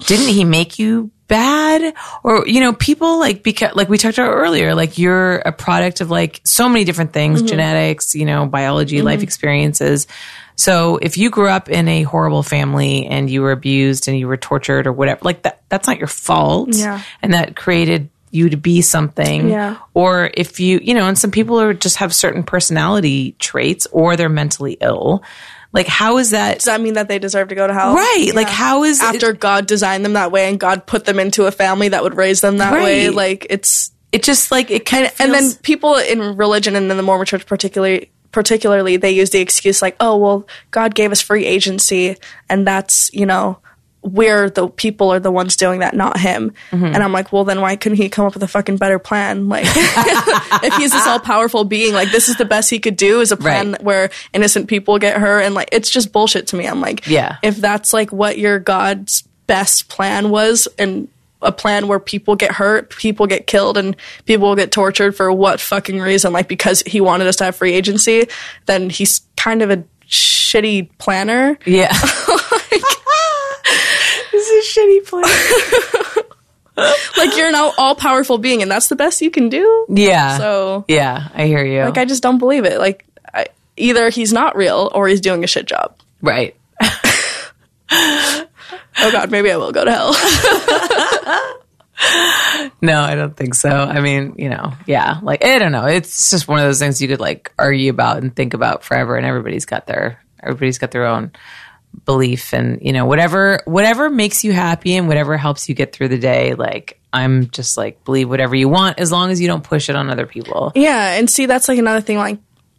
didn't 0.00 0.28
He 0.28 0.44
make 0.44 0.78
you 0.78 1.10
bad? 1.28 1.94
Or 2.24 2.46
you 2.46 2.60
know, 2.60 2.72
people 2.72 3.20
like 3.20 3.42
because 3.42 3.74
like 3.74 3.88
we 3.88 3.98
talked 3.98 4.18
about 4.18 4.32
earlier, 4.32 4.74
like 4.74 4.98
you're 4.98 5.36
a 5.36 5.52
product 5.52 6.00
of 6.00 6.10
like 6.10 6.40
so 6.44 6.68
many 6.68 6.84
different 6.84 7.12
things, 7.12 7.38
mm-hmm. 7.38 7.48
genetics, 7.48 8.14
you 8.14 8.26
know, 8.26 8.46
biology, 8.46 8.96
mm-hmm. 8.96 9.06
life 9.06 9.22
experiences. 9.22 10.06
So 10.56 10.98
if 10.98 11.16
you 11.16 11.30
grew 11.30 11.48
up 11.48 11.70
in 11.70 11.88
a 11.88 12.02
horrible 12.02 12.42
family 12.42 13.06
and 13.06 13.30
you 13.30 13.40
were 13.40 13.52
abused 13.52 14.08
and 14.08 14.18
you 14.18 14.28
were 14.28 14.36
tortured 14.36 14.86
or 14.86 14.92
whatever, 14.92 15.20
like 15.22 15.44
that, 15.44 15.62
that's 15.70 15.86
not 15.86 15.96
your 15.96 16.06
fault. 16.06 16.76
Yeah. 16.76 17.00
And 17.22 17.32
that 17.32 17.56
created 17.56 18.10
you 18.30 18.48
to 18.50 18.56
be 18.56 18.80
something. 18.80 19.48
Yeah. 19.48 19.76
Or 19.94 20.30
if 20.34 20.60
you, 20.60 20.80
you 20.82 20.94
know, 20.94 21.06
and 21.06 21.18
some 21.18 21.30
people 21.30 21.60
are 21.60 21.74
just 21.74 21.96
have 21.96 22.14
certain 22.14 22.42
personality 22.42 23.32
traits 23.38 23.86
or 23.92 24.16
they're 24.16 24.28
mentally 24.28 24.76
ill. 24.80 25.22
Like 25.72 25.86
how 25.86 26.18
is 26.18 26.30
that? 26.30 26.56
Does 26.56 26.64
that 26.64 26.80
mean 26.80 26.94
that 26.94 27.08
they 27.08 27.18
deserve 27.18 27.48
to 27.48 27.54
go 27.54 27.66
to 27.66 27.72
hell? 27.72 27.94
Right. 27.94 28.32
Like, 28.34 28.48
how 28.48 28.84
is 28.84 29.00
it- 29.00 29.04
after 29.04 29.32
God 29.32 29.66
designed 29.66 30.04
them 30.04 30.14
that 30.14 30.32
way 30.32 30.48
and 30.48 30.58
God 30.58 30.86
put 30.86 31.04
them 31.04 31.18
into 31.18 31.46
a 31.46 31.52
family 31.52 31.88
that 31.88 32.02
would 32.02 32.16
raise 32.16 32.40
them 32.40 32.58
that 32.58 32.72
way? 32.72 33.10
Like 33.10 33.46
it's 33.50 33.92
It 34.12 34.22
just 34.22 34.50
like 34.50 34.70
it 34.70 34.84
kind 34.84 35.06
of 35.06 35.20
and 35.20 35.32
then 35.32 35.52
people 35.62 35.96
in 35.96 36.36
religion 36.36 36.74
and 36.76 36.90
in 36.90 36.96
the 36.96 37.02
Mormon 37.02 37.26
church 37.26 37.46
particularly 37.46 38.10
particularly 38.32 38.96
they 38.96 39.10
use 39.10 39.30
the 39.30 39.40
excuse 39.40 39.82
like, 39.82 39.96
oh 40.00 40.16
well, 40.16 40.46
God 40.70 40.94
gave 40.94 41.10
us 41.12 41.20
free 41.20 41.46
agency 41.46 42.16
and 42.48 42.66
that's, 42.66 43.12
you 43.12 43.26
know, 43.26 43.58
we're 44.02 44.48
the 44.48 44.68
people 44.68 45.12
are 45.12 45.20
the 45.20 45.30
ones 45.30 45.56
doing 45.56 45.80
that, 45.80 45.94
not 45.94 46.18
him. 46.18 46.52
Mm-hmm. 46.70 46.84
And 46.86 46.96
I'm 46.98 47.12
like, 47.12 47.32
well 47.32 47.44
then 47.44 47.60
why 47.60 47.76
couldn't 47.76 47.96
he 47.98 48.08
come 48.08 48.24
up 48.26 48.34
with 48.34 48.42
a 48.42 48.48
fucking 48.48 48.78
better 48.78 48.98
plan? 48.98 49.48
Like 49.48 49.64
if 49.66 50.74
he's 50.76 50.92
this 50.92 51.06
all 51.06 51.20
powerful 51.20 51.64
being, 51.64 51.92
like 51.92 52.10
this 52.10 52.28
is 52.28 52.36
the 52.36 52.44
best 52.44 52.70
he 52.70 52.78
could 52.78 52.96
do 52.96 53.20
is 53.20 53.30
a 53.32 53.36
plan 53.36 53.72
Right. 53.72 53.82
where 53.82 54.10
innocent 54.32 54.68
people 54.68 54.98
get 54.98 55.18
hurt 55.20 55.40
and 55.42 55.54
like 55.54 55.68
it's 55.72 55.90
just 55.90 56.12
bullshit 56.12 56.46
to 56.48 56.56
me. 56.56 56.66
I'm 56.66 56.80
like, 56.80 57.06
Yeah. 57.06 57.36
if 57.42 57.56
that's 57.56 57.92
like 57.92 58.10
what 58.12 58.38
your 58.38 58.58
God's 58.58 59.22
best 59.46 59.88
plan 59.88 60.30
was 60.30 60.66
and 60.78 61.08
a 61.42 61.52
plan 61.52 61.88
where 61.88 61.98
people 61.98 62.36
get 62.36 62.52
hurt, 62.52 62.90
people 62.90 63.26
get 63.26 63.46
killed, 63.46 63.78
and 63.78 63.96
people 64.26 64.48
will 64.48 64.56
get 64.56 64.70
tortured 64.72 65.16
for 65.16 65.32
what 65.32 65.58
fucking 65.58 65.98
reason? 65.98 66.32
Like 66.34 66.48
because 66.48 66.82
he 66.82 67.00
wanted 67.00 67.26
us 67.26 67.36
to 67.36 67.44
have 67.44 67.56
free 67.56 67.72
agency, 67.72 68.28
then 68.66 68.90
he's 68.90 69.22
kind 69.38 69.62
of 69.62 69.70
a 69.70 69.82
shitty 70.06 70.90
planner. 70.98 71.58
yeah. 71.64 71.92
this 74.74 74.76
is 74.76 74.76
a 74.76 74.80
shitty 74.80 75.06
plan. 75.06 76.24
Like 77.18 77.36
you're 77.36 77.48
an 77.48 77.54
all 77.54 77.94
powerful 77.94 78.38
being, 78.38 78.62
and 78.62 78.70
that's 78.70 78.88
the 78.88 78.96
best 78.96 79.20
you 79.20 79.30
can 79.30 79.50
do. 79.50 79.86
Yeah. 79.90 80.38
So 80.38 80.86
yeah, 80.88 81.28
I 81.34 81.46
hear 81.46 81.62
you. 81.62 81.82
like 81.82 81.98
I 81.98 82.06
just 82.06 82.22
don't 82.22 82.38
believe 82.38 82.64
it. 82.64 82.78
Like 82.78 83.04
I, 83.34 83.48
either 83.76 84.08
he's 84.08 84.32
not 84.32 84.56
real 84.56 84.90
or 84.94 85.06
he's 85.06 85.20
doing 85.20 85.44
a 85.44 85.46
shit 85.46 85.66
job. 85.66 85.94
right. 86.22 86.56
Oh 89.02 89.10
god, 89.12 89.30
maybe 89.30 89.50
I 89.50 89.56
will 89.56 89.72
go 89.72 89.84
to 89.84 89.90
hell. 89.90 90.12
No, 92.82 93.00
I 93.00 93.14
don't 93.14 93.36
think 93.36 93.54
so. 93.54 93.68
I 93.68 94.00
mean, 94.00 94.34
you 94.38 94.48
know, 94.48 94.72
yeah, 94.86 95.20
like 95.22 95.44
I 95.44 95.58
don't 95.58 95.72
know. 95.72 95.86
It's 95.86 96.30
just 96.30 96.48
one 96.48 96.58
of 96.58 96.64
those 96.64 96.78
things 96.78 97.00
you 97.00 97.08
could 97.08 97.20
like 97.20 97.52
argue 97.58 97.90
about 97.90 98.18
and 98.18 98.34
think 98.34 98.54
about 98.54 98.84
forever, 98.84 99.16
and 99.16 99.26
everybody's 99.26 99.66
got 99.66 99.86
their 99.86 100.18
everybody's 100.42 100.78
got 100.78 100.90
their 100.90 101.06
own 101.06 101.32
belief, 102.04 102.52
and 102.52 102.80
you 102.82 102.92
know, 102.92 103.06
whatever 103.06 103.62
whatever 103.64 104.10
makes 104.10 104.44
you 104.44 104.52
happy 104.52 104.96
and 104.96 105.08
whatever 105.08 105.36
helps 105.36 105.68
you 105.68 105.74
get 105.74 105.92
through 105.92 106.08
the 106.08 106.18
day. 106.18 106.54
Like 106.54 107.00
I'm 107.12 107.50
just 107.50 107.76
like 107.76 108.04
believe 108.04 108.28
whatever 108.28 108.54
you 108.54 108.68
want 108.68 108.98
as 108.98 109.10
long 109.10 109.30
as 109.30 109.40
you 109.40 109.46
don't 109.46 109.64
push 109.64 109.88
it 109.88 109.96
on 109.96 110.10
other 110.10 110.26
people. 110.26 110.72
Yeah, 110.74 111.14
and 111.14 111.28
see 111.28 111.46
that's 111.46 111.68
like 111.68 111.78
another 111.78 112.00
thing 112.00 112.18
like 112.18 112.38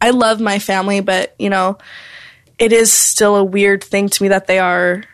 I 0.00 0.10
love 0.10 0.40
my 0.40 0.58
family, 0.58 1.00
but 1.00 1.34
you 1.38 1.50
know, 1.50 1.78
it 2.58 2.72
is 2.72 2.92
still 2.92 3.36
a 3.36 3.44
weird 3.44 3.84
thing 3.84 4.08
to 4.08 4.22
me 4.22 4.30
that 4.30 4.46
they 4.46 4.58
are 4.58 5.04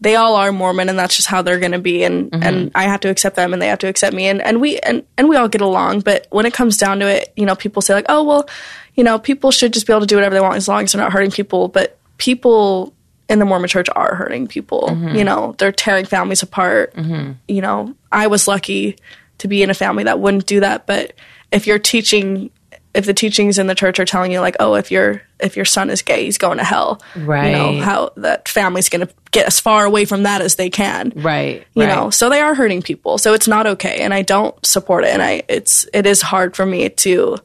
they 0.00 0.16
all 0.16 0.36
are 0.36 0.52
Mormon 0.52 0.88
and 0.88 0.98
that's 0.98 1.16
just 1.16 1.28
how 1.28 1.42
they're 1.42 1.58
going 1.58 1.72
to 1.72 1.78
be 1.78 2.04
and 2.04 2.30
mm-hmm. 2.30 2.42
and 2.42 2.70
I 2.74 2.84
have 2.84 3.00
to 3.00 3.10
accept 3.10 3.36
them 3.36 3.52
and 3.52 3.60
they 3.60 3.68
have 3.68 3.80
to 3.80 3.88
accept 3.88 4.14
me 4.14 4.26
and 4.26 4.40
and 4.40 4.60
we 4.60 4.78
and 4.78 5.04
and 5.16 5.28
we 5.28 5.36
all 5.36 5.48
get 5.48 5.60
along, 5.60 6.00
but 6.00 6.26
when 6.30 6.46
it 6.46 6.52
comes 6.52 6.76
down 6.76 7.00
to 7.00 7.08
it, 7.08 7.32
you 7.36 7.46
know, 7.46 7.56
people 7.56 7.82
say 7.82 7.94
like, 7.94 8.06
"Oh, 8.08 8.22
well, 8.22 8.48
you 8.94 9.04
know, 9.04 9.18
people 9.18 9.50
should 9.50 9.72
just 9.72 9.86
be 9.86 9.92
able 9.92 10.00
to 10.00 10.06
do 10.06 10.16
whatever 10.16 10.34
they 10.34 10.40
want 10.40 10.56
as 10.56 10.68
long 10.68 10.84
as 10.84 10.92
they're 10.92 11.02
not 11.02 11.12
hurting 11.12 11.30
people." 11.30 11.68
But 11.68 11.97
people 12.18 12.94
in 13.28 13.38
the 13.38 13.44
Mormon 13.44 13.68
church 13.68 13.88
are 13.94 14.14
hurting 14.14 14.46
people. 14.46 14.88
Mm-hmm. 14.90 15.16
You 15.16 15.24
know, 15.24 15.54
they're 15.58 15.72
tearing 15.72 16.04
families 16.04 16.42
apart. 16.42 16.94
Mm-hmm. 16.94 17.32
You 17.48 17.62
know, 17.62 17.94
I 18.12 18.26
was 18.26 18.46
lucky 18.46 18.96
to 19.38 19.48
be 19.48 19.62
in 19.62 19.70
a 19.70 19.74
family 19.74 20.04
that 20.04 20.20
wouldn't 20.20 20.46
do 20.46 20.60
that, 20.60 20.86
but 20.86 21.12
if 21.50 21.66
you're 21.66 21.78
teaching 21.78 22.50
if 22.94 23.06
the 23.06 23.14
teachings 23.14 23.58
in 23.58 23.66
the 23.66 23.74
church 23.74 24.00
are 24.00 24.04
telling 24.04 24.32
you 24.32 24.40
like, 24.40 24.56
oh, 24.60 24.74
if 24.74 24.90
your 24.90 25.22
if 25.38 25.56
your 25.56 25.64
son 25.64 25.90
is 25.90 26.02
gay, 26.02 26.24
he's 26.24 26.38
going 26.38 26.58
to 26.58 26.64
hell. 26.64 27.00
Right. 27.14 27.50
You 27.50 27.52
know, 27.52 27.80
how 27.80 28.10
that 28.16 28.48
family's 28.48 28.88
going 28.88 29.06
to 29.06 29.14
get 29.30 29.46
as 29.46 29.60
far 29.60 29.84
away 29.84 30.04
from 30.04 30.24
that 30.24 30.40
as 30.40 30.56
they 30.56 30.68
can. 30.68 31.12
Right. 31.14 31.64
You 31.74 31.84
right. 31.84 31.94
know, 31.94 32.10
so 32.10 32.28
they 32.28 32.40
are 32.40 32.54
hurting 32.54 32.82
people. 32.82 33.18
So 33.18 33.34
it's 33.34 33.46
not 33.46 33.66
okay, 33.66 33.98
and 34.00 34.12
I 34.12 34.22
don't 34.22 34.66
support 34.66 35.04
it. 35.04 35.10
And 35.10 35.22
I, 35.22 35.42
it's 35.48 35.86
it 35.92 36.06
is 36.06 36.22
hard 36.22 36.56
for 36.56 36.66
me 36.66 36.88
to, 36.88 37.38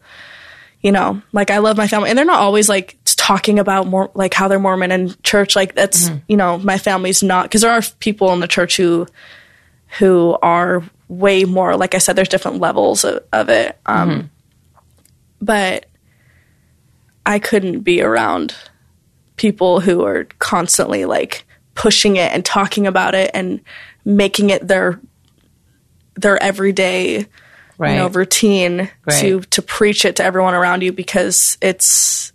you 0.84 0.92
know, 0.92 1.22
like 1.32 1.50
I 1.50 1.58
love 1.60 1.78
my 1.78 1.88
family, 1.88 2.10
and 2.10 2.18
they're 2.18 2.26
not 2.26 2.42
always 2.42 2.68
like 2.70 2.98
talking 3.06 3.58
about 3.58 3.88
more 3.88 4.12
like 4.14 4.34
how 4.34 4.50
they're 4.50 4.60
Mormon 4.60 4.92
and 4.92 5.22
church. 5.24 5.56
Like 5.56 5.74
that's 5.74 6.10
you 6.28 6.38
know, 6.38 6.58
my 6.60 6.78
family's 6.78 7.24
not 7.24 7.46
because 7.46 7.62
there 7.62 7.72
are 7.72 7.82
people 8.00 8.34
in 8.34 8.42
the 8.42 8.48
church 8.48 8.76
who 8.78 9.08
who 9.98 10.38
are 10.42 10.84
way 11.08 11.46
more. 11.46 11.78
Like 11.78 11.96
I 11.96 12.00
said, 12.00 12.16
there's 12.16 12.28
different 12.30 12.60
levels 12.60 13.04
of, 13.06 13.24
of 13.32 13.50
it. 13.50 13.78
Um, 13.86 14.30
But 15.42 15.86
I 17.26 17.40
couldn't 17.40 17.82
be 17.82 18.02
around 18.02 18.56
people 19.38 19.80
who 19.80 20.04
are 20.06 20.26
constantly 20.40 21.06
like 21.06 21.46
pushing 21.76 22.18
it 22.18 22.32
and 22.32 22.44
talking 22.44 22.88
about 22.88 23.16
it 23.16 23.32
and 23.34 23.62
making 24.06 24.50
it 24.50 24.68
their 24.68 25.00
their 26.16 26.42
everyday 26.42 27.26
right. 27.84 27.94
you 27.94 27.98
know 28.00 28.08
routine 28.10 28.90
Right. 29.06 29.20
to 29.22 29.42
to 29.42 29.62
preach 29.62 30.06
it 30.06 30.16
to 30.18 30.24
everyone 30.24 30.54
around 30.54 30.82
you 30.84 30.92
because 30.92 31.58
it's 31.62 32.32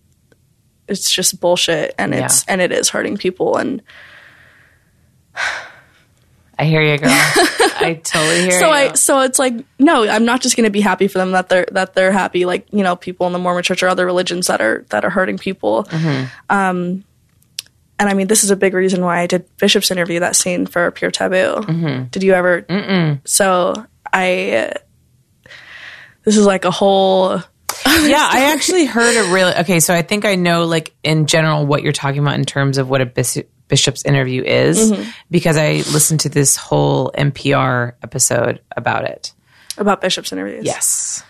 it's 0.87 1.11
just 1.11 1.41
bullshit 1.41 1.95
and 1.99 2.15
it's 2.15 2.45
Yeah. 2.47 2.53
and 2.53 2.61
it 2.61 2.73
is 2.73 2.89
hurting 2.91 3.17
people 3.17 3.57
and 3.57 3.83
I 6.61 6.65
hear 6.65 6.83
you, 6.83 6.99
girl. 6.99 7.11
I 7.81 8.01
totally 8.03 8.41
hear 8.43 8.59
so 8.59 8.67
you. 8.67 8.73
I 8.73 8.93
so 8.95 9.21
it's 9.21 9.39
like 9.39 9.55
no 9.79 10.09
I'm 10.09 10.25
not 10.25 10.41
just 10.41 10.57
going 10.57 10.65
to 10.65 10.71
be 10.71 10.81
happy 10.81 11.07
for 11.07 11.19
them 11.19 11.31
that 11.33 11.49
they're 11.49 11.67
that 11.71 11.95
they're 11.95 12.11
happy 12.11 12.45
like 12.45 12.67
you 12.73 12.83
know 12.83 12.97
people 12.97 13.27
in 13.29 13.33
the 13.33 13.39
Mormon 13.39 13.63
church 13.63 13.83
or 13.85 13.89
other 13.89 14.05
religions 14.05 14.49
that 14.49 14.61
are 14.61 14.85
that 14.91 15.05
are 15.05 15.11
hurting 15.11 15.39
people 15.39 15.85
Mm-hmm. 15.85 16.25
um 16.51 17.05
and 18.01 18.09
I 18.09 18.15
mean 18.15 18.27
this 18.27 18.43
is 18.43 18.51
a 18.51 18.57
big 18.57 18.75
reason 18.75 19.03
why 19.05 19.21
I 19.21 19.27
did 19.29 19.45
Bishop's 19.59 19.93
interview 19.93 20.19
that 20.21 20.35
scene 20.35 20.67
for 20.67 20.91
Pure 20.91 21.13
Taboo 21.13 21.61
Mm-hmm. 21.63 22.05
did 22.07 22.25
you 22.25 22.33
ever 22.33 22.63
Mm-mm. 22.63 23.21
so 23.29 23.75
I 24.13 24.73
this 26.29 26.37
is 26.37 26.45
like 26.47 26.65
a 26.67 26.71
whole 26.71 27.41
yeah, 27.87 28.29
I 28.31 28.53
actually 28.53 28.85
heard 28.85 29.17
a 29.17 29.33
really 29.33 29.55
okay. 29.61 29.81
So 29.81 29.95
I 29.95 30.03
think 30.03 30.25
I 30.25 30.35
know, 30.35 30.65
like 30.67 30.95
in 31.03 31.27
general, 31.27 31.65
what 31.67 31.83
you're 31.83 31.93
talking 31.93 32.21
about 32.21 32.35
in 32.35 32.45
terms 32.45 32.77
of 32.77 32.89
what 32.91 33.01
a 33.01 33.07
bishop, 33.07 33.49
bishop's 33.69 34.05
interview 34.05 34.43
is, 34.43 34.91
Mm-hmm. 34.93 35.09
because 35.31 35.57
I 35.57 35.73
listened 35.93 36.21
to 36.21 36.29
this 36.29 36.57
whole 36.57 37.11
NPR 37.17 37.95
episode 38.03 38.61
about 38.77 39.05
it. 39.05 39.33
about 39.79 40.01
Bishop's 40.01 40.33
interviews 40.33 40.65
Yes, 40.67 41.23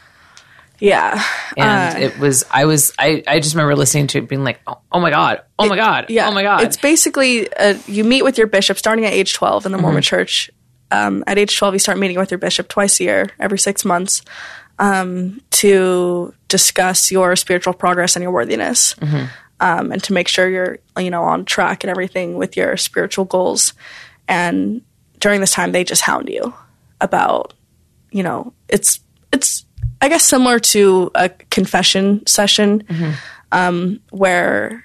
yeah 0.80 1.22
and 1.57 1.96
Uh, 1.96 2.01
it 2.07 2.18
was 2.18 2.44
I 2.51 2.64
was 2.66 2.92
I 2.99 3.22
I 3.26 3.40
just 3.40 3.55
remember 3.55 3.74
listening 3.76 4.07
to 4.09 4.18
it, 4.18 4.28
being 4.28 4.44
like, 4.44 4.61
oh, 4.66 4.78
oh 4.92 5.01
my 5.01 5.11
god, 5.11 5.42
oh 5.59 5.68
my 5.68 5.76
god, 5.76 6.07
Yeah. 6.09 6.28
oh 6.28 6.32
my 6.32 6.42
god. 6.42 6.62
It's 6.62 6.76
basically 6.76 7.53
uh, 7.53 7.78
you 7.86 8.05
meet 8.05 8.22
with 8.22 8.38
your 8.38 8.46
bishop 8.46 8.78
starting 8.78 9.05
at 9.05 9.12
age 9.12 9.34
12 9.34 9.66
in 9.66 9.72
the 9.72 9.78
Mormon 9.78 10.03
Mm-hmm. 10.03 10.16
church. 10.16 10.51
um, 10.90 11.22
at 11.26 11.36
age 11.38 11.57
12, 11.59 11.74
you 11.74 11.78
start 11.78 11.99
meeting 11.99 12.18
with 12.18 12.30
your 12.30 12.38
bishop 12.38 12.68
twice 12.68 12.99
a 13.01 13.05
year, 13.05 13.30
every 13.38 13.59
six 13.59 13.84
months, 13.84 14.22
um, 14.78 15.40
to 15.50 16.32
discuss 16.48 17.10
your 17.10 17.36
spiritual 17.36 17.72
progress 17.74 18.16
and 18.16 18.22
your 18.22 18.32
worthiness, 18.32 18.94
um, 19.60 19.92
and 19.92 20.02
to 20.04 20.12
make 20.12 20.28
sure 20.28 20.48
you're, 20.48 20.78
you 20.98 21.10
know, 21.10 21.24
on 21.24 21.44
track 21.44 21.82
and 21.84 21.90
everything 21.90 22.36
with 22.36 22.56
your 22.56 22.76
spiritual 22.76 23.24
goals. 23.24 23.72
And 24.28 24.82
during 25.18 25.40
this 25.40 25.50
time, 25.52 25.72
they 25.72 25.84
just 25.84 26.02
hound 26.02 26.28
you 26.28 26.54
about, 27.00 27.54
you 28.10 28.22
know, 28.22 28.52
it's 28.68 29.00
it's 29.32 29.64
I 30.00 30.08
guess 30.08 30.24
similar 30.24 30.60
to 30.60 31.10
a 31.14 31.28
confession 31.28 32.24
session, 32.26 32.84
um, 33.50 34.00
where 34.10 34.84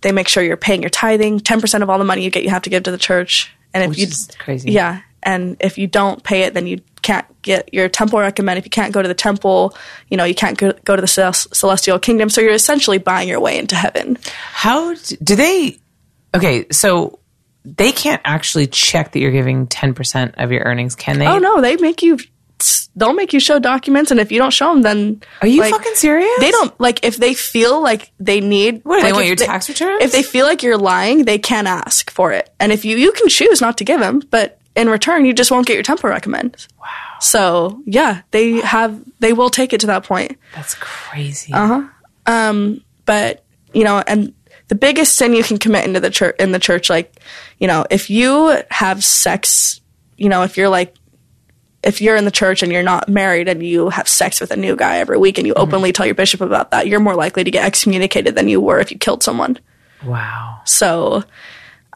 they 0.00 0.12
make 0.12 0.28
sure 0.28 0.42
you're 0.42 0.56
paying 0.56 0.82
your 0.82 0.90
tithing. 0.90 1.40
Ten 1.40 1.60
percent 1.60 1.82
of 1.82 1.90
all 1.90 1.98
the 1.98 2.04
money 2.04 2.22
you 2.24 2.30
get, 2.30 2.42
you 2.42 2.50
have 2.50 2.62
to 2.62 2.70
give 2.70 2.84
to 2.84 2.90
the 2.90 2.98
church. 2.98 3.52
And 3.74 3.82
if 3.84 3.90
Which 3.90 3.98
you 3.98 4.06
crazy. 4.38 4.72
yeah, 4.72 5.02
and 5.22 5.56
if 5.60 5.76
you 5.76 5.86
don't 5.86 6.22
pay 6.22 6.42
it, 6.44 6.54
then 6.54 6.66
you 6.66 6.80
can't 7.06 7.42
get 7.42 7.72
your 7.72 7.88
temple 7.88 8.18
recommend. 8.18 8.58
If 8.58 8.64
you 8.66 8.70
can't 8.70 8.92
go 8.92 9.00
to 9.00 9.06
the 9.06 9.14
temple, 9.14 9.76
you 10.08 10.16
know 10.16 10.24
you 10.24 10.34
can't 10.34 10.58
go, 10.58 10.72
go 10.84 10.96
to 10.96 11.00
the 11.00 11.06
celestial 11.06 11.98
kingdom. 12.00 12.28
So 12.28 12.40
you're 12.40 12.52
essentially 12.52 12.98
buying 12.98 13.28
your 13.28 13.38
way 13.40 13.58
into 13.58 13.76
heaven. 13.76 14.18
How 14.52 14.94
do 14.94 15.36
they? 15.36 15.78
Okay, 16.34 16.66
so 16.72 17.20
they 17.64 17.92
can't 17.92 18.20
actually 18.24 18.66
check 18.66 19.12
that 19.12 19.20
you're 19.20 19.30
giving 19.30 19.66
10% 19.66 20.34
of 20.36 20.52
your 20.52 20.62
earnings, 20.64 20.94
can 20.94 21.18
they? 21.18 21.26
Oh 21.26 21.38
no, 21.38 21.60
they 21.60 21.76
make 21.76 22.02
you. 22.02 22.18
They'll 22.96 23.12
make 23.12 23.34
you 23.34 23.40
show 23.40 23.58
documents, 23.58 24.10
and 24.10 24.18
if 24.18 24.32
you 24.32 24.38
don't 24.38 24.52
show 24.52 24.72
them, 24.72 24.80
then 24.80 25.22
Are 25.42 25.46
you 25.46 25.60
like, 25.60 25.70
fucking 25.70 25.94
serious? 25.94 26.40
They 26.40 26.50
don't 26.50 26.78
like 26.80 27.04
if 27.04 27.18
they 27.18 27.34
feel 27.34 27.82
like 27.82 28.10
they 28.18 28.40
need. 28.40 28.80
What, 28.82 29.02
they 29.02 29.12
want 29.12 29.26
your 29.26 29.36
tax 29.36 29.68
returns? 29.68 30.02
If 30.02 30.12
they 30.12 30.22
feel 30.22 30.46
like 30.46 30.62
you're 30.62 30.78
lying, 30.78 31.26
they 31.26 31.38
can 31.38 31.66
ask 31.66 32.10
for 32.10 32.32
it, 32.32 32.48
and 32.58 32.72
if 32.72 32.84
you 32.84 32.96
you 32.96 33.12
can 33.12 33.28
choose 33.28 33.60
not 33.60 33.78
to 33.78 33.84
give 33.84 34.00
them, 34.00 34.22
but 34.30 34.58
in 34.76 34.88
return, 34.88 35.24
you 35.24 35.32
just 35.32 35.50
won't 35.50 35.66
get 35.66 35.74
your 35.74 35.82
temple 35.82 36.10
recommend. 36.10 36.66
Wow. 36.80 36.86
So 37.20 37.82
yeah, 37.86 38.22
they 38.30 38.60
have 38.60 39.02
they 39.20 39.32
will 39.32 39.50
take 39.50 39.72
it 39.72 39.80
to 39.80 39.86
that 39.88 40.04
point. 40.04 40.36
That's 40.54 40.74
crazy. 40.74 41.52
Uh 41.52 41.66
huh. 41.66 41.88
Um 42.26 42.84
but 43.04 43.44
you 43.72 43.84
know 43.84 44.02
and 44.06 44.32
the 44.68 44.74
biggest 44.74 45.14
sin 45.16 45.32
you 45.34 45.42
can 45.44 45.58
commit 45.58 45.84
into 45.86 46.00
the 46.00 46.10
church 46.10 46.34
in 46.40 46.50
the 46.52 46.58
church 46.58 46.90
like 46.90 47.20
you 47.58 47.66
know 47.68 47.86
if 47.90 48.10
you 48.10 48.60
have 48.70 49.04
sex 49.04 49.80
you 50.16 50.28
know 50.28 50.42
if 50.42 50.56
you're 50.56 50.68
like 50.68 50.94
if 51.84 52.00
you're 52.00 52.16
in 52.16 52.24
the 52.24 52.32
church 52.32 52.64
and 52.64 52.72
you're 52.72 52.82
not 52.82 53.08
married 53.08 53.46
and 53.48 53.64
you 53.64 53.90
have 53.90 54.08
sex 54.08 54.40
with 54.40 54.50
a 54.50 54.56
new 54.56 54.74
guy 54.74 54.96
every 54.98 55.18
week 55.18 55.38
and 55.38 55.46
you 55.46 55.54
openly 55.54 55.92
tell 55.92 56.04
your 56.04 56.16
bishop 56.16 56.40
about 56.40 56.72
that 56.72 56.88
you're 56.88 56.98
more 56.98 57.14
likely 57.14 57.44
to 57.44 57.50
get 57.50 57.64
excommunicated 57.64 58.34
than 58.34 58.48
you 58.48 58.60
were 58.60 58.80
if 58.80 58.90
you 58.90 58.98
killed 58.98 59.22
someone 59.22 59.56
Wow. 60.04 60.60
so 60.64 61.22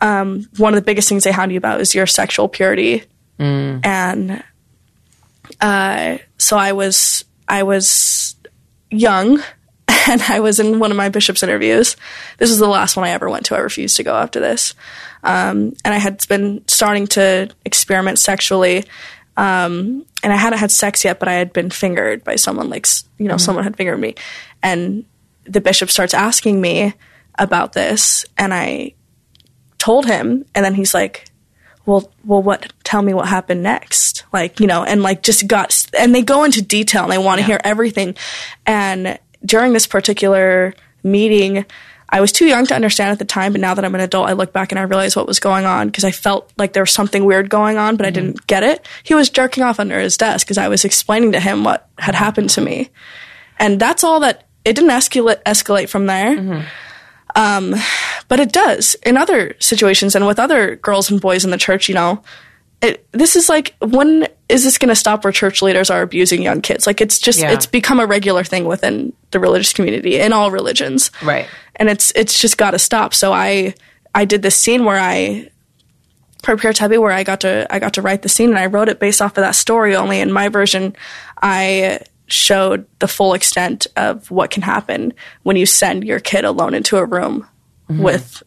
um, 0.00 0.46
one 0.56 0.72
of 0.72 0.76
the 0.76 0.84
biggest 0.84 1.08
things 1.08 1.24
they 1.24 1.32
hound 1.32 1.52
you 1.52 1.58
about 1.58 1.80
is 1.80 1.94
your 1.94 2.06
sexual 2.06 2.48
purity. 2.48 3.04
And 3.84 4.42
uh, 5.60 6.18
so 6.38 6.56
i 6.56 6.72
was 6.72 7.24
i 7.48 7.62
was 7.62 8.34
young 8.90 9.40
and 10.08 10.22
i 10.28 10.40
was 10.40 10.60
in 10.60 10.78
one 10.78 10.90
of 10.90 10.96
my 10.96 11.08
bishop's 11.08 11.42
interviews. 11.42 11.96
This 12.38 12.50
was 12.50 12.58
the 12.58 12.68
last 12.68 12.96
one 12.96 13.06
i 13.06 13.10
ever 13.10 13.28
went 13.28 13.46
to. 13.46 13.56
I 13.56 13.58
refused 13.58 13.96
to 13.96 14.04
go 14.04 14.14
after 14.14 14.40
this. 14.40 14.74
Um, 15.22 15.74
and 15.84 15.92
i 15.94 15.98
had 15.98 16.26
been 16.28 16.66
starting 16.68 17.06
to 17.08 17.50
experiment 17.64 18.18
sexually. 18.18 18.84
Um, 19.36 20.06
and 20.22 20.32
i 20.32 20.36
hadn't 20.36 20.58
had 20.58 20.70
sex 20.70 21.04
yet 21.04 21.18
but 21.18 21.28
i 21.28 21.34
had 21.34 21.52
been 21.52 21.70
fingered 21.70 22.24
by 22.24 22.36
someone 22.36 22.68
like 22.68 22.86
you 23.18 23.26
know 23.26 23.36
someone 23.36 23.64
had 23.64 23.76
fingered 23.76 24.00
me. 24.00 24.14
And 24.62 25.04
the 25.44 25.60
bishop 25.60 25.90
starts 25.90 26.14
asking 26.14 26.60
me 26.60 26.94
about 27.38 27.72
this 27.72 28.26
and 28.36 28.52
i 28.52 28.92
told 29.80 30.06
him 30.06 30.44
and 30.54 30.64
then 30.64 30.74
he's 30.74 30.94
like 30.94 31.28
well 31.86 32.12
well 32.24 32.42
what 32.42 32.72
tell 32.84 33.02
me 33.02 33.14
what 33.14 33.26
happened 33.26 33.62
next. 33.62 34.24
Like 34.32 34.60
you 34.60 34.66
know 34.66 34.84
and 34.84 35.02
like 35.02 35.22
just 35.22 35.48
got 35.48 35.86
and 35.98 36.14
they 36.14 36.22
go 36.22 36.44
into 36.44 36.62
detail 36.62 37.02
and 37.02 37.12
they 37.12 37.18
want 37.18 37.40
to 37.40 37.46
hear 37.46 37.60
everything. 37.64 38.14
And 38.66 39.18
during 39.44 39.72
this 39.72 39.86
particular 39.86 40.74
meeting 41.02 41.64
i 42.10 42.20
was 42.20 42.30
too 42.30 42.44
young 42.44 42.66
to 42.66 42.74
understand 42.74 43.10
at 43.10 43.18
the 43.18 43.24
time 43.24 43.52
but 43.52 43.60
now 43.60 43.72
that 43.72 43.86
i'm 43.86 43.94
an 43.94 44.02
adult 44.02 44.28
i 44.28 44.34
look 44.34 44.52
back 44.52 44.70
and 44.70 44.78
i 44.78 44.82
realize 44.82 45.16
what 45.16 45.26
was 45.26 45.40
going 45.40 45.64
on 45.64 45.86
because 45.86 46.04
i 46.04 46.10
felt 46.10 46.52
like 46.58 46.74
there 46.74 46.82
was 46.82 46.90
something 46.90 47.24
weird 47.24 47.48
going 47.48 47.78
on 47.78 47.96
but 47.96 48.04
i 48.04 48.10
mm-hmm. 48.10 48.26
didn't 48.26 48.46
get 48.46 48.62
it. 48.62 48.86
He 49.02 49.14
was 49.14 49.30
jerking 49.30 49.62
off 49.62 49.80
under 49.80 49.98
his 49.98 50.18
desk 50.18 50.46
because 50.46 50.58
i 50.58 50.68
was 50.68 50.84
explaining 50.84 51.32
to 51.32 51.40
him 51.40 51.64
what 51.64 51.88
had 51.98 52.14
happened 52.14 52.50
to 52.50 52.60
me. 52.60 52.90
And 53.58 53.80
that's 53.80 54.04
all 54.04 54.20
that 54.20 54.46
it 54.64 54.74
didn't 54.74 54.90
escalate 54.90 55.42
escalate 55.44 55.88
from 55.88 56.04
there 56.04 56.36
mm-hmm. 56.36 56.60
um, 57.34 57.74
but 58.30 58.40
it 58.40 58.52
does. 58.52 58.94
In 59.04 59.18
other 59.18 59.54
situations 59.58 60.14
and 60.14 60.26
with 60.26 60.38
other 60.38 60.76
girls 60.76 61.10
and 61.10 61.20
boys 61.20 61.44
in 61.44 61.50
the 61.50 61.58
church 61.58 61.88
you 61.90 61.94
know 61.94 62.22
it, 62.82 63.06
this 63.12 63.36
is 63.36 63.48
like 63.50 63.74
when 63.80 64.26
is 64.48 64.64
this 64.64 64.78
going 64.78 64.88
to 64.88 64.94
stop 64.94 65.22
where 65.22 65.32
church 65.32 65.60
leaders 65.60 65.90
are 65.90 66.00
abusing 66.00 66.40
young 66.42 66.62
kids? 66.62 66.86
Like 66.86 67.02
it's 67.02 67.18
just 67.18 67.38
Yeah. 67.40 67.52
it's 67.52 67.66
become 67.66 68.00
a 68.00 68.06
regular 68.06 68.42
thing 68.42 68.64
within 68.64 69.12
the 69.32 69.38
religious 69.38 69.74
community 69.74 70.18
in 70.18 70.32
all 70.32 70.50
religions. 70.50 71.10
Right. 71.22 71.46
and 71.76 71.90
it's 71.90 72.10
it's 72.16 72.40
just 72.40 72.56
got 72.56 72.70
to 72.70 72.78
stop. 72.78 73.12
So 73.12 73.32
i 73.32 73.74
i 74.14 74.24
did 74.24 74.42
this 74.42 74.56
scene 74.56 74.84
where 74.84 74.98
i 74.98 75.50
Pure 76.42 76.72
Taboo 76.72 77.02
where 77.02 77.12
I 77.12 77.22
got 77.22 77.40
to 77.42 77.66
I 77.70 77.78
got 77.78 77.94
to 77.94 78.02
write 78.02 78.22
the 78.22 78.30
scene 78.30 78.48
and 78.48 78.58
I 78.58 78.64
wrote 78.66 78.88
it 78.88 78.98
based 78.98 79.20
off 79.20 79.36
of 79.36 79.42
that 79.42 79.54
story 79.54 79.94
only. 79.94 80.20
In 80.20 80.32
my 80.32 80.48
version 80.48 80.96
I 81.42 82.00
showed 82.28 82.86
the 82.98 83.08
full 83.08 83.34
extent 83.34 83.86
of 83.96 84.30
what 84.30 84.50
can 84.50 84.62
happen 84.62 85.12
when 85.42 85.56
you 85.56 85.66
send 85.66 86.04
your 86.04 86.18
kid 86.18 86.46
alone 86.46 86.72
into 86.72 86.96
a 86.96 87.04
room 87.04 87.46
with 87.90 88.42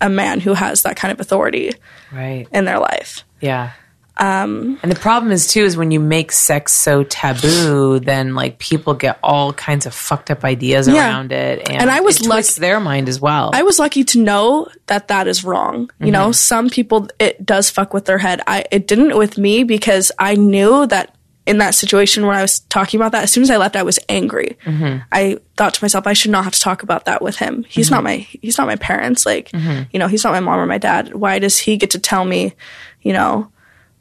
a 0.00 0.08
man 0.08 0.40
who 0.40 0.54
has 0.54 0.82
that 0.82 0.96
kind 0.96 1.12
of 1.12 1.20
authority 1.20 1.72
Right. 2.12 2.46
in 2.52 2.64
their 2.64 2.78
life. 2.78 3.24
Yeah. 3.40 3.70
Um, 4.18 4.78
and 4.82 4.90
the 4.90 4.96
problem 4.98 5.30
is 5.30 5.46
too 5.46 5.60
is 5.64 5.76
when 5.76 5.90
you 5.90 6.00
make 6.00 6.32
sex 6.32 6.72
so 6.72 7.04
taboo, 7.04 7.98
then 8.00 8.34
like 8.34 8.58
people 8.58 8.94
get 8.94 9.18
all 9.22 9.52
kinds 9.52 9.84
of 9.84 9.92
fucked 9.92 10.30
up 10.30 10.42
ideas 10.42 10.88
Yeah. 10.88 11.06
around 11.06 11.32
it, 11.32 11.68
and, 11.68 11.82
And 11.82 11.90
I 11.90 12.00
was 12.00 12.20
it 12.20 12.24
twists 12.24 12.56
their 12.56 12.80
mind 12.80 13.10
as 13.10 13.20
well. 13.20 13.50
I 13.52 13.62
was 13.62 13.78
lucky 13.78 14.04
to 14.04 14.18
know 14.22 14.68
that 14.86 15.08
that 15.08 15.26
is 15.28 15.44
wrong. 15.44 15.90
You 16.00 16.12
know, 16.12 16.32
some 16.32 16.70
people 16.70 17.08
it 17.18 17.44
does 17.44 17.68
fuck 17.68 17.92
with 17.92 18.06
their 18.06 18.16
head. 18.18 18.40
I 18.46 18.64
it 18.70 18.86
didn't 18.86 19.16
with 19.18 19.36
me 19.36 19.64
because 19.64 20.10
I 20.18 20.34
knew 20.34 20.86
that 20.86 21.14
in 21.46 21.58
that 21.58 21.74
situation 21.74 22.26
when 22.26 22.36
I 22.36 22.42
was 22.42 22.60
talking 22.60 22.98
about 22.98 23.12
that, 23.12 23.22
as 23.22 23.30
soon 23.30 23.42
as 23.42 23.50
I 23.50 23.56
left, 23.56 23.76
I 23.76 23.84
was 23.84 23.98
angry. 24.08 24.58
Mm-hmm. 24.64 25.02
I 25.12 25.38
thought 25.56 25.74
to 25.74 25.84
myself, 25.84 26.06
I 26.06 26.12
should 26.12 26.32
not 26.32 26.44
have 26.44 26.52
to 26.54 26.60
talk 26.60 26.82
about 26.82 27.04
that 27.04 27.22
with 27.22 27.36
him. 27.36 27.64
He's 27.68 27.90
not 27.90 27.98
mm-hmm. 27.98 28.04
my 28.04 28.16
he's 28.42 28.58
not 28.58 28.66
my 28.66 28.76
parents. 28.76 29.24
Like, 29.24 29.50
mm-hmm. 29.50 29.84
you 29.92 29.98
know, 29.98 30.08
he's 30.08 30.24
not 30.24 30.32
my 30.32 30.40
mom 30.40 30.58
or 30.58 30.66
my 30.66 30.78
dad. 30.78 31.14
Why 31.14 31.38
does 31.38 31.58
he 31.58 31.76
get 31.76 31.90
to 31.90 31.98
tell 31.98 32.24
me, 32.24 32.54
you 33.02 33.12
know, 33.12 33.50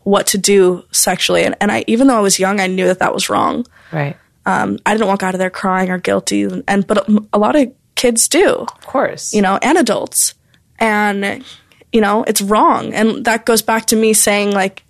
what 0.03 0.27
to 0.27 0.37
do 0.37 0.83
sexually? 0.91 1.43
And, 1.43 1.55
and 1.61 1.71
I, 1.71 1.83
even 1.87 2.07
though 2.07 2.17
I 2.17 2.21
was 2.21 2.39
young, 2.39 2.59
I 2.59 2.67
knew 2.67 2.87
that 2.87 2.99
that 2.99 3.13
was 3.13 3.29
wrong. 3.29 3.65
right. 3.91 4.17
Um, 4.47 4.77
I 4.85 4.93
didn't 4.93 5.07
walk 5.07 5.23
out 5.23 5.33
of 5.33 5.39
there 5.39 5.49
crying 5.49 5.89
or 5.89 5.97
guilty, 5.97 6.43
and, 6.43 6.63
and 6.67 6.85
but 6.85 7.09
a 7.33 7.39
lot 7.39 7.55
of 7.55 7.73
kids 7.95 8.27
do 8.27 8.47
Of 8.47 8.85
course. 8.85 9.33
you 9.33 9.41
know, 9.41 9.57
and 9.61 9.77
adults. 9.77 10.35
And, 10.77 11.43
you 11.91 12.01
know, 12.01 12.23
it's 12.23 12.41
wrong. 12.41 12.93
And 12.93 13.25
that 13.25 13.45
goes 13.45 13.63
back 13.63 13.85
to 13.87 13.95
me 13.95 14.13
saying, 14.13 14.51
like, 14.51 14.83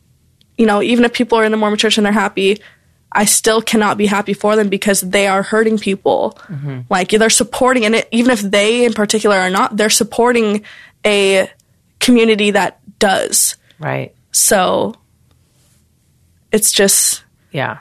you 0.57 0.65
know, 0.65 0.81
even 0.81 1.05
if 1.05 1.13
people 1.13 1.37
are 1.37 1.43
in 1.43 1.51
the 1.51 1.57
Mormon 1.57 1.77
church 1.77 1.97
and 1.97 2.05
they're 2.05 2.13
happy, 2.13 2.59
I 3.11 3.25
still 3.25 3.61
cannot 3.61 3.97
be 3.97 4.05
happy 4.07 4.33
for 4.33 4.55
them 4.55 4.67
because 4.69 5.01
they 5.01 5.27
are 5.27 5.41
hurting 5.43 5.77
people. 5.77 6.37
Like, 6.89 7.09
they're 7.09 7.29
supporting, 7.29 7.85
and 7.85 7.95
it, 7.95 8.07
even 8.11 8.31
if 8.31 8.41
they 8.41 8.85
in 8.85 8.93
particular 8.93 9.37
are 9.37 9.49
not, 9.49 9.77
they're 9.77 9.89
supporting 9.89 10.63
a 11.05 11.49
community 11.99 12.51
that 12.51 12.79
does. 12.99 13.55
Right. 13.79 14.13
So 14.31 14.95
it's 16.51 16.71
just, 16.71 17.23
Yeah. 17.51 17.77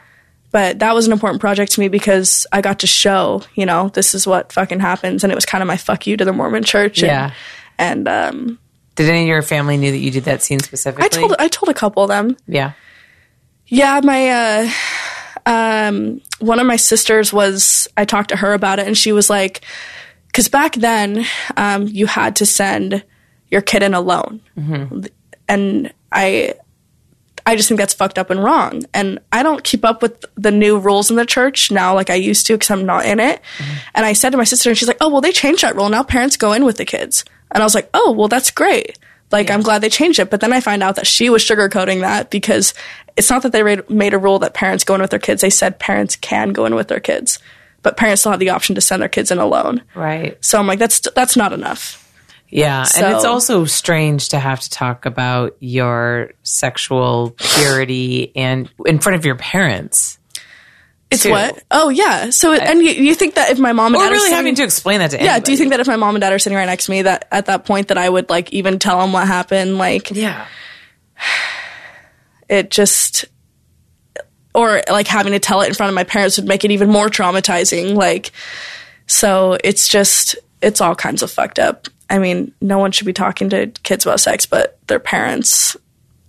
but 0.52 0.78
that 0.80 0.94
was 0.94 1.06
an 1.06 1.12
important 1.12 1.40
project 1.40 1.72
to 1.72 1.80
me 1.80 1.88
because 1.88 2.46
I 2.52 2.60
got 2.60 2.80
to 2.80 2.86
show, 2.86 3.42
you 3.54 3.66
know, 3.66 3.88
this 3.88 4.14
is 4.14 4.26
what 4.26 4.52
fucking 4.52 4.80
happens. 4.80 5.24
And 5.24 5.32
it 5.32 5.34
was 5.34 5.46
kind 5.46 5.62
of 5.62 5.68
my 5.68 5.76
fuck 5.76 6.06
you 6.06 6.16
to 6.16 6.24
the 6.24 6.32
Mormon 6.32 6.64
church. 6.64 6.98
And, 7.02 7.08
Yeah. 7.08 7.30
And, 7.76 8.08
um, 8.08 8.58
Did 8.96 9.10
any 9.10 9.22
of 9.22 9.28
your 9.28 9.42
family 9.42 9.76
knew 9.76 9.90
that 9.90 9.98
you 9.98 10.10
did 10.10 10.24
that 10.24 10.42
scene 10.42 10.60
specifically? 10.60 11.06
I 11.06 11.08
told 11.08 11.34
I 11.38 11.48
told 11.48 11.68
a 11.68 11.74
couple 11.74 12.02
of 12.02 12.08
them. 12.08 12.36
Yeah. 12.46 12.72
Yeah, 13.66 14.00
my 14.04 14.28
uh, 14.28 14.70
um, 15.46 16.20
one 16.38 16.60
of 16.60 16.66
my 16.66 16.76
sisters 16.76 17.32
was. 17.32 17.88
I 17.96 18.04
talked 18.04 18.28
to 18.28 18.36
her 18.36 18.52
about 18.52 18.78
it, 18.78 18.86
and 18.86 18.96
she 18.96 19.10
was 19.12 19.30
like, 19.30 19.62
"Because 20.26 20.48
back 20.48 20.74
then, 20.74 21.24
um, 21.56 21.86
you 21.88 22.06
had 22.06 22.36
to 22.36 22.46
send 22.46 23.02
your 23.50 23.62
kid 23.62 23.82
in 23.82 23.94
alone," 23.94 24.40
and 25.48 25.92
I. 26.12 26.54
I 27.46 27.56
just 27.56 27.68
think 27.68 27.78
that's 27.78 27.92
fucked 27.92 28.18
up 28.18 28.30
and 28.30 28.42
wrong. 28.42 28.84
And 28.94 29.18
I 29.30 29.42
don't 29.42 29.62
keep 29.62 29.84
up 29.84 30.00
with 30.00 30.24
the 30.34 30.50
new 30.50 30.78
rules 30.78 31.10
in 31.10 31.16
the 31.16 31.26
church 31.26 31.70
now 31.70 31.94
like 31.94 32.08
I 32.08 32.14
used 32.14 32.46
to 32.46 32.54
because 32.54 32.70
I'm 32.70 32.86
not 32.86 33.04
in 33.04 33.20
it. 33.20 33.42
And 33.94 34.06
I 34.06 34.14
said 34.14 34.30
to 34.30 34.38
my 34.38 34.44
sister, 34.44 34.70
and 34.70 34.78
she's 34.78 34.88
like, 34.88 34.96
oh, 35.02 35.10
well, 35.10 35.20
they 35.20 35.30
changed 35.30 35.62
that 35.62 35.76
rule. 35.76 35.90
Now 35.90 36.02
parents 36.02 36.38
go 36.38 36.54
in 36.54 36.64
with 36.64 36.78
the 36.78 36.86
kids. 36.86 37.22
And 37.50 37.62
I 37.62 37.66
was 37.66 37.74
like, 37.74 37.90
oh, 37.94 38.12
well, 38.12 38.28
that's 38.28 38.50
great. 38.50 38.98
Like, 39.30 39.50
I'm 39.50 39.62
glad 39.62 39.80
they 39.80 39.88
changed 39.88 40.18
it. 40.18 40.30
But 40.30 40.40
then 40.40 40.52
I 40.52 40.60
find 40.60 40.82
out 40.82 40.96
that 40.96 41.06
she 41.06 41.30
was 41.30 41.42
sugarcoating 41.42 42.00
that 42.00 42.30
because 42.30 42.74
it's 43.16 43.30
not 43.30 43.42
that 43.42 43.52
they 43.52 43.62
made 43.88 44.14
a 44.14 44.18
rule 44.18 44.38
that 44.40 44.54
parents 44.54 44.84
go 44.84 44.94
in 44.94 45.00
with 45.00 45.10
their 45.10 45.18
kids. 45.18 45.42
They 45.42 45.50
said 45.50 45.78
parents 45.78 46.16
can 46.16 46.52
go 46.52 46.66
in 46.66 46.74
with 46.74 46.88
their 46.88 47.00
kids, 47.00 47.38
but 47.82 47.96
parents 47.96 48.22
still 48.22 48.32
have 48.32 48.40
the 48.40 48.50
option 48.50 48.74
to 48.74 48.80
send 48.80 49.02
their 49.02 49.08
kids 49.08 49.30
in 49.30 49.38
alone. 49.38 49.82
Right. 49.94 50.36
So 50.44 50.58
I'm 50.58 50.66
like, 50.66 50.78
that's 50.78 51.00
that's 51.14 51.36
not 51.36 51.52
enough. 51.52 52.00
Yeah, 52.48 52.86
and 52.96 53.16
it's 53.16 53.24
also 53.24 53.64
strange 53.64 54.28
to 54.28 54.38
have 54.38 54.60
to 54.60 54.70
talk 54.70 55.06
about 55.06 55.56
your 55.58 56.30
sexual 56.44 57.34
purity 57.36 58.30
and 58.36 58.70
in 58.86 59.00
front 59.00 59.16
of 59.16 59.24
your 59.24 59.34
parents. 59.34 60.18
It's 61.14 61.22
too. 61.24 61.30
what? 61.30 61.62
Oh 61.70 61.88
yeah. 61.88 62.30
So 62.30 62.52
it, 62.52 62.62
and 62.62 62.80
you, 62.82 62.90
you 62.90 63.14
think 63.14 63.34
that 63.34 63.50
if 63.50 63.58
my 63.58 63.72
mom 63.72 63.94
and 63.94 64.02
dad 64.02 64.08
are 64.08 64.10
really 64.10 64.20
sitting- 64.20 64.36
having 64.36 64.54
to 64.56 64.64
explain 64.64 64.98
that 65.00 65.10
to 65.12 65.22
yeah, 65.22 65.38
do 65.38 65.50
you 65.52 65.58
think 65.58 65.70
that 65.70 65.80
if 65.80 65.86
my 65.86 65.96
mom 65.96 66.14
and 66.14 66.20
dad 66.20 66.32
are 66.32 66.38
sitting 66.38 66.56
right 66.56 66.66
next 66.66 66.86
to 66.86 66.90
me, 66.90 67.02
that 67.02 67.26
at 67.32 67.46
that 67.46 67.64
point 67.64 67.88
that 67.88 67.98
I 67.98 68.08
would 68.08 68.28
like 68.30 68.52
even 68.52 68.78
tell 68.78 69.00
them 69.00 69.12
what 69.12 69.26
happened? 69.26 69.78
Like 69.78 70.10
Yeah. 70.10 70.46
it 72.48 72.70
just, 72.70 73.24
or 74.54 74.82
like 74.90 75.06
having 75.06 75.32
to 75.32 75.38
tell 75.38 75.62
it 75.62 75.68
in 75.68 75.74
front 75.74 75.88
of 75.88 75.94
my 75.94 76.04
parents 76.04 76.36
would 76.38 76.46
make 76.46 76.64
it 76.64 76.70
even 76.70 76.90
more 76.90 77.08
traumatizing. 77.08 77.94
Like, 77.94 78.32
so 79.06 79.56
it's 79.64 79.88
just 79.88 80.36
it's 80.62 80.80
all 80.80 80.94
kinds 80.94 81.22
of 81.22 81.30
fucked 81.30 81.58
up. 81.58 81.88
I 82.10 82.18
mean, 82.18 82.52
no 82.60 82.78
one 82.78 82.92
should 82.92 83.06
be 83.06 83.12
talking 83.12 83.48
to 83.50 83.66
kids 83.82 84.04
about 84.04 84.20
sex, 84.20 84.46
but 84.46 84.78
their 84.86 85.00
parents. 85.00 85.76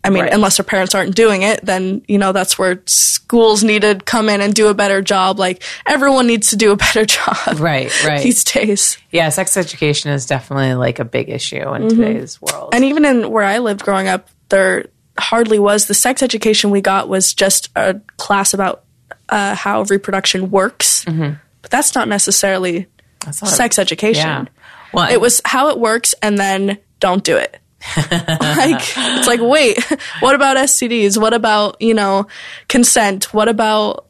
I 0.06 0.10
mean, 0.10 0.23
Right. 0.23 0.34
unless 0.34 0.57
their 0.57 0.64
parents 0.64 0.94
aren't 0.95 1.15
doing 1.15 1.41
it, 1.41 1.65
then 1.65 2.02
you 2.07 2.18
know 2.18 2.32
that's 2.32 2.57
where 2.60 2.82
schools 2.86 3.64
need 3.64 3.82
to 3.82 3.95
come 3.95 4.30
in 4.30 4.40
and 4.41 4.53
do 4.53 4.68
a 4.68 4.73
better 4.73 5.02
job. 5.02 5.40
Like 5.40 5.64
everyone 5.86 6.27
needs 6.27 6.52
to 6.52 6.56
do 6.56 6.72
a 6.72 6.76
better 6.86 7.06
job, 7.06 7.36
Right, 7.60 7.91
right. 8.06 8.22
These 8.23 8.44
days. 8.44 8.98
Yeah, 9.11 9.30
sex 9.30 9.57
education 9.57 10.11
is 10.11 10.26
definitely 10.26 10.76
like 10.76 10.99
a 10.99 11.06
big 11.06 11.30
issue 11.30 11.73
in 11.73 11.90
today's 11.90 12.40
world. 12.41 12.73
And 12.73 12.86
even 12.86 13.03
in 13.06 13.30
where 13.32 13.44
I 13.45 13.57
lived 13.60 13.82
growing 13.84 14.07
up, 14.07 14.30
there 14.49 14.86
hardly 15.18 15.60
was 15.60 15.88
the 15.88 15.94
sex 15.94 16.22
education 16.22 16.69
we 16.72 16.82
got 16.82 17.07
was 17.10 17.34
just 17.34 17.69
a 17.76 17.99
class 18.18 18.53
about 18.53 18.84
uh, 19.30 19.56
how 19.56 19.82
reproduction 19.84 20.52
works. 20.52 21.03
But 21.06 21.72
that's 21.72 21.95
not 21.95 22.07
necessarily 22.07 22.86
That's 23.26 23.41
not 23.41 23.52
a- 23.52 23.56
sex 23.56 23.80
education. 23.80 24.23
yeah. 24.27 24.45
Well, 24.94 25.11
It 25.11 25.19
was 25.19 25.41
how 25.45 25.69
it 25.69 25.80
works 25.80 26.14
and 26.22 26.38
then 26.38 26.77
don't 26.99 27.23
do 27.23 27.38
it. 27.38 27.60
like 27.98 28.82
it's 28.98 29.28
like 29.28 29.42
wait, 29.42 29.84
what 30.20 30.36
about 30.36 30.58
STDs? 30.58 31.18
What 31.20 31.34
about, 31.34 31.82
you 31.82 31.94
know, 31.94 32.28
consent? 32.68 33.34
What 33.34 33.48
about 33.48 34.06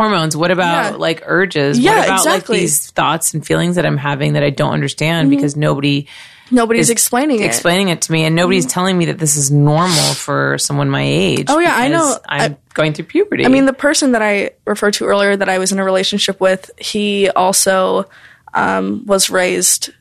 hormones. 0.00 0.34
What 0.34 0.50
about 0.50 0.92
Yeah. 0.92 0.96
like 0.96 1.22
urges? 1.26 1.78
Yeah, 1.78 1.96
what 1.96 2.04
about 2.06 2.18
exactly. 2.20 2.56
like 2.56 2.60
these 2.62 2.90
thoughts 2.90 3.34
and 3.34 3.46
feelings 3.46 3.76
that 3.76 3.84
I'm 3.84 3.98
having 3.98 4.32
that 4.32 4.42
I 4.42 4.48
don't 4.48 4.72
understand 4.72 5.28
because 5.28 5.56
nobody 5.56 6.08
nobody's 6.50 6.86
is 6.86 6.90
explaining 6.90 7.40
it? 7.40 7.44
explaining 7.44 7.90
it 7.90 8.00
to 8.02 8.12
me 8.12 8.24
and 8.24 8.34
nobody's 8.34 8.64
telling 8.64 8.96
me 8.96 9.04
that 9.06 9.18
this 9.18 9.36
is 9.36 9.50
normal 9.50 10.14
for 10.14 10.56
someone 10.56 10.88
my 10.88 11.02
age. 11.02 11.46
Oh, 11.48 11.58
yeah, 11.58 11.76
I 11.76 11.88
know. 11.88 12.16
I'm 12.26 12.56
going 12.72 12.94
through 12.94 13.04
puberty. 13.04 13.44
I 13.44 13.48
mean, 13.48 13.66
the 13.66 13.74
person 13.74 14.12
that 14.12 14.22
I 14.22 14.52
referred 14.64 14.94
to 14.94 15.04
earlier 15.04 15.36
that 15.36 15.50
I 15.50 15.58
was 15.58 15.70
in 15.70 15.78
a 15.78 15.84
relationship 15.84 16.40
with, 16.40 16.70
he 16.78 17.28
also 17.28 18.08
um, 18.54 19.04
was 19.04 19.28
raised 19.28 19.92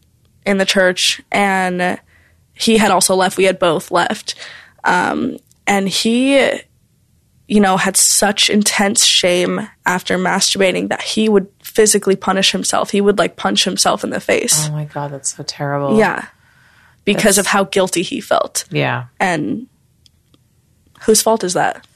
in 0.46 0.58
the 0.58 0.66
church 0.66 1.22
and 1.30 2.00
he 2.60 2.78
had 2.78 2.92
also 2.92 3.16
left. 3.16 3.38
We 3.38 3.46
had 3.46 3.58
both 3.58 3.90
left. 3.90 4.36
Um, 4.84 5.38
and 5.66 5.88
he, 5.88 6.38
you 7.48 7.60
know, 7.60 7.78
had 7.78 7.96
such 7.96 8.50
intense 8.50 9.06
shame 9.06 9.68
after 9.86 10.18
masturbating 10.18 10.90
that 10.90 11.02
he 11.02 11.30
would 11.30 11.48
physically 11.64 12.16
punish 12.16 12.52
himself. 12.52 12.92
He 12.92 13.02
would 13.02 13.18
like 13.18 13.36
punch 13.38 13.64
himself 13.64 14.04
in 14.04 14.10
the 14.10 14.20
face. 14.20 14.68
oh 14.68 14.72
my 14.74 14.86
god, 14.86 15.12
that's 15.12 15.36
so 15.36 15.44
terrible. 15.44 15.98
Yeah. 15.98 16.28
Because 17.06 17.38
of 17.38 17.48
how 17.48 17.64
guilty 17.64 18.04
he 18.04 18.20
felt. 18.22 18.66
Yeah. 18.70 19.06
And 19.20 19.68
whose 21.02 21.22
fault 21.22 21.44
is 21.44 21.54
that? 21.54 21.88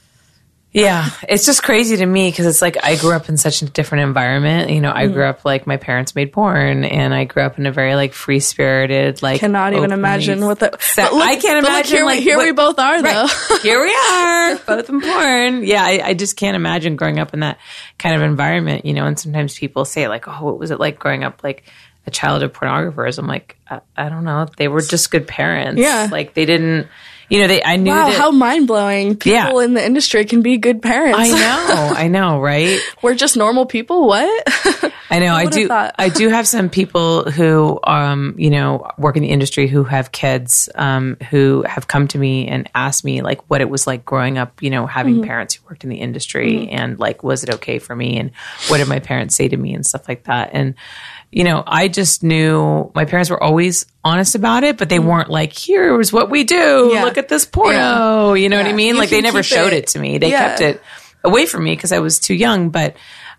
Yeah, 0.74 1.08
it's 1.28 1.46
just 1.46 1.62
crazy 1.62 1.96
to 1.98 2.04
me 2.04 2.28
because 2.30 2.46
it's 2.46 2.60
like 2.60 2.76
I 2.84 2.96
grew 2.96 3.12
up 3.14 3.28
in 3.28 3.36
such 3.36 3.62
a 3.62 3.66
different 3.66 4.02
environment. 4.04 4.70
You 4.70 4.80
know, 4.80 4.90
I 4.92 5.04
Mm-hmm. 5.04 5.14
grew 5.14 5.24
up 5.24 5.44
like 5.44 5.68
my 5.68 5.76
parents 5.76 6.16
made 6.16 6.32
porn, 6.32 6.84
and 6.84 7.14
I 7.14 7.24
grew 7.24 7.44
up 7.44 7.60
in 7.60 7.66
a 7.66 7.70
very 7.70 7.94
like 7.94 8.12
free 8.12 8.40
spirited, 8.40 9.22
like 9.22 9.38
Cannot 9.38 9.72
even 9.74 9.92
imagine 9.92 10.44
what 10.44 10.58
the. 10.58 10.76
Se- 10.80 11.02
but 11.04 11.12
look- 11.14 11.22
I 11.22 11.36
can't 11.36 11.64
but 11.64 11.70
look, 11.70 11.86
imagine. 11.86 11.96
here, 11.96 12.04
we- 12.06 12.12
like, 12.14 12.22
here 12.24 12.36
what- 12.36 12.44
we 12.46 12.52
both 12.52 12.78
are, 12.80 13.00
though. 13.02 13.08
Right. 13.08 13.60
Here 13.62 13.80
we 13.80 13.94
are, 13.94 14.56
both 14.66 14.88
in 14.90 15.00
porn. 15.00 15.62
Yeah, 15.64 15.84
I, 15.84 16.00
I 16.08 16.14
just 16.14 16.36
can't 16.36 16.56
imagine 16.56 16.96
growing 16.96 17.18
up 17.20 17.32
in 17.34 17.40
that 17.40 17.58
kind 17.98 18.16
of 18.16 18.22
environment, 18.22 18.84
you 18.84 18.94
know. 18.94 19.06
And 19.06 19.16
sometimes 19.18 19.56
people 19.56 19.84
say, 19.84 20.08
like, 20.08 20.26
"Oh, 20.26 20.44
what 20.44 20.58
was 20.58 20.72
it 20.72 20.80
like 20.80 20.98
growing 20.98 21.22
up 21.22 21.44
like 21.44 21.62
a 22.06 22.10
child 22.10 22.42
of 22.42 22.52
pornographers?" 22.52 23.16
I'm 23.18 23.28
like, 23.28 23.56
I, 23.70 23.80
I 23.96 24.08
don't 24.08 24.24
know. 24.24 24.48
They 24.56 24.66
were 24.66 24.80
just 24.82 25.10
good 25.12 25.28
parents. 25.28 25.80
Yeah. 25.80 26.08
like 26.10 26.34
they 26.34 26.44
didn't, 26.46 26.88
you 27.28 27.40
know. 27.40 27.48
They 27.48 27.62
I 27.62 27.76
knew 27.76 27.90
Wow, 27.90 28.08
that. 28.08 28.18
how 28.18 28.30
mind 28.30 28.66
blowing! 28.66 29.16
People 29.16 29.60
Yeah. 29.60 29.64
in 29.64 29.74
the 29.74 29.84
industry 29.84 30.24
can 30.24 30.42
be 30.42 30.56
good 30.58 30.82
parents. 30.82 31.18
I 31.18 31.28
know, 31.28 31.92
I 31.96 32.08
know, 32.08 32.40
right? 32.40 32.78
We're 33.02 33.14
just 33.14 33.36
normal 33.36 33.66
people. 33.66 34.06
What? 34.06 34.48
I 35.10 35.18
know. 35.20 35.34
I 35.34 35.46
do. 35.46 35.68
I 35.70 36.08
do 36.08 36.28
have 36.28 36.48
some 36.48 36.68
people 36.70 37.30
who, 37.30 37.78
um, 37.84 38.34
you 38.38 38.50
know, 38.50 38.90
work 38.98 39.16
in 39.16 39.22
the 39.22 39.28
industry 39.28 39.68
who 39.68 39.84
have 39.84 40.10
kids, 40.10 40.68
um, 40.74 41.16
who 41.30 41.62
have 41.68 41.86
come 41.86 42.08
to 42.08 42.18
me 42.18 42.48
and 42.48 42.68
asked 42.74 43.04
me 43.04 43.22
like 43.22 43.48
what 43.48 43.60
it 43.60 43.68
was 43.70 43.86
like 43.86 44.04
growing 44.04 44.38
up, 44.38 44.62
you 44.62 44.70
know, 44.70 44.86
having 44.86 45.14
Mm-hmm. 45.16 45.24
parents 45.24 45.54
who 45.54 45.64
worked 45.68 45.84
in 45.84 45.90
the 45.90 45.96
industry, 45.98 46.68
and 46.70 46.98
like, 46.98 47.22
was 47.22 47.44
it 47.44 47.50
okay 47.50 47.78
for 47.78 47.94
me, 47.94 48.18
and 48.18 48.32
what 48.68 48.78
did 48.78 48.88
my 48.88 48.98
parents 48.98 49.36
say 49.36 49.46
to 49.48 49.56
me, 49.56 49.74
and 49.74 49.86
stuff 49.86 50.08
like 50.08 50.24
that, 50.24 50.50
and. 50.52 50.74
You 51.36 51.42
know, 51.42 51.64
I 51.66 51.88
just 51.88 52.22
knew 52.22 52.92
my 52.94 53.06
parents 53.06 53.28
were 53.28 53.42
always 53.42 53.86
honest 54.04 54.36
about 54.36 54.62
it, 54.62 54.76
but 54.78 54.88
they 54.88 55.00
weren't 55.00 55.30
like, 55.30 55.52
here's 55.52 56.12
what 56.12 56.30
we 56.30 56.44
do. 56.44 56.90
Yeah. 56.94 57.02
Look 57.02 57.18
at 57.18 57.28
this 57.28 57.44
porno. 57.44 58.34
Yeah. 58.34 58.42
You 58.42 58.48
know 58.48 58.56
what 58.56 58.66
I 58.66 58.72
mean? 58.72 58.94
You 58.94 59.00
like 59.00 59.10
they 59.10 59.20
never 59.20 59.42
showed 59.42 59.72
it- 59.72 59.84
it 59.84 59.86
to 59.88 59.98
me. 59.98 60.18
They 60.18 60.30
Yeah. 60.30 60.48
kept 60.50 60.60
it 60.60 60.82
away 61.24 61.46
from 61.46 61.64
me 61.64 61.74
because 61.74 61.90
I 61.90 61.98
was 61.98 62.20
too 62.20 62.34
young. 62.34 62.70
But 62.70 62.94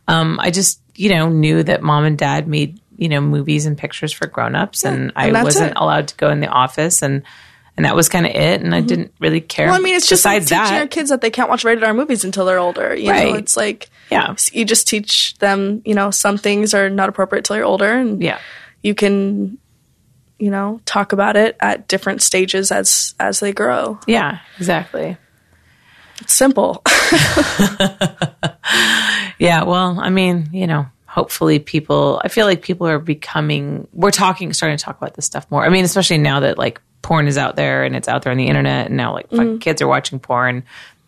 um, 0.10 0.40
I 0.42 0.52
just, 0.52 0.82
you 0.96 1.10
know, 1.10 1.30
knew 1.30 1.64
that 1.64 1.82
mom 1.82 2.04
and 2.04 2.18
dad 2.18 2.50
made, 2.50 2.82
you 2.98 3.08
know, 3.08 3.22
movies 3.22 3.66
and 3.66 3.78
pictures 3.78 4.12
for 4.12 4.28
grown-ups 4.28 4.84
and 4.84 5.14
I 5.16 5.28
and 5.28 5.36
that's 5.38 5.46
wasn't 5.46 5.72
it. 5.72 5.78
allowed 5.78 6.10
to 6.10 6.16
go 6.16 6.30
in 6.32 6.42
the 6.42 6.48
office 6.48 7.02
and 7.02 7.24
and 7.78 7.86
that 7.86 7.96
was 7.96 8.08
kind 8.10 8.26
of 8.26 8.32
it 8.34 8.62
and 8.62 8.74
I 8.74 8.82
didn't 8.82 9.14
really 9.20 9.42
care. 9.42 9.66
Mm-hmm. 9.68 9.72
well, 9.72 9.82
I 9.82 9.84
mean, 9.84 9.96
it's 9.96 10.08
just 10.08 10.24
like 10.26 10.44
teaching 10.44 10.58
that. 10.58 10.78
your 10.78 10.88
kids 10.88 11.10
that 11.10 11.22
they 11.22 11.30
can't 11.30 11.50
watch 11.50 11.64
rated 11.64 11.84
R 11.84 11.94
movies 11.94 12.24
until 12.24 12.46
they're 12.46 12.60
older. 12.60 12.96
You 12.96 13.12
know, 13.12 13.34
it's 13.36 13.58
like 13.58 13.90
Yeah. 14.10 14.36
you 14.52 14.66
just 14.66 14.88
teach 14.88 15.38
them. 15.40 15.82
You 15.86 15.94
know, 15.96 16.12
some 16.12 16.38
things 16.38 16.74
are 16.74 16.90
not 16.90 17.10
appropriate 17.10 17.46
till 17.46 17.56
you're 17.58 17.66
older, 17.66 17.92
and 17.92 18.22
Yeah. 18.22 18.40
you 18.82 18.96
can, 18.96 19.58
you 20.40 20.52
know, 20.52 20.80
talk 20.86 21.12
about 21.14 21.36
it 21.38 21.58
at 21.60 21.88
different 21.88 22.22
stages 22.22 22.72
as 22.72 23.14
as 23.20 23.40
they 23.40 23.52
grow. 23.54 24.00
Yeah, 24.08 24.40
exactly. 24.58 25.18
It's 26.22 26.34
simple. 26.34 26.82
Yeah, 29.38 29.64
well, 29.64 30.00
I 30.00 30.10
mean, 30.10 30.48
you 30.54 30.66
know, 30.66 30.86
hopefully 31.08 31.60
people 31.60 32.22
I 32.24 32.30
feel 32.30 32.46
like 32.46 32.62
people 32.62 32.88
are 32.88 33.00
becoming 33.00 33.88
we're 33.92 34.12
talking 34.12 34.54
starting 34.54 34.78
to 34.78 34.84
talk 34.84 34.98
about 34.98 35.14
this 35.14 35.26
stuff 35.26 35.46
more. 35.52 35.66
I 35.66 35.70
mean, 35.70 35.84
especially 35.84 36.20
now 36.20 36.40
that 36.40 36.58
like 36.58 36.80
porn 37.06 37.28
is 37.28 37.38
out 37.38 37.56
there 37.56 37.84
and 37.84 37.96
it's 37.96 38.08
out 38.08 38.24
there 38.24 38.32
on 38.32 38.38
the 38.38 38.48
internet 38.48 38.88
and 38.88 38.98
now 38.98 39.14
like 39.14 39.30
fuck, 39.30 39.40
mm-hmm. 39.42 39.58
kids 39.60 39.80
are 39.80 39.88
watching 39.88 40.18
porn 40.20 40.64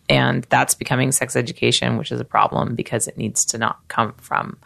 and 0.08 0.46
that's 0.48 0.76
becoming 0.76 1.10
sex 1.10 1.34
education, 1.34 1.98
which 1.98 2.12
is 2.12 2.20
a 2.20 2.24
problem 2.24 2.76
because 2.76 3.08
it 3.08 3.18
needs 3.18 3.44
to 3.46 3.58
not 3.58 3.80
come 3.88 4.14
from 4.18 4.56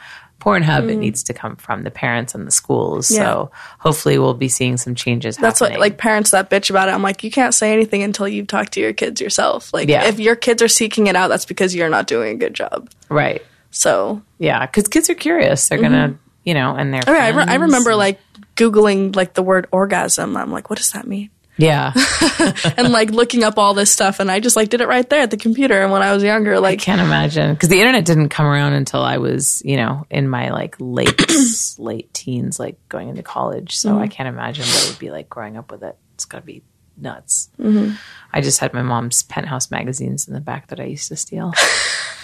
Pornhub, 0.40 0.80
it 0.80 0.90
mm-hmm. 0.90 1.00
needs 1.00 1.22
to 1.22 1.32
come 1.32 1.56
from 1.56 1.84
the 1.84 1.90
parents 1.90 2.34
and 2.34 2.46
the 2.46 2.50
schools. 2.50 3.10
Yeah. 3.10 3.22
So 3.22 3.50
hopefully 3.78 4.18
we'll 4.18 4.34
be 4.34 4.50
seeing 4.50 4.76
some 4.76 4.94
changes 4.94 5.38
That's 5.38 5.60
happening. 5.60 5.78
what 5.78 5.86
like 5.86 5.96
parents 5.96 6.32
that 6.32 6.50
bitch 6.50 6.68
about 6.68 6.90
it. 6.90 6.92
I'm 6.92 7.02
like, 7.02 7.24
you 7.24 7.30
can't 7.30 7.54
say 7.54 7.72
anything 7.72 8.02
until 8.02 8.28
you've 8.28 8.46
talked 8.46 8.74
to 8.74 8.80
your 8.80 8.92
kids 8.92 9.18
yourself. 9.18 9.72
Like, 9.72 9.88
Yeah. 9.88 10.04
if 10.04 10.20
your 10.20 10.36
kids 10.36 10.60
are 10.60 10.68
seeking 10.68 11.06
it 11.06 11.16
out, 11.16 11.28
that's 11.28 11.46
because 11.46 11.74
you're 11.74 11.88
not 11.88 12.08
doing 12.08 12.34
a 12.34 12.38
good 12.38 12.52
job. 12.52 12.90
right. 13.08 13.40
So 13.70 14.20
Yeah, 14.38 14.66
cuz 14.66 14.86
kids 14.86 15.08
are 15.08 15.14
curious. 15.14 15.70
They're 15.70 15.78
mm-hmm. 15.78 15.94
going 15.94 16.12
to, 16.12 16.18
you 16.44 16.52
know, 16.52 16.74
and 16.74 16.92
they're 16.92 17.04
oh, 17.06 17.10
I, 17.10 17.30
mean, 17.30 17.38
I, 17.38 17.44
re- 17.44 17.52
I 17.52 17.54
remember 17.54 17.94
like 17.94 18.20
googling 18.56 19.14
like 19.14 19.34
the 19.34 19.42
word 19.42 19.66
orgasm. 19.72 20.36
I'm 20.36 20.52
like, 20.52 20.70
what 20.70 20.78
does 20.78 20.92
that 20.92 21.06
mean? 21.06 21.30
Yeah. 21.58 21.92
and 22.76 22.92
like 22.92 23.10
looking 23.10 23.44
up 23.44 23.58
all 23.58 23.74
this 23.74 23.90
stuff, 23.90 24.20
and 24.20 24.30
I 24.30 24.40
just 24.40 24.56
like 24.56 24.70
did 24.70 24.80
it 24.80 24.88
right 24.88 25.08
there 25.08 25.20
at 25.20 25.30
the 25.30 25.36
computer. 25.36 25.82
And 25.82 25.92
when 25.92 26.02
I 26.02 26.12
was 26.12 26.22
younger, 26.22 26.58
like 26.58 26.80
I 26.80 26.84
can't 26.84 27.00
imagine 27.00 27.54
because 27.54 27.68
the 27.68 27.78
internet 27.78 28.04
didn't 28.04 28.30
come 28.30 28.46
around 28.46 28.72
until 28.72 29.02
I 29.02 29.18
was, 29.18 29.62
you 29.64 29.76
know, 29.76 30.06
in 30.10 30.28
my 30.28 30.50
like 30.50 30.76
late 30.78 31.20
late 31.78 32.12
teens, 32.14 32.58
like 32.58 32.76
going 32.88 33.08
into 33.08 33.22
college. 33.22 33.76
So 33.76 33.90
mm-hmm. 33.90 34.02
I 34.02 34.08
can't 34.08 34.28
imagine 34.28 34.64
what 34.64 34.84
it 34.84 34.90
would 34.90 34.98
be 34.98 35.10
like 35.10 35.28
growing 35.28 35.56
up 35.56 35.70
with 35.70 35.82
it. 35.82 35.96
It's 36.14 36.24
got 36.24 36.38
to 36.38 36.44
be 36.44 36.62
nuts. 36.96 37.50
Mm-hmm. 37.58 37.94
I 38.32 38.40
just 38.40 38.60
had 38.60 38.72
my 38.72 38.82
mom's 38.82 39.22
penthouse 39.22 39.70
magazines 39.70 40.28
in 40.28 40.34
the 40.34 40.40
back 40.40 40.68
that 40.68 40.80
I 40.80 40.84
used 40.84 41.08
to 41.08 41.16
steal. 41.16 41.52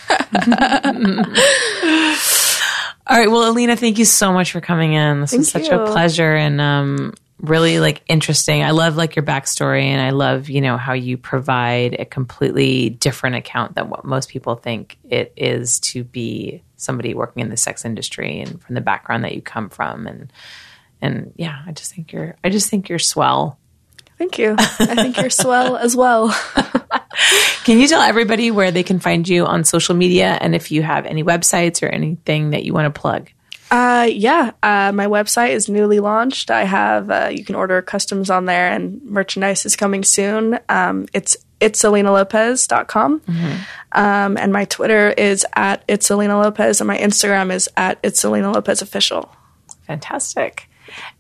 All 3.09 3.17
right, 3.17 3.31
well, 3.31 3.51
Alina, 3.51 3.75
thank 3.75 3.99
you 3.99 4.05
so 4.05 4.33
much 4.33 4.53
for 4.53 4.61
coming 4.61 4.93
in. 4.93 5.23
This 5.23 5.33
was 5.33 5.51
Thank 5.51 5.65
such 5.65 5.73
a 5.73 5.87
pleasure 5.87 6.35
and 6.35 6.61
um, 6.61 7.15
really 7.41 7.81
like 7.81 8.03
interesting. 8.07 8.63
I 8.63 8.73
love 8.73 8.97
like 8.97 9.17
your 9.17 9.25
backstory, 9.25 9.85
and 9.85 10.01
I 10.01 10.11
love 10.11 10.51
you 10.51 10.61
know 10.61 10.77
how 10.77 10.93
you 10.93 11.17
provide 11.17 11.97
a 11.99 12.05
completely 12.05 12.91
different 12.91 13.37
account 13.37 13.77
than 13.77 13.89
what 13.89 14.05
most 14.05 14.29
people 14.29 14.57
think 14.57 14.99
it 15.09 15.33
is 15.37 15.81
to 15.81 16.05
be 16.05 16.63
somebody 16.77 17.15
working 17.15 17.43
in 17.43 17.49
the 17.49 17.57
sex 17.57 17.87
industry, 17.87 18.41
and 18.41 18.61
from 18.61 18.75
the 18.75 18.81
background 18.83 19.25
that 19.25 19.35
you 19.35 19.41
come 19.41 19.71
from, 19.71 20.07
and 20.07 20.33
and 21.01 21.33
yeah, 21.37 21.63
I 21.67 21.73
just 21.73 21.95
think 21.95 22.13
you're 22.13 22.37
I 22.45 22.51
just 22.51 22.69
think 22.69 22.89
you're 22.89 22.99
swell. 22.99 23.59
Thank 24.19 24.39
you. 24.39 24.57
I 24.59 24.95
think 24.97 25.17
you're 25.17 25.31
swell 25.31 25.77
as 25.77 25.97
well. 25.97 26.29
Can 27.65 27.79
you 27.79 27.87
tell 27.87 28.03
everybody 28.03 28.51
where 28.51 28.71
they 28.71 28.83
can 28.83 28.99
find 28.99 29.29
you 29.29 29.47
on 29.47 29.63
social 29.65 29.95
media, 29.95 30.39
and 30.41 30.55
if 30.55 30.71
you 30.71 30.83
have 30.83 31.07
any 31.07 31.23
websites 31.23 31.83
or 31.83 31.87
anything 31.87 32.51
that 32.51 32.65
you 32.65 32.73
want 32.73 32.93
to 32.93 33.01
plug? 33.01 33.31
Uh, 33.71 34.09
yeah, 34.11 34.53
uh, 34.63 34.93
my 34.93 35.07
website 35.07 35.51
is 35.51 35.69
newly 35.69 36.01
launched. 36.01 36.51
I 36.51 36.65
have 36.65 37.11
uh, 37.11 37.29
you 37.31 37.45
can 37.45 37.55
order 37.55 37.83
customs 37.83 38.31
on 38.31 38.47
there, 38.47 38.73
and 38.73 39.03
merchandise 39.03 39.67
is 39.67 39.77
coming 39.77 40.03
soon. 40.03 40.59
Um, 40.69 41.07
it's 41.13 41.37
it's 41.61 41.83
alinalopez.com. 41.83 43.21
Mm-hmm. 43.21 43.57
Um, 43.93 44.37
and 44.37 44.53
my 44.53 44.65
Twitter 44.65 45.11
is 45.11 45.45
at 45.55 45.85
it's 45.87 46.11
Alina 46.11 46.41
Lopez, 46.41 46.81
and 46.81 46.89
my 46.89 46.99
Instagram 46.99 47.53
is 47.53 47.69
at 47.77 47.99
it's 48.03 48.25
Alina 48.25 48.53
Lopez 48.53 48.81
official. 48.81 49.31
Fantastic. 49.87 50.68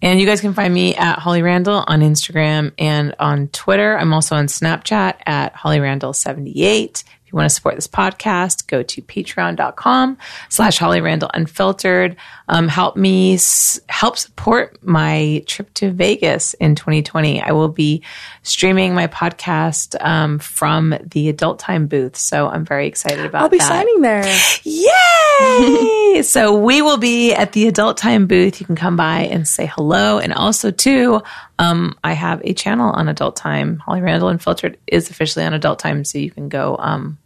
And 0.03 0.21
you 0.21 0.27
guys 0.27 0.41
can 0.41 0.55
find 0.55 0.73
me 0.73 0.95
at 0.95 1.19
Holly 1.19 1.43
Randall 1.43 1.85
on 1.87 2.01
Instagram 2.01 2.73
and 2.79 3.15
on 3.19 3.49
Twitter. 3.49 3.97
I'm 3.97 4.13
also 4.13 4.37
on 4.37 4.47
Snapchat 4.47 5.15
at 5.27 5.55
Holly 5.55 5.81
Randall 5.81 6.13
78 6.13 7.05
If 7.29 7.33
you 7.35 7.37
want 7.37 7.51
to 7.51 7.55
support 7.55 7.75
this 7.75 7.87
podcast, 7.87 8.69
go 8.69 8.83
to 8.83 9.03
patreon.com 9.03 10.17
slash 10.49 10.79
Holly 10.79 11.03
Randall 11.03 11.31
Unfiltered. 11.35 12.17
Um, 12.49 12.69
help 12.69 12.97
me 12.97 13.35
s- 13.35 13.79
help 13.91 14.17
support 14.17 14.79
my 14.83 15.45
trip 15.47 15.75
to 15.75 15.91
Vegas 15.91 16.55
in 16.55 16.75
2020. 16.75 17.43
I 17.43 17.53
will 17.53 17.69
be 17.69 18.03
streaming 18.45 18.95
my 18.95 19.09
podcast 19.09 19.95
um, 20.03 20.39
from 20.39 20.95
the 21.05 21.29
Adult 21.29 21.59
Time 21.59 21.87
booth. 21.87 22.17
So 22.17 22.49
I'm 22.49 22.65
very 22.65 22.87
excited 22.87 23.27
about 23.27 23.43
I'll 23.43 23.51
be 23.51 23.59
that. 23.59 23.69
signing 23.69 24.01
there. 24.01 24.25
Yay! 24.63 26.23
so 26.23 26.57
we 26.59 26.81
will 26.81 26.97
be 26.97 27.35
at 27.35 27.53
the 27.53 27.69
Adult 27.69 27.99
Time 27.99 28.27
booth. 28.27 28.59
You 28.59 28.65
can 28.65 28.75
come 28.77 28.97
by 28.97 29.21
and 29.21 29.47
say 29.47 29.67
hello. 29.67 30.19
And 30.19 30.33
also, 30.33 30.71
too, 30.71 31.21
um, 31.59 31.97
I 32.05 32.13
have 32.13 32.41
a 32.45 32.55
channel 32.55 32.91
on 32.91 33.09
Adult 33.09 33.37
Time. 33.37 33.79
Holly 33.79 34.01
Randall 34.01 34.29
Unfiltered 34.29 34.79
is 34.87 35.11
officially 35.11 35.45
on 35.45 35.55
Adult 35.55 35.79
Time, 35.79 36.05
so 36.05 36.19
you 36.19 36.31
can 36.31 36.49
go 36.49 36.77
um, 36.79 37.19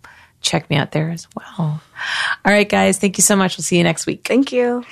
check 0.43 0.69
me 0.69 0.77
out 0.77 0.93
there 0.93 1.11
as 1.11 1.27
well. 1.37 1.81
All 2.45 2.53
right, 2.53 2.69
guys. 2.69 2.99
Thank 2.99 3.19
you 3.19 3.23
so 3.23 3.37
much. 3.37 3.57
We'll 3.57 3.63
see 3.63 3.79
you 3.79 3.85
next 3.85 4.07
week. 4.07 4.27
Thank 4.27 4.53
you. 4.53 4.85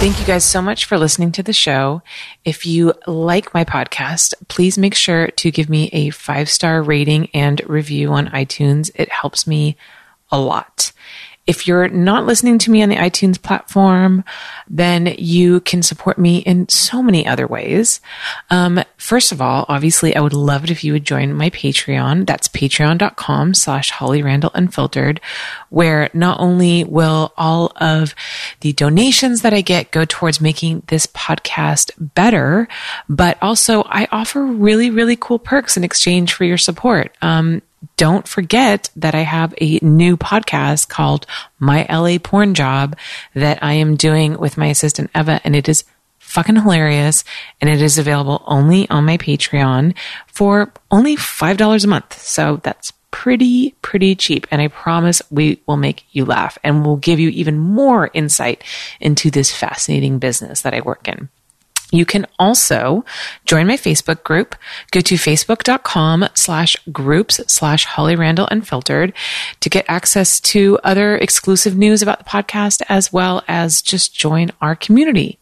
Thank 0.00 0.20
you 0.20 0.26
guys 0.26 0.44
so 0.44 0.60
much 0.60 0.84
for 0.84 0.98
listening 0.98 1.32
to 1.32 1.42
the 1.42 1.52
show. 1.52 2.02
If 2.44 2.66
you 2.66 2.92
like 3.06 3.54
my 3.54 3.64
podcast, 3.64 4.34
please 4.48 4.76
make 4.76 4.94
sure 4.94 5.28
to 5.28 5.50
give 5.50 5.68
me 5.68 5.88
a 5.92 6.10
five 6.10 6.50
star 6.50 6.82
rating 6.82 7.30
and 7.32 7.62
review 7.68 8.12
on 8.12 8.28
iTunes. 8.28 8.90
It 8.94 9.10
helps 9.10 9.46
me 9.46 9.76
a 10.30 10.38
lot. 10.38 10.92
If 11.44 11.66
you're 11.66 11.88
not 11.88 12.24
listening 12.24 12.58
to 12.58 12.70
me 12.70 12.82
on 12.82 12.88
the 12.88 12.96
iTunes 12.96 13.40
platform, 13.40 14.22
then 14.68 15.14
you 15.18 15.60
can 15.60 15.82
support 15.82 16.16
me 16.16 16.38
in 16.38 16.68
so 16.68 17.02
many 17.02 17.26
other 17.26 17.48
ways. 17.48 18.00
Um, 18.48 18.80
first 18.96 19.32
of 19.32 19.42
all, 19.42 19.66
obviously, 19.68 20.14
I 20.14 20.20
would 20.20 20.34
love 20.34 20.62
it 20.62 20.70
if 20.70 20.84
you 20.84 20.92
would 20.92 21.04
join 21.04 21.34
my 21.34 21.50
Patreon. 21.50 22.26
That's 22.26 22.46
patreon.com 22.46 23.54
slash 23.54 23.90
Holly 23.90 24.22
Randall 24.22 24.52
Unfiltered, 24.54 25.20
where 25.70 26.10
not 26.14 26.38
only 26.38 26.84
will 26.84 27.32
all 27.36 27.72
of 27.76 28.14
the 28.60 28.72
donations 28.72 29.42
that 29.42 29.52
I 29.52 29.62
get 29.62 29.90
go 29.90 30.04
towards 30.04 30.40
making 30.40 30.84
this 30.86 31.06
podcast 31.08 31.90
better, 31.98 32.68
but 33.08 33.36
also 33.42 33.82
I 33.86 34.06
offer 34.12 34.44
really, 34.44 34.90
really 34.90 35.16
cool 35.16 35.40
perks 35.40 35.76
in 35.76 35.82
exchange 35.82 36.34
for 36.34 36.44
your 36.44 36.58
support. 36.58 37.16
Um, 37.20 37.62
don't 37.96 38.26
forget 38.26 38.90
that 38.96 39.14
I 39.14 39.20
have 39.20 39.54
a 39.60 39.78
new 39.82 40.16
podcast 40.16 40.88
called 40.88 41.26
My 41.58 41.86
LA 41.88 42.18
Porn 42.18 42.54
Job 42.54 42.96
that 43.34 43.62
I 43.62 43.74
am 43.74 43.96
doing 43.96 44.38
with 44.38 44.56
my 44.56 44.66
assistant 44.66 45.10
Eva, 45.14 45.40
and 45.44 45.56
it 45.56 45.68
is 45.68 45.84
fucking 46.18 46.56
hilarious. 46.56 47.24
And 47.60 47.68
it 47.68 47.82
is 47.82 47.98
available 47.98 48.42
only 48.46 48.88
on 48.88 49.04
my 49.04 49.18
Patreon 49.18 49.94
for 50.26 50.72
only 50.90 51.16
$5 51.16 51.84
a 51.84 51.86
month. 51.86 52.18
So 52.20 52.60
that's 52.62 52.92
pretty, 53.10 53.74
pretty 53.82 54.14
cheap. 54.16 54.46
And 54.50 54.60
I 54.60 54.68
promise 54.68 55.20
we 55.30 55.60
will 55.66 55.76
make 55.76 56.06
you 56.10 56.24
laugh 56.24 56.58
and 56.64 56.84
we'll 56.84 56.96
give 56.96 57.20
you 57.20 57.28
even 57.28 57.58
more 57.58 58.10
insight 58.14 58.64
into 59.00 59.30
this 59.30 59.54
fascinating 59.54 60.18
business 60.18 60.62
that 60.62 60.74
I 60.74 60.80
work 60.80 61.06
in. 61.06 61.28
You 61.92 62.06
can 62.06 62.26
also 62.38 63.04
join 63.44 63.66
my 63.66 63.76
Facebook 63.76 64.24
group. 64.24 64.56
Go 64.90 65.00
to 65.00 65.14
facebook.com 65.14 66.26
slash 66.34 66.74
groups 66.90 67.40
slash 67.46 67.84
Holly 67.84 68.16
Randall 68.16 68.48
Unfiltered 68.50 69.12
to 69.60 69.70
get 69.70 69.84
access 69.88 70.40
to 70.40 70.78
other 70.82 71.16
exclusive 71.16 71.76
news 71.76 72.02
about 72.02 72.18
the 72.18 72.24
podcast 72.24 72.82
as 72.88 73.12
well 73.12 73.44
as 73.46 73.82
just 73.82 74.14
join 74.14 74.50
our 74.62 74.74
community. 74.74 75.38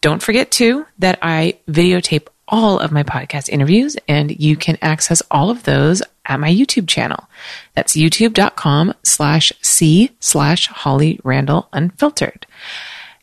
Don't 0.00 0.22
forget 0.22 0.52
too 0.52 0.86
that 1.00 1.18
I 1.20 1.58
videotape 1.68 2.28
all 2.46 2.78
of 2.78 2.92
my 2.92 3.02
podcast 3.02 3.48
interviews 3.48 3.96
and 4.06 4.38
you 4.38 4.54
can 4.54 4.78
access 4.80 5.22
all 5.30 5.50
of 5.50 5.64
those 5.64 6.02
at 6.24 6.38
my 6.38 6.52
YouTube 6.52 6.86
channel. 6.86 7.28
That's 7.74 7.96
youtube.com 7.96 8.94
slash 9.02 9.52
C 9.60 10.10
slash 10.20 10.68
Holly 10.68 11.18
Randall 11.24 11.68
Unfiltered. 11.72 12.46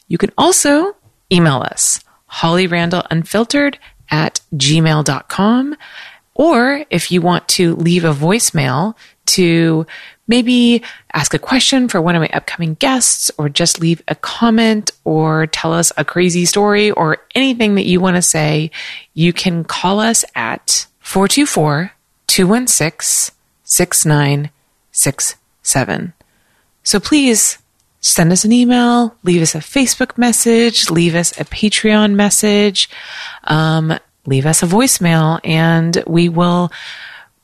You 0.10 0.18
can 0.18 0.32
also 0.38 0.98
email 1.32 1.62
us 1.62 2.02
Holly 2.32 2.66
Randall 2.66 3.04
Unfiltered 3.12 3.78
at 4.10 4.42
gmail.com. 4.56 5.76
Or 6.34 6.86
if 6.90 7.12
you 7.12 7.22
want 7.22 7.48
to 7.50 7.76
leave 7.76 8.06
a 8.06 8.14
voicemail 8.14 8.96
to 9.28 9.86
maybe 10.28 10.82
ask 11.14 11.34
a 11.34 11.40
question 11.40 11.90
for 11.90 12.02
one 12.02 12.16
of 12.16 12.22
my 12.22 12.30
upcoming 12.30 12.76
guests, 12.76 13.30
or 13.38 13.50
just 13.50 13.82
leave 13.82 14.02
a 14.08 14.16
comment, 14.16 14.92
or 15.04 15.48
tell 15.48 15.74
us 15.74 15.92
a 15.98 16.06
crazy 16.06 16.46
story, 16.46 16.92
or 16.92 17.18
anything 17.36 17.76
that 17.76 17.86
you 17.86 18.00
want 18.00 18.16
to 18.16 18.22
say, 18.22 18.72
you 19.14 19.34
can 19.34 19.66
call 19.66 20.00
us 20.00 20.24
at 20.34 20.88
424 21.00 21.92
216 22.28 23.36
6967. 23.64 26.14
So 26.84 27.00
please 27.02 27.58
send 28.02 28.32
us 28.32 28.44
an 28.44 28.52
email, 28.52 29.16
leave 29.24 29.42
us 29.42 29.56
a 29.56 29.60
Facebook 29.60 30.18
message, 30.18 30.90
leave 30.90 31.16
us 31.16 31.32
a 31.40 31.46
Patreon 31.46 32.14
message, 32.14 32.90
um, 33.46 33.98
leave 34.26 34.46
us 34.46 34.64
a 34.64 34.68
voicemail, 34.68 35.40
and 35.44 36.04
we 36.08 36.28
will 36.28 36.72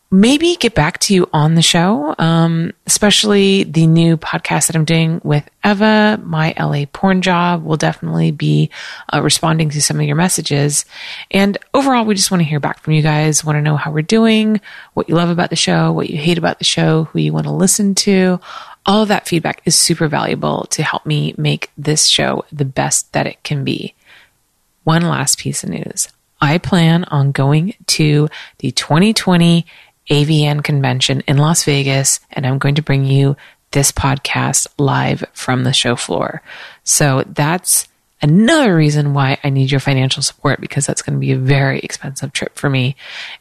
maybe 0.09 0.55
get 0.55 0.73
back 0.73 0.99
to 0.99 1.13
you 1.13 1.29
on 1.33 1.55
the 1.55 1.61
show, 1.61 2.15
um, 2.17 2.71
especially 2.85 3.63
the 3.63 3.85
new 3.85 4.15
podcast 4.15 4.67
that 4.67 4.75
I'm 4.75 4.85
doing 4.85 5.19
with 5.23 5.47
Eva, 5.65 6.19
my 6.23 6.53
LA 6.57 6.85
porn 6.91 7.21
job 7.21 7.65
will 7.65 7.75
definitely 7.75 8.31
be 8.31 8.69
uh, 9.13 9.21
responding 9.21 9.69
to 9.71 9.81
some 9.81 9.99
of 9.99 10.05
your 10.05 10.15
messages. 10.15 10.85
And 11.29 11.57
overall, 11.73 12.05
we 12.05 12.15
just 12.15 12.31
want 12.31 12.41
to 12.41 12.47
hear 12.47 12.61
back 12.61 12.79
from 12.79 12.93
you 12.93 13.01
guys, 13.01 13.43
want 13.43 13.57
to 13.57 13.61
know 13.61 13.75
how 13.75 13.91
we're 13.91 14.01
doing, 14.01 14.61
what 14.93 15.09
you 15.09 15.15
love 15.15 15.29
about 15.29 15.49
the 15.49 15.57
show, 15.57 15.91
what 15.91 16.09
you 16.09 16.17
hate 16.17 16.37
about 16.37 16.59
the 16.59 16.65
show, 16.65 17.05
who 17.05 17.19
you 17.19 17.33
want 17.33 17.45
to 17.45 17.51
listen 17.51 17.93
to. 17.95 18.39
All 18.87 19.01
of 19.01 19.09
that 19.09 19.27
feedback 19.27 19.61
is 19.65 19.75
super 19.75 20.07
valuable 20.07 20.63
to 20.71 20.81
help 20.81 21.05
me 21.05 21.35
make 21.37 21.71
this 21.77 22.07
show 22.07 22.45
the 22.53 22.65
best 22.65 23.11
that 23.11 23.27
it 23.27 23.43
can 23.43 23.65
be. 23.65 23.93
One 24.85 25.01
last 25.01 25.39
piece 25.39 25.63
of 25.63 25.69
news. 25.69 26.07
I 26.39 26.57
plan 26.57 27.03
on 27.05 27.33
going 27.33 27.73
to 27.87 28.29
the 28.59 28.71
2020 28.71 29.65
AVN 30.09 30.63
convention 30.63 31.21
in 31.27 31.37
Las 31.37 31.65
Vegas, 31.65 32.21
and 32.31 32.47
I'm 32.47 32.59
going 32.59 32.75
to 32.75 32.81
bring 32.81 33.03
you 33.03 33.35
this 33.71 33.91
podcast 33.91 34.67
live 34.77 35.25
from 35.33 35.65
the 35.65 35.73
show 35.73 35.97
floor. 35.97 36.41
So 36.85 37.23
that's 37.27 37.89
another 38.21 38.75
reason 38.75 39.13
why 39.13 39.37
I 39.43 39.49
need 39.49 39.71
your 39.71 39.79
financial 39.79 40.23
support 40.23 40.59
because 40.59 40.85
that's 40.85 41.01
going 41.01 41.15
to 41.15 41.19
be 41.19 41.31
a 41.31 41.37
very 41.37 41.79
expensive 41.79 42.33
trip 42.33 42.57
for 42.57 42.69
me. 42.69 42.95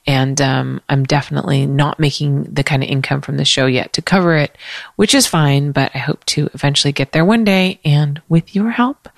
And 0.07 0.41
um, 0.41 0.81
I'm 0.89 1.05
definitely 1.05 1.67
not 1.67 1.99
making 1.99 2.45
the 2.45 2.65
kind 2.65 2.83
of 2.83 2.89
income 2.89 3.21
from 3.21 3.37
the 3.37 3.45
show 3.45 3.67
yet 3.67 3.93
to 3.95 4.03
cover 4.03 4.37
it, 4.37 4.57
which 4.97 5.15
is 5.15 5.27
fine, 5.27 5.73
but 5.73 5.91
I 5.95 5.99
hope 5.99 6.25
to 6.27 6.51
eventually 6.55 6.93
get 6.93 7.13
there 7.13 7.25
one 7.25 7.45
day. 7.45 7.81
And 7.85 8.21
with 8.29 8.55
your 8.55 8.71
help, 8.71 9.09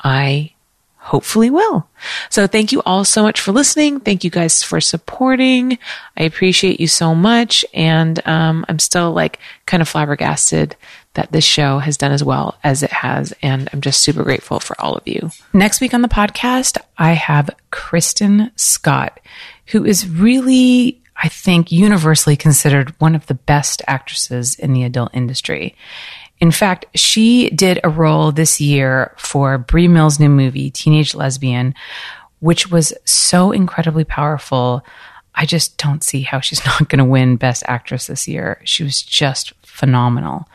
I 0.00 0.52
hopefully 0.96 1.50
will. 1.50 1.86
So 2.30 2.46
thank 2.46 2.72
you 2.72 2.80
all 2.86 3.04
so 3.04 3.22
much 3.22 3.38
for 3.38 3.52
listening. 3.52 4.00
Thank 4.00 4.24
you 4.24 4.30
guys 4.30 4.62
for 4.62 4.80
supporting. 4.80 5.78
I 6.16 6.22
appreciate 6.22 6.80
you 6.80 6.86
so 6.86 7.14
much. 7.14 7.62
And 7.74 8.26
um, 8.26 8.64
I'm 8.70 8.78
still 8.78 9.12
like 9.12 9.38
kind 9.66 9.82
of 9.82 9.88
flabbergasted 9.88 10.76
that 11.14 11.32
this 11.32 11.44
show 11.44 11.78
has 11.78 11.96
done 11.96 12.12
as 12.12 12.22
well 12.22 12.56
as 12.62 12.82
it 12.82 12.92
has. 12.92 13.32
And 13.42 13.68
I'm 13.72 13.80
just 13.80 14.00
super 14.00 14.22
grateful 14.22 14.60
for 14.60 14.80
all 14.80 14.94
of 14.94 15.06
you. 15.06 15.30
Next 15.52 15.80
week 15.80 15.94
on 15.94 16.02
the 16.02 16.08
podcast, 16.08 16.76
I 16.98 17.12
have 17.12 17.50
Kristen 17.70 18.50
Scott, 18.56 19.20
who 19.66 19.84
is 19.84 20.08
really, 20.08 21.00
I 21.16 21.28
think, 21.28 21.72
universally 21.72 22.36
considered 22.36 22.94
one 23.00 23.14
of 23.14 23.26
the 23.26 23.34
best 23.34 23.82
actresses 23.86 24.56
in 24.58 24.72
the 24.72 24.84
adult 24.84 25.14
industry. 25.14 25.76
In 26.40 26.50
fact, 26.50 26.86
she 26.94 27.48
did 27.50 27.80
a 27.84 27.88
role 27.88 28.32
this 28.32 28.60
year 28.60 29.14
for 29.16 29.56
Bree 29.56 29.88
Mills' 29.88 30.20
new 30.20 30.28
movie, 30.28 30.70
Teenage 30.70 31.14
Lesbian, 31.14 31.74
which 32.40 32.70
was 32.70 32.92
so 33.04 33.52
incredibly 33.52 34.04
powerful. 34.04 34.84
I 35.34 35.46
just 35.46 35.78
don't 35.78 36.02
see 36.02 36.22
how 36.22 36.40
she's 36.40 36.64
not 36.66 36.88
going 36.88 36.98
to 36.98 37.04
win 37.04 37.36
Best 37.36 37.62
Actress 37.66 38.08
this 38.08 38.26
year. 38.26 38.60
She 38.64 38.82
was 38.82 39.00
just 39.00 39.52
phenomenal. 39.62 40.48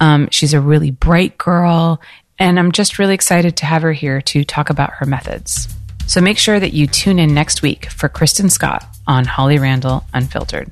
Um, 0.00 0.28
she's 0.30 0.54
a 0.54 0.60
really 0.60 0.90
bright 0.90 1.38
girl, 1.38 2.00
and 2.38 2.58
I'm 2.58 2.72
just 2.72 2.98
really 2.98 3.14
excited 3.14 3.56
to 3.58 3.66
have 3.66 3.82
her 3.82 3.92
here 3.92 4.20
to 4.22 4.44
talk 4.44 4.70
about 4.70 4.94
her 4.94 5.06
methods. 5.06 5.68
So 6.06 6.20
make 6.20 6.38
sure 6.38 6.58
that 6.58 6.72
you 6.72 6.86
tune 6.86 7.18
in 7.18 7.34
next 7.34 7.62
week 7.62 7.90
for 7.90 8.08
Kristen 8.08 8.50
Scott 8.50 8.84
on 9.06 9.24
Holly 9.26 9.58
Randall 9.58 10.04
Unfiltered. 10.12 10.70